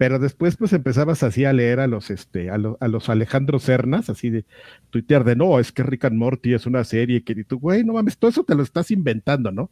Pero 0.02 0.18
después 0.18 0.56
pues 0.56 0.72
empezabas 0.72 1.22
así 1.22 1.44
a 1.44 1.52
leer 1.52 1.78
a 1.78 1.86
los 1.86 2.10
este 2.10 2.50
a, 2.50 2.54
a 2.80 2.88
los 2.88 3.08
Alejandro 3.08 3.60
Cernas, 3.60 4.10
así 4.10 4.30
de 4.30 4.44
tuitear 4.90 5.22
de 5.22 5.36
no, 5.36 5.60
es 5.60 5.70
que 5.70 5.84
Rick 5.84 6.06
and 6.06 6.16
Morty 6.16 6.54
es 6.54 6.66
una 6.66 6.82
serie 6.82 7.22
que 7.22 7.44
tú, 7.44 7.60
güey, 7.60 7.84
no 7.84 7.92
mames, 7.92 8.18
todo 8.18 8.28
eso 8.28 8.42
te 8.42 8.56
lo 8.56 8.64
estás 8.64 8.90
inventando, 8.90 9.52
¿no? 9.52 9.70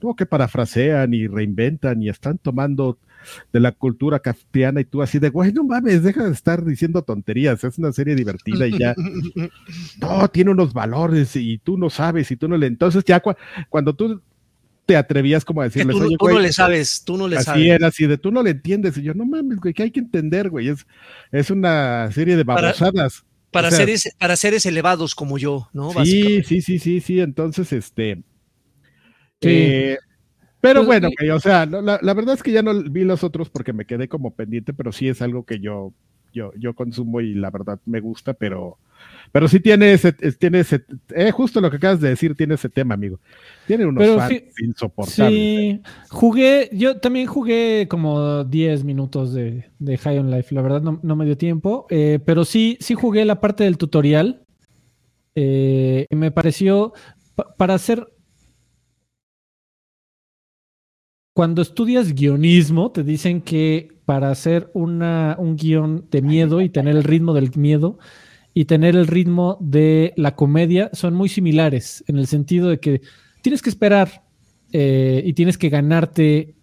Todo 0.00 0.16
que 0.16 0.26
parafrasean 0.26 1.14
y 1.14 1.28
reinventan 1.28 2.02
y 2.02 2.08
están 2.08 2.38
tomando 2.38 2.98
de 3.52 3.60
la 3.60 3.70
cultura 3.70 4.18
kafkiana 4.18 4.80
y 4.80 4.84
tú 4.84 5.00
así 5.00 5.20
de, 5.20 5.28
güey, 5.28 5.52
no 5.52 5.62
mames, 5.62 6.02
deja 6.02 6.24
de 6.24 6.32
estar 6.32 6.64
diciendo 6.64 7.02
tonterías, 7.02 7.62
es 7.62 7.78
una 7.78 7.92
serie 7.92 8.16
divertida 8.16 8.66
y 8.66 8.76
ya, 8.76 8.96
no, 10.00 10.26
tiene 10.26 10.50
unos 10.50 10.72
valores 10.72 11.36
y 11.36 11.58
tú 11.58 11.78
no 11.78 11.88
sabes 11.88 12.32
y 12.32 12.36
tú 12.36 12.48
no 12.48 12.56
le, 12.56 12.66
entonces 12.66 13.04
ya 13.04 13.22
cuando 13.68 13.94
tú 13.94 14.22
te 14.88 14.96
atrevías 14.96 15.44
como 15.44 15.60
a 15.60 15.64
decirle, 15.64 15.92
tú, 15.92 16.16
tú 16.16 16.28
no 16.30 16.38
le 16.38 16.50
sabes, 16.50 17.04
tú 17.04 17.18
no 17.18 17.28
le 17.28 17.36
así 17.36 17.44
sabes. 17.44 17.60
Así 17.60 17.70
era, 17.70 17.86
así 17.88 18.06
de 18.06 18.16
tú 18.16 18.32
no 18.32 18.42
le 18.42 18.52
entiendes. 18.52 18.96
Y 18.96 19.02
yo, 19.02 19.12
no 19.12 19.26
mames, 19.26 19.58
güey, 19.58 19.74
que 19.74 19.82
hay 19.82 19.90
que 19.90 20.00
entender, 20.00 20.48
güey. 20.48 20.68
Es, 20.68 20.86
es 21.30 21.50
una 21.50 22.10
serie 22.10 22.38
de 22.38 22.42
babosadas. 22.42 23.26
Para, 23.50 23.68
para, 23.68 23.70
seres, 23.70 24.08
para 24.18 24.34
seres 24.36 24.64
elevados 24.64 25.14
como 25.14 25.36
yo, 25.36 25.68
¿no? 25.74 25.92
Sí, 26.06 26.42
sí, 26.42 26.62
sí, 26.62 26.78
sí, 26.78 27.00
sí. 27.02 27.20
Entonces, 27.20 27.70
este. 27.74 28.22
Sí. 29.42 29.48
Eh, 29.50 29.98
pero 30.58 30.80
pues, 30.80 30.86
bueno, 30.86 31.10
güey, 31.18 31.30
o 31.32 31.38
sea, 31.38 31.66
la, 31.66 31.98
la, 32.00 32.14
verdad 32.14 32.36
es 32.36 32.42
que 32.42 32.52
ya 32.52 32.62
no 32.62 32.82
vi 32.82 33.04
los 33.04 33.22
otros 33.22 33.50
porque 33.50 33.74
me 33.74 33.84
quedé 33.84 34.08
como 34.08 34.34
pendiente, 34.34 34.72
pero 34.72 34.90
sí 34.90 35.06
es 35.06 35.20
algo 35.20 35.44
que 35.44 35.60
yo, 35.60 35.92
yo, 36.32 36.50
yo 36.56 36.74
consumo 36.74 37.20
y 37.20 37.34
la 37.34 37.50
verdad 37.50 37.78
me 37.84 38.00
gusta, 38.00 38.32
pero 38.32 38.78
pero 39.32 39.48
sí 39.48 39.60
tiene 39.60 39.92
ese, 39.92 40.12
tiene 40.12 40.60
ese, 40.60 40.84
eh, 41.14 41.30
justo 41.30 41.60
lo 41.60 41.70
que 41.70 41.76
acabas 41.76 42.00
de 42.00 42.10
decir, 42.10 42.34
tiene 42.34 42.54
ese 42.54 42.68
tema, 42.68 42.94
amigo. 42.94 43.20
Tiene 43.66 43.86
unos 43.86 44.02
Pero 44.02 44.16
fans 44.16 44.28
sí, 44.30 44.64
insoportables. 44.64 45.38
Sí, 45.38 45.70
eh. 45.70 45.80
jugué, 46.10 46.70
yo 46.72 46.98
también 46.98 47.26
jugué 47.26 47.86
como 47.88 48.44
10 48.44 48.84
minutos 48.84 49.32
de, 49.32 49.70
de, 49.78 49.98
High 49.98 50.18
on 50.18 50.30
Life, 50.30 50.54
la 50.54 50.62
verdad 50.62 50.82
no, 50.82 51.00
no 51.02 51.16
me 51.16 51.24
dio 51.24 51.36
tiempo, 51.36 51.86
eh, 51.90 52.18
pero 52.24 52.44
sí, 52.44 52.78
sí 52.80 52.94
jugué 52.94 53.24
la 53.24 53.40
parte 53.40 53.64
del 53.64 53.78
tutorial. 53.78 54.44
Eh, 55.34 56.06
y 56.10 56.16
me 56.16 56.32
pareció, 56.32 56.92
para 57.56 57.74
hacer 57.74 58.08
cuando 61.38 61.62
estudias 61.62 62.14
guionismo, 62.14 62.90
te 62.90 63.04
dicen 63.04 63.42
que 63.42 64.00
para 64.04 64.28
hacer 64.32 64.72
una, 64.74 65.36
un 65.38 65.54
guion 65.54 66.08
de 66.10 66.20
miedo 66.20 66.60
y 66.60 66.68
tener 66.68 66.96
el 66.96 67.04
ritmo 67.04 67.32
del 67.32 67.52
miedo, 67.54 68.00
y 68.54 68.64
tener 68.64 68.96
el 68.96 69.06
ritmo 69.06 69.56
de 69.60 70.12
la 70.16 70.34
comedia 70.34 70.90
son 70.92 71.14
muy 71.14 71.28
similares, 71.28 72.04
en 72.08 72.18
el 72.18 72.26
sentido 72.26 72.68
de 72.68 72.80
que 72.80 73.02
tienes 73.42 73.62
que 73.62 73.70
esperar 73.70 74.24
eh, 74.72 75.22
y 75.24 75.32
tienes 75.32 75.58
que 75.58 75.68
ganarte 75.68 76.54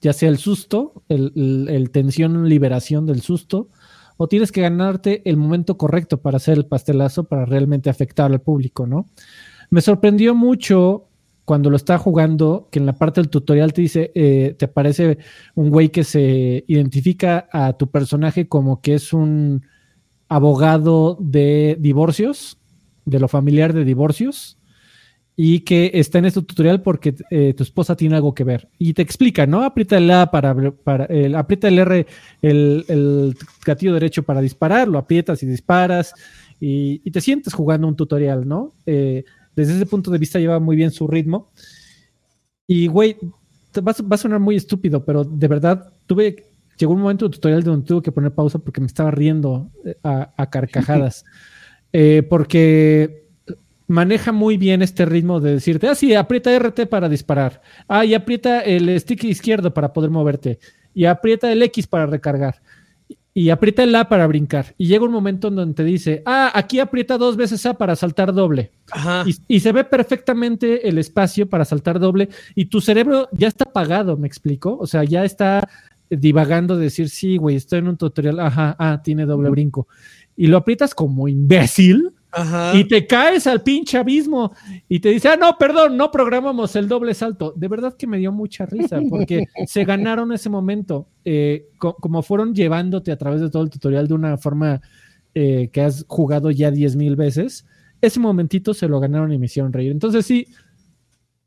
ya 0.00 0.12
sea 0.12 0.30
el 0.30 0.38
susto, 0.38 1.04
el, 1.08 1.90
tensión, 1.92 2.48
liberación 2.48 3.06
del 3.06 3.20
susto, 3.20 3.68
o 4.16 4.28
tienes 4.28 4.52
que 4.52 4.62
ganarte 4.62 5.22
el 5.28 5.36
momento 5.36 5.76
correcto 5.76 6.20
para 6.20 6.38
hacer 6.38 6.56
el 6.56 6.66
pastelazo 6.66 7.24
para 7.24 7.44
realmente 7.44 7.90
afectar 7.90 8.30
al 8.30 8.40
público, 8.40 8.86
¿no? 8.86 9.06
Me 9.70 9.80
sorprendió 9.80 10.34
mucho 10.34 11.06
cuando 11.44 11.70
lo 11.70 11.76
estaba 11.76 11.98
jugando, 11.98 12.68
que 12.70 12.78
en 12.78 12.86
la 12.86 12.94
parte 12.94 13.20
del 13.20 13.28
tutorial 13.28 13.72
te 13.72 13.82
dice, 13.82 14.10
eh, 14.14 14.54
te 14.58 14.66
aparece 14.66 15.18
un 15.54 15.70
güey 15.70 15.88
que 15.90 16.04
se 16.04 16.64
identifica 16.66 17.48
a 17.52 17.72
tu 17.74 17.90
personaje 17.90 18.48
como 18.48 18.80
que 18.80 18.94
es 18.94 19.12
un 19.12 19.66
abogado 20.30 21.18
de 21.20 21.76
divorcios, 21.78 22.56
de 23.04 23.18
lo 23.18 23.28
familiar 23.28 23.74
de 23.74 23.84
divorcios, 23.84 24.56
y 25.36 25.60
que 25.60 25.90
está 25.94 26.18
en 26.18 26.26
este 26.26 26.40
tutorial 26.42 26.82
porque 26.82 27.16
eh, 27.30 27.52
tu 27.54 27.64
esposa 27.64 27.96
tiene 27.96 28.14
algo 28.14 28.32
que 28.32 28.44
ver. 28.44 28.68
Y 28.78 28.94
te 28.94 29.02
explica, 29.02 29.46
¿no? 29.46 29.64
Aprieta 29.64 29.98
el 29.98 30.10
A 30.10 30.30
para, 30.30 30.54
para 30.70 31.06
el, 31.06 31.34
aprieta 31.34 31.66
el 31.66 31.80
R, 31.80 32.06
el, 32.42 33.36
gatillo 33.66 33.92
derecho 33.92 34.22
para 34.22 34.40
disparar, 34.40 34.86
lo 34.86 34.98
aprietas 34.98 35.42
y 35.42 35.46
disparas, 35.46 36.14
y, 36.60 37.02
y 37.04 37.10
te 37.10 37.20
sientes 37.20 37.52
jugando 37.52 37.88
un 37.88 37.96
tutorial, 37.96 38.46
¿no? 38.46 38.72
Eh, 38.86 39.24
desde 39.56 39.74
ese 39.74 39.86
punto 39.86 40.12
de 40.12 40.18
vista 40.18 40.38
lleva 40.38 40.60
muy 40.60 40.76
bien 40.76 40.92
su 40.92 41.08
ritmo. 41.08 41.50
Y, 42.68 42.86
güey, 42.86 43.16
va, 43.76 43.92
va 43.92 44.14
a 44.14 44.18
sonar 44.18 44.38
muy 44.38 44.54
estúpido, 44.54 45.04
pero 45.04 45.24
de 45.24 45.48
verdad 45.48 45.92
tuve 46.06 46.49
llegó 46.80 46.94
un 46.94 47.02
momento 47.02 47.26
del 47.26 47.32
tutorial 47.32 47.62
donde 47.62 47.86
tuve 47.86 48.02
que 48.02 48.10
poner 48.10 48.32
pausa 48.32 48.58
porque 48.58 48.80
me 48.80 48.86
estaba 48.86 49.10
riendo 49.10 49.70
eh, 49.84 49.96
a, 50.02 50.32
a 50.36 50.50
carcajadas. 50.50 51.24
eh, 51.92 52.26
porque 52.28 53.28
maneja 53.86 54.32
muy 54.32 54.56
bien 54.56 54.82
este 54.82 55.04
ritmo 55.04 55.40
de 55.40 55.54
decirte, 55.54 55.88
ah, 55.88 55.94
sí, 55.94 56.14
aprieta 56.14 56.56
RT 56.56 56.86
para 56.88 57.08
disparar. 57.08 57.60
Ah, 57.88 58.04
y 58.04 58.14
aprieta 58.14 58.60
el 58.60 58.98
stick 58.98 59.24
izquierdo 59.24 59.74
para 59.74 59.92
poder 59.92 60.10
moverte. 60.10 60.58
Y 60.94 61.04
aprieta 61.04 61.52
el 61.52 61.62
X 61.64 61.86
para 61.86 62.06
recargar. 62.06 62.62
Y 63.34 63.50
aprieta 63.50 63.82
el 63.82 63.94
A 63.94 64.08
para 64.08 64.26
brincar. 64.26 64.74
Y 64.78 64.86
llega 64.86 65.04
un 65.04 65.12
momento 65.12 65.48
en 65.48 65.56
donde 65.56 65.74
te 65.74 65.84
dice, 65.84 66.22
ah, 66.24 66.50
aquí 66.54 66.80
aprieta 66.80 67.18
dos 67.18 67.36
veces 67.36 67.64
A 67.66 67.74
para 67.74 67.94
saltar 67.94 68.32
doble. 68.32 68.70
Y, 69.26 69.56
y, 69.56 69.60
se 69.60 69.72
ve 69.72 69.84
perfectamente 69.84 70.88
el 70.88 70.98
espacio 70.98 71.48
para 71.48 71.64
saltar 71.64 72.00
doble. 72.00 72.28
Y 72.54 72.66
tu 72.66 72.80
cerebro 72.80 73.28
ya 73.32 73.48
está 73.48 73.64
apagado, 73.64 74.16
¿me 74.16 74.26
explico? 74.26 74.76
O 74.80 74.86
sea, 74.86 75.04
ya 75.04 75.24
está 75.24 75.68
divagando, 76.10 76.76
decir, 76.76 77.08
sí, 77.08 77.36
güey, 77.36 77.56
estoy 77.56 77.78
en 77.78 77.88
un 77.88 77.96
tutorial, 77.96 78.40
ajá, 78.40 78.76
ah, 78.78 79.00
tiene 79.02 79.26
doble 79.26 79.50
brinco. 79.50 79.86
Y 80.36 80.48
lo 80.48 80.56
aprietas 80.56 80.94
como 80.94 81.28
imbécil 81.28 82.12
ajá. 82.32 82.76
y 82.76 82.84
te 82.84 83.06
caes 83.06 83.46
al 83.46 83.62
pinche 83.62 83.98
abismo 83.98 84.52
y 84.88 85.00
te 85.00 85.10
dice, 85.10 85.28
ah, 85.28 85.36
no, 85.36 85.56
perdón, 85.58 85.96
no 85.96 86.10
programamos 86.10 86.74
el 86.76 86.88
doble 86.88 87.14
salto. 87.14 87.52
De 87.56 87.68
verdad 87.68 87.94
que 87.96 88.06
me 88.06 88.18
dio 88.18 88.32
mucha 88.32 88.66
risa 88.66 89.00
porque 89.08 89.44
se 89.66 89.84
ganaron 89.84 90.32
ese 90.32 90.48
momento, 90.48 91.08
eh, 91.24 91.68
co 91.78 91.94
como 91.94 92.22
fueron 92.22 92.54
llevándote 92.54 93.12
a 93.12 93.18
través 93.18 93.40
de 93.40 93.50
todo 93.50 93.62
el 93.62 93.70
tutorial 93.70 94.08
de 94.08 94.14
una 94.14 94.36
forma 94.36 94.80
eh, 95.34 95.70
que 95.72 95.80
has 95.82 96.04
jugado 96.08 96.50
ya 96.50 96.70
diez 96.70 96.96
mil 96.96 97.16
veces. 97.16 97.66
Ese 98.00 98.18
momentito 98.18 98.74
se 98.74 98.88
lo 98.88 98.98
ganaron 98.98 99.32
y 99.32 99.38
me 99.38 99.46
hicieron 99.46 99.72
reír. 99.72 99.92
Entonces, 99.92 100.24
sí, 100.24 100.46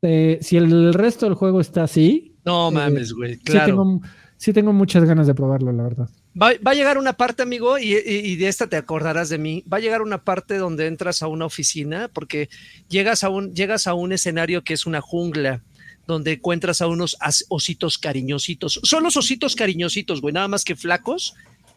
eh, 0.02 0.38
si 0.40 0.56
el 0.56 0.94
resto 0.94 1.26
del 1.26 1.34
juego 1.34 1.60
está 1.60 1.84
así. 1.84 2.36
No 2.44 2.70
mames, 2.70 3.12
güey, 3.12 3.38
claro. 3.38 3.64
Sí 3.64 3.70
tengo, 3.70 4.00
sí 4.36 4.52
tengo 4.52 4.72
muchas 4.72 5.04
ganas 5.04 5.26
de 5.26 5.34
probarlo, 5.34 5.72
la 5.72 5.82
verdad. 5.82 6.08
Va, 6.40 6.48
a 6.64 6.74
llegar 6.74 6.98
una 6.98 7.12
parte, 7.12 7.42
amigo, 7.42 7.78
y, 7.78 8.36
de 8.36 8.48
esta 8.48 8.66
te 8.66 8.76
acordarás 8.76 9.28
de 9.28 9.38
mí. 9.38 9.64
Va 9.72 9.76
a 9.76 9.80
llegar 9.80 10.02
una 10.02 10.24
parte 10.24 10.56
donde 10.56 10.86
entras 10.86 11.22
a 11.22 11.28
una 11.28 11.46
oficina, 11.46 12.10
porque 12.12 12.48
llegas 12.88 13.22
a 13.22 13.28
un, 13.28 13.54
llegas 13.54 13.86
a 13.86 13.94
un 13.94 14.12
escenario 14.12 14.64
que 14.64 14.74
es 14.74 14.86
una 14.86 15.00
jungla, 15.00 15.62
donde 16.06 16.32
encuentras 16.32 16.80
a 16.80 16.88
unos 16.88 17.16
ositos 17.48 17.98
cariñositos. 17.98 18.80
Son 18.82 19.04
los 19.04 19.16
ositos 19.16 19.54
cariñositos, 19.54 20.20
güey, 20.20 20.34
nada 20.34 20.48
más 20.48 20.64
que 20.64 20.76
flacos 20.76 21.34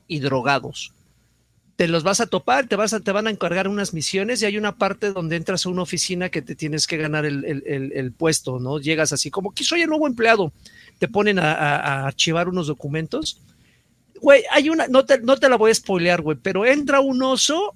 y 0.08 0.20
drogados. 0.20 0.94
Te 1.76 1.88
los 1.88 2.02
vas 2.02 2.20
a 2.20 2.26
topar, 2.26 2.66
te, 2.68 2.76
vas 2.76 2.94
a, 2.94 3.00
te 3.00 3.12
van 3.12 3.28
a 3.28 3.30
encargar 3.30 3.68
unas 3.68 3.94
misiones 3.94 4.42
y 4.42 4.46
hay 4.46 4.58
una 4.58 4.78
parte 4.78 5.14
donde 5.14 5.36
entras 5.36 5.68
a 5.68 5.70
una 5.70 5.84
oficina 5.84 6.30
que 6.30 6.42
te 6.42 6.56
tienes 6.56 6.88
que 6.88 6.98
ganar 6.98 7.26
el, 7.26 7.46
el, 7.46 7.64
el, 7.68 7.92
el 7.94 8.12
puesto, 8.12 8.60
¿no? 8.60 8.80
Llegas 8.80 9.14
así 9.14 9.30
como 9.30 9.54
que 9.54 9.64
soy 9.64 9.82
el 9.82 9.90
nuevo 9.90 10.08
empleado 10.08 10.52
te 10.98 11.08
ponen 11.08 11.40
a, 11.40 11.54
a, 11.54 11.76
a 11.78 12.08
archivar 12.08 12.50
unos 12.50 12.68
documentos. 12.68 13.42
Güey, 14.22 14.44
hay 14.52 14.70
una, 14.70 14.88
no 14.88 15.06
te, 15.06 15.20
no 15.20 15.38
te 15.38 15.50
la 15.50 15.58
voy 15.58 15.72
a 15.72 15.76
spoilear, 15.76 16.22
güey, 16.22 16.38
pero 16.42 16.66
entra 16.66 17.00
un 17.00 17.22
oso. 17.22 17.76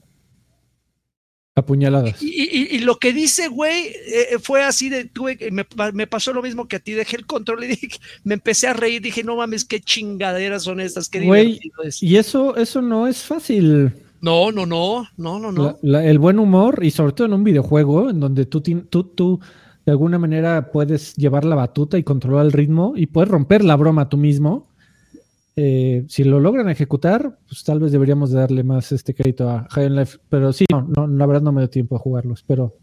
Apuñaladas. 1.53 2.21
Y, 2.21 2.27
y, 2.27 2.75
y 2.75 2.79
lo 2.79 2.97
que 2.97 3.11
dice, 3.11 3.49
güey, 3.49 3.87
eh, 3.87 4.39
fue 4.41 4.63
así 4.63 4.89
de, 4.89 5.11
güey, 5.15 5.37
me, 5.51 5.65
me, 5.93 6.07
pasó 6.07 6.33
lo 6.33 6.41
mismo 6.41 6.67
que 6.67 6.77
a 6.77 6.79
ti, 6.79 6.93
dejé 6.93 7.17
el 7.17 7.25
control 7.25 7.65
y 7.65 7.67
dije, 7.75 7.99
me 8.23 8.35
empecé 8.35 8.67
a 8.67 8.73
reír, 8.73 9.01
dije, 9.01 9.23
no 9.23 9.35
mames, 9.35 9.65
qué 9.65 9.79
chingaderas 9.79 10.63
son 10.63 10.79
estas, 10.79 11.09
qué 11.09 11.21
güey, 11.21 11.59
es. 11.83 12.01
Y 12.01 12.17
eso, 12.17 12.55
eso 12.55 12.81
no 12.81 13.07
es 13.07 13.23
fácil. 13.23 13.93
No, 14.21 14.51
no, 14.51 14.65
no, 14.65 15.07
no, 15.17 15.39
no, 15.39 15.51
no. 15.51 15.99
El 15.99 16.19
buen 16.19 16.39
humor, 16.39 16.79
y 16.83 16.91
sobre 16.91 17.13
todo 17.13 17.27
en 17.27 17.33
un 17.33 17.43
videojuego, 17.43 18.09
en 18.11 18.19
donde 18.19 18.45
tú, 18.45 18.61
tú, 18.61 19.03
tú 19.03 19.39
de 19.85 19.91
alguna 19.91 20.19
manera 20.19 20.71
puedes 20.71 21.15
llevar 21.15 21.45
la 21.45 21.55
batuta 21.55 21.97
y 21.97 22.03
controlar 22.03 22.45
el 22.45 22.51
ritmo 22.51 22.93
y 22.95 23.07
puedes 23.07 23.29
romper 23.29 23.63
la 23.63 23.75
broma 23.75 24.09
tú 24.09 24.17
mismo. 24.17 24.69
Eh, 25.55 26.05
si 26.07 26.23
lo 26.23 26.39
logran 26.39 26.69
ejecutar, 26.69 27.37
pues 27.47 27.63
tal 27.63 27.79
vez 27.79 27.91
deberíamos 27.91 28.31
de 28.31 28.39
darle 28.39 28.63
más 28.63 28.91
este 28.91 29.13
crédito 29.13 29.49
a 29.49 29.67
High 29.69 29.87
on 29.87 29.95
Life, 29.95 30.17
pero 30.29 30.53
sí, 30.53 30.65
no, 30.71 30.81
no, 30.83 31.07
la 31.07 31.25
verdad 31.25 31.41
no 31.41 31.51
me 31.51 31.61
dio 31.61 31.69
tiempo 31.69 31.95
a 31.95 31.99
jugarlos, 31.99 32.43
pero 32.47 32.77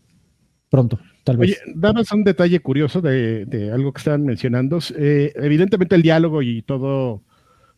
pronto, 0.68 0.98
tal 1.24 1.38
vez. 1.38 1.58
Oye, 1.64 2.06
un 2.12 2.24
detalle 2.24 2.60
curioso 2.60 3.00
de, 3.00 3.46
de 3.46 3.72
algo 3.72 3.92
que 3.92 3.98
estaban 3.98 4.24
mencionando. 4.24 4.80
Eh, 4.96 5.32
evidentemente 5.36 5.94
el 5.94 6.02
diálogo 6.02 6.42
y 6.42 6.62
todo 6.62 7.22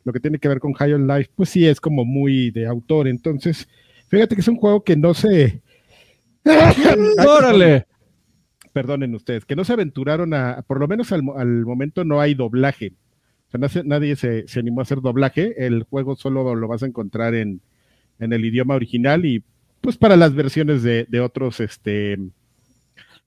lo 0.04 0.12
que 0.12 0.20
tiene 0.20 0.38
que 0.38 0.48
ver 0.48 0.58
con 0.58 0.72
High 0.72 0.94
on 0.94 1.06
Life, 1.06 1.30
pues 1.36 1.50
sí 1.50 1.66
es 1.66 1.80
como 1.80 2.04
muy 2.04 2.50
de 2.50 2.66
autor. 2.66 3.06
Entonces, 3.06 3.68
fíjate 4.08 4.34
que 4.34 4.40
es 4.40 4.48
un 4.48 4.56
juego 4.56 4.82
que 4.82 4.96
no 4.96 5.14
se. 5.14 5.62
¡Órale! 7.26 7.86
Perdonen 8.72 9.14
ustedes, 9.14 9.44
que 9.44 9.56
no 9.56 9.64
se 9.64 9.72
aventuraron 9.72 10.34
a, 10.34 10.62
por 10.62 10.80
lo 10.80 10.88
menos 10.88 11.12
al, 11.12 11.22
momento 11.22 12.04
no 12.04 12.20
hay 12.20 12.34
doblaje. 12.34 12.92
O 13.52 13.68
sea, 13.68 13.82
nadie 13.84 14.16
se, 14.16 14.44
animó 14.56 14.80
a 14.80 14.82
hacer 14.82 15.00
doblaje. 15.00 15.66
El 15.66 15.82
juego 15.84 16.16
solo 16.16 16.54
lo 16.54 16.68
vas 16.68 16.82
a 16.82 16.86
encontrar 16.86 17.34
en, 17.34 17.60
en 18.20 18.32
el 18.32 18.44
idioma 18.44 18.74
original 18.74 19.24
y 19.24 19.42
pues 19.80 19.96
para 19.96 20.16
las 20.16 20.34
versiones 20.34 20.82
de, 20.82 21.06
de, 21.08 21.20
otros, 21.20 21.58
este, 21.60 22.16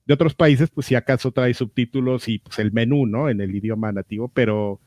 de 0.06 0.14
otros 0.14 0.34
países, 0.34 0.70
pues 0.70 0.86
si 0.86 0.94
acaso 0.94 1.32
trae 1.32 1.52
subtítulos 1.52 2.28
y 2.28 2.38
pues 2.38 2.58
el 2.58 2.72
menú, 2.72 3.06
¿no? 3.06 3.28
En 3.28 3.40
el 3.40 3.54
idioma 3.54 3.92
nativo, 3.92 4.28
pero, 4.28 4.80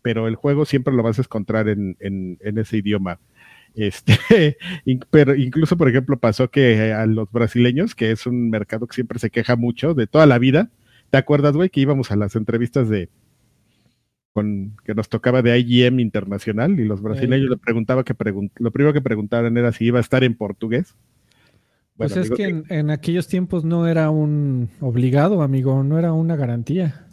pero 0.00 0.28
el 0.28 0.36
juego 0.36 0.64
siempre 0.64 0.94
lo 0.94 1.02
vas 1.02 1.18
a 1.18 1.22
encontrar 1.22 1.68
en, 1.68 1.96
en, 2.00 2.38
en 2.40 2.58
ese 2.58 2.78
idioma. 2.78 3.18
Este, 3.74 4.18
pero 5.10 5.34
incluso, 5.34 5.76
por 5.76 5.88
ejemplo, 5.88 6.18
pasó 6.18 6.50
que 6.50 6.92
a 6.92 7.06
los 7.06 7.30
brasileños, 7.30 7.94
que 7.94 8.10
es 8.10 8.26
un 8.26 8.50
mercado 8.50 8.86
que 8.86 8.94
siempre 8.94 9.18
se 9.18 9.30
queja 9.30 9.56
mucho 9.56 9.94
de 9.94 10.06
toda 10.06 10.26
la 10.26 10.38
vida, 10.38 10.70
¿te 11.10 11.18
acuerdas, 11.18 11.54
güey, 11.54 11.70
que 11.70 11.80
íbamos 11.80 12.10
a 12.10 12.16
las 12.16 12.36
entrevistas 12.36 12.88
de 12.88 13.08
con 14.32 14.76
que 14.84 14.94
nos 14.94 15.08
tocaba 15.08 15.42
de 15.42 15.58
IGM 15.58 15.98
Internacional 15.98 16.78
y 16.78 16.84
los 16.84 17.02
brasileños 17.02 17.50
le 17.50 17.56
preguntaba 17.56 18.04
que 18.04 18.14
lo 18.58 18.70
primero 18.70 18.92
que 18.92 19.00
preguntaban 19.00 19.56
era 19.56 19.72
si 19.72 19.86
iba 19.86 19.98
a 19.98 20.00
estar 20.00 20.22
en 20.22 20.36
portugués. 20.36 20.94
pues 21.96 22.16
es 22.16 22.30
que 22.30 22.62
en, 22.68 22.90
aquellos 22.90 23.26
tiempos 23.26 23.64
no 23.64 23.88
era 23.88 24.10
un 24.10 24.70
obligado, 24.80 25.42
amigo, 25.42 25.82
no 25.82 25.98
era 25.98 26.12
una 26.12 26.36
garantía. 26.36 27.07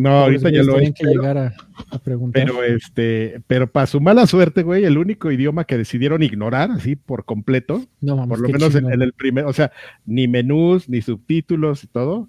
No, 0.00 0.10
ahorita 0.10 0.50
ya 0.50 0.62
lo 0.62 0.78
es. 0.78 0.92
que 0.92 1.06
llegar 1.06 1.36
a, 1.38 1.98
preguntar. 1.98 2.44
Pero 2.44 2.62
este, 2.64 3.42
pero 3.46 3.70
para 3.70 3.86
su 3.86 4.00
mala 4.00 4.26
suerte, 4.26 4.62
güey, 4.62 4.84
el 4.84 4.98
único 4.98 5.30
idioma 5.30 5.64
que 5.64 5.76
decidieron 5.76 6.22
ignorar 6.22 6.70
así 6.70 6.96
por 6.96 7.24
completo, 7.24 7.84
por 8.00 8.40
lo 8.40 8.48
menos 8.48 8.74
en, 8.74 8.90
el 8.90 9.12
primer, 9.12 9.44
o 9.44 9.52
sea, 9.52 9.72
ni 10.06 10.26
menús, 10.28 10.88
ni 10.88 11.02
subtítulos 11.02 11.84
y 11.84 11.86
todo, 11.88 12.28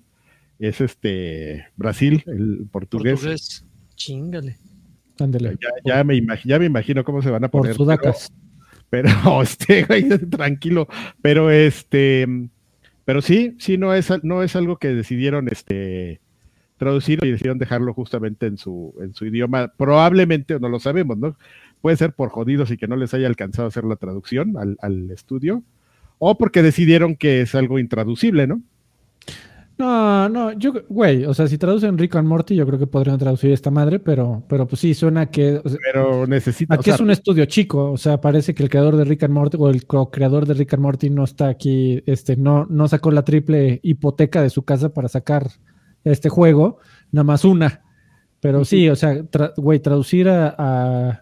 es 0.59 0.81
este 0.81 1.67
Brasil, 1.77 2.23
el 2.27 2.67
portugués. 2.71 3.13
portugués. 3.21 3.65
Chingale. 3.95 4.57
Ya, 5.85 6.03
me 6.03 6.21
ya 6.43 6.59
me 6.59 6.65
imagino 6.65 7.03
cómo 7.03 7.21
se 7.21 7.29
van 7.29 7.43
a 7.43 7.49
poner. 7.49 7.75
Por 7.75 7.85
sudacas. 7.85 8.33
Pero, 8.89 9.09
este, 9.41 9.85
tranquilo. 10.29 10.87
Pero 11.21 11.49
este, 11.51 12.27
pero 13.05 13.21
sí, 13.21 13.55
sí, 13.59 13.77
no 13.77 13.93
es, 13.93 14.11
no 14.23 14.43
es 14.43 14.55
algo 14.55 14.77
que 14.77 14.89
decidieron 14.89 15.47
este 15.47 16.21
traducir 16.81 17.19
y 17.23 17.29
decidieron 17.29 17.59
dejarlo 17.59 17.93
justamente 17.93 18.47
en 18.47 18.57
su, 18.57 18.95
en 19.01 19.13
su 19.13 19.27
idioma. 19.27 19.71
Probablemente, 19.77 20.59
no 20.59 20.67
lo 20.67 20.79
sabemos, 20.79 21.15
¿no? 21.15 21.37
Puede 21.79 21.95
ser 21.95 22.13
por 22.13 22.29
jodidos 22.29 22.71
y 22.71 22.77
que 22.77 22.87
no 22.87 22.95
les 22.95 23.13
haya 23.13 23.27
alcanzado 23.27 23.65
a 23.65 23.69
hacer 23.69 23.83
la 23.83 23.97
traducción 23.97 24.57
al, 24.57 24.77
al 24.81 25.11
estudio, 25.11 25.61
o 26.17 26.39
porque 26.39 26.63
decidieron 26.63 27.15
que 27.15 27.41
es 27.41 27.53
algo 27.53 27.77
intraducible, 27.77 28.47
¿no? 28.47 28.63
No, 29.77 30.29
no, 30.29 30.51
yo, 30.53 30.73
güey, 30.89 31.25
o 31.25 31.33
sea, 31.33 31.47
si 31.47 31.57
traducen 31.57 31.97
Rick 31.97 32.15
and 32.15 32.27
Morty, 32.27 32.55
yo 32.55 32.67
creo 32.67 32.77
que 32.77 32.87
podrían 32.87 33.17
traducir 33.17 33.51
esta 33.51 33.71
madre, 33.71 33.99
pero, 33.99 34.43
pero 34.47 34.67
pues 34.67 34.79
sí, 34.79 34.93
suena 34.93 35.31
que. 35.31 35.61
pero 35.91 36.27
necesita. 36.27 36.75
Aquí 36.75 36.89
es 36.89 36.99
un 36.99 37.09
estudio 37.09 37.45
chico, 37.45 37.91
o 37.91 37.97
sea, 37.97 38.21
parece 38.21 38.53
que 38.53 38.63
el 38.63 38.69
creador 38.69 38.95
de 38.95 39.05
Rick 39.05 39.23
and 39.23 39.33
Morty 39.33 39.57
o 39.59 39.69
el 39.69 39.85
co-creador 39.85 40.45
de 40.45 40.53
Rick 40.53 40.73
and 40.73 40.83
Morty 40.83 41.09
no 41.09 41.23
está 41.23 41.47
aquí, 41.47 42.03
este, 42.05 42.37
no, 42.37 42.65
no 42.69 42.87
sacó 42.87 43.11
la 43.11 43.23
triple 43.23 43.79
hipoteca 43.81 44.41
de 44.41 44.49
su 44.49 44.63
casa 44.63 44.93
para 44.93 45.07
sacar 45.07 45.47
este 46.03 46.29
juego, 46.29 46.77
nada 47.11 47.23
más 47.23 47.45
una. 47.45 47.81
Pero 48.39 48.65
sí, 48.65 48.89
o 48.89 48.95
sea, 48.95 49.23
güey, 49.57 49.79
traducir 49.79 50.29
a, 50.29 51.21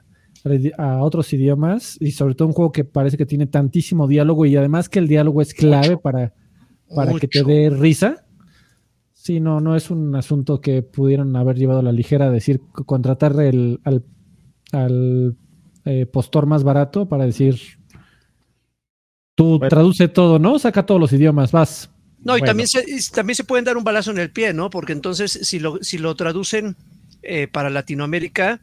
a, 0.78 1.04
otros 1.04 1.34
idiomas 1.34 1.98
y 2.00 2.12
sobre 2.12 2.36
todo 2.36 2.48
un 2.48 2.54
juego 2.54 2.72
que 2.72 2.86
parece 2.86 3.18
que 3.18 3.26
tiene 3.26 3.46
tantísimo 3.46 4.08
diálogo 4.08 4.46
y 4.46 4.56
además 4.56 4.88
que 4.88 5.00
el 5.00 5.08
diálogo 5.08 5.42
es 5.42 5.54
clave 5.54 5.98
para, 5.98 6.34
para 6.96 7.14
que 7.14 7.28
te 7.28 7.44
dé 7.44 7.70
risa 7.70 8.26
Sí, 9.22 9.42
no, 9.42 9.60
no 9.60 9.76
es 9.76 9.92
un 9.92 10.16
asunto 10.16 10.62
que 10.62 10.82
pudieron 10.82 11.36
haber 11.36 11.58
llevado 11.58 11.82
a 11.82 11.84
la 11.84 11.92
ligera, 11.92 12.32
decir, 12.32 12.62
contratar 12.72 13.38
el, 13.42 13.82
al, 13.84 15.36
eh, 15.84 16.06
postor 16.06 16.46
más 16.46 16.64
barato 16.64 17.10
para 17.10 17.26
decir, 17.26 17.60
tú 19.36 19.60
traduce 19.60 20.08
todo, 20.08 20.40
¿no? 20.40 20.58
Saca 20.58 20.86
todos 20.86 21.02
los 21.02 21.12
idiomas, 21.12 21.52
vas. 21.52 21.92
No, 22.24 22.38
y 22.38 22.42
también 22.42 22.68
se, 22.68 22.84
también 23.14 23.36
se 23.36 23.44
pueden 23.44 23.66
dar 23.66 23.78
un 23.78 23.84
balazo 23.84 24.12
en 24.12 24.18
el 24.18 24.30
pie, 24.30 24.54
¿no? 24.54 24.70
Porque 24.70 24.94
entonces, 24.94 25.32
si 25.32 25.60
lo, 25.60 25.82
si 25.82 25.98
lo 25.98 26.16
traducen 26.16 26.76
eh, 27.24 27.48
para 27.48 27.70
Latinoamérica, 27.70 28.60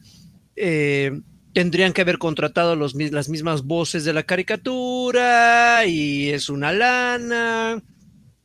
eh, 0.56 1.20
tendrían 1.52 1.94
que 1.94 2.02
haber 2.02 2.18
contratado 2.18 2.76
los, 2.76 2.94
las 2.94 3.28
mismas 3.28 3.62
voces 3.62 4.04
de 4.04 4.12
la 4.12 4.24
caricatura 4.24 5.86
y 5.86 6.28
es 6.28 6.50
una 6.50 6.72
lana. 6.72 7.82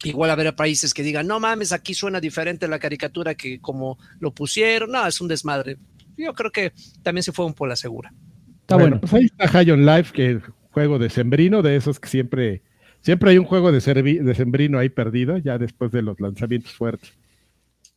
Igual 0.03 0.31
habrá 0.31 0.55
países 0.55 0.93
que 0.93 1.03
digan, 1.03 1.27
no 1.27 1.39
mames, 1.39 1.73
aquí 1.73 1.93
suena 1.93 2.19
diferente 2.19 2.67
la 2.67 2.79
caricatura 2.79 3.35
que 3.35 3.59
como 3.59 3.99
lo 4.19 4.33
pusieron. 4.33 4.91
No, 4.91 5.05
es 5.05 5.19
un 5.19 5.27
desmadre. 5.27 5.77
Yo 6.17 6.33
creo 6.33 6.51
que 6.51 6.71
también 7.03 7.23
se 7.23 7.33
fue 7.33 7.45
un 7.45 7.53
poco 7.53 7.67
la 7.67 7.75
segura. 7.75 8.13
Está 8.61 8.77
bueno, 8.77 9.01
Pues 9.01 9.13
ahí 9.13 9.25
está 9.25 9.47
High 9.47 9.71
on 9.71 9.85
Life, 9.85 10.13
que 10.13 10.31
es 10.31 10.37
juego 10.71 10.97
de 10.97 11.09
Sembrino, 11.09 11.61
de 11.61 11.75
esos 11.75 11.99
que 11.99 12.07
siempre, 12.07 12.63
siempre 13.01 13.31
hay 13.31 13.37
un 13.37 13.45
juego 13.45 13.71
de, 13.71 13.79
de 13.79 14.35
Sembrino 14.35 14.79
ahí 14.79 14.89
perdido, 14.89 15.37
ya 15.37 15.57
después 15.57 15.91
de 15.91 16.01
los 16.01 16.19
lanzamientos 16.19 16.71
fuertes. 16.71 17.13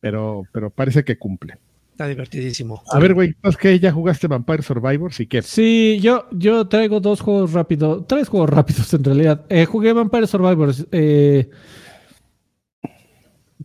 Pero, 0.01 0.43
pero 0.51 0.69
parece 0.69 1.03
que 1.03 1.17
cumple. 1.17 1.57
Está 1.91 2.07
divertidísimo. 2.07 2.83
A 2.91 2.99
ver, 2.99 3.13
güey, 3.13 3.35
¿es 3.41 3.55
que 3.55 3.79
ya 3.79 3.91
jugaste 3.91 4.27
Vampire 4.27 4.61
Survivors 4.61 5.17
y 5.21 5.27
qué? 5.27 5.41
Sí, 5.41 5.97
yo, 6.01 6.25
yo 6.31 6.67
traigo 6.67 6.99
dos 6.99 7.21
juegos 7.21 7.53
rápidos, 7.53 8.05
tres 8.05 8.27
juegos 8.27 8.49
rápidos 8.49 8.93
en 8.93 9.03
realidad. 9.03 9.45
Eh, 9.47 9.65
jugué 9.65 9.93
Vampire 9.93 10.27
Survivors. 10.27 10.85
Eh, 10.91 11.49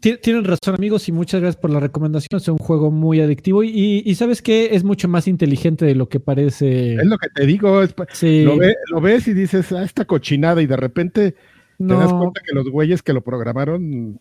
tienen 0.00 0.44
razón, 0.44 0.74
amigos, 0.74 1.08
y 1.08 1.12
muchas 1.12 1.40
gracias 1.40 1.60
por 1.60 1.70
la 1.70 1.80
recomendación. 1.80 2.40
Es 2.40 2.48
un 2.48 2.58
juego 2.58 2.90
muy 2.90 3.20
adictivo 3.20 3.62
y, 3.62 4.14
sabes 4.14 4.42
que 4.42 4.74
es 4.74 4.84
mucho 4.84 5.08
más 5.08 5.28
inteligente 5.28 5.84
de 5.84 5.94
lo 5.94 6.08
que 6.08 6.20
parece. 6.20 6.94
Es 6.94 7.06
lo 7.06 7.18
que 7.18 7.28
te 7.28 7.46
digo. 7.46 7.82
lo, 7.82 9.00
ves 9.00 9.28
y 9.28 9.34
dices, 9.34 9.72
ah, 9.72 9.82
esta 9.82 10.04
cochinada, 10.04 10.62
y 10.62 10.66
de 10.66 10.76
repente 10.76 11.34
te 11.78 11.94
das 11.94 12.12
cuenta 12.12 12.40
que 12.46 12.54
los 12.54 12.68
güeyes 12.68 13.02
que 13.02 13.12
lo 13.12 13.22
programaron. 13.22 14.18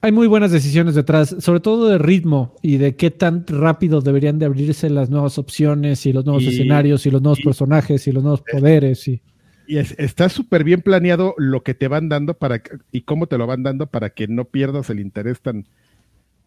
Hay 0.00 0.12
muy 0.12 0.26
buenas 0.26 0.50
decisiones 0.52 0.94
detrás, 0.94 1.34
sobre 1.38 1.60
todo 1.60 1.88
de 1.88 1.98
ritmo 1.98 2.56
y 2.60 2.76
de 2.76 2.94
qué 2.94 3.10
tan 3.10 3.46
rápido 3.46 4.02
deberían 4.02 4.38
de 4.38 4.46
abrirse 4.46 4.90
las 4.90 5.08
nuevas 5.08 5.38
opciones 5.38 6.04
y 6.04 6.12
los 6.12 6.26
nuevos 6.26 6.44
escenarios 6.44 7.06
y 7.06 7.10
los 7.10 7.22
nuevos 7.22 7.40
personajes 7.40 8.06
y 8.06 8.12
los 8.12 8.22
nuevos 8.22 8.42
poderes. 8.42 9.08
y 9.08 9.22
y 9.66 9.78
está 9.78 10.28
súper 10.28 10.64
bien 10.64 10.82
planeado 10.82 11.34
lo 11.38 11.62
que 11.62 11.74
te 11.74 11.88
van 11.88 12.08
dando 12.08 12.34
para 12.34 12.62
y 12.92 13.02
cómo 13.02 13.26
te 13.26 13.38
lo 13.38 13.46
van 13.46 13.62
dando 13.62 13.86
para 13.86 14.10
que 14.10 14.28
no 14.28 14.44
pierdas 14.44 14.90
el 14.90 15.00
interés 15.00 15.40
tan, 15.40 15.66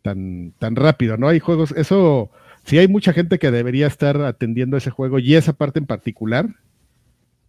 tan, 0.02 0.53
tan 0.60 0.76
rápido, 0.76 1.18
¿no? 1.18 1.27
Hay 1.27 1.39
juegos, 1.39 1.72
eso, 1.72 2.31
sí 2.64 2.77
hay 2.77 2.88
mucha 2.88 3.14
gente 3.14 3.39
que 3.39 3.52
debería 3.52 3.88
estar 3.88 4.22
atendiendo 4.22 4.77
ese 4.77 4.91
juego 4.91 5.19
y 5.19 5.35
esa 5.35 5.53
parte 5.53 5.80
en 5.80 5.85
particular, 5.85 6.48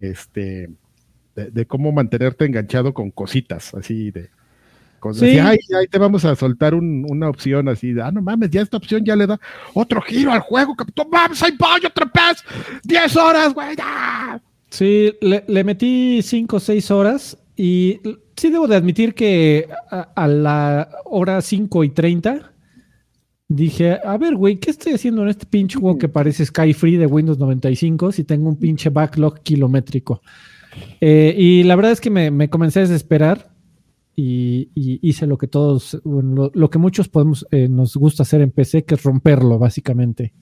este, 0.00 0.70
de, 1.34 1.66
cómo 1.66 1.92
mantenerte 1.92 2.44
enganchado 2.44 2.94
con 2.94 3.10
cositas, 3.10 3.74
así 3.74 4.10
de 4.10 4.30
cosas. 4.98 5.22
Así, 5.22 5.38
Ay, 5.38 5.58
ahí 5.78 5.86
te 5.86 5.98
vamos 5.98 6.24
a 6.24 6.34
soltar 6.34 6.74
una 6.74 7.28
opción 7.28 7.68
así, 7.68 7.92
de, 7.92 8.02
ah, 8.02 8.10
no 8.10 8.22
mames, 8.22 8.50
ya 8.50 8.62
esta 8.62 8.76
opción 8.76 9.04
ya 9.04 9.14
le 9.14 9.26
da 9.26 9.38
otro 9.74 10.00
giro 10.00 10.32
al 10.32 10.40
juego, 10.40 10.74
que, 10.76 10.84
mames, 11.10 11.42
ahí 11.42 11.54
voy 11.58 11.86
otra 11.86 12.06
vez, 12.06 12.44
10 12.84 13.16
horas, 13.16 13.54
güey, 13.54 13.76
Sí, 14.70 15.12
le, 15.20 15.64
metí 15.64 16.20
5 16.22 16.56
o 16.56 16.60
6 16.60 16.90
horas 16.90 17.38
y 17.56 18.00
sí 18.36 18.50
debo 18.50 18.68
de 18.68 18.76
admitir 18.76 19.14
que 19.14 19.68
a, 19.90 20.28
la 20.28 20.88
hora 21.06 21.40
5 21.40 21.84
y 21.84 21.90
30 21.90 22.52
dije, 23.48 23.98
a 24.04 24.18
ver, 24.18 24.36
güey, 24.36 24.56
¿qué 24.56 24.70
estoy 24.70 24.92
haciendo 24.92 25.22
en 25.22 25.28
este 25.28 25.46
pinche 25.46 25.78
juego 25.78 25.98
que 25.98 26.08
parece 26.08 26.44
Sky 26.44 26.74
Free 26.74 26.96
de 26.96 27.06
Windows 27.06 27.38
95 27.38 28.12
si 28.12 28.24
tengo 28.24 28.48
un 28.48 28.56
pinche 28.56 28.90
backlog 28.90 29.40
kilométrico? 29.40 30.20
Eh, 31.00 31.34
y 31.36 31.62
la 31.62 31.74
verdad 31.74 31.92
es 31.92 32.00
que 32.00 32.10
me, 32.10 32.50
comencé 32.50 32.80
a 32.80 32.82
desesperar 32.82 33.50
y, 34.14 34.68
hice 34.74 35.26
lo 35.26 35.38
que 35.38 35.46
todos, 35.46 35.98
lo, 36.04 36.70
que 36.70 36.78
muchos 36.78 37.08
podemos, 37.08 37.46
eh, 37.50 37.68
nos 37.68 37.96
gusta 37.96 38.24
hacer 38.24 38.42
en 38.42 38.50
PC, 38.50 38.84
que 38.84 38.96
es 38.96 39.02
romperlo, 39.02 39.58
básicamente. 39.58 40.34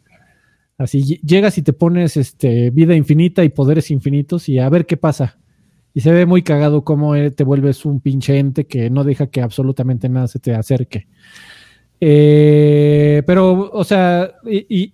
Así 0.78 1.18
llegas 1.24 1.56
y 1.56 1.62
te 1.62 1.72
pones 1.72 2.16
este, 2.16 2.70
vida 2.70 2.94
infinita 2.94 3.44
y 3.44 3.48
poderes 3.48 3.90
infinitos 3.90 4.48
y 4.48 4.58
a 4.58 4.68
ver 4.68 4.86
qué 4.86 4.96
pasa. 4.96 5.38
Y 5.94 6.02
se 6.02 6.12
ve 6.12 6.26
muy 6.26 6.42
cagado 6.42 6.84
cómo 6.84 7.14
eh, 7.14 7.30
te 7.30 7.44
vuelves 7.44 7.86
un 7.86 8.00
pinche 8.00 8.38
ente 8.38 8.66
que 8.66 8.90
no 8.90 9.02
deja 9.02 9.28
que 9.28 9.40
absolutamente 9.40 10.08
nada 10.10 10.28
se 10.28 10.38
te 10.38 10.54
acerque. 10.54 11.08
Eh, 12.00 13.22
pero, 13.26 13.70
o 13.72 13.84
sea, 13.84 14.34
y, 14.44 14.92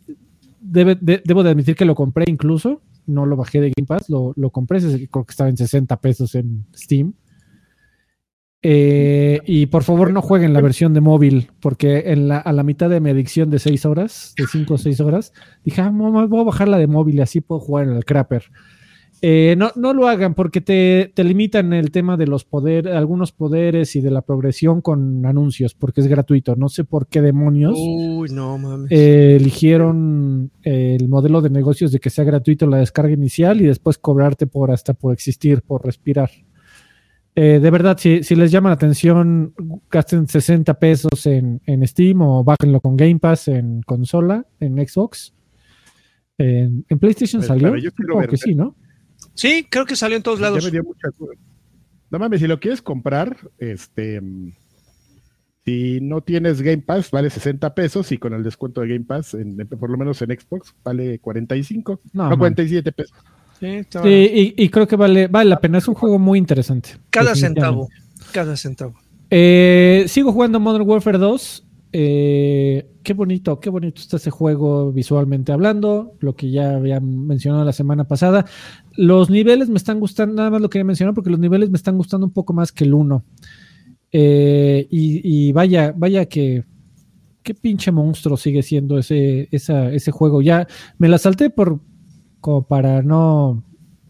debo 0.60 1.42
de 1.42 1.50
admitir 1.50 1.74
que 1.74 1.84
lo 1.84 1.96
compré 1.96 2.26
incluso. 2.28 2.82
No 3.06 3.26
lo 3.26 3.34
bajé 3.34 3.60
de 3.60 3.72
Game 3.76 3.86
Pass, 3.88 4.08
lo, 4.08 4.32
lo 4.36 4.50
compré, 4.50 4.78
creo 4.80 5.24
que 5.24 5.32
estaba 5.32 5.50
en 5.50 5.56
60 5.56 6.00
pesos 6.00 6.36
en 6.36 6.64
Steam. 6.72 7.14
Eh, 8.64 9.40
y 9.44 9.66
por 9.66 9.82
favor 9.82 10.12
no 10.12 10.22
jueguen 10.22 10.52
la 10.52 10.60
versión 10.60 10.94
de 10.94 11.00
móvil, 11.00 11.50
porque 11.60 12.12
en 12.12 12.28
la, 12.28 12.38
a 12.38 12.52
la 12.52 12.62
mitad 12.62 12.88
de 12.88 13.00
mi 13.00 13.10
adicción 13.10 13.50
de 13.50 13.58
6 13.58 13.86
horas, 13.86 14.34
de 14.36 14.46
5 14.46 14.74
o 14.74 14.78
6 14.78 15.00
horas, 15.00 15.32
dije, 15.64 15.80
ah, 15.80 15.90
voy 15.90 16.40
a 16.40 16.44
bajar 16.44 16.68
la 16.68 16.78
de 16.78 16.86
móvil 16.86 17.16
y 17.16 17.20
así 17.20 17.40
puedo 17.40 17.60
jugar 17.60 17.88
en 17.88 17.96
el 17.96 18.04
Crapper. 18.04 18.44
Eh, 19.24 19.54
no, 19.56 19.70
no 19.76 19.92
lo 19.94 20.08
hagan 20.08 20.34
porque 20.34 20.60
te, 20.60 21.12
te, 21.14 21.22
limitan 21.22 21.72
el 21.72 21.92
tema 21.92 22.16
de 22.16 22.26
los 22.26 22.44
poderes, 22.44 22.92
algunos 22.92 23.30
poderes 23.30 23.94
y 23.94 24.00
de 24.00 24.10
la 24.10 24.22
progresión 24.22 24.80
con 24.80 25.24
anuncios, 25.24 25.74
porque 25.74 26.00
es 26.00 26.08
gratuito. 26.08 26.56
No 26.56 26.68
sé 26.68 26.82
por 26.82 27.06
qué 27.06 27.22
demonios 27.22 27.78
eh, 28.90 29.36
eligieron 29.40 30.50
el 30.62 31.08
modelo 31.08 31.40
de 31.40 31.50
negocios 31.50 31.92
de 31.92 32.00
que 32.00 32.10
sea 32.10 32.24
gratuito 32.24 32.66
la 32.66 32.78
descarga 32.78 33.12
inicial 33.12 33.60
y 33.60 33.64
después 33.64 33.96
cobrarte 33.96 34.48
por 34.48 34.72
hasta 34.72 34.92
por 34.92 35.12
existir, 35.12 35.62
por 35.62 35.84
respirar. 35.84 36.30
Eh, 37.34 37.60
de 37.60 37.70
verdad, 37.70 37.96
si, 37.98 38.20
les 38.20 38.50
llama 38.50 38.68
la 38.68 38.74
atención, 38.74 39.54
gasten 39.90 40.28
60 40.28 40.74
pesos 40.78 41.26
en, 41.26 41.60
Steam 41.86 42.20
o 42.20 42.44
bájenlo 42.44 42.80
con 42.80 42.96
Game 42.96 43.18
Pass 43.18 43.48
en 43.48 43.82
consola, 43.82 44.46
en 44.60 44.76
Xbox. 44.86 45.34
En, 46.36 46.84
PlayStation 47.00 47.40
pues, 47.40 47.48
salió. 47.48 47.72
Creo 47.72 48.28
que 48.28 48.36
sí, 48.36 48.54
¿no? 48.54 48.76
Sí, 49.34 49.66
creo 49.70 49.86
que 49.86 49.96
salió 49.96 50.16
en 50.16 50.22
todos 50.22 50.40
lados. 50.40 50.70
No 52.10 52.18
mames, 52.18 52.40
si 52.40 52.46
lo 52.46 52.60
quieres 52.60 52.82
comprar, 52.82 53.36
este. 53.58 54.20
Si 55.64 56.00
no 56.00 56.22
tienes 56.22 56.60
Game 56.60 56.82
Pass, 56.82 57.10
vale 57.12 57.30
60 57.30 57.72
pesos 57.74 58.10
y 58.10 58.18
con 58.18 58.34
el 58.34 58.42
descuento 58.42 58.80
de 58.80 58.88
Game 58.88 59.04
Pass, 59.04 59.34
en, 59.34 59.56
por 59.56 59.88
lo 59.88 59.96
menos 59.96 60.20
en 60.20 60.36
Xbox, 60.38 60.74
vale 60.82 61.20
45, 61.20 62.00
no, 62.12 62.28
no 62.28 62.36
47 62.36 62.90
pesos. 62.90 63.16
Sí, 63.62 63.86
sí 64.02 64.54
y, 64.56 64.68
creo 64.70 64.88
que 64.88 64.96
vale, 64.96 65.28
vale 65.28 65.50
la 65.50 65.60
pena. 65.60 65.78
Es 65.78 65.86
un 65.86 65.94
juego 65.94 66.18
muy 66.18 66.36
interesante. 66.36 66.90
Cada 67.10 67.36
centavo. 67.36 67.88
Cada 68.32 68.56
centavo. 68.56 68.94
Eh, 69.30 70.04
sigo 70.08 70.32
jugando 70.32 70.58
Modern 70.58 70.88
Warfare 70.88 71.18
2. 71.18 71.64
Eh, 71.92 72.90
qué 73.04 73.12
bonito, 73.12 73.60
qué 73.60 73.70
bonito 73.70 74.00
está 74.00 74.16
ese 74.16 74.30
juego 74.30 74.92
visualmente 74.92 75.52
hablando, 75.52 76.14
lo 76.20 76.34
que 76.34 76.50
ya 76.50 76.74
había 76.74 76.98
mencionado 76.98 77.64
la 77.64 77.72
semana 77.72 78.02
pasada. 78.02 78.46
Los 78.96 79.30
niveles 79.30 79.68
me 79.68 79.76
están 79.76 80.00
gustando, 80.00 80.34
nada 80.34 80.50
más 80.50 80.60
lo 80.60 80.68
quería 80.68 80.84
mencionar 80.84 81.14
porque 81.14 81.30
los 81.30 81.38
niveles 81.38 81.70
me 81.70 81.76
están 81.76 81.96
gustando 81.96 82.26
un 82.26 82.32
poco 82.32 82.52
más 82.54 82.72
que 82.72 82.82
el 82.82 82.94
1. 82.94 83.24
Eh, 84.10 84.88
y, 84.90 85.52
vaya, 85.52 85.94
vaya 85.96 86.26
que 86.26 86.64
qué 87.44 87.54
pinche 87.54 87.92
monstruo 87.92 88.36
sigue 88.36 88.62
siendo 88.62 88.98
ese, 88.98 89.48
ese 89.52 90.10
juego. 90.10 90.42
Ya 90.42 90.66
me 90.98 91.08
la 91.08 91.18
salté 91.18 91.48
por 91.48 91.80
como 92.42 92.66
para 92.66 93.00
no 93.02 93.64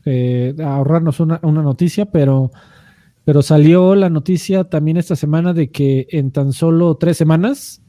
eh, 0.04 0.56
ahorrarnos 0.59 1.20
una, 1.20 1.38
noticia, 1.42 2.06
pero, 2.06 2.50
pero 3.24 3.42
salió 3.42 3.94
la 3.94 4.10
noticia 4.10 4.64
también 4.64 4.96
esta 4.96 5.14
semana 5.14 5.52
de 5.52 5.70
que 5.70 6.09
en 6.10 6.32
tan 6.32 6.52
solo 6.52 6.96
tres 6.96 7.16
semanas 7.16 7.82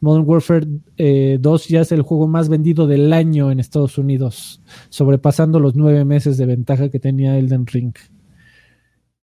Modern 0.00 0.24
Warfare 0.26 0.66
2 0.66 0.96
eh, 0.96 1.38
ya 1.68 1.82
es 1.82 1.92
el 1.92 2.02
juego 2.02 2.26
más 2.26 2.48
vendido 2.48 2.86
del 2.86 3.12
año 3.12 3.52
en 3.52 3.60
Estados 3.60 3.98
Unidos, 3.98 4.62
sobrepasando 4.88 5.60
los 5.60 5.76
nueve 5.76 6.04
meses 6.06 6.38
de 6.38 6.46
ventaja 6.46 6.88
que 6.88 6.98
tenía 6.98 7.36
Elden 7.38 7.66
Ring. 7.66 7.92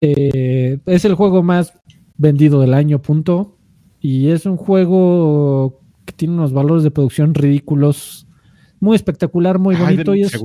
es 0.02 1.06
el 1.06 1.14
juego 1.14 1.44
más 1.44 1.74
vendido 2.18 2.60
del 2.60 2.74
año, 2.74 3.02
punto. 3.02 3.58
Y 4.00 4.30
es 4.30 4.48
un 4.48 4.58
juego 4.58 5.82
que 6.06 6.14
tiene 6.14 6.34
unos 6.34 6.54
valores 6.54 6.84
de 6.84 6.92
producción 6.92 7.34
ridículos, 7.34 8.25
muy 8.86 8.96
espectacular, 8.96 9.60
muy 9.60 9.76
bonito. 9.76 10.16
Y 10.16 10.22
es, 10.22 10.40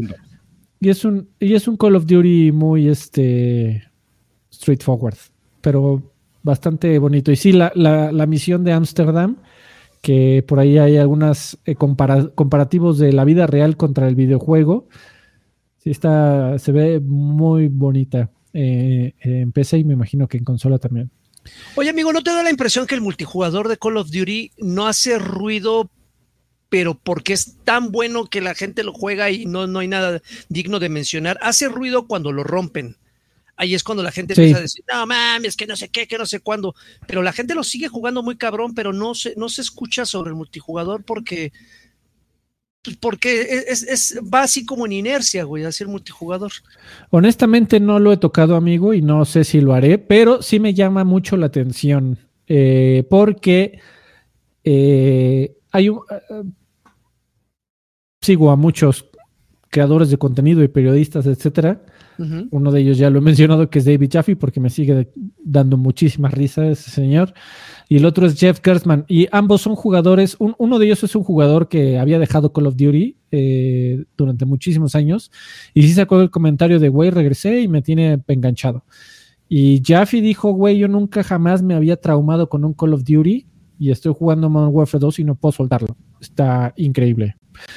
y 0.80 0.88
es, 0.88 1.04
un, 1.04 1.28
y 1.38 1.54
es 1.54 1.68
un 1.68 1.76
Call 1.76 1.94
of 1.94 2.06
Duty 2.06 2.50
muy 2.52 2.88
este 2.88 3.84
straightforward, 4.52 5.16
pero 5.60 6.02
bastante 6.42 6.98
bonito. 6.98 7.30
Y 7.30 7.36
sí, 7.36 7.52
la, 7.52 7.70
la, 7.74 8.26
misión 8.26 8.64
de 8.64 8.72
Ámsterdam, 8.72 9.36
que 10.00 10.42
por 10.48 10.58
ahí 10.58 10.78
hay 10.78 10.96
algunos 10.96 11.58
eh, 11.66 11.74
comparativos 11.76 12.98
de 12.98 13.12
la 13.12 13.24
vida 13.24 13.46
real 13.46 13.76
contra 13.76 14.08
el 14.08 14.14
videojuego. 14.14 14.88
Sí, 15.78 15.90
está, 15.90 16.58
se 16.58 16.72
ve 16.72 16.98
muy 16.98 17.68
bonita 17.68 18.30
eh, 18.52 19.14
en 19.20 19.52
PC 19.52 19.78
y 19.78 19.84
me 19.84 19.94
imagino 19.94 20.28
que 20.28 20.38
en 20.38 20.44
consola 20.44 20.78
también. 20.78 21.10
Oye, 21.76 21.90
amigo, 21.90 22.12
¿no 22.12 22.22
te 22.22 22.30
da 22.30 22.42
la 22.42 22.50
impresión 22.50 22.86
que 22.86 22.94
el 22.94 23.00
multijugador 23.00 23.68
de 23.68 23.76
Call 23.76 23.98
of 23.98 24.10
Duty 24.10 24.52
no 24.58 24.86
hace 24.86 25.18
ruido, 25.18 25.90
pero 26.70 26.94
porque 26.94 27.34
es 27.34 27.56
tan 27.64 27.92
bueno 27.92 28.26
que 28.26 28.40
la 28.40 28.54
gente 28.54 28.84
lo 28.84 28.94
juega 28.94 29.30
y 29.30 29.44
no, 29.44 29.66
no 29.66 29.80
hay 29.80 29.88
nada 29.88 30.22
digno 30.48 30.78
de 30.78 30.88
mencionar? 30.88 31.38
Hace 31.42 31.68
ruido 31.68 32.06
cuando 32.06 32.32
lo 32.32 32.44
rompen. 32.44 32.96
Ahí 33.56 33.74
es 33.74 33.84
cuando 33.84 34.02
la 34.02 34.12
gente 34.12 34.32
empieza 34.32 34.56
a 34.56 34.62
decir, 34.62 34.82
no 34.90 35.06
mames, 35.06 35.54
que 35.54 35.66
no 35.66 35.76
sé 35.76 35.90
qué, 35.90 36.06
que 36.06 36.16
no 36.16 36.24
sé 36.24 36.40
cuándo. 36.40 36.74
Pero 37.06 37.20
la 37.20 37.32
gente 37.32 37.54
lo 37.54 37.62
sigue 37.62 37.88
jugando 37.88 38.22
muy 38.22 38.38
cabrón, 38.38 38.72
pero 38.74 38.94
no 38.94 39.14
se, 39.14 39.34
no 39.36 39.50
se 39.50 39.60
escucha 39.60 40.06
sobre 40.06 40.30
el 40.30 40.36
multijugador 40.36 41.04
porque 41.04 41.52
pues, 42.82 42.96
porque 42.96 43.42
es, 43.68 43.82
es, 43.82 44.18
va 44.32 44.42
así 44.42 44.64
como 44.64 44.86
en 44.86 44.92
inercia, 44.92 45.44
güey, 45.44 45.64
a 45.64 45.72
ser 45.72 45.88
multijugador. 45.88 46.52
Honestamente 47.10 47.80
no 47.80 47.98
lo 47.98 48.12
he 48.12 48.16
tocado, 48.16 48.56
amigo, 48.56 48.94
y 48.94 49.02
no 49.02 49.24
sé 49.26 49.44
si 49.44 49.60
lo 49.60 49.74
haré, 49.74 49.98
pero 49.98 50.40
sí 50.40 50.58
me 50.58 50.72
llama 50.72 51.04
mucho 51.04 51.36
la 51.36 51.46
atención, 51.46 52.18
eh, 52.46 53.04
porque 53.10 53.80
eh, 54.64 55.56
hay 55.70 55.88
un... 55.90 56.00
Sigo 58.20 58.50
a 58.50 58.56
muchos 58.56 59.10
creadores 59.70 60.10
de 60.10 60.18
contenido 60.18 60.62
y 60.62 60.68
periodistas, 60.68 61.26
etcétera. 61.26 61.82
Uno 62.50 62.70
de 62.70 62.82
ellos 62.82 62.98
ya 62.98 63.08
lo 63.08 63.18
he 63.18 63.22
mencionado, 63.22 63.70
que 63.70 63.78
es 63.78 63.86
David 63.86 64.10
Jaffe, 64.12 64.36
porque 64.36 64.60
me 64.60 64.68
sigue 64.68 65.10
dando 65.42 65.78
muchísima 65.78 66.28
risa 66.28 66.66
ese 66.66 66.90
señor 66.90 67.32
y 67.88 67.96
el 67.96 68.04
otro 68.04 68.26
es 68.26 68.38
Jeff 68.38 68.60
Gerstmann. 68.62 69.06
Y 69.08 69.26
ambos 69.32 69.62
son 69.62 69.74
jugadores, 69.74 70.36
uno 70.38 70.78
de 70.78 70.84
ellos 70.84 71.02
es 71.02 71.16
un 71.16 71.24
jugador 71.24 71.68
que 71.68 71.98
había 71.98 72.18
dejado 72.18 72.52
Call 72.52 72.66
of 72.66 72.76
Duty 72.76 73.16
eh, 73.30 74.04
durante 74.18 74.44
muchísimos 74.44 74.94
años 74.94 75.32
y 75.72 75.82
sí 75.82 75.94
sacó 75.94 76.20
el 76.20 76.30
comentario 76.30 76.78
de, 76.78 76.90
güey, 76.90 77.08
regresé 77.08 77.62
y 77.62 77.68
me 77.68 77.80
tiene 77.80 78.22
enganchado. 78.28 78.84
Y 79.48 79.82
Jaffe 79.82 80.20
dijo, 80.20 80.52
güey, 80.52 80.76
yo 80.76 80.88
nunca 80.88 81.24
jamás 81.24 81.62
me 81.62 81.72
había 81.72 81.96
traumado 81.96 82.50
con 82.50 82.66
un 82.66 82.74
Call 82.74 82.92
of 82.92 83.02
Duty 83.02 83.46
y 83.78 83.90
estoy 83.90 84.12
jugando 84.14 84.50
Modern 84.50 84.74
Warfare 84.74 85.00
2 85.00 85.20
y 85.20 85.24
no 85.24 85.36
puedo 85.36 85.52
soltarlo. 85.52 85.96
Está 86.20 86.72
increíble. 86.76 87.36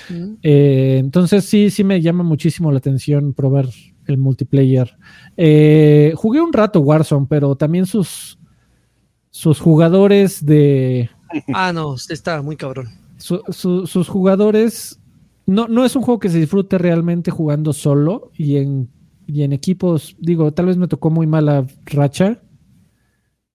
Mm. 0.10 0.34
Eh, 0.41 0.98
entonces 0.99 1.45
sí, 1.45 1.70
sí 1.70 1.84
me 1.84 2.02
llama 2.02 2.24
muchísimo 2.24 2.72
la 2.72 2.78
atención 2.78 3.34
probar 3.34 3.68
el 4.06 4.18
multiplayer. 4.18 4.95
Eh, 5.38 6.14
jugué 6.15 6.41
un 6.41 6.53
rato 6.53 6.82
Warzone, 6.82 7.28
pero 7.30 7.56
también 7.56 7.86
sus, 7.86 8.38
sus 9.30 9.60
jugadores 9.60 10.45
de. 10.45 11.10
Ah, 11.53 11.74
no, 11.74 11.95
está 11.95 12.44
muy 12.44 12.56
cabrón. 12.56 12.90
sus 13.18 14.07
jugadores. 14.07 14.99
No, 15.48 15.68
no 15.68 15.84
es 15.84 15.95
un 15.95 16.03
juego 16.03 16.20
que 16.20 16.30
se 16.30 16.40
disfrute 16.40 16.78
realmente 16.78 17.32
jugando 17.32 17.74
solo 17.74 18.32
y 18.36 18.57
en, 18.57 18.90
y 19.26 19.41
en 19.41 19.52
equipos. 19.52 20.15
Digo, 20.20 20.53
tal 20.53 20.68
vez 20.68 20.78
me 20.78 20.88
tocó 20.88 21.10
muy 21.10 21.26
mala 21.26 21.65
racha 21.86 22.40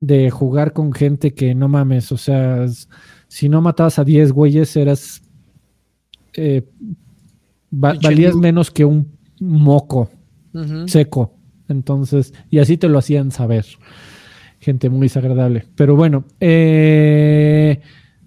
de 0.00 0.30
jugar 0.30 0.72
con 0.72 0.92
gente 0.92 1.34
que 1.34 1.54
no 1.54 1.68
mames. 1.68 2.10
O 2.10 2.16
sea, 2.16 2.66
si 3.28 3.48
no 3.48 3.60
matabas 3.60 3.98
a 3.98 4.04
10 4.04 4.32
güeyes, 4.32 4.74
eras. 4.76 5.22
Eh, 6.34 6.62
valías 7.70 8.34
menos 8.34 8.70
que 8.70 8.84
un 8.84 9.16
moco 9.40 10.10
seco. 10.86 11.34
Entonces, 11.68 12.32
y 12.50 12.58
así 12.58 12.76
te 12.76 12.88
lo 12.88 12.98
hacían 12.98 13.30
saber 13.30 13.66
gente 14.60 14.90
muy 14.90 15.06
desagradable. 15.06 15.66
Pero 15.76 15.94
bueno, 15.96 16.24
eh, 16.40 17.80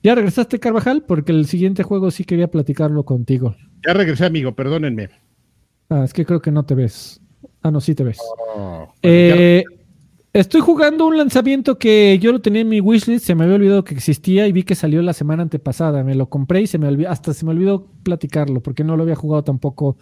¿ya 0.04 0.16
regresaste, 0.16 0.60
Carvajal? 0.60 1.04
Porque 1.08 1.32
el 1.32 1.46
siguiente 1.48 1.84
juego 1.84 2.12
sí 2.12 2.24
quería 2.24 2.50
platicarlo 2.50 3.04
contigo. 3.04 3.56
Ya 3.86 3.94
regresé, 3.94 4.26
amigo, 4.26 4.54
perdónenme. 4.54 5.10
Ah, 5.90 6.04
es 6.06 6.14
que 6.14 6.26
creo 6.26 6.42
que 6.42 6.52
no 6.52 6.64
te 6.64 6.76
ves. 6.76 7.20
Ah, 7.64 7.72
no, 7.72 7.82
sí 7.82 7.96
te 7.96 8.04
ves. 8.04 8.20
Oh, 8.56 8.94
eh, 9.02 9.64
estoy 10.34 10.62
jugando 10.62 11.06
un 11.06 11.18
lanzamiento 11.18 11.78
que 11.78 12.18
yo 12.20 12.32
lo 12.32 12.42
tenía 12.42 12.62
en 12.62 12.70
mi 12.70 12.80
wishlist, 12.80 13.26
se 13.26 13.36
me 13.36 13.44
había 13.44 13.56
olvidado 13.56 13.84
que 13.84 13.94
existía 13.94 14.48
y 14.48 14.52
vi 14.52 14.64
que 14.64 14.76
salió 14.76 15.02
la 15.02 15.14
semana 15.14 15.44
antepasada. 15.44 16.04
Me 16.04 16.16
lo 16.16 16.30
compré 16.30 16.62
y 16.62 16.68
se 16.68 16.78
me 16.78 16.88
olvidó, 16.88 17.10
hasta 17.10 17.34
se 17.34 17.46
me 17.46 17.52
olvidó 17.52 17.88
platicarlo 18.04 18.62
porque 18.62 18.84
no 18.84 18.96
lo 18.96 19.04
había 19.04 19.16
jugado 19.16 19.44
tampoco 19.44 19.98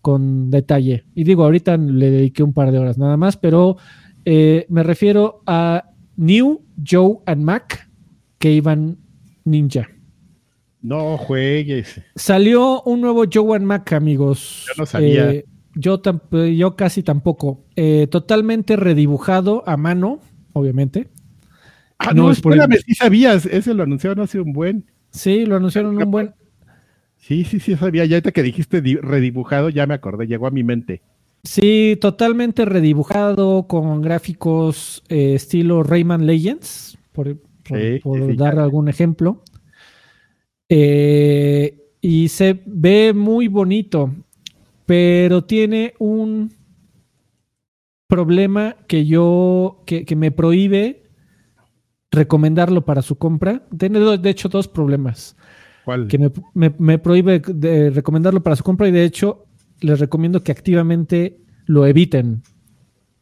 con 0.00 0.50
detalle. 0.50 1.04
Y 1.14 1.24
digo, 1.24 1.44
ahorita 1.44 1.76
le 1.76 2.10
dediqué 2.10 2.42
un 2.42 2.52
par 2.52 2.72
de 2.72 2.78
horas 2.78 2.98
nada 2.98 3.16
más, 3.16 3.36
pero 3.36 3.76
eh, 4.24 4.66
me 4.68 4.82
refiero 4.82 5.42
a 5.46 5.90
New, 6.16 6.62
Joe 6.86 7.18
and 7.26 7.42
Mac 7.42 7.88
que 8.38 8.52
iban 8.52 8.98
Ninja. 9.44 9.88
No 10.82 11.18
juegues. 11.18 12.00
Salió 12.16 12.82
un 12.82 13.02
nuevo 13.02 13.24
Joe 13.30 13.56
and 13.56 13.66
Mac, 13.66 13.92
amigos. 13.92 14.64
Yo 14.68 14.74
no 14.78 14.86
sabía. 14.86 15.30
Eh, 15.30 15.44
yo, 15.74 16.00
yo 16.32 16.76
casi 16.76 17.02
tampoco. 17.02 17.64
Eh, 17.76 18.06
totalmente 18.10 18.76
redibujado 18.76 19.62
a 19.66 19.76
mano, 19.76 20.20
obviamente. 20.52 21.08
Ah, 21.98 22.12
no, 22.14 22.30
espérame, 22.30 22.78
sí 22.84 22.94
sabías. 22.94 23.46
Ese 23.46 23.74
lo 23.74 23.82
anunciaron 23.82 24.20
hace 24.20 24.40
un 24.40 24.52
buen. 24.52 24.86
Sí, 25.10 25.44
lo 25.44 25.56
anunciaron 25.56 25.96
un 25.96 26.10
buen. 26.10 26.34
Sí, 27.16 27.44
sí, 27.44 27.60
sí, 27.60 27.76
sabía. 27.76 28.06
Ya 28.06 28.20
que 28.22 28.42
dijiste 28.42 28.80
redibujado, 29.02 29.68
ya 29.68 29.86
me 29.86 29.94
acordé, 29.94 30.26
llegó 30.26 30.46
a 30.46 30.50
mi 30.50 30.64
mente. 30.64 31.02
Sí, 31.44 31.96
totalmente 32.00 32.64
redibujado 32.64 33.66
con 33.66 34.02
gráficos 34.02 35.02
eh, 35.08 35.34
estilo 35.34 35.82
Rayman 35.82 36.26
Legends, 36.26 36.98
por, 37.12 37.36
dar 38.36 38.58
algún 38.58 38.88
ejemplo. 38.88 39.42
Eh, 40.68 41.78
y 42.00 42.28
se 42.28 42.60
ve 42.66 43.12
muy 43.14 43.48
bonito, 43.48 44.14
pero 44.90 45.44
tiene 45.44 45.94
un 46.00 46.52
problema 48.08 48.74
que 48.88 49.06
yo, 49.06 49.84
que, 49.86 50.04
me 50.16 50.32
prohíbe 50.32 51.04
recomendarlo 52.10 52.84
para 52.84 53.00
su 53.00 53.16
compra. 53.16 53.62
Tiene 53.78 54.00
de 54.18 54.30
hecho 54.30 54.48
dos 54.48 54.66
problemas. 54.66 55.36
¿Cuál? 55.84 56.08
Que 56.08 56.18
me, 56.54 56.74
me 56.76 56.98
prohíbe 56.98 57.38
de 57.38 57.90
recomendarlo 57.90 58.42
para 58.42 58.56
su 58.56 58.64
compra 58.64 58.88
y 58.88 58.90
de 58.90 59.04
hecho 59.04 59.46
les 59.78 60.00
recomiendo 60.00 60.42
que 60.42 60.50
activamente 60.50 61.38
lo 61.66 61.86
eviten 61.86 62.42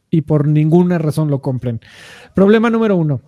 y 0.09 0.21
por 0.21 0.47
ninguna 0.47 0.97
razón 0.97 1.29
lo 1.29 1.39
compren. 1.39 1.81
Problema 2.33 2.71
número 2.71 2.95
uno. 2.95 3.21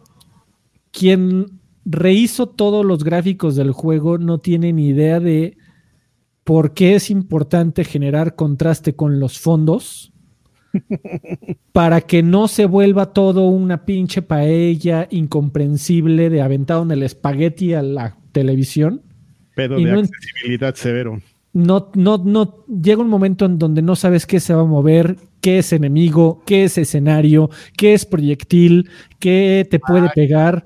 Quien 0.91 1.59
rehizo 1.85 2.49
todos 2.49 2.84
los 2.84 3.03
gráficos 3.03 3.55
del 3.55 3.72
juego 3.72 4.18
no 4.18 4.39
tiene 4.39 4.73
ni 4.73 4.88
idea 4.88 5.19
de 5.19 5.57
por 6.52 6.73
qué 6.73 6.95
es 6.95 7.10
importante 7.10 7.86
generar 7.86 8.36
contraste 8.36 8.94
con 8.94 9.22
los 9.22 9.40
fondos 9.40 10.11
para 11.72 12.02
que 12.02 12.23
no 12.23 12.49
se 12.49 12.65
vuelva 12.65 13.14
todo 13.14 13.48
una 13.48 13.86
pinche 13.86 14.22
paella 14.22 15.07
incomprensible 15.11 16.30
de 16.30 16.41
aventado 16.41 16.84
en 16.84 16.91
el 16.91 17.03
espagueti 17.03 17.73
a 17.73 17.82
la 17.82 18.18
televisión. 18.34 19.02
Pero 19.56 19.78
de 19.78 19.91
accesibilidad 19.94 20.76
severo. 20.76 21.22
No, 21.53 21.90
no, 21.95 22.18
no, 22.18 22.65
llega 22.68 23.02
un 23.02 23.07
momento 23.07 23.45
en 23.45 23.57
donde 23.57 23.82
no 23.82 23.95
sabes 23.95 24.26
qué 24.26 24.41
se 24.41 24.53
va 24.53 24.64
a 24.64 24.65
mover, 24.65 25.15
qué 25.40 25.60
es 25.60 25.72
enemigo, 25.72 26.44
qué 26.45 26.65
es 26.65 26.78
escenario, 26.78 27.49
qué 27.78 27.94
es 27.94 28.06
proyectil, 28.06 28.90
qué 29.19 29.65
te 29.72 29.80
puede 29.80 30.10
pegar. 30.14 30.65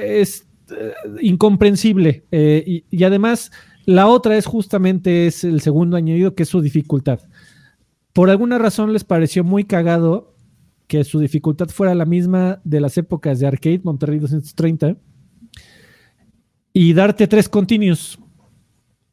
Es 0.00 0.46
eh, 0.70 0.92
incomprensible. 1.20 2.24
Eh, 2.30 2.84
y, 2.90 3.04
además, 3.04 3.52
la 3.84 4.06
otra 4.06 4.36
es 4.36 4.46
justamente 4.46 5.26
es 5.26 5.44
el 5.44 5.60
segundo 5.60 5.96
añadido, 5.96 6.34
que 6.34 6.44
es 6.44 6.48
su 6.48 6.60
dificultad. 6.60 7.20
Por 8.12 8.30
alguna 8.30 8.58
razón 8.58 8.92
les 8.92 9.04
pareció 9.04 9.44
muy 9.44 9.64
cagado 9.64 10.34
que 10.86 11.04
su 11.04 11.18
dificultad 11.18 11.68
fuera 11.68 11.94
la 11.94 12.04
misma 12.04 12.60
de 12.64 12.80
las 12.80 12.98
épocas 12.98 13.38
de 13.40 13.46
Arcade 13.46 13.80
Monterrey 13.82 14.18
230 14.18 14.96
y 16.72 16.92
darte 16.92 17.26
tres 17.26 17.48
continuos. 17.48 18.18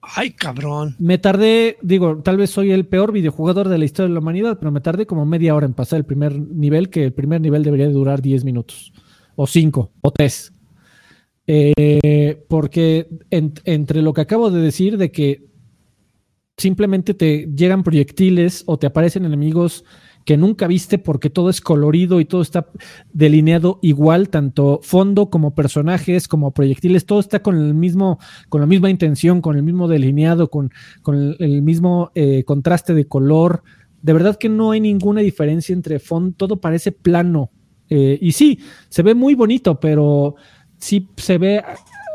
Ay, 0.02 0.32
cabrón. 0.32 0.96
Me 0.98 1.18
tardé, 1.18 1.78
digo, 1.82 2.22
tal 2.24 2.38
vez 2.38 2.50
soy 2.50 2.72
el 2.72 2.86
peor 2.88 3.12
videojugador 3.12 3.70
de 3.70 3.78
la 3.78 3.86
historia 3.86 4.08
de 4.08 4.14
la 4.14 4.20
humanidad, 4.20 4.58
pero 4.60 4.72
me 4.72 4.82
tardé 4.82 5.06
como 5.06 5.26
media 5.26 5.56
hora 5.56 5.66
en 5.66 5.74
pasar 5.74 5.98
el 5.98 6.06
primer 6.06 6.40
nivel, 6.40 6.90
que 6.90 7.04
el 7.04 7.14
primer 7.14 7.42
nivel 7.42 7.64
debería 7.64 7.90
durar 7.90 8.22
10 8.22 8.44
minutos, 8.44 8.94
o 9.36 9.46
5, 9.46 9.92
o 10.02 10.12
3. 10.12 10.54
Eh, 11.52 12.46
porque 12.48 13.10
entre 13.32 14.04
lo 14.04 14.14
que 14.14 14.22
acabo 14.22 14.52
de 14.52 14.62
decir, 14.62 14.98
de 14.98 15.12
que 15.12 15.48
simplemente 16.58 17.16
te 17.16 17.50
llegan 17.56 17.82
proyectiles 17.82 18.62
o 18.68 18.78
te 18.78 18.86
aparecen 18.86 19.26
enemigos 19.26 19.84
que 20.26 20.38
nunca 20.38 20.68
viste 20.68 21.00
porque 21.00 21.32
todo 21.32 21.50
es 21.50 21.60
colorido 21.60 22.20
y 22.20 22.26
todo 22.26 22.44
está 22.44 22.68
delineado 23.12 23.80
igual, 23.82 24.30
tanto 24.30 24.80
fondo 24.84 25.32
como 25.32 25.56
personajes, 25.56 26.28
como 26.28 26.52
proyectiles, 26.52 27.08
todo 27.08 27.20
está 27.20 27.42
con 27.42 27.58
el 27.58 27.74
mismo, 27.74 28.20
con 28.50 28.62
la 28.62 28.68
misma 28.68 28.92
intención, 28.92 29.42
con 29.42 29.56
el 29.56 29.64
mismo 29.64 29.88
delineado, 29.88 30.52
con, 30.52 30.70
con 31.02 31.36
el, 31.40 31.64
mismo 31.64 32.12
eh, 32.14 32.44
contraste 32.44 32.94
de 32.94 33.08
color. 33.08 33.64
De 34.04 34.14
verdad 34.14 34.38
que 34.38 34.50
no 34.50 34.70
hay 34.70 34.82
ninguna 34.82 35.22
diferencia 35.22 35.74
entre 35.74 35.98
fondo, 35.98 36.36
todo 36.38 36.62
parece 36.62 36.92
plano. 36.92 37.50
Eh, 37.90 38.20
y 38.22 38.34
sí, 38.34 38.60
se 38.90 39.02
ve 39.02 39.16
muy 39.16 39.34
bonito, 39.34 39.80
pero 39.80 40.36
sí 40.80 41.08
se 41.18 41.38
ve 41.38 41.64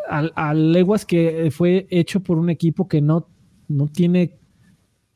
a, 0.09 0.55
leguas 0.55 1.07
que 1.07 1.51
fue 1.51 1.87
hecho 1.91 2.21
por 2.21 2.39
un 2.39 2.51
equipo 2.51 2.89
que 2.89 3.01
no, 3.01 3.29
no 3.69 3.89
tiene 3.89 4.39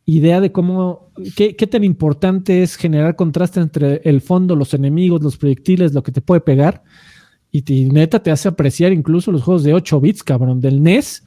idea 0.05 0.41
de 0.41 0.53
cómo, 0.53 1.11
qué, 1.37 1.53
tan 1.53 1.85
importante 1.85 2.63
es 2.63 2.77
generar 2.77 3.15
contraste 3.15 3.61
entre 3.61 4.01
el 4.05 4.23
fondo, 4.23 4.57
los 4.57 4.73
enemigos, 4.73 5.23
los 5.23 5.37
proyectiles, 5.37 5.93
lo 5.93 6.03
que 6.03 6.13
te 6.13 6.23
puede 6.23 6.41
pegar. 6.41 6.83
Y, 7.51 7.63
neta 7.91 8.23
te 8.23 8.31
hace 8.31 8.49
apreciar 8.49 8.93
incluso 8.93 9.33
los 9.33 9.43
juegos 9.43 9.65
de 9.65 9.75
8 9.75 10.01
bits, 10.01 10.23
cabrón, 10.23 10.61
del 10.61 10.83
NES. 10.83 11.27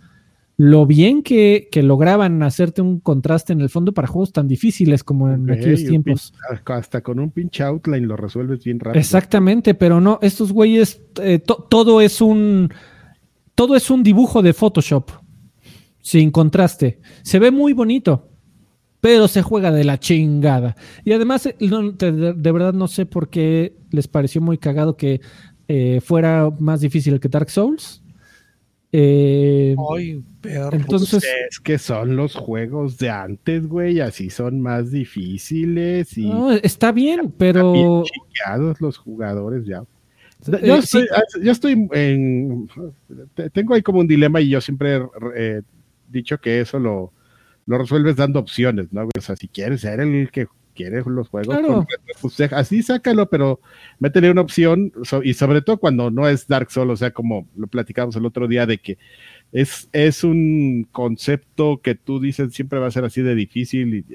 Lo 0.64 0.86
bien 0.86 1.24
que, 1.24 1.68
lograban 1.74 2.44
hacerte 2.44 2.84
un 2.84 3.00
contraste 3.00 3.52
en 3.52 3.62
el 3.62 3.70
fondo 3.70 3.94
para 3.94 4.08
juegos 4.08 4.32
tan 4.32 4.48
difíciles 4.48 5.04
como 5.04 5.28
en 5.32 5.50
aquellos 5.50 5.84
tiempos. 5.84 6.36
hasta 6.66 7.02
con 7.02 7.18
un 7.18 7.32
pinche 7.32 7.64
outline 7.64 8.06
lo 8.06 8.16
resuelves 8.16 8.64
bien 8.64 8.80
rápido. 8.80 9.00
Exactamente, 9.00 9.74
pero 9.74 10.00
no, 10.00 10.20
estos 10.22 10.52
güeyes, 10.52 11.02
eh, 11.20 11.40
todo 11.40 12.00
es 12.00 12.22
un. 12.22 12.72
Todo 13.56 13.76
es 13.76 13.90
un 13.90 14.04
dibujo 14.04 14.44
de 14.44 14.54
Photoshop. 14.54 15.10
Sin 16.00 16.30
contraste. 16.30 17.00
Se 17.24 17.40
ve 17.40 17.50
muy 17.50 17.74
bonito 17.74 18.28
pero 19.00 19.28
se 19.28 19.42
juega 19.42 19.72
de 19.72 19.84
la 19.84 20.00
chingada. 20.00 20.76
Y 21.04 21.14
además, 21.14 21.48
eh, 21.48 21.56
de, 21.58 22.52
verdad 22.52 22.74
no 22.74 22.88
sé 22.88 23.08
por 23.08 23.32
qué 23.32 23.76
les 23.90 24.08
pareció 24.08 24.42
muy 24.42 24.60
cagado 24.60 24.96
que 24.96 25.22
eh, 25.68 26.02
fuera 26.02 26.52
más 26.60 26.82
difícil 26.82 27.20
que 27.20 27.28
Dark 27.28 27.50
Souls. 27.50 28.04
Eh, 28.92 29.76
Ay, 29.92 30.24
Entonces, 30.44 31.24
es 31.50 31.60
que 31.60 31.78
son 31.78 32.16
los 32.16 32.36
juegos 32.36 32.98
de 32.98 33.10
antes, 33.10 33.68
güey, 33.68 34.00
así 34.00 34.30
son 34.30 34.62
más 34.62 34.92
difíciles. 34.92 36.18
Y 36.18 36.26
no, 36.26 36.52
está 36.52 36.92
bien, 36.92 37.34
pero. 37.38 37.72
Bien 37.74 38.76
los 38.80 38.98
jugadores 38.98 39.66
ya. 39.66 39.84
Yo, 40.64 40.76
estoy, 40.76 41.06
ah, 41.16 41.22
yo 41.42 41.52
estoy 41.52 41.88
en. 41.92 42.68
Tengo 43.54 43.76
ahí 43.76 43.84
como 43.84 44.00
un 44.00 44.08
dilema 44.08 44.42
y 44.42 44.50
yo 44.50 44.60
siempre 44.62 45.02
he 45.36 45.62
dicho 46.10 46.40
que 46.40 46.62
eso 46.62 46.80
lo 46.80 47.14
lo 47.66 47.78
resuelves 47.78 48.16
dando 48.16 48.40
opciones, 48.40 48.92
¿no? 48.92 49.08
O 49.18 49.22
sea, 49.22 49.36
si 49.36 49.48
quieres 49.48 49.82
ser 49.82 50.00
el 50.00 50.32
que 50.32 50.48
quiere 50.74 51.04
los 51.06 51.28
juegos, 51.30 51.86
pues, 52.22 52.54
así 52.54 52.82
sácalo, 52.82 53.30
pero 53.30 53.60
métele 54.00 54.32
una 54.32 54.42
opción, 54.42 54.92
y 55.24 55.34
sobre 55.34 55.62
todo 55.62 55.78
cuando 55.78 56.10
no 56.10 56.28
es 56.28 56.48
Dark 56.48 56.72
Souls, 56.72 56.92
o 56.92 56.96
sea, 56.96 57.12
como 57.12 57.48
lo 57.56 57.68
platicamos 57.68 58.16
el 58.16 58.26
otro 58.26 58.48
día, 58.48 58.66
de 58.66 58.78
que 58.78 58.98
es, 59.52 59.90
es 59.92 60.24
un 60.24 60.88
concepto 60.92 61.82
que 61.82 61.96
tú 61.96 62.20
dices 62.20 62.54
siempre 62.54 62.80
va 62.80 62.88
a 62.88 62.92
ser 62.92 63.04
así 63.04 63.22
de 63.22 63.36
difícil, 63.36 63.94
y, 63.94 64.06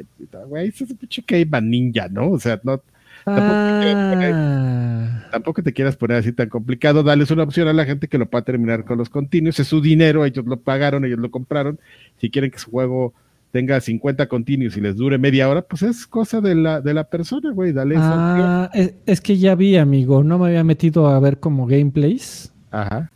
güey, 0.48 0.68
es 0.68 0.80
un 0.80 0.96
pinche 0.96 1.22
Caveman 1.22 1.70
Ninja, 1.70 2.08
¿no? 2.08 2.30
O 2.30 2.40
sea, 2.40 2.60
no. 2.62 2.80
Ah. 3.28 5.26
Tampoco, 5.32 5.62
te 5.62 5.72
quieras 5.72 5.96
poner 5.96 6.18
así 6.18 6.32
tan 6.32 6.48
complicado. 6.48 7.02
Dales 7.02 7.30
una 7.32 7.42
opción 7.42 7.66
a 7.66 7.72
la 7.72 7.84
gente 7.84 8.06
que 8.06 8.18
lo 8.18 8.30
pueda 8.30 8.44
terminar 8.44 8.84
con 8.84 8.98
los 8.98 9.10
continuos. 9.10 9.58
Es 9.58 9.66
su 9.66 9.80
dinero, 9.80 10.24
ellos 10.24 10.46
lo 10.46 10.60
pagaron, 10.60 11.04
ellos 11.04 11.18
lo 11.18 11.32
compraron. 11.32 11.80
Si 12.18 12.30
quieren 12.30 12.52
que 12.52 12.60
su 12.60 12.70
juego 12.70 13.14
tenga 13.50 13.80
50 13.80 14.28
continuos 14.28 14.76
y 14.76 14.80
les 14.80 14.96
dure 14.96 15.18
media 15.18 15.48
hora, 15.48 15.62
pues 15.62 15.82
es 15.82 16.06
cosa 16.06 16.40
de 16.40 16.54
la, 16.54 16.80
de 16.80 16.94
la 16.94 17.04
persona, 17.04 17.52
güey, 17.52 17.72
dale 17.72 17.96
ah, 17.98 18.70
es, 19.06 19.20
que 19.20 19.38
ya 19.38 19.54
vi, 19.54 19.76
amigo, 19.76 20.22
no 20.22 20.38
me 20.38 20.48
había 20.48 20.62
metido 20.62 21.08
a 21.08 21.18
ver 21.20 21.40
como 21.40 21.66
gameplays. 21.66 22.52
Ajá. 22.70 23.10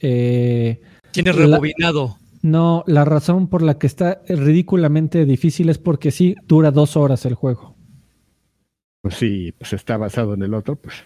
Eh, 0.00 0.80
Tiene 1.22 1.32
rebobinado. 1.32 2.18
no, 2.42 2.84
la 2.86 3.04
razón 3.04 3.48
por 3.48 3.62
la 3.62 3.78
que 3.78 3.86
está 3.86 4.22
ridículamente 4.28 5.24
difícil 5.24 5.68
es 5.68 5.78
porque 5.78 6.10
sí 6.10 6.34
dura 6.46 6.70
dos 6.70 6.96
horas 6.96 7.24
el 7.26 7.34
juego. 7.34 7.76
Pues 9.02 9.14
sí, 9.14 9.52
pues 9.56 9.72
está 9.72 9.96
basado 9.96 10.34
en 10.34 10.42
el 10.42 10.52
otro, 10.52 10.74
pues. 10.74 10.96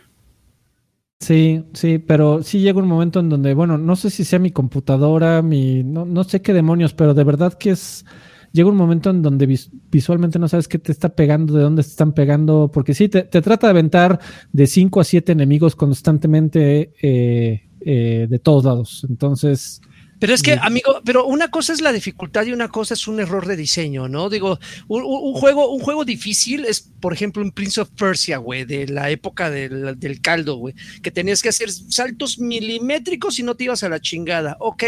Sí, 1.20 1.66
sí, 1.74 1.98
pero 1.98 2.42
sí 2.42 2.60
llega 2.60 2.78
un 2.78 2.88
momento 2.88 3.20
en 3.20 3.28
donde, 3.28 3.52
bueno, 3.52 3.76
no 3.76 3.94
sé 3.94 4.08
si 4.08 4.24
sea 4.24 4.38
mi 4.38 4.52
computadora, 4.52 5.42
mi, 5.42 5.84
no, 5.84 6.06
no 6.06 6.24
sé 6.24 6.40
qué 6.40 6.54
demonios, 6.54 6.94
pero 6.94 7.12
de 7.12 7.24
verdad 7.24 7.52
que 7.52 7.72
es, 7.72 8.06
llega 8.52 8.70
un 8.70 8.76
momento 8.76 9.10
en 9.10 9.20
donde 9.20 9.46
visualmente 9.90 10.38
no 10.38 10.48
sabes 10.48 10.66
qué 10.66 10.78
te 10.78 10.92
está 10.92 11.10
pegando, 11.10 11.52
de 11.52 11.62
dónde 11.62 11.82
te 11.82 11.90
están 11.90 12.14
pegando, 12.14 12.70
porque 12.72 12.94
sí, 12.94 13.10
te, 13.10 13.22
trata 13.24 13.66
de 13.66 13.70
aventar 13.70 14.18
de 14.50 14.66
5 14.66 14.98
a 14.98 15.04
7 15.04 15.32
enemigos 15.32 15.76
constantemente 15.76 16.94
eh, 17.02 17.68
eh, 17.80 18.26
de 18.30 18.38
todos 18.38 18.64
lados. 18.64 19.06
Entonces... 19.08 19.82
Pero 20.20 20.34
es 20.34 20.42
que, 20.42 20.52
amigo, 20.60 21.00
pero 21.04 21.24
una 21.24 21.50
cosa 21.50 21.72
es 21.72 21.80
la 21.80 21.92
dificultad 21.92 22.44
y 22.44 22.52
una 22.52 22.68
cosa 22.68 22.92
es 22.92 23.08
un 23.08 23.18
error 23.20 23.46
de 23.46 23.56
diseño, 23.56 24.06
¿no? 24.06 24.28
Digo, 24.28 24.60
un, 24.86 25.32
juego, 25.32 25.72
un 25.72 25.80
juego 25.80 26.04
difícil 26.04 26.66
es, 26.66 26.80
por 27.00 27.14
ejemplo, 27.14 27.42
un 27.42 27.52
Prince 27.52 27.80
of 27.80 27.88
Persia, 27.90 28.36
güey, 28.36 28.64
de 28.64 28.86
la 28.86 29.08
época 29.10 29.50
del, 29.50 29.98
del 29.98 30.20
caldo, 30.20 30.56
güey, 30.56 30.74
que 31.02 31.10
tenías 31.10 31.42
que 31.42 31.48
hacer 31.48 31.70
saltos 31.70 32.38
milimétricos 32.38 33.38
y 33.38 33.42
no 33.42 33.54
te 33.56 33.64
ibas 33.64 33.82
a 33.82 33.88
la 33.88 33.98
chingada. 33.98 34.58
Ok, 34.60 34.84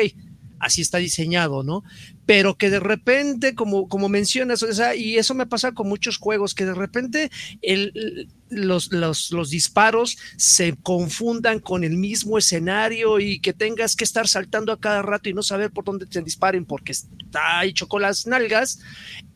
así 0.62 0.80
está 0.80 0.98
diseñado, 0.98 1.62
¿no? 1.64 1.82
Pero 2.24 2.56
que 2.56 2.70
de 2.70 2.80
repente, 2.80 3.54
como, 3.54 3.88
como 3.88 4.08
mencionas, 4.08 4.62
o 4.62 4.72
sea, 4.72 4.94
y 4.94 5.18
eso 5.18 5.34
me 5.34 5.46
pasa 5.46 5.72
con 5.72 5.88
muchos 5.88 6.18
juegos, 6.18 6.54
que 6.54 6.64
de 6.64 6.74
repente 6.74 7.30
el, 7.62 8.28
los, 8.48 8.92
los, 8.92 9.32
los, 9.32 9.50
disparos 9.50 10.16
se 10.36 10.76
confundan 10.80 11.58
con 11.58 11.82
el 11.82 11.96
mismo 11.96 12.38
escenario 12.38 13.18
y 13.18 13.40
que 13.40 13.52
tengas 13.52 13.96
que 13.96 14.04
estar 14.04 14.28
saltando 14.28 14.72
a 14.72 14.80
cada 14.80 15.02
rato 15.02 15.28
y 15.28 15.34
no 15.34 15.42
saber 15.42 15.72
por 15.72 15.84
dónde 15.84 16.06
te 16.06 16.22
disparen 16.22 16.64
porque 16.64 16.92
está 16.92 17.64
hecho 17.64 17.88
con 17.88 18.02
las 18.02 18.26
nalgas, 18.28 18.78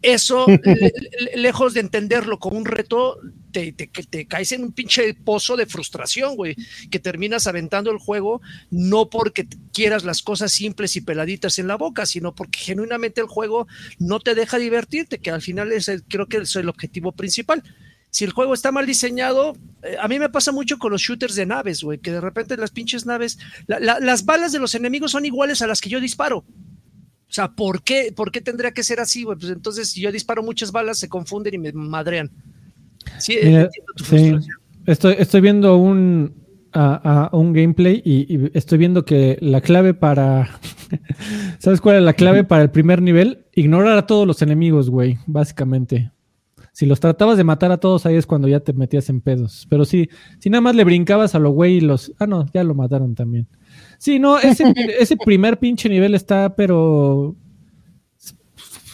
eso, 0.03 0.47
lejos 1.35 1.75
de 1.75 1.81
entenderlo 1.81 2.39
como 2.39 2.57
un 2.57 2.67
reto, 2.67 3.19
te, 3.57 4.27
caes 4.27 4.53
en 4.53 4.65
un 4.65 4.73
pinche 4.73 5.15
pozo 5.15 5.57
de 5.57 5.67
frustración, 5.67 6.37
güey, 6.37 6.57
que 6.91 6.99
terminas 6.99 7.47
aventando 7.47 7.91
el 7.91 7.99
juego 7.99 8.41
no 8.71 9.09
porque 9.09 9.47
quieras 9.73 10.05
las 10.05 10.23
cosas 10.23 10.53
simples 10.53 10.97
y 10.97 11.01
peladitas 11.01 11.59
en 11.59 11.69
la 11.69 11.77
boca, 11.77 12.07
sino 12.07 12.35
porque 12.35 12.59
genuinamente 12.59 13.21
el 13.21 13.27
juego 13.27 13.67
no 13.99 14.21
te 14.21 14.35
deja 14.35 14.59
divertirte, 14.59 15.19
que 15.19 15.31
al 15.31 15.43
final 15.43 15.73
es 15.73 15.89
el, 15.89 16.03
creo 16.05 16.27
que 16.27 16.39
es 16.39 16.57
el 16.57 16.69
objetivo 16.69 17.13
principal. 17.13 17.63
Si 18.11 18.25
el 18.25 18.33
juego 18.33 18.55
está 18.55 18.73
mal 18.73 18.87
diseñado, 18.87 19.57
eh, 19.83 19.97
a 20.01 20.09
mí 20.09 20.19
me 20.19 20.31
pasa 20.31 20.53
mucho 20.53 20.79
con 20.79 20.93
los 20.93 21.03
shooters 21.03 21.35
de 21.35 21.47
naves, 21.47 21.83
güey, 21.83 21.99
que 21.99 22.13
de 22.13 22.21
repente 22.21 22.57
las 22.57 22.71
pinches 22.71 23.05
naves, 23.07 23.39
las 23.67 24.25
balas 24.25 24.53
de 24.53 24.59
los 24.59 24.75
enemigos 24.75 25.13
son 25.13 25.25
iguales 25.25 25.63
a 25.63 25.67
las 25.67 25.81
que 25.81 25.91
yo 25.91 26.01
disparo. 26.01 26.45
O 27.29 27.33
sea, 27.33 27.49
¿por 27.49 27.83
qué, 27.83 28.13
¿por 28.15 28.31
qué 28.31 28.41
tendría 28.41 28.73
que 28.73 28.85
ser 28.85 29.01
así, 29.01 29.25
güey? 29.25 29.37
Pues 29.37 29.51
entonces, 29.51 29.91
si 29.91 30.01
yo 30.01 30.13
disparo 30.13 30.43
muchas 30.43 30.73
balas, 30.73 30.99
se 30.99 31.09
confunden 31.09 31.55
y 31.55 31.59
me 31.59 31.73
madrean. 31.73 32.31
Sí, 33.19 33.37
Estoy, 34.87 35.17
estoy 35.19 35.41
viendo 35.41 35.77
un, 35.79 36.33
a, 36.73 37.31
un 37.33 37.53
gameplay 37.53 38.03
y, 38.05 38.51
estoy 38.57 38.79
viendo 38.79 39.05
que 39.05 39.39
la 39.41 39.61
clave 39.61 39.95
para. 39.95 40.61
¿Sabes 41.59 41.81
cuál 41.81 41.97
es 41.97 42.03
la 42.03 42.13
clave 42.13 42.45
para 42.45 42.63
el 42.63 42.71
primer 42.71 43.03
nivel? 43.03 43.47
Ignorar 43.55 43.99
a 43.99 44.07
todos 44.07 44.27
los 44.27 44.43
enemigos, 44.43 44.91
güey, 44.91 45.19
básicamente. 45.27 46.13
si 46.73 46.87
los 46.87 47.01
tratabas 47.01 47.37
de 47.37 47.45
matar 47.45 47.73
a 47.73 47.79
todos, 47.79 48.07
ahí 48.07 48.17
es 48.17 48.27
cuando 48.27 48.47
ya 48.47 48.61
te 48.61 48.73
metías 48.73 49.09
en 49.09 49.21
pedos. 49.21 49.67
Pero 49.69 49.85
sí, 49.85 50.09
si 50.39 50.51
nada 50.51 50.61
más 50.61 50.77
le 50.77 50.85
brincabas 50.85 51.35
a 51.35 51.39
lo 51.39 51.51
güey 51.51 51.77
y 51.77 51.81
los. 51.81 52.13
Ah, 52.19 52.27
no, 52.27 52.47
ya 52.53 52.63
lo 52.63 52.75
mataron 52.75 53.15
también. 53.15 53.49
Sí, 53.99 54.19
no, 54.19 54.39
ese, 54.39 54.65
ese 55.01 55.17
primer 55.17 55.59
pinche 55.59 55.89
nivel 55.89 56.15
está, 56.15 56.55
pero. 56.55 57.35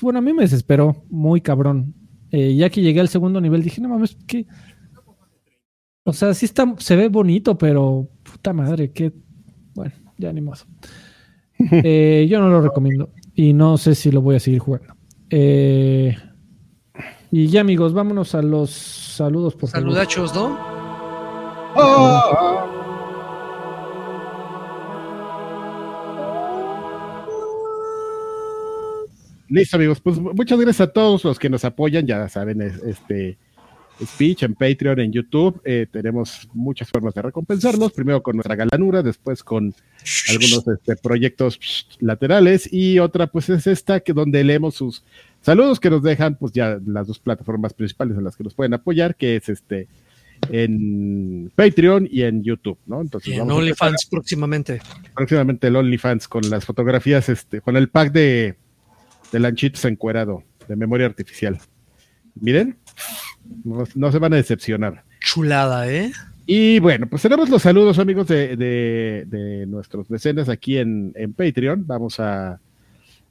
Bueno, 0.00 0.18
a 0.18 0.22
mí 0.22 0.32
me 0.32 0.42
desesperó, 0.42 1.04
muy 1.10 1.40
cabrón. 1.40 1.94
Eh, 2.32 2.56
ya 2.56 2.70
que 2.70 2.80
llegué 2.80 3.00
al 3.00 3.08
segundo 3.08 3.40
nivel, 3.40 3.62
dije, 3.62 3.80
no 3.80 3.90
mames, 3.90 4.16
¿qué? 4.26 4.46
O 6.04 6.12
sea, 6.12 6.34
sí 6.34 6.46
está, 6.46 6.74
se 6.78 6.96
ve 6.96 7.08
bonito, 7.08 7.56
pero 7.56 8.08
puta 8.22 8.52
madre, 8.52 8.90
qué. 8.90 9.12
Bueno, 9.74 9.92
ya 10.18 10.32
ni 10.32 10.40
más. 10.40 10.66
Eh, 11.70 12.26
yo 12.28 12.40
no 12.40 12.48
lo 12.48 12.60
recomiendo 12.60 13.10
y 13.36 13.52
no 13.52 13.78
sé 13.78 13.94
si 13.94 14.10
lo 14.10 14.20
voy 14.20 14.34
a 14.34 14.40
seguir 14.40 14.58
jugando. 14.58 14.96
Eh, 15.30 16.16
y 17.30 17.46
ya, 17.46 17.60
amigos, 17.60 17.92
vámonos 17.92 18.34
a 18.34 18.42
los 18.42 18.70
saludos, 18.70 19.54
por 19.54 19.70
favor. 19.70 19.84
Saludachos, 19.84 20.34
¿no? 20.34 20.58
Listo, 29.52 29.76
amigos. 29.76 30.00
Pues 30.00 30.18
muchas 30.18 30.58
gracias 30.58 30.88
a 30.88 30.92
todos 30.92 31.24
los 31.24 31.38
que 31.38 31.50
nos 31.50 31.64
apoyan. 31.64 32.06
Ya 32.06 32.26
saben, 32.28 32.62
este 32.62 33.36
speech 34.02 34.44
en 34.44 34.54
Patreon, 34.54 34.98
en 34.98 35.12
YouTube. 35.12 35.60
Eh, 35.64 35.86
tenemos 35.92 36.48
muchas 36.54 36.88
formas 36.88 37.12
de 37.12 37.20
recompensarnos. 37.20 37.92
Primero 37.92 38.22
con 38.22 38.36
nuestra 38.36 38.56
galanura, 38.56 39.02
después 39.02 39.44
con 39.44 39.74
algunos 40.30 40.66
este, 40.66 40.96
proyectos 40.96 41.86
laterales. 42.00 42.72
Y 42.72 42.98
otra, 42.98 43.26
pues 43.26 43.50
es 43.50 43.66
esta 43.66 44.00
que 44.00 44.14
donde 44.14 44.42
leemos 44.42 44.74
sus 44.74 45.04
Saludos 45.42 45.80
que 45.80 45.90
nos 45.90 46.02
dejan, 46.04 46.36
pues 46.36 46.52
ya 46.52 46.78
las 46.86 47.08
dos 47.08 47.18
plataformas 47.18 47.74
principales 47.74 48.16
en 48.16 48.24
las 48.24 48.36
que 48.36 48.44
nos 48.44 48.54
pueden 48.54 48.74
apoyar, 48.74 49.16
que 49.16 49.36
es 49.36 49.48
este 49.48 49.88
en 50.50 51.52
Patreon 51.54 52.08
y 52.10 52.22
en 52.22 52.42
YouTube, 52.42 52.78
¿no? 52.86 53.00
Entonces, 53.00 53.34
en 53.34 53.50
OnlyFans 53.50 54.06
próximamente. 54.10 54.80
Próximamente 55.14 55.66
el 55.66 55.76
OnlyFans 55.76 56.26
con 56.28 56.48
las 56.48 56.64
fotografías, 56.64 57.28
este, 57.28 57.60
con 57.60 57.76
el 57.76 57.88
pack 57.88 58.12
de, 58.12 58.56
de 59.32 59.40
lanchitos 59.40 59.84
encuerado, 59.86 60.44
de 60.68 60.76
memoria 60.76 61.06
artificial. 61.06 61.58
Miren, 62.34 62.76
no, 63.64 64.12
se 64.12 64.18
van 64.18 64.32
a 64.34 64.36
decepcionar. 64.36 65.04
Chulada, 65.20 65.90
¿eh? 65.90 66.12
Y 66.46 66.78
bueno, 66.80 67.06
pues 67.08 67.22
tenemos 67.22 67.48
los 67.48 67.62
saludos, 67.62 67.98
amigos, 67.98 68.28
de, 68.28 68.56
de, 68.56 69.24
de 69.26 69.66
nuestros 69.66 70.10
mecenas 70.10 70.48
aquí 70.48 70.78
en, 70.78 71.12
en 71.14 71.32
Patreon. 71.32 71.86
Vamos 71.86 72.20
a, 72.20 72.60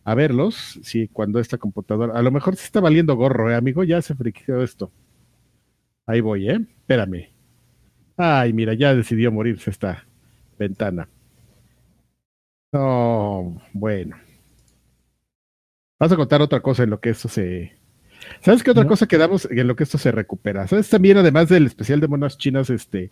a 0.04 0.16
verlos, 0.16 0.80
sí, 0.84 1.10
cuando 1.12 1.40
esta 1.40 1.58
computadora, 1.58 2.18
a 2.18 2.22
lo 2.22 2.32
mejor 2.32 2.56
se 2.56 2.66
está 2.66 2.80
valiendo 2.80 3.16
gorro, 3.16 3.52
¿eh, 3.52 3.56
amigo, 3.56 3.84
ya 3.84 4.02
se 4.02 4.16
friqueó 4.16 4.64
esto. 4.64 4.92
Ahí 6.06 6.22
voy, 6.22 6.50
¿eh? 6.50 6.60
Espérame. 6.80 7.30
Ay, 8.18 8.54
mira, 8.54 8.74
ya 8.74 8.96
decidió 8.96 9.32
morirse 9.32 9.70
esta 9.70 10.06
ventana. 10.58 11.08
No, 12.72 13.62
bueno. 13.74 14.16
Vas 16.02 16.12
a 16.12 16.16
contar 16.16 16.42
otra 16.42 16.62
cosa 16.62 16.82
en 16.82 16.90
lo 16.90 17.00
que 17.00 17.12
esto 17.12 17.30
se... 17.30 17.74
¿Sabes 18.40 18.64
qué 18.64 18.72
otra 18.72 18.88
cosa 18.88 19.06
que 19.06 19.20
damos 19.20 19.48
en 19.52 19.68
lo 19.68 19.76
que 19.76 19.84
esto 19.84 20.00
se 20.00 20.12
recupera? 20.12 20.68
¿Sabes 20.68 20.90
también, 20.90 21.16
además 21.18 21.48
del 21.48 21.68
especial 21.68 22.00
de 22.00 22.08
monas 22.08 22.40
chinas, 22.40 22.72
este, 22.72 23.12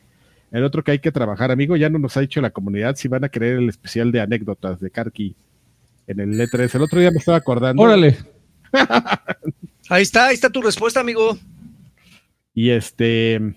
el 0.50 0.64
otro 0.64 0.84
que 0.84 0.90
hay 0.90 0.98
que 0.98 1.12
trabajar, 1.12 1.52
amigo? 1.52 1.76
Ya 1.76 1.92
no 1.92 2.00
nos 2.00 2.18
ha 2.18 2.22
dicho 2.22 2.42
la 2.42 2.50
comunidad 2.50 2.96
si 2.96 3.08
van 3.08 3.24
a 3.24 3.30
querer 3.30 3.58
el 3.58 3.70
especial 3.70 4.12
de 4.12 4.22
anécdotas 4.22 4.80
de 4.80 4.90
Karki 4.90 5.36
en 6.08 6.20
el 6.20 6.40
E3. 6.40 6.74
El 6.74 6.82
otro 6.82 7.00
día 7.00 7.12
me 7.12 7.20
estaba 7.20 7.38
acordando. 7.38 7.80
Órale. 7.80 8.18
ahí 9.90 10.02
está, 10.02 10.26
ahí 10.26 10.34
está 10.34 10.50
tu 10.50 10.64
respuesta, 10.64 11.00
amigo. 11.00 11.38
Y 12.56 12.72
este. 12.72 13.54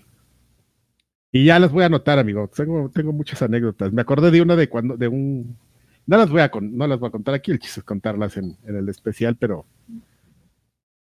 Y 1.31 1.45
ya 1.45 1.57
las 1.57 1.71
voy 1.71 1.81
a 1.81 1.87
anotar, 1.87 2.19
amigo. 2.19 2.51
Tengo, 2.55 2.91
tengo 2.93 3.11
muchas 3.11 3.41
anécdotas. 3.41 3.91
Me 3.93 4.03
acordé 4.03 4.29
de 4.29 4.43
una 4.43 4.55
de 4.55 4.69
cuando, 4.69 4.95
de 4.95 5.07
un. 5.07 5.57
No 6.05 6.17
las 6.17 6.29
voy 6.29 6.41
a, 6.41 6.51
no 6.61 6.87
las 6.87 6.99
voy 6.99 7.07
a 7.07 7.11
contar 7.11 7.33
aquí, 7.33 7.51
el 7.51 7.59
chiste 7.59 7.79
es 7.79 7.85
contarlas 7.85 8.37
en, 8.37 8.57
el 8.65 8.89
especial, 8.89 9.35
pero. 9.37 9.65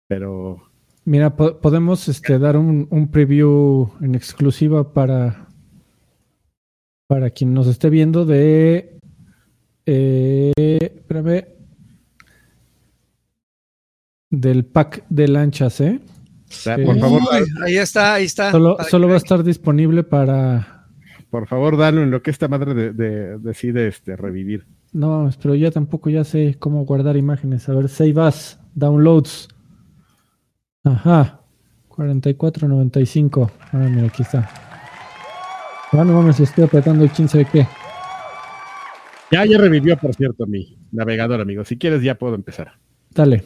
Pero. 0.08 0.62
Mira, 1.06 1.36
podemos 1.36 2.08
este, 2.08 2.38
dar 2.38 2.58
un, 2.58 2.88
un, 2.92 3.10
preview 3.10 3.92
en 4.02 4.16
exclusiva 4.16 4.94
para. 4.94 5.48
Para 7.08 7.30
quien 7.30 7.54
nos 7.54 7.68
esté 7.68 7.90
viendo 7.90 8.26
de 8.26 9.02
eh, 9.86 10.52
espérame. 10.80 11.46
Del 14.30 14.66
pack 14.66 15.04
de 15.10 15.28
lanchas, 15.28 15.82
¿eh? 15.82 16.00
por 16.86 16.98
favor, 17.00 17.22
ahí 17.66 17.78
está, 17.78 18.14
ahí 18.14 18.26
está. 18.26 18.52
Solo, 18.52 18.78
va 19.08 19.16
a 19.16 19.18
estar 19.18 19.44
disponible 19.44 20.04
para. 20.04 20.88
Por 21.30 21.48
favor, 21.48 21.76
dale 21.76 22.04
en 22.04 22.12
lo 22.12 22.22
que 22.22 22.32
esta 22.32 22.48
madre 22.48 22.94
decide 22.94 23.88
este, 23.88 24.16
revivir. 24.16 24.66
No, 24.94 25.30
pero 25.42 25.56
ya 25.56 25.72
tampoco 25.72 26.10
ya 26.10 26.24
sé 26.24 26.58
cómo 26.60 26.86
guardar 26.86 27.16
imágenes. 27.16 27.68
A 27.70 27.74
ver, 27.74 27.88
save 27.88 28.22
as, 28.22 28.60
downloads. 28.76 29.48
Ajá. 30.84 31.42
44.95. 31.90 33.52
Ah, 33.72 33.78
mira, 33.78 34.08
aquí 34.08 34.24
está. 34.24 34.50
Ah, 35.92 36.04
no 36.04 36.14
mames, 36.14 36.40
estoy 36.40 36.64
apretando 36.64 37.04
el 37.04 37.12
15 37.12 37.38
de 37.40 37.46
qué. 37.46 37.68
Ya, 39.32 39.46
ya 39.46 39.58
revivió, 39.58 39.98
por 39.98 40.14
cierto, 40.14 40.46
mi 40.46 40.78
navegador, 40.92 41.40
amigo. 41.42 41.64
Si 41.64 41.78
quieres, 41.78 42.02
ya 42.02 42.16
puedo 42.16 42.36
empezar. 42.36 42.74
Dale. 43.12 43.44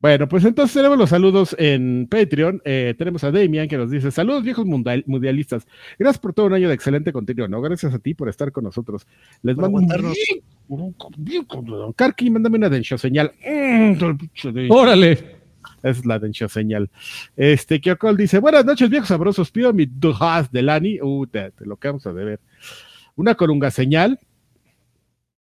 Bueno, 0.00 0.28
pues 0.28 0.44
entonces 0.44 0.74
tenemos 0.74 0.96
los 0.96 1.10
saludos 1.10 1.56
en 1.58 2.06
Patreon. 2.08 2.62
Eh, 2.64 2.94
tenemos 2.96 3.24
a 3.24 3.32
Damian 3.32 3.66
que 3.66 3.76
nos 3.76 3.90
dice: 3.90 4.12
Saludos, 4.12 4.44
viejos 4.44 4.64
mundialistas. 4.64 5.66
Gracias 5.98 6.20
por 6.20 6.32
todo 6.32 6.46
un 6.46 6.52
año 6.52 6.68
de 6.68 6.74
excelente 6.74 7.12
contenido, 7.12 7.48
¿no? 7.48 7.60
Gracias 7.60 7.92
a 7.92 7.98
ti 7.98 8.14
por 8.14 8.28
estar 8.28 8.52
con 8.52 8.62
nosotros. 8.62 9.08
Les 9.42 9.56
mando 9.56 9.80
un. 10.68 10.94
Karki, 11.96 12.30
mándame 12.30 12.58
una 12.58 12.68
dencho 12.68 12.96
señal. 12.96 13.32
Mm, 13.44 14.70
Órale. 14.70 15.38
Esa 15.78 15.88
es 15.90 16.06
la 16.06 16.20
dencho 16.20 16.48
señal. 16.48 16.88
Este, 17.36 17.80
Kyokol 17.80 18.16
dice: 18.16 18.38
Buenas 18.38 18.64
noches, 18.64 18.88
viejos 18.88 19.08
sabrosos. 19.08 19.50
Pido 19.50 19.72
mi 19.72 19.86
dujas 19.86 20.52
de 20.52 20.62
Lani. 20.62 21.00
Uh, 21.02 21.26
te, 21.26 21.50
te 21.50 21.66
lo 21.66 21.76
que 21.76 21.88
vamos 21.88 22.06
a 22.06 22.12
deber. 22.12 22.38
Una 23.16 23.34
corunga 23.34 23.72
señal. 23.72 24.16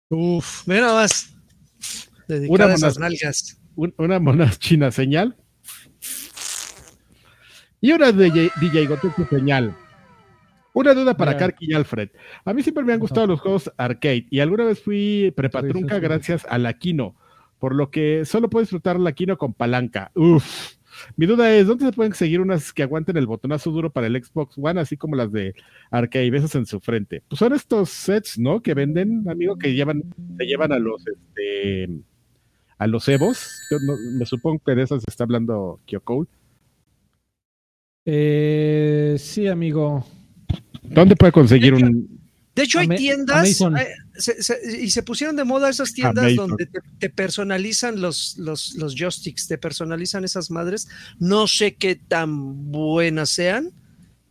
Uf, 0.09 0.67
mira 0.67 0.81
nada 0.81 1.03
más. 1.03 1.37
Una 2.49 2.67
monas, 2.67 2.99
nalgas. 2.99 3.60
Una 3.75 4.19
mona 4.19 4.51
china 4.59 4.91
señal. 4.91 5.37
Y 7.81 7.93
una 7.93 8.13
DJ, 8.13 8.51
DJ 8.61 8.89
señal. 9.31 9.75
Una 10.73 10.95
duda 10.95 11.17
para 11.17 11.37
Karki 11.37 11.67
y 11.71 11.73
Alfred. 11.73 12.11
A 12.45 12.53
mí 12.53 12.63
siempre 12.63 12.85
me 12.85 12.93
han 12.93 13.01
gustado 13.01 13.27
los 13.27 13.41
juegos 13.41 13.73
arcade 13.77 14.27
y 14.31 14.41
alguna 14.41 14.65
vez 14.65 14.81
fui 14.81 15.33
prepatrunca 15.37 15.99
gracias 15.99 16.47
a 16.49 16.59
la 16.59 16.75
Kino, 16.75 17.17
por 17.59 17.75
lo 17.75 17.91
que 17.91 18.25
solo 18.25 18.49
puedo 18.49 18.63
disfrutar 18.63 19.01
la 19.01 19.13
Kino 19.13 19.37
con 19.37 19.53
palanca. 19.53 20.13
Uf. 20.15 20.75
Mi 21.17 21.27
duda 21.27 21.55
es, 21.55 21.67
¿dónde 21.67 21.87
se 21.87 21.93
pueden 21.93 22.15
seguir 22.15 22.41
unas 22.41 22.73
que 22.73 22.83
aguanten 22.83 23.17
el 23.17 23.27
botonazo 23.27 23.71
duro 23.71 23.91
para 23.91 24.07
el 24.07 24.23
Xbox 24.23 24.57
One, 24.59 24.81
así 24.81 24.97
como 24.97 25.17
las 25.17 25.33
de 25.33 25.55
Arcade, 25.91 26.31
besos 26.31 26.55
en 26.55 26.67
su 26.67 26.81
frente? 26.81 27.23
Pues 27.29 27.39
son 27.39 27.53
estos 27.53 27.91
sets, 27.91 28.39
¿no? 28.39 28.61
Que 28.61 28.75
venden, 28.75 29.29
amigo, 29.29 29.57
que 29.57 29.73
llevan, 29.73 30.03
se 30.37 30.45
llevan 30.45 30.73
a 30.73 30.79
los, 30.79 31.03
este, 31.07 31.89
a 32.81 32.87
los 32.87 33.07
Evos. 33.09 33.61
Yo 33.71 33.77
me 34.19 34.25
supongo 34.25 34.61
que 34.65 34.75
de 34.75 34.83
esas 34.83 35.05
está 35.07 35.25
hablando 35.25 35.79
Kyoko. 35.87 36.27
Eh, 38.07 39.17
sí, 39.19 39.47
amigo. 39.47 40.05
¿Dónde 40.83 41.15
puede 41.15 41.31
conseguir 41.31 41.75
un, 41.75 42.21
de 42.55 42.63
hecho, 42.63 42.79
hay 42.81 42.89
tiendas 42.89 43.61
eh, 43.61 44.79
y 44.81 44.91
se 44.91 45.03
pusieron 45.03 45.37
de 45.37 45.45
moda 45.45 45.69
esas 45.69 45.93
tiendas 45.93 46.35
donde 46.35 46.69
te, 46.99 47.11
personalizan 47.11 48.01
los, 48.01 48.37
los, 48.39 48.75
los 48.75 48.95
joysticks, 48.97 49.47
te 49.47 49.57
personalizan 49.57 50.25
esas 50.25 50.51
madres. 50.51 50.89
No 51.19 51.47
sé 51.47 51.75
qué 51.75 51.95
tan 51.95 52.73
buenas 52.73 53.29
sean, 53.29 53.71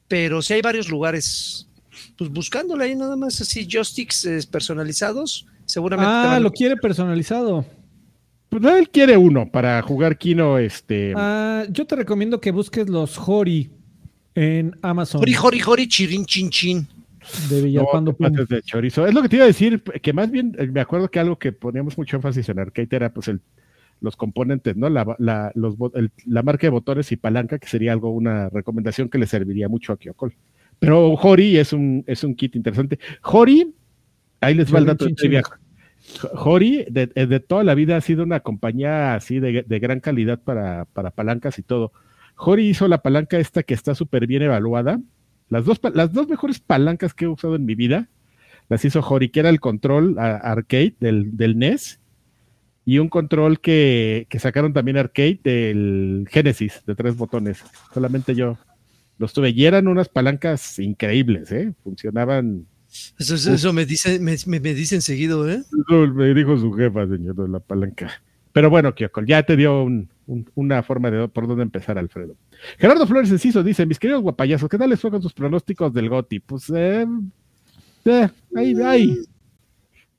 pero 0.07 0.41
sí 0.41 0.53
hay 0.53 0.61
varios 0.61 0.89
lugares, 0.89 1.69
pues 2.17 2.29
buscándole 2.29 2.85
ahí 2.85 2.95
nada 2.95 3.15
más 3.15 3.39
así 3.41 3.67
joysticks 3.71 4.25
eh, 4.25 4.39
personalizados. 4.51 5.47
Seguramente. 5.65 6.11
Ah, 6.11 6.39
lo 6.39 6.51
quiere 6.51 6.75
personalizado. 6.75 7.63
Pues 8.49 8.63
él 8.65 8.89
quiere 8.89 9.15
uno 9.15 9.49
para 9.49 9.81
jugar 9.81 10.17
Kino. 10.17 10.57
Este. 10.57 11.13
Ah, 11.15 11.65
yo 11.69 11.85
te 11.85 11.95
recomiendo 11.95 12.41
que 12.41 12.51
busques 12.51 12.89
los 12.89 13.17
Hori 13.17 13.69
en 14.35 14.75
Amazon. 14.81 15.21
Hori, 15.21 15.35
Hori, 15.35 15.61
Hori, 15.65 15.87
Chirin, 15.87 16.25
Chin, 16.25 16.49
Chin 16.49 16.87
de 17.49 17.61
Villapando 17.61 18.15
de 18.47 18.61
chorizo. 18.61 19.05
Es 19.05 19.13
lo 19.13 19.21
que 19.21 19.29
te 19.29 19.35
iba 19.37 19.45
a 19.45 19.47
decir, 19.47 19.81
que 19.81 20.13
más 20.13 20.31
bien 20.31 20.55
eh, 20.57 20.67
me 20.67 20.81
acuerdo 20.81 21.09
que 21.09 21.19
algo 21.19 21.37
que 21.37 21.51
poníamos 21.51 21.97
mucho 21.97 22.15
énfasis 22.15 22.49
en 22.49 22.59
arcade 22.59 22.87
era 22.91 23.13
pues 23.13 23.27
el, 23.27 23.41
los 24.01 24.15
componentes, 24.15 24.75
¿no? 24.75 24.89
La, 24.89 25.15
la, 25.19 25.51
los, 25.55 25.75
la 26.25 26.43
marca 26.43 26.67
de 26.67 26.71
botones 26.71 27.11
y 27.11 27.17
palanca, 27.17 27.59
que 27.59 27.67
sería 27.67 27.93
algo, 27.93 28.11
una 28.11 28.49
recomendación 28.49 29.09
que 29.09 29.17
le 29.17 29.27
serviría 29.27 29.67
mucho 29.67 29.93
a 29.93 29.97
Kyokol. 29.97 30.33
Pero 30.79 31.13
Hori 31.13 31.57
es 31.57 31.73
un, 31.73 32.03
es 32.07 32.23
un 32.23 32.35
kit 32.35 32.55
interesante. 32.55 32.99
Hori, 33.23 33.73
ahí 34.39 34.55
les 34.55 34.73
va 34.73 34.79
el 34.79 34.85
dato 34.85 35.05
de. 35.05 35.43
Hori, 36.33 36.85
de, 36.89 37.11
eh, 37.15 37.25
de, 37.27 37.39
toda 37.39 37.63
la 37.63 37.75
vida 37.75 37.97
ha 37.97 38.01
sido 38.01 38.23
una 38.23 38.39
compañía 38.39 39.15
así 39.15 39.39
de, 39.39 39.63
gran 39.79 39.99
calidad 39.99 40.39
para, 40.39 40.85
para 40.85 41.11
palancas 41.11 41.59
y 41.59 41.63
todo. 41.63 41.91
Jori 42.35 42.69
hizo 42.69 42.87
la 42.87 43.01
palanca 43.01 43.37
esta 43.37 43.63
que 43.63 43.73
está 43.73 43.95
súper 43.95 44.25
bien 44.25 44.41
evaluada. 44.41 45.01
Las 45.49 45.65
dos, 45.65 45.81
las 45.93 46.13
dos 46.13 46.29
mejores 46.29 46.59
palancas 46.59 47.13
que 47.13 47.25
he 47.25 47.27
usado 47.27 47.55
en 47.55 47.65
mi 47.65 47.75
vida 47.75 48.07
las 48.69 48.85
hizo 48.85 49.01
Jori, 49.01 49.29
que 49.29 49.41
era 49.41 49.49
el 49.49 49.59
control 49.59 50.17
arcade 50.17 50.95
del, 51.01 51.35
del, 51.35 51.57
NES 51.57 51.99
y 52.85 52.99
un 52.99 53.09
control 53.09 53.59
que, 53.59 54.25
que, 54.29 54.39
sacaron 54.39 54.71
también 54.71 54.95
arcade 54.95 55.41
del 55.43 56.27
Genesis 56.29 56.81
de 56.85 56.95
tres 56.95 57.17
botones. 57.17 57.61
Solamente 57.93 58.35
yo 58.35 58.57
los 59.17 59.33
tuve 59.33 59.49
y 59.49 59.65
eran 59.65 59.89
unas 59.89 60.07
palancas 60.07 60.79
increíbles, 60.79 61.51
¿eh? 61.51 61.73
Funcionaban. 61.83 62.67
Eso, 63.17 63.35
eso, 63.35 63.73
me, 63.73 63.85
dice, 63.85 64.19
me, 64.19 64.35
me, 64.45 64.59
dicen 64.73 65.01
seguido, 65.01 65.49
¿eh? 65.49 65.63
me 66.13 66.33
dijo 66.33 66.57
su 66.57 66.71
jefa, 66.73 67.07
señor, 67.07 67.35
de 67.35 67.47
la 67.47 67.59
palanca. 67.59 68.09
Pero 68.51 68.69
bueno, 68.69 68.95
Kyoko, 68.95 69.21
ya 69.21 69.43
te 69.43 69.55
dio 69.55 69.83
un, 69.83 70.09
una 70.55 70.83
forma 70.83 71.11
de 71.11 71.27
por 71.27 71.47
dónde 71.47 71.63
empezar, 71.63 71.97
Alfredo. 71.97 72.35
Gerardo 72.77 73.07
Flores 73.07 73.31
Enciso 73.31 73.63
dice, 73.63 73.85
mis 73.85 73.99
queridos 73.99 74.21
guapayazos, 74.21 74.69
¿qué 74.69 74.77
tal 74.77 74.89
les 74.89 74.99
fue 74.99 75.11
con 75.11 75.21
sus 75.21 75.33
pronósticos 75.33 75.93
del 75.93 76.09
GOTI? 76.09 76.39
Pues, 76.39 76.69
eh, 76.75 77.05
eh, 78.05 78.29
ahí, 78.55 78.73
ahí, 78.81 79.17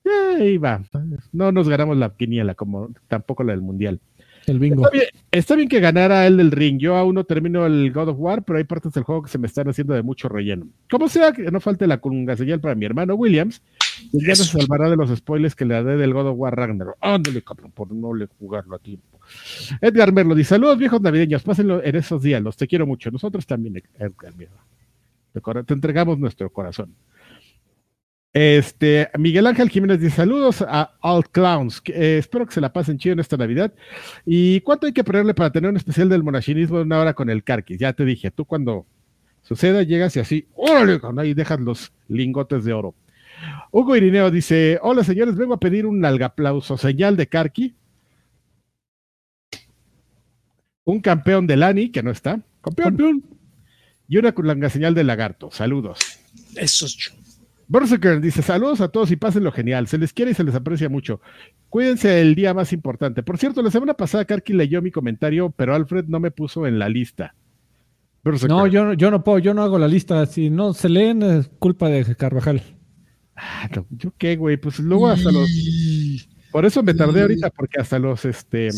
eh, 0.05 0.37
ahí 0.39 0.59
va. 0.59 0.83
No 1.33 1.53
nos 1.53 1.69
ganamos 1.69 1.97
la 1.97 2.15
quiniela, 2.15 2.55
como 2.55 2.91
tampoco 3.09 3.45
la 3.45 3.53
del 3.53 3.63
Mundial. 3.63 4.01
El 4.47 4.59
bingo. 4.59 4.85
Está 4.85 4.91
bien, 4.91 5.09
está 5.31 5.55
bien, 5.57 5.69
que 5.69 5.81
ganara 5.81 6.27
el 6.27 6.37
del 6.37 6.51
ring. 6.51 6.79
Yo 6.79 6.97
aún 6.97 7.15
no 7.15 7.25
termino 7.25 7.67
el 7.67 7.93
God 7.93 8.09
of 8.09 8.17
War, 8.19 8.43
pero 8.43 8.59
hay 8.59 8.65
partes 8.65 8.93
del 8.93 9.05
juego 9.05 9.23
que 9.23 9.31
se 9.31 9.39
me 9.39 9.47
están 9.47 9.69
haciendo 9.69 9.95
de 9.95 10.03
mucho 10.03 10.29
relleno. 10.29 10.67
Como 10.91 11.09
sea, 11.09 11.33
que 11.33 11.51
no 11.51 11.61
falte 11.61 11.87
la 11.87 11.99
conga 12.01 12.37
señal 12.37 12.61
para 12.61 12.75
mi 12.75 12.87
hermano 12.87 13.15
Williams. 13.15 13.63
Y 14.13 14.25
ya 14.25 14.31
nos 14.31 14.47
salvará 14.47 14.89
de 14.89 14.97
los 14.97 15.15
spoilers 15.15 15.55
que 15.55 15.65
le 15.65 15.77
haré 15.77 15.97
del 15.97 16.15
God 16.15 16.29
of 16.29 16.39
War 16.39 16.57
Ragnarok. 16.57 16.97
Ándale, 17.01 17.43
cabrón, 17.43 17.71
por 17.73 17.93
no 17.93 18.15
le 18.15 18.27
jugarlo 18.39 18.77
a 18.77 18.79
tiempo. 18.79 19.21
Edgar 19.81 20.13
Merlo 20.13 20.35
dice: 20.35 20.51
Saludos, 20.51 20.79
viejos 20.79 21.01
navideños. 21.01 21.43
Pásenlo 21.43 21.83
en 21.85 21.97
esos 21.97 22.23
días. 22.23 22.43
Los 22.43 22.57
te 22.57 22.67
quiero 22.67 22.87
mucho. 22.87 23.11
Nosotros 23.11 23.47
también, 23.47 23.83
Edgar 23.99 24.35
Merlo. 24.37 25.65
Te 25.65 25.75
entregamos 25.75 26.19
nuestro 26.19 26.51
corazón. 26.51 26.95
Este, 28.33 29.11
Miguel 29.19 29.49
Ángel 29.49 29.71
Jiménez 29.71 30.01
dice 30.01 30.17
saludos 30.17 30.63
a 30.63 30.97
All 31.01 31.29
Clowns. 31.29 31.83
Eh, 31.87 32.19
espero 32.19 32.47
que 32.47 32.55
se 32.55 32.61
la 32.61 32.73
pasen 32.73 32.99
chido 32.99 33.15
en 33.15 33.21
esta 33.21 33.37
Navidad. 33.37 33.73
¿Y 34.25 34.61
cuánto 34.61 34.87
hay 34.87 34.93
que 34.93 35.03
ponerle 35.03 35.35
para 35.35 35.51
tener 35.51 35.69
un 35.69 35.77
especial 35.77 36.09
del 36.09 36.23
monachinismo 36.23 36.79
de 36.79 36.85
una 36.85 37.01
hora 37.01 37.15
con 37.15 37.29
el 37.29 37.43
Carquis? 37.43 37.79
Ya 37.79 37.93
te 37.93 38.05
dije, 38.05 38.31
tú 38.31 38.45
cuando 38.45 38.87
suceda 39.43 39.83
llegas 39.83 40.15
y 40.17 40.21
así, 40.21 40.47
órale, 40.55 41.01
ahí 41.19 41.35
dejas 41.35 41.61
los 41.61 41.93
lingotes 42.07 42.65
de 42.65 42.73
oro. 42.73 42.95
Hugo 43.73 43.97
Irineo 43.97 44.31
dice: 44.31 44.79
Hola 44.83 45.03
señores, 45.03 45.35
vengo 45.35 45.55
a 45.55 45.61
pedir 45.61 45.87
un 45.87 46.05
aplauso, 46.05 46.77
señal 46.77 47.17
de 47.17 47.27
Carqui. 47.27 47.75
Un 50.85 51.01
campeón 51.01 51.47
de 51.47 51.57
Lani, 51.57 51.91
que 51.91 52.03
no 52.03 52.11
está. 52.11 52.41
Campeón. 52.63 53.25
Y 54.09 54.19
una 54.19 54.33
culanga 54.33 54.69
señal 54.69 54.95
de 54.95 55.05
lagarto. 55.05 55.51
Saludos. 55.53 55.99
Eso 56.57 56.87
es 56.87 57.13
Berserker 57.71 58.21
dice: 58.21 58.43
Saludos 58.43 58.81
a 58.81 58.89
todos 58.89 59.13
y 59.13 59.17
pásenlo 59.17 59.53
genial. 59.53 59.87
Se 59.87 59.97
les 59.97 60.13
quiere 60.13 60.33
y 60.33 60.35
se 60.35 60.43
les 60.43 60.57
aprecia 60.57 60.89
mucho. 60.89 61.21
Cuídense 61.69 62.21
el 62.21 62.35
día 62.35 62.53
más 62.53 62.73
importante. 62.73 63.23
Por 63.23 63.39
cierto, 63.39 63.63
la 63.63 63.71
semana 63.71 63.95
pasada 63.95 64.25
Karki 64.25 64.53
leyó 64.53 64.83
mi 64.83 64.91
comentario, 64.91 65.51
pero 65.51 65.73
Alfred 65.73 66.07
no 66.09 66.19
me 66.19 66.33
puso 66.33 66.67
en 66.67 66.81
la 66.81 66.89
lista. 66.89 67.37
No, 68.49 68.67
yo, 68.67 68.93
yo 68.95 69.11
no 69.13 69.23
puedo, 69.23 69.39
yo 69.39 69.55
no 69.55 69.63
hago 69.63 69.79
la 69.79 69.87
lista. 69.87 70.27
Si 70.27 70.51
no 70.51 70.75
se 70.75 70.89
leen, 70.89 71.23
es 71.23 71.49
culpa 71.61 71.89
de 71.89 72.17
Carvajal. 72.17 72.61
Ah, 73.37 73.69
¿Yo 73.91 74.13
qué, 74.19 74.35
güey? 74.35 74.57
Pues 74.57 74.81
luego 74.81 75.07
hasta 75.07 75.31
los. 75.31 75.49
Por 76.51 76.67
eso 76.67 76.83
me 76.83 76.93
tardé 76.93 77.23
ahorita, 77.23 77.51
porque 77.51 77.81
hasta 77.81 78.01
los 78.01 78.25
este 78.25 78.71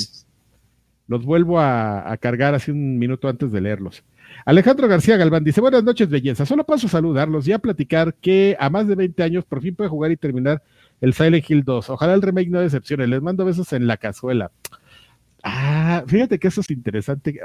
los 1.07 1.25
vuelvo 1.25 1.61
a, 1.61 2.15
cargar 2.21 2.55
así 2.55 2.71
un 2.71 2.99
minuto 2.99 3.27
antes 3.27 3.51
de 3.53 3.61
leerlos. 3.63 4.05
Alejandro 4.45 4.89
García 4.89 5.17
Galván 5.17 5.45
dice: 5.45 5.61
Buenas 5.61 5.85
noches, 5.85 6.09
belleza. 6.09 6.47
Solo 6.47 6.65
paso 6.65 6.87
a 6.87 6.91
saludarlos 6.91 7.47
y 7.49 7.53
a 7.53 7.59
platicar 7.59 8.15
que 8.15 8.57
a 8.59 8.71
más 8.71 8.87
de 8.87 8.95
20 8.95 9.23
años 9.23 9.45
por 9.45 9.63
fin 9.63 9.75
puede 9.75 9.91
jugar 9.91 10.11
y 10.11 10.17
terminar 10.17 10.63
el 11.01 11.15
Silent 11.15 11.49
Hill 11.49 11.65
2. 11.65 11.91
Ojalá 11.91 12.15
el 12.15 12.23
remake 12.23 12.51
no 12.51 12.61
decepcione. 12.61 13.07
Les 13.07 13.23
mando 13.23 13.45
besos 13.45 13.73
en 13.73 13.87
la 13.87 13.97
cazuela. 13.97 14.51
Ah, 15.43 16.05
fíjate 16.07 16.39
que 16.39 16.49
eso 16.49 16.61
es 16.61 16.71
interesante 16.71 17.39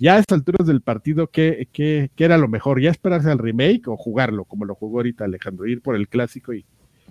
ya 0.00 0.14
a 0.14 0.18
estas 0.18 0.38
alturas 0.38 0.66
del 0.66 0.80
partido, 0.80 1.26
¿qué, 1.26 1.68
qué, 1.72 2.10
qué 2.16 2.24
era 2.24 2.38
lo 2.38 2.48
mejor? 2.48 2.80
¿Ya 2.80 2.90
esperarse 2.90 3.30
al 3.30 3.38
remake 3.38 3.86
o 3.86 3.98
jugarlo 3.98 4.46
como 4.46 4.64
lo 4.64 4.74
jugó 4.74 4.98
ahorita 4.98 5.26
Alejandro? 5.26 5.66
Ir 5.66 5.82
por 5.82 5.94
el 5.94 6.08
clásico 6.08 6.54
y... 6.54 6.64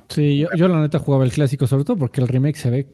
Sí, 0.08 0.44
yo, 0.56 0.68
la 0.68 0.82
neta 0.82 0.98
jugaba 0.98 1.24
el 1.24 1.32
clásico, 1.32 1.68
sobre 1.68 1.84
todo 1.84 1.98
porque 1.98 2.20
el 2.20 2.28
remake 2.28 2.58
se 2.58 2.72
ve 2.72 2.88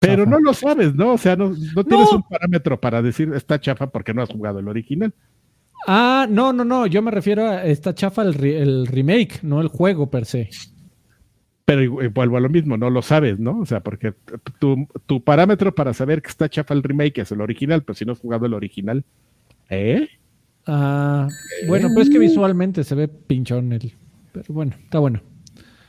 pero 0.00 0.26
no 0.26 0.40
lo 0.40 0.52
sabes, 0.54 0.94
¿no? 0.94 1.12
O 1.12 1.18
sea, 1.18 1.36
no, 1.36 1.52
no 1.76 1.84
tienes 1.84 2.10
un 2.10 2.22
parámetro 2.22 2.80
para 2.80 3.02
decir 3.02 3.32
está 3.34 3.60
chafa 3.60 3.90
porque 3.90 4.12
no 4.12 4.22
has 4.22 4.30
jugado 4.30 4.58
el 4.58 4.66
original. 4.66 5.14
Ah, 5.86 6.26
no, 6.28 6.52
no, 6.52 6.64
no. 6.64 6.86
Yo 6.86 7.00
me 7.02 7.10
refiero 7.10 7.46
a 7.46 7.64
está 7.64 7.94
chafa 7.94 8.22
el, 8.22 8.42
el 8.44 8.86
remake, 8.86 9.42
no 9.42 9.60
el 9.60 9.68
juego 9.68 10.10
per 10.10 10.24
se 10.24 10.50
pero 11.70 12.10
vuelvo 12.10 12.36
a 12.36 12.40
lo 12.40 12.48
mismo, 12.48 12.76
no 12.76 12.90
lo 12.90 13.00
sabes, 13.00 13.38
¿no? 13.38 13.60
O 13.60 13.64
sea, 13.64 13.78
porque 13.78 14.12
tu, 14.58 14.88
tu, 15.06 15.22
parámetro 15.22 15.72
para 15.72 15.94
saber 15.94 16.20
que 16.20 16.28
está 16.28 16.48
chafa 16.48 16.74
el 16.74 16.82
remake 16.82 17.18
es 17.18 17.30
el 17.30 17.40
original, 17.40 17.84
pero 17.84 17.94
si 17.94 18.04
no 18.04 18.10
has 18.10 18.18
jugado 18.18 18.46
el 18.46 18.54
original, 18.54 19.04
¿eh? 19.68 20.08
Ah, 20.66 21.28
bueno, 21.68 21.90
pues 21.94 22.08
es 22.08 22.12
que 22.12 22.18
visualmente 22.18 22.82
se 22.82 22.96
ve 22.96 23.06
pinchón 23.06 23.72
el, 23.72 23.94
pero 24.32 24.46
bueno, 24.48 24.72
está 24.82 24.98
bueno. 24.98 25.20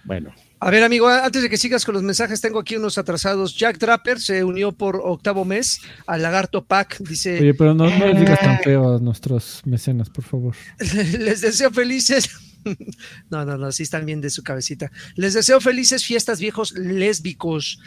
Bueno. 0.04 0.32
A 0.64 0.70
ver, 0.70 0.84
amigo, 0.84 1.10
antes 1.10 1.42
de 1.42 1.50
que 1.50 1.58
sigas 1.58 1.84
con 1.84 1.96
los 1.96 2.04
mensajes, 2.04 2.40
tengo 2.40 2.60
aquí 2.60 2.76
unos 2.76 3.00
atrasados. 3.00 3.58
Jack 3.58 3.80
Draper 3.80 4.20
se 4.20 4.44
unió 4.44 4.72
por 4.72 5.02
octavo 5.04 5.44
mes 5.44 5.82
al 6.06 6.22
Lagarto 6.22 6.64
Pack, 6.64 7.00
dice. 7.00 7.40
Oye, 7.40 7.56
pero 7.56 7.74
no, 7.74 7.90
no 7.90 8.06
les 8.06 8.20
digas 8.20 8.40
tan 8.40 8.60
feo 8.60 8.96
a 8.96 9.00
nuestros 9.00 9.62
mecenas, 9.66 10.12
por 10.12 10.24
favor. 10.24 10.56
les 10.78 11.42
deseo 11.42 11.72
felices 11.72 12.30
no, 13.32 13.44
no, 13.44 13.58
no, 13.58 13.72
sí 13.72 13.82
están 13.82 14.06
bien 14.06 14.22
de 14.22 14.30
su 14.30 14.44
cabecita. 14.44 14.92
Les 15.16 15.34
deseo 15.34 15.60
felices 15.62 16.06
fiestas 16.06 16.40
viejos 16.40 16.74
lésbicos. 16.74 17.80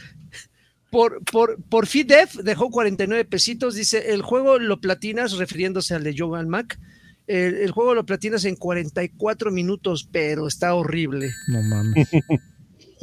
Por, 0.91 1.23
por, 1.25 1.63
por 1.63 1.87
FIDEF 1.87 2.35
dejó 2.39 2.71
49 2.71 3.25
pesitos. 3.25 3.77
Dice: 3.77 4.13
el 4.13 4.23
juego 4.23 4.59
lo 4.59 4.81
platinas, 4.81 5.37
refiriéndose 5.39 5.95
al 5.95 6.03
de 6.03 6.17
Jovan 6.19 6.49
Mac. 6.49 6.79
El, 7.29 7.55
el, 7.55 7.71
juego 7.71 7.95
lo 7.95 8.05
platinas 8.05 8.45
en 8.45 8.57
44 8.57 9.53
minutos, 9.53 10.09
pero 10.11 10.49
está 10.49 10.75
horrible. 10.75 11.31
No 11.47 11.63
mames. 11.63 12.09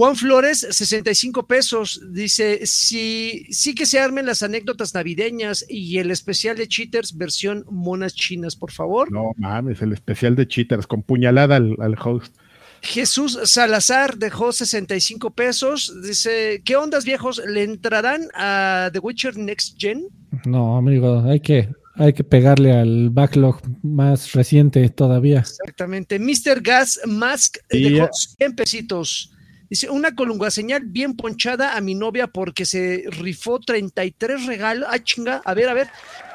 Juan 0.01 0.15
Flores, 0.15 0.65
65 0.67 1.45
pesos. 1.45 2.01
Dice: 2.11 2.61
sí, 2.65 3.45
sí 3.51 3.75
que 3.75 3.85
se 3.85 3.99
armen 3.99 4.25
las 4.25 4.41
anécdotas 4.41 4.95
navideñas 4.95 5.63
y 5.69 5.99
el 5.99 6.09
especial 6.09 6.57
de 6.57 6.67
Cheaters 6.67 7.15
versión 7.15 7.67
monas 7.69 8.15
chinas, 8.15 8.55
por 8.55 8.71
favor. 8.71 9.11
No 9.11 9.33
mames, 9.37 9.79
el 9.83 9.93
especial 9.93 10.35
de 10.35 10.47
Cheaters 10.47 10.87
con 10.87 11.03
puñalada 11.03 11.57
al, 11.57 11.95
host. 12.03 12.35
Jesús 12.81 13.37
Salazar 13.43 14.17
dejó 14.17 14.51
65 14.51 15.35
pesos. 15.35 15.93
Dice: 16.01 16.63
¿Qué 16.65 16.75
ondas 16.75 17.05
viejos? 17.05 17.39
¿Le 17.45 17.61
entrarán 17.61 18.23
a 18.33 18.89
The 18.91 18.97
Witcher 18.97 19.37
Next 19.37 19.79
Gen? 19.79 20.07
No, 20.47 20.77
amigo, 20.77 21.21
hay 21.29 21.41
que, 21.41 21.69
hay 21.93 22.13
que 22.13 22.23
pegarle 22.23 22.71
al 22.71 23.11
backlog 23.11 23.61
más 23.83 24.31
reciente 24.31 24.89
todavía. 24.89 25.41
Exactamente. 25.41 26.17
Mr. 26.17 26.59
Gas 26.59 26.99
Mask 27.05 27.57
dejó 27.69 28.09
100 28.39 28.55
pesitos. 28.55 29.31
Dice, 29.71 29.89
una 29.89 30.13
colunga 30.15 30.51
señal 30.51 30.81
bien 30.83 31.15
ponchada 31.15 31.77
a 31.77 31.79
mi 31.79 31.95
novia 31.95 32.27
porque 32.27 32.65
se 32.65 33.05
rifó 33.07 33.57
33 33.57 34.45
regalos. 34.45 34.89
Ah, 34.91 35.01
chinga, 35.01 35.41
a 35.45 35.53
ver, 35.53 35.69
a 35.69 35.73
ver. 35.73 35.87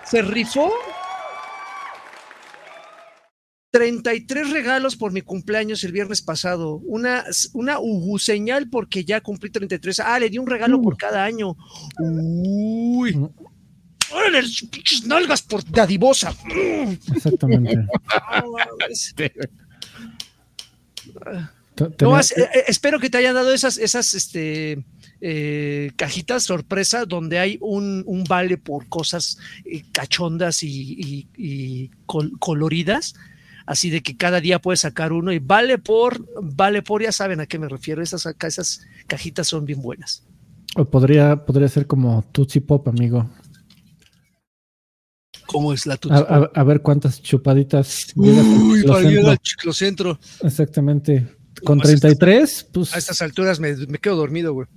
Se 0.06 0.22
rifó 0.22 0.72
33 3.72 4.52
regalos 4.52 4.96
por 4.96 5.12
mi 5.12 5.20
cumpleaños 5.20 5.84
el 5.84 5.92
viernes 5.92 6.22
pasado. 6.22 6.76
Una, 6.86 7.24
una 7.52 7.78
ugu 7.78 8.18
señal 8.18 8.70
porque 8.70 9.04
ya 9.04 9.20
cumplí 9.20 9.50
33. 9.50 10.00
Ah, 10.00 10.18
le 10.18 10.30
di 10.30 10.38
un 10.38 10.46
regalo 10.46 10.80
por 10.80 10.94
uh. 10.94 10.96
cada 10.96 11.22
año. 11.22 11.58
Uy. 11.98 13.16
Mm. 13.16 13.28
¡Órale, 14.14 14.40
pinches 14.70 15.04
nalgas 15.04 15.42
por 15.42 15.62
dadivosa! 15.62 16.34
Exactamente. 17.14 17.84
No, 22.00 22.18
eh, 22.18 22.22
eh, 22.38 22.64
espero 22.68 22.98
que 22.98 23.10
te 23.10 23.18
hayan 23.18 23.34
dado 23.34 23.52
esas, 23.52 23.76
esas 23.76 24.14
este, 24.14 24.84
eh, 25.20 25.92
cajitas 25.96 26.42
sorpresa 26.42 27.04
donde 27.04 27.38
hay 27.38 27.58
un, 27.60 28.24
vale 28.28 28.56
por 28.56 28.88
cosas 28.88 29.38
cachondas 29.92 30.62
y, 30.62 31.90
coloridas. 32.38 33.14
Así 33.66 33.90
de 33.90 34.00
que 34.00 34.16
cada 34.16 34.40
día 34.40 34.60
puedes 34.60 34.80
sacar 34.80 35.12
uno 35.12 35.32
y 35.32 35.40
vale 35.40 35.78
por, 35.78 36.24
vale 36.40 36.82
por, 36.82 37.02
ya 37.02 37.10
saben 37.10 37.40
a 37.40 37.46
qué 37.46 37.58
me 37.58 37.68
refiero. 37.68 38.00
Esas, 38.00 38.24
esas 38.40 38.86
cajitas 39.08 39.48
son 39.48 39.64
bien 39.64 39.82
buenas. 39.82 40.22
O 40.76 40.84
podría, 40.84 41.44
podría 41.44 41.68
ser 41.68 41.86
como 41.86 42.24
Tootsie 42.32 42.60
Pop, 42.60 42.86
amigo. 42.86 43.28
¿Cómo 45.46 45.72
es 45.72 45.84
la 45.84 45.96
Tootsie 45.96 46.24
Pop? 46.24 46.50
A, 46.54 46.64
ver 46.64 46.80
cuántas 46.80 47.20
chupaditas. 47.20 48.12
Uy, 48.14 48.84
para. 48.84 50.18
Exactamente. 50.42 51.26
Con 51.66 51.80
33, 51.80 52.70
pues. 52.72 52.94
A 52.94 52.98
estas 52.98 53.20
alturas 53.22 53.60
me, 53.60 53.74
quedo 54.00 54.16
dormido, 54.16 54.52
güey. 54.54 54.68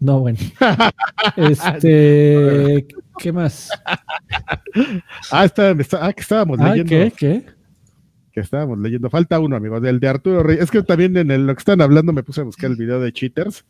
No, 0.00 0.20
bueno. 0.20 0.38
Este. 1.36 2.86
¿Qué 3.18 3.32
más? 3.32 3.68
ah, 5.30 5.44
está, 5.44 5.76
ah, 6.00 6.12
que 6.12 6.22
estábamos 6.22 6.58
Ah, 6.60 6.70
leyendo. 6.70 6.88
¿Qué? 6.88 7.12
¿Qué? 7.16 7.44
Que 8.32 8.40
estábamos 8.40 8.78
leyendo. 8.78 9.10
Falta 9.10 9.38
uno, 9.38 9.56
amigo, 9.56 9.80
del 9.80 10.00
de 10.00 10.08
Arturo 10.08 10.42
Reyes. 10.42 10.64
Es 10.64 10.70
que 10.70 10.82
también 10.82 11.16
en 11.16 11.30
el- 11.30 11.46
lo 11.46 11.54
que 11.54 11.58
están 11.60 11.80
hablando 11.82 12.12
me 12.12 12.22
puse 12.22 12.40
a 12.40 12.44
buscar 12.44 12.70
el 12.70 12.76
video 12.76 13.00
de 13.00 13.12
Cheaters, 13.12 13.64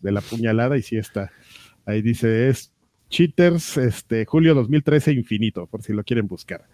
de 0.00 0.12
la 0.12 0.20
puñalada, 0.20 0.76
y 0.76 0.82
sí 0.82 0.96
está. 0.96 1.30
Ahí 1.86 2.02
dice, 2.02 2.48
es 2.48 2.72
Cheaters, 3.08 3.76
este, 3.78 4.26
julio 4.26 4.54
2013 4.54 5.12
infinito, 5.12 5.66
por 5.66 5.82
si 5.82 5.92
lo 5.92 6.04
quieren 6.04 6.26
buscar. 6.28 6.64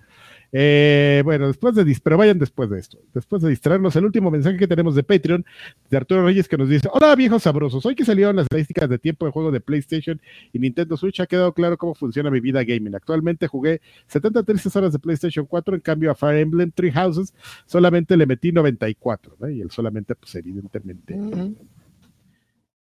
Eh, 0.53 1.23
bueno, 1.25 1.49
después 1.49 1.75
de, 1.75 1.97
pero 2.03 2.17
vayan 2.17 2.39
después 2.39 2.71
de 2.71 2.79
esto. 2.79 2.99
Después 3.13 3.43
de 3.43 3.51
distraernos, 3.51 3.97
el 3.97 4.05
último 4.05 4.31
mensaje 4.31 4.57
que 4.57 4.67
tenemos 4.67 4.95
de 4.95 5.03
Patreon 5.03 5.45
de 5.91 5.97
Arturo 5.97 6.25
Reyes 6.25 6.49
que 6.49 6.57
nos 6.57 6.69
dice: 6.69 6.89
Hola 6.93 7.15
viejos 7.17 7.43
sabrosos, 7.43 7.85
hoy 7.85 7.95
que 7.95 8.05
salieron 8.05 8.37
las 8.37 8.45
estadísticas 8.45 8.89
de 8.89 8.99
tiempo 8.99 9.27
de 9.27 9.33
juego 9.33 9.51
de 9.51 9.61
PlayStation 9.61 10.21
y 10.53 10.59
Nintendo 10.59 10.97
Switch 10.97 11.21
ha 11.21 11.27
quedado 11.27 11.53
claro 11.53 11.77
cómo 11.77 11.95
funciona 11.95 12.31
mi 12.31 12.41
vida 12.41 12.65
gaming. 12.65 12.95
Actualmente 12.95 13.47
jugué 13.47 13.81
73 14.07 14.77
horas 14.77 14.93
de 14.93 14.99
PlayStation 14.99 15.47
4, 15.47 15.75
en 15.75 15.81
cambio 15.81 16.11
a 16.11 16.15
Fire 16.15 16.39
Emblem 16.39 16.71
Three 16.71 16.93
Houses 16.93 17.35
solamente 17.67 18.17
le 18.17 18.27
metí 18.27 18.53
94, 18.53 19.37
¿no? 19.39 19.49
Y 19.49 19.61
él 19.61 19.71
solamente, 19.71 20.15
pues 20.15 20.35
evidentemente, 20.35 21.19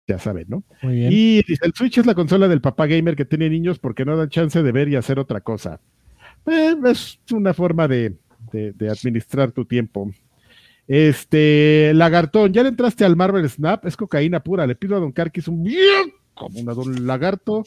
ya 0.07 0.19
saben, 0.19 0.47
¿no? 0.49 0.65
Muy 0.83 0.95
bien. 0.95 1.13
Y 1.13 1.43
dice, 1.43 1.67
el 1.67 1.73
Switch 1.75 1.99
es 1.99 2.07
la 2.07 2.15
consola 2.15 2.49
del 2.49 2.61
papá 2.61 2.87
gamer 2.87 3.17
que 3.17 3.25
tiene 3.25 3.51
niños 3.51 3.79
porque 3.79 4.05
no 4.05 4.17
dan 4.17 4.29
chance 4.29 4.63
de 4.63 4.73
ver 4.73 4.89
y 4.89 4.97
hacer 4.97 5.19
otra 5.19 5.41
cosa. 5.41 5.81
Eh, 6.47 6.75
es 6.87 7.19
una 7.33 7.53
forma 7.55 7.89
de, 7.89 8.15
de- 8.53 8.73
de 8.73 8.91
administrar 8.91 9.53
tu 9.53 9.65
tiempo. 9.65 10.11
Este, 10.89 11.93
Lagartón, 11.95 12.53
¿ya 12.53 12.63
le 12.63 12.69
entraste 12.69 13.05
al 13.05 13.17
Marvel 13.17 13.49
Snap? 13.51 13.85
Es 13.87 13.97
cocaína 13.97 14.41
pura. 14.43 14.67
Le 14.67 14.77
pido 14.77 14.97
a 14.97 15.01
Don 15.01 15.13
Carquis 15.13 15.49
un 15.49 15.67
como 16.35 16.61
una 16.61 16.75
Don 16.75 17.07
Lagarto. 17.07 17.65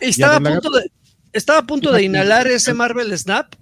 Estaba 0.00 0.36
a 0.36 0.40
punto 0.62 0.70
de, 0.78 0.90
estaba 1.32 1.58
a 1.60 1.66
punto 1.66 1.92
de 1.92 2.02
inhalar 2.02 2.46
ese 2.48 2.74
Marvel 2.74 3.16
Snap, 3.16 3.54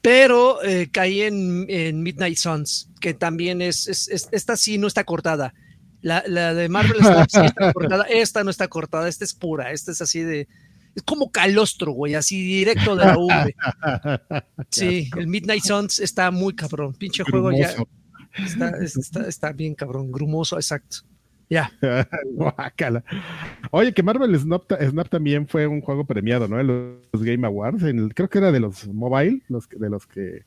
pero 0.00 0.62
eh, 0.62 0.88
caí 0.92 1.22
en, 1.22 1.66
en 1.68 2.02
Midnight 2.02 2.36
Suns, 2.36 2.88
que 3.00 3.14
también 3.14 3.62
es, 3.62 3.88
es- 3.88 4.08
es- 4.08 4.28
esta 4.32 4.56
sí 4.56 4.78
no 4.78 4.86
está 4.86 5.04
cortada. 5.04 5.54
La, 6.02 6.22
la 6.26 6.54
de 6.54 6.68
Marvel 6.68 6.98
Snap 7.00 7.28
sí 7.30 7.40
está 7.44 7.72
cortada, 7.74 8.04
esta 8.04 8.44
no 8.44 8.50
está 8.50 8.68
cortada, 8.68 9.08
esta 9.08 9.24
es 9.24 9.34
pura, 9.34 9.72
esta 9.72 9.90
es 9.92 10.00
así 10.00 10.20
de, 10.20 10.46
es 10.94 11.02
como 11.02 11.30
calostro, 11.30 11.92
güey, 11.92 12.14
así 12.14 12.42
directo 12.42 12.96
de 12.96 13.04
la 13.04 13.18
uve. 13.18 13.54
Sí, 14.70 15.10
el 15.16 15.26
Midnight 15.26 15.62
Suns 15.64 15.98
está 16.00 16.30
muy 16.30 16.54
cabrón, 16.54 16.94
pinche 16.94 17.22
juego 17.24 17.50
ya 17.52 17.74
está, 18.44 18.70
es- 18.82 18.96
está, 18.96 19.26
está 19.28 19.52
bien 19.52 19.74
cabrón, 19.74 20.10
grumoso, 20.12 20.56
exacto. 20.56 20.98
Ya. 21.48 21.72
Oye, 23.72 23.92
que 23.92 24.02
Marvel 24.02 24.38
Snap, 24.38 24.62
Snap 24.88 25.08
también 25.08 25.48
fue 25.48 25.66
un 25.66 25.80
juego 25.80 26.04
premiado, 26.04 26.46
¿no? 26.48 26.60
En 26.60 26.66
los 27.12 27.22
Game 27.22 27.46
Awards. 27.46 27.82
en 27.82 27.98
el- 27.98 28.14
creo 28.14 28.28
que 28.28 28.38
era 28.38 28.52
de 28.52 28.60
los 28.60 28.86
mobile, 28.88 29.42
los, 29.48 29.68
de 29.68 29.90
los 29.90 30.06
que 30.06 30.44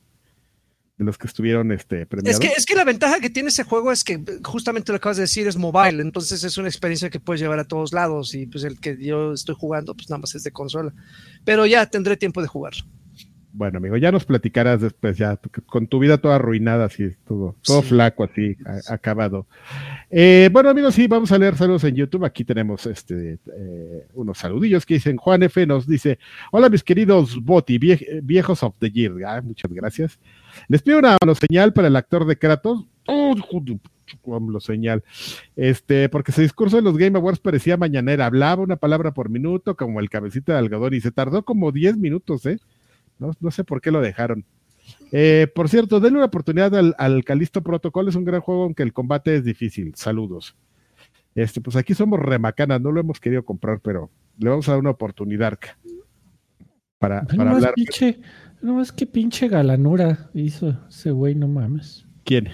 de 0.96 1.04
los 1.04 1.18
que 1.18 1.26
estuvieron 1.26 1.72
este, 1.72 2.06
premiados. 2.06 2.40
Es 2.40 2.48
que, 2.48 2.54
es 2.56 2.64
que 2.66 2.74
la 2.76 2.84
ventaja 2.84 3.18
que 3.20 3.28
tiene 3.30 3.48
ese 3.48 3.64
juego 3.64 3.90
es 3.90 4.04
que 4.04 4.20
justamente 4.44 4.92
lo 4.92 4.98
que 4.98 5.02
acabas 5.02 5.16
de 5.16 5.22
decir 5.24 5.46
es 5.48 5.56
mobile, 5.56 6.00
entonces 6.00 6.44
es 6.44 6.56
una 6.56 6.68
experiencia 6.68 7.10
que 7.10 7.18
puedes 7.20 7.40
llevar 7.40 7.58
a 7.58 7.64
todos 7.64 7.92
lados 7.92 8.34
y 8.34 8.46
pues 8.46 8.62
el 8.64 8.78
que 8.78 8.96
yo 9.04 9.32
estoy 9.32 9.56
jugando 9.58 9.94
pues 9.94 10.08
nada 10.08 10.20
más 10.20 10.34
es 10.36 10.44
de 10.44 10.52
consola. 10.52 10.92
Pero 11.44 11.66
ya 11.66 11.86
tendré 11.86 12.16
tiempo 12.16 12.40
de 12.42 12.48
jugar. 12.48 12.74
Bueno, 13.56 13.78
amigo, 13.78 13.96
ya 13.96 14.10
nos 14.10 14.24
platicarás 14.24 14.80
después, 14.80 15.16
ya 15.16 15.38
con 15.66 15.86
tu 15.86 16.00
vida 16.00 16.18
toda 16.18 16.34
arruinada, 16.36 16.86
así, 16.86 17.10
todo, 17.24 17.54
todo 17.62 17.82
Sí. 17.82 17.88
flaco, 17.90 18.24
así, 18.24 18.56
a- 18.66 18.94
acabado. 18.94 19.46
Eh, 20.10 20.48
bueno, 20.52 20.70
amigos, 20.70 20.96
sí, 20.96 21.06
vamos 21.06 21.30
a 21.30 21.38
leer 21.38 21.56
saludos 21.56 21.84
en 21.84 21.94
YouTube. 21.94 22.24
Aquí 22.24 22.44
tenemos 22.44 22.84
este 22.86 23.38
eh, 23.56 24.06
unos 24.14 24.38
saludillos 24.38 24.84
que 24.84 24.94
dicen. 24.94 25.16
Juan 25.18 25.44
F. 25.44 25.66
nos 25.68 25.86
dice: 25.86 26.18
Hola, 26.50 26.68
mis 26.68 26.82
queridos 26.82 27.40
Boti, 27.44 27.78
vie- 27.78 28.20
viejos 28.24 28.60
of 28.64 28.74
the 28.80 28.90
year. 28.90 29.12
Ah, 29.24 29.40
muchas 29.40 29.72
gracias. 29.72 30.18
Les 30.68 30.82
pido 30.82 30.98
una 30.98 31.16
señal 31.34 31.72
para 31.72 31.88
el 31.88 31.96
actor 31.96 32.26
de 32.26 32.36
Kratos. 32.36 32.86
Oh, 33.06 33.34
de 33.34 34.52
lo 34.52 34.60
señal. 34.60 35.02
Este, 35.56 36.08
porque 36.08 36.32
su 36.32 36.40
discurso 36.40 36.78
en 36.78 36.84
los 36.84 36.96
Game 36.96 37.18
Awards 37.18 37.40
parecía 37.40 37.76
mañanera. 37.76 38.26
Hablaba 38.26 38.62
una 38.62 38.76
palabra 38.76 39.12
por 39.12 39.28
minuto, 39.28 39.76
como 39.76 40.00
el 40.00 40.10
cabecita 40.10 40.52
de 40.52 40.58
algodón, 40.58 40.94
y 40.94 41.00
se 41.00 41.10
tardó 41.10 41.44
como 41.44 41.72
10 41.72 41.98
minutos, 41.98 42.46
¿eh? 42.46 42.58
No, 43.18 43.32
no 43.40 43.50
sé 43.50 43.64
por 43.64 43.80
qué 43.80 43.90
lo 43.90 44.00
dejaron. 44.00 44.44
Eh, 45.12 45.46
por 45.54 45.68
cierto, 45.68 46.00
denle 46.00 46.18
una 46.18 46.26
oportunidad 46.26 46.74
al, 46.74 46.94
al 46.98 47.24
Calisto 47.24 47.62
Protocol, 47.62 48.08
es 48.08 48.14
un 48.14 48.24
gran 48.24 48.40
juego 48.40 48.64
aunque 48.64 48.82
el 48.82 48.92
combate 48.92 49.36
es 49.36 49.44
difícil. 49.44 49.94
Saludos. 49.94 50.56
Este, 51.34 51.60
pues 51.60 51.76
aquí 51.76 51.94
somos 51.94 52.20
remacanas, 52.20 52.80
no 52.80 52.92
lo 52.92 53.00
hemos 53.00 53.18
querido 53.18 53.44
comprar, 53.44 53.80
pero 53.80 54.10
le 54.38 54.50
vamos 54.50 54.68
a 54.68 54.72
dar 54.72 54.80
una 54.80 54.90
oportunidad 54.90 55.58
para, 56.98 57.22
Ve 57.22 57.36
para 57.36 57.50
hablar. 57.50 57.74
Pinche, 58.64 58.72
nomás 58.72 58.92
que 58.92 59.06
pinche 59.06 59.48
galanura 59.48 60.30
hizo 60.34 60.74
ese 60.88 61.10
güey, 61.10 61.34
no 61.34 61.48
mames. 61.48 62.06
¿Quién? 62.24 62.48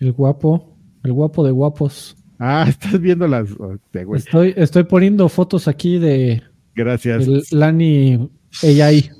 El 0.00 0.12
guapo, 0.12 0.76
el 1.02 1.12
guapo 1.12 1.44
de 1.44 1.50
guapos. 1.52 2.16
Ah, 2.38 2.64
estás 2.68 3.00
viendo 3.00 3.26
las. 3.28 3.52
güey. 3.54 3.78
Estoy, 4.16 4.54
estoy 4.56 4.84
poniendo 4.84 5.28
fotos 5.28 5.68
aquí 5.68 5.98
de 5.98 6.42
Gracias. 6.74 7.26
el 7.26 7.42
Lani 7.52 8.28
AI. 8.62 9.10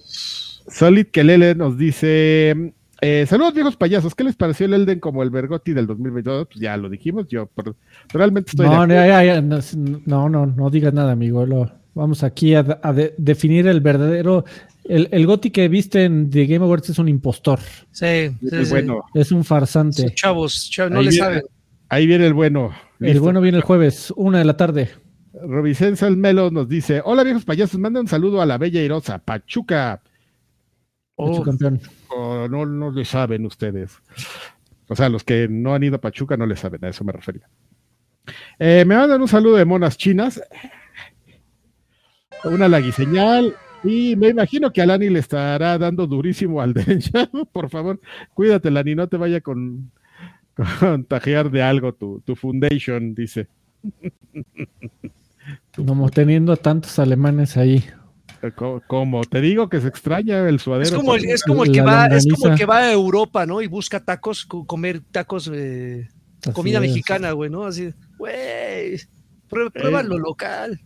Solid 0.68 1.06
Kelele 1.06 1.54
nos 1.54 1.78
dice: 1.78 2.74
eh, 3.00 3.26
Saludos, 3.28 3.54
viejos 3.54 3.76
payasos. 3.76 4.14
¿Qué 4.14 4.24
les 4.24 4.34
pareció 4.34 4.66
el 4.66 4.74
Elden 4.74 4.98
como 4.98 5.22
el 5.22 5.30
Bergotti 5.30 5.72
del 5.72 5.86
2022? 5.86 6.46
Pues 6.48 6.60
ya 6.60 6.76
lo 6.76 6.88
dijimos. 6.88 7.26
Yo 7.28 7.46
per- 7.46 7.74
realmente 8.12 8.50
estoy. 8.50 8.66
No, 8.66 8.86
no, 8.86 8.94
ya, 8.94 9.22
ya, 9.22 9.40
no, 9.40 9.58
no, 10.06 10.28
no, 10.28 10.46
no 10.46 10.70
digas 10.70 10.92
nada, 10.94 11.12
amigo. 11.12 11.46
Lo- 11.46 11.70
vamos 11.94 12.24
aquí 12.24 12.54
a, 12.54 12.80
a 12.82 12.92
de- 12.92 13.14
definir 13.18 13.68
el 13.68 13.80
verdadero. 13.80 14.44
El, 14.84 15.08
el 15.12 15.26
Goti 15.26 15.50
que 15.50 15.66
viste 15.68 16.04
en 16.04 16.28
The 16.30 16.46
Game 16.46 16.64
Awards 16.64 16.90
es 16.90 16.98
un 16.98 17.08
impostor, 17.08 17.58
Sí, 17.90 18.28
sí, 18.28 18.48
el 18.52 18.66
sí. 18.66 18.70
bueno. 18.70 19.02
es 19.14 19.32
un 19.32 19.42
Sí, 19.42 19.48
farsante. 19.48 20.14
chavos, 20.14 20.68
chavos, 20.70 20.92
no 20.92 20.98
Ahí 20.98 21.04
le 21.06 21.10
viene- 21.10 21.24
saben. 21.24 21.42
Ahí 21.88 22.06
viene 22.06 22.26
el 22.26 22.34
bueno. 22.34 22.70
El 23.00 23.06
Listo. 23.08 23.22
bueno 23.22 23.40
viene 23.40 23.58
el 23.58 23.64
jueves, 23.64 24.12
una 24.16 24.38
de 24.38 24.44
la 24.44 24.56
tarde. 24.56 24.90
Robicenza 25.32 26.08
Melo 26.10 26.50
nos 26.50 26.68
dice: 26.68 27.00
Hola, 27.04 27.22
viejos 27.24 27.44
payasos. 27.44 27.78
Manda 27.80 28.00
un 28.00 28.08
saludo 28.08 28.40
a 28.42 28.46
la 28.46 28.56
bella 28.58 28.82
Irosa, 28.82 29.18
Pachuca. 29.18 30.02
Oh, 31.16 31.42
campeón. 31.42 31.80
Oh, 32.08 32.46
no, 32.48 32.66
no 32.66 32.90
le 32.90 33.04
saben 33.04 33.46
ustedes. 33.46 33.98
O 34.88 34.96
sea, 34.96 35.08
los 35.08 35.24
que 35.24 35.48
no 35.48 35.74
han 35.74 35.82
ido 35.82 35.96
a 35.96 36.00
Pachuca 36.00 36.36
no 36.36 36.46
le 36.46 36.56
saben, 36.56 36.84
a 36.84 36.88
eso 36.88 37.04
me 37.04 37.12
refería. 37.12 37.48
Eh, 38.58 38.84
me 38.86 38.96
mandan 38.96 39.20
un 39.22 39.28
saludo 39.28 39.56
de 39.56 39.64
monas 39.64 39.96
chinas. 39.96 40.42
Una 42.44 42.68
laguiseñal. 42.68 43.54
Y 43.84 44.16
me 44.16 44.28
imagino 44.28 44.72
que 44.72 44.80
a 44.82 44.86
Lani 44.86 45.10
le 45.10 45.18
estará 45.18 45.76
dando 45.78 46.06
durísimo 46.06 46.60
al 46.60 46.72
derecha. 46.74 47.28
Por 47.52 47.68
favor, 47.70 48.00
cuídate, 48.32 48.70
Lani, 48.70 48.94
no 48.94 49.08
te 49.08 49.16
vaya 49.16 49.40
con 49.40 49.90
contagiar 50.80 51.50
de 51.50 51.62
algo 51.62 51.92
tu, 51.94 52.20
tu 52.24 52.34
foundation, 52.36 53.14
dice. 53.14 53.48
Como 55.76 56.08
teniendo 56.10 56.52
a 56.52 56.56
tantos 56.56 56.98
alemanes 56.98 57.56
ahí. 57.56 57.84
Co- 58.56 58.82
Como 58.86 59.22
te 59.24 59.40
digo 59.40 59.68
que 59.68 59.80
se 59.80 59.88
extraña 59.88 60.48
el 60.48 60.60
suadero. 60.60 60.88
es 60.88 60.94
como 60.94 61.14
el, 61.14 61.24
es 61.24 61.42
como 61.42 61.64
el 61.64 61.70
La 61.72 61.74
que 61.74 61.80
va, 61.82 62.06
es 62.06 62.26
como 62.26 62.48
el 62.52 62.58
que 62.58 62.66
va 62.66 62.78
a 62.78 62.92
Europa, 62.92 63.46
¿no? 63.46 63.60
Y 63.62 63.66
busca 63.66 64.00
tacos, 64.04 64.44
co- 64.44 64.66
comer 64.66 65.00
tacos, 65.10 65.50
eh, 65.52 66.08
comida 66.52 66.76
es. 66.78 66.82
mexicana, 66.82 67.32
güey, 67.32 67.50
¿no? 67.50 67.64
Así, 67.64 67.92
güey, 68.18 68.96
prue- 69.50 69.72
prueba 69.72 70.02
lo 70.02 70.18
local. 70.18 70.80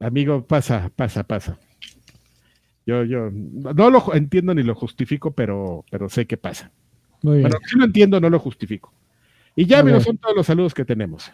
Amigo, 0.00 0.46
pasa, 0.46 0.90
pasa, 0.94 1.22
pasa. 1.22 1.58
Yo, 2.88 3.04
yo 3.04 3.28
no 3.30 3.90
lo 3.90 4.14
entiendo 4.14 4.54
ni 4.54 4.62
lo 4.62 4.74
justifico, 4.74 5.30
pero, 5.30 5.84
pero 5.90 6.08
sé 6.08 6.26
que 6.26 6.38
pasa. 6.38 6.70
Muy 7.22 7.36
bien. 7.40 7.50
Bueno, 7.50 7.58
si 7.66 7.76
lo 7.78 7.84
entiendo, 7.84 8.18
no 8.18 8.30
lo 8.30 8.38
justifico. 8.38 8.94
Y 9.54 9.66
ya, 9.66 9.80
amigos, 9.80 10.04
son 10.04 10.16
todos 10.16 10.34
los 10.34 10.46
saludos 10.46 10.72
que 10.72 10.86
tenemos. 10.86 11.30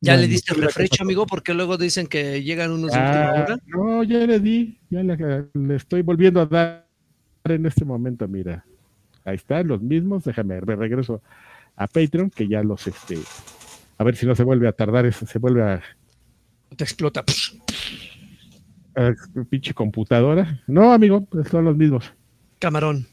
Ya 0.00 0.16
le 0.16 0.26
diste 0.26 0.52
qué 0.52 0.62
refresh, 0.62 1.00
amigo, 1.02 1.24
porque 1.24 1.54
luego 1.54 1.76
dicen 1.76 2.08
que 2.08 2.42
llegan 2.42 2.72
unos 2.72 2.90
de 2.90 2.98
última 2.98 3.30
Ah, 3.30 3.44
hora. 3.44 3.58
no, 3.68 4.02
ya 4.02 4.26
le 4.26 4.40
di, 4.40 4.76
ya 4.90 5.04
le, 5.04 5.46
le 5.54 5.76
estoy 5.76 6.02
volviendo 6.02 6.40
a 6.40 6.46
dar 6.46 6.88
en 7.44 7.66
este 7.66 7.84
momento, 7.84 8.26
mira. 8.26 8.64
Ahí 9.24 9.36
están 9.36 9.68
los 9.68 9.80
mismos, 9.80 10.24
déjame, 10.24 10.60
me 10.62 10.74
regreso 10.74 11.22
a 11.76 11.86
Patreon, 11.86 12.28
que 12.30 12.48
ya 12.48 12.64
los, 12.64 12.88
este, 12.88 13.18
a 13.98 14.02
ver 14.02 14.16
si 14.16 14.26
no 14.26 14.34
se 14.34 14.42
vuelve 14.42 14.66
a 14.66 14.72
tardar, 14.72 15.06
eso, 15.06 15.26
se 15.26 15.38
vuelve 15.38 15.62
a, 15.62 15.80
Te 16.76 16.82
explota. 16.82 17.24
Pinche 19.48 19.74
computadora. 19.74 20.62
No, 20.66 20.92
amigo, 20.92 21.24
pues 21.24 21.48
son 21.48 21.64
los 21.64 21.76
mismos. 21.76 22.12
Camarón. 22.58 23.06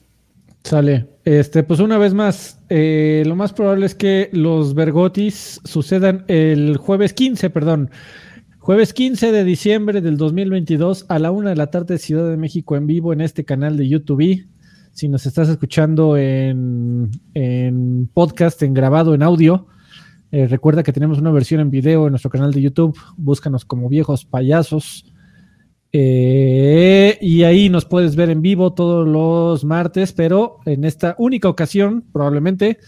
Sale. 0.63 1.07
Este, 1.23 1.63
pues 1.63 1.79
una 1.79 1.97
vez 1.97 2.13
más, 2.13 2.59
eh, 2.69 3.23
lo 3.25 3.35
más 3.35 3.53
probable 3.53 3.85
es 3.85 3.95
que 3.95 4.29
los 4.33 4.73
Bergotis 4.73 5.61
sucedan 5.63 6.25
el 6.27 6.77
jueves 6.77 7.13
15, 7.13 7.49
perdón. 7.49 7.89
Jueves 8.59 8.93
15 8.93 9.31
de 9.31 9.45
diciembre 9.45 10.01
del 10.01 10.17
2022 10.17 11.05
a 11.07 11.19
la 11.19 11.31
una 11.31 11.51
de 11.51 11.55
la 11.55 11.67
tarde, 11.67 11.97
Ciudad 11.97 12.29
de 12.29 12.35
México 12.35 12.75
en 12.75 12.85
vivo 12.85 13.13
en 13.13 13.21
este 13.21 13.45
canal 13.45 13.77
de 13.77 13.87
YouTube. 13.87 14.45
Si 14.91 15.07
nos 15.07 15.25
estás 15.25 15.47
escuchando 15.47 16.17
en, 16.17 17.11
en 17.33 18.09
podcast, 18.13 18.61
en 18.63 18.73
grabado, 18.73 19.13
en 19.13 19.23
audio, 19.23 19.67
eh, 20.31 20.47
recuerda 20.47 20.83
que 20.83 20.91
tenemos 20.91 21.19
una 21.19 21.31
versión 21.31 21.61
en 21.61 21.71
video 21.71 22.07
en 22.07 22.11
nuestro 22.11 22.29
canal 22.29 22.51
de 22.51 22.61
YouTube. 22.61 22.99
Búscanos 23.15 23.63
como 23.63 23.87
viejos 23.87 24.25
payasos. 24.25 25.05
Eh, 25.91 27.17
y 27.21 27.43
ahí 27.43 27.69
nos 27.69 27.85
puedes 27.85 28.15
ver 28.15 28.29
en 28.29 28.41
vivo 28.41 28.73
todos 28.73 29.07
los 29.07 29.63
martes, 29.63 30.13
pero 30.13 30.57
en 30.65 30.83
esta 30.83 31.15
única 31.17 31.49
ocasión, 31.49 32.03
probablemente, 32.11 32.79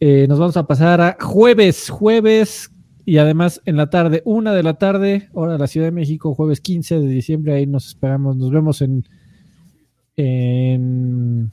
eh, 0.00 0.26
nos 0.28 0.38
vamos 0.38 0.56
a 0.56 0.66
pasar 0.66 1.00
a 1.00 1.16
jueves, 1.20 1.88
jueves 1.88 2.70
y 3.04 3.18
además 3.18 3.62
en 3.64 3.76
la 3.76 3.88
tarde, 3.88 4.22
una 4.24 4.52
de 4.52 4.62
la 4.62 4.74
tarde, 4.74 5.28
hora 5.32 5.52
de 5.52 5.58
la 5.58 5.68
Ciudad 5.68 5.86
de 5.86 5.92
México, 5.92 6.34
jueves 6.34 6.60
15 6.60 6.98
de 6.98 7.08
diciembre, 7.08 7.54
ahí 7.54 7.66
nos 7.66 7.86
esperamos, 7.86 8.36
nos 8.36 8.50
vemos 8.50 8.82
en, 8.82 9.06
en 10.16 11.50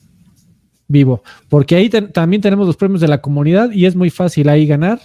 vivo, 0.87 1.23
porque 1.49 1.75
ahí 1.75 1.89
también 1.89 2.41
tenemos 2.41 2.65
los 2.65 2.75
premios 2.75 3.01
de 3.01 3.07
la 3.07 3.21
comunidad 3.21 3.71
y 3.71 3.85
es 3.85 3.95
muy 3.95 4.09
fácil 4.09 4.49
ahí 4.49 4.65
ganar. 4.65 4.99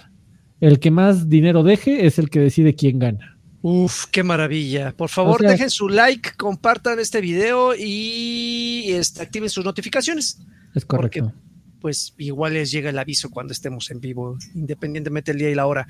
El 0.61 0.81
que 0.81 0.91
más 0.91 1.29
dinero 1.29 1.63
deje 1.63 2.07
es 2.07 2.19
el 2.19 2.31
que 2.31 2.41
decide 2.41 2.75
quién 2.75 2.99
gana. 2.99 3.38
Uf, 3.61 4.07
qué 4.11 4.23
maravilla. 4.23 4.93
Por 4.97 5.09
favor, 5.09 5.41
dejen 5.43 5.71
su 5.71 5.89
like, 5.89 6.31
compartan 6.37 7.01
este 7.01 7.21
video 7.21 7.75
y 7.77 8.85
este, 8.89 9.23
activen 9.23 9.51
sus 9.51 9.65
notificaciones. 9.65 10.39
Es 10.75 10.85
correcto. 10.85 11.33
pues 11.81 12.15
igual 12.19 12.55
les 12.55 12.71
llega 12.71 12.91
el 12.91 12.99
aviso 12.99 13.31
cuando 13.31 13.53
estemos 13.53 13.91
en 13.91 14.01
vivo, 14.01 14.37
independientemente 14.55 15.33
del 15.33 15.41
día 15.41 15.51
y 15.51 15.55
la 15.55 15.67
hora. 15.67 15.89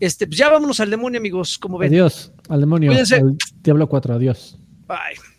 Este, 0.00 0.26
pues 0.26 0.38
ya 0.38 0.50
vámonos 0.50 0.80
al 0.80 0.90
demonio, 0.90 1.18
amigos. 1.18 1.58
como 1.58 1.78
ven? 1.78 1.90
Adiós, 1.90 2.32
al 2.48 2.60
demonio. 2.60 2.92
Al 2.92 3.36
Diablo 3.62 3.88
4, 3.88 4.14
adiós. 4.14 4.58
Bye. 4.86 5.37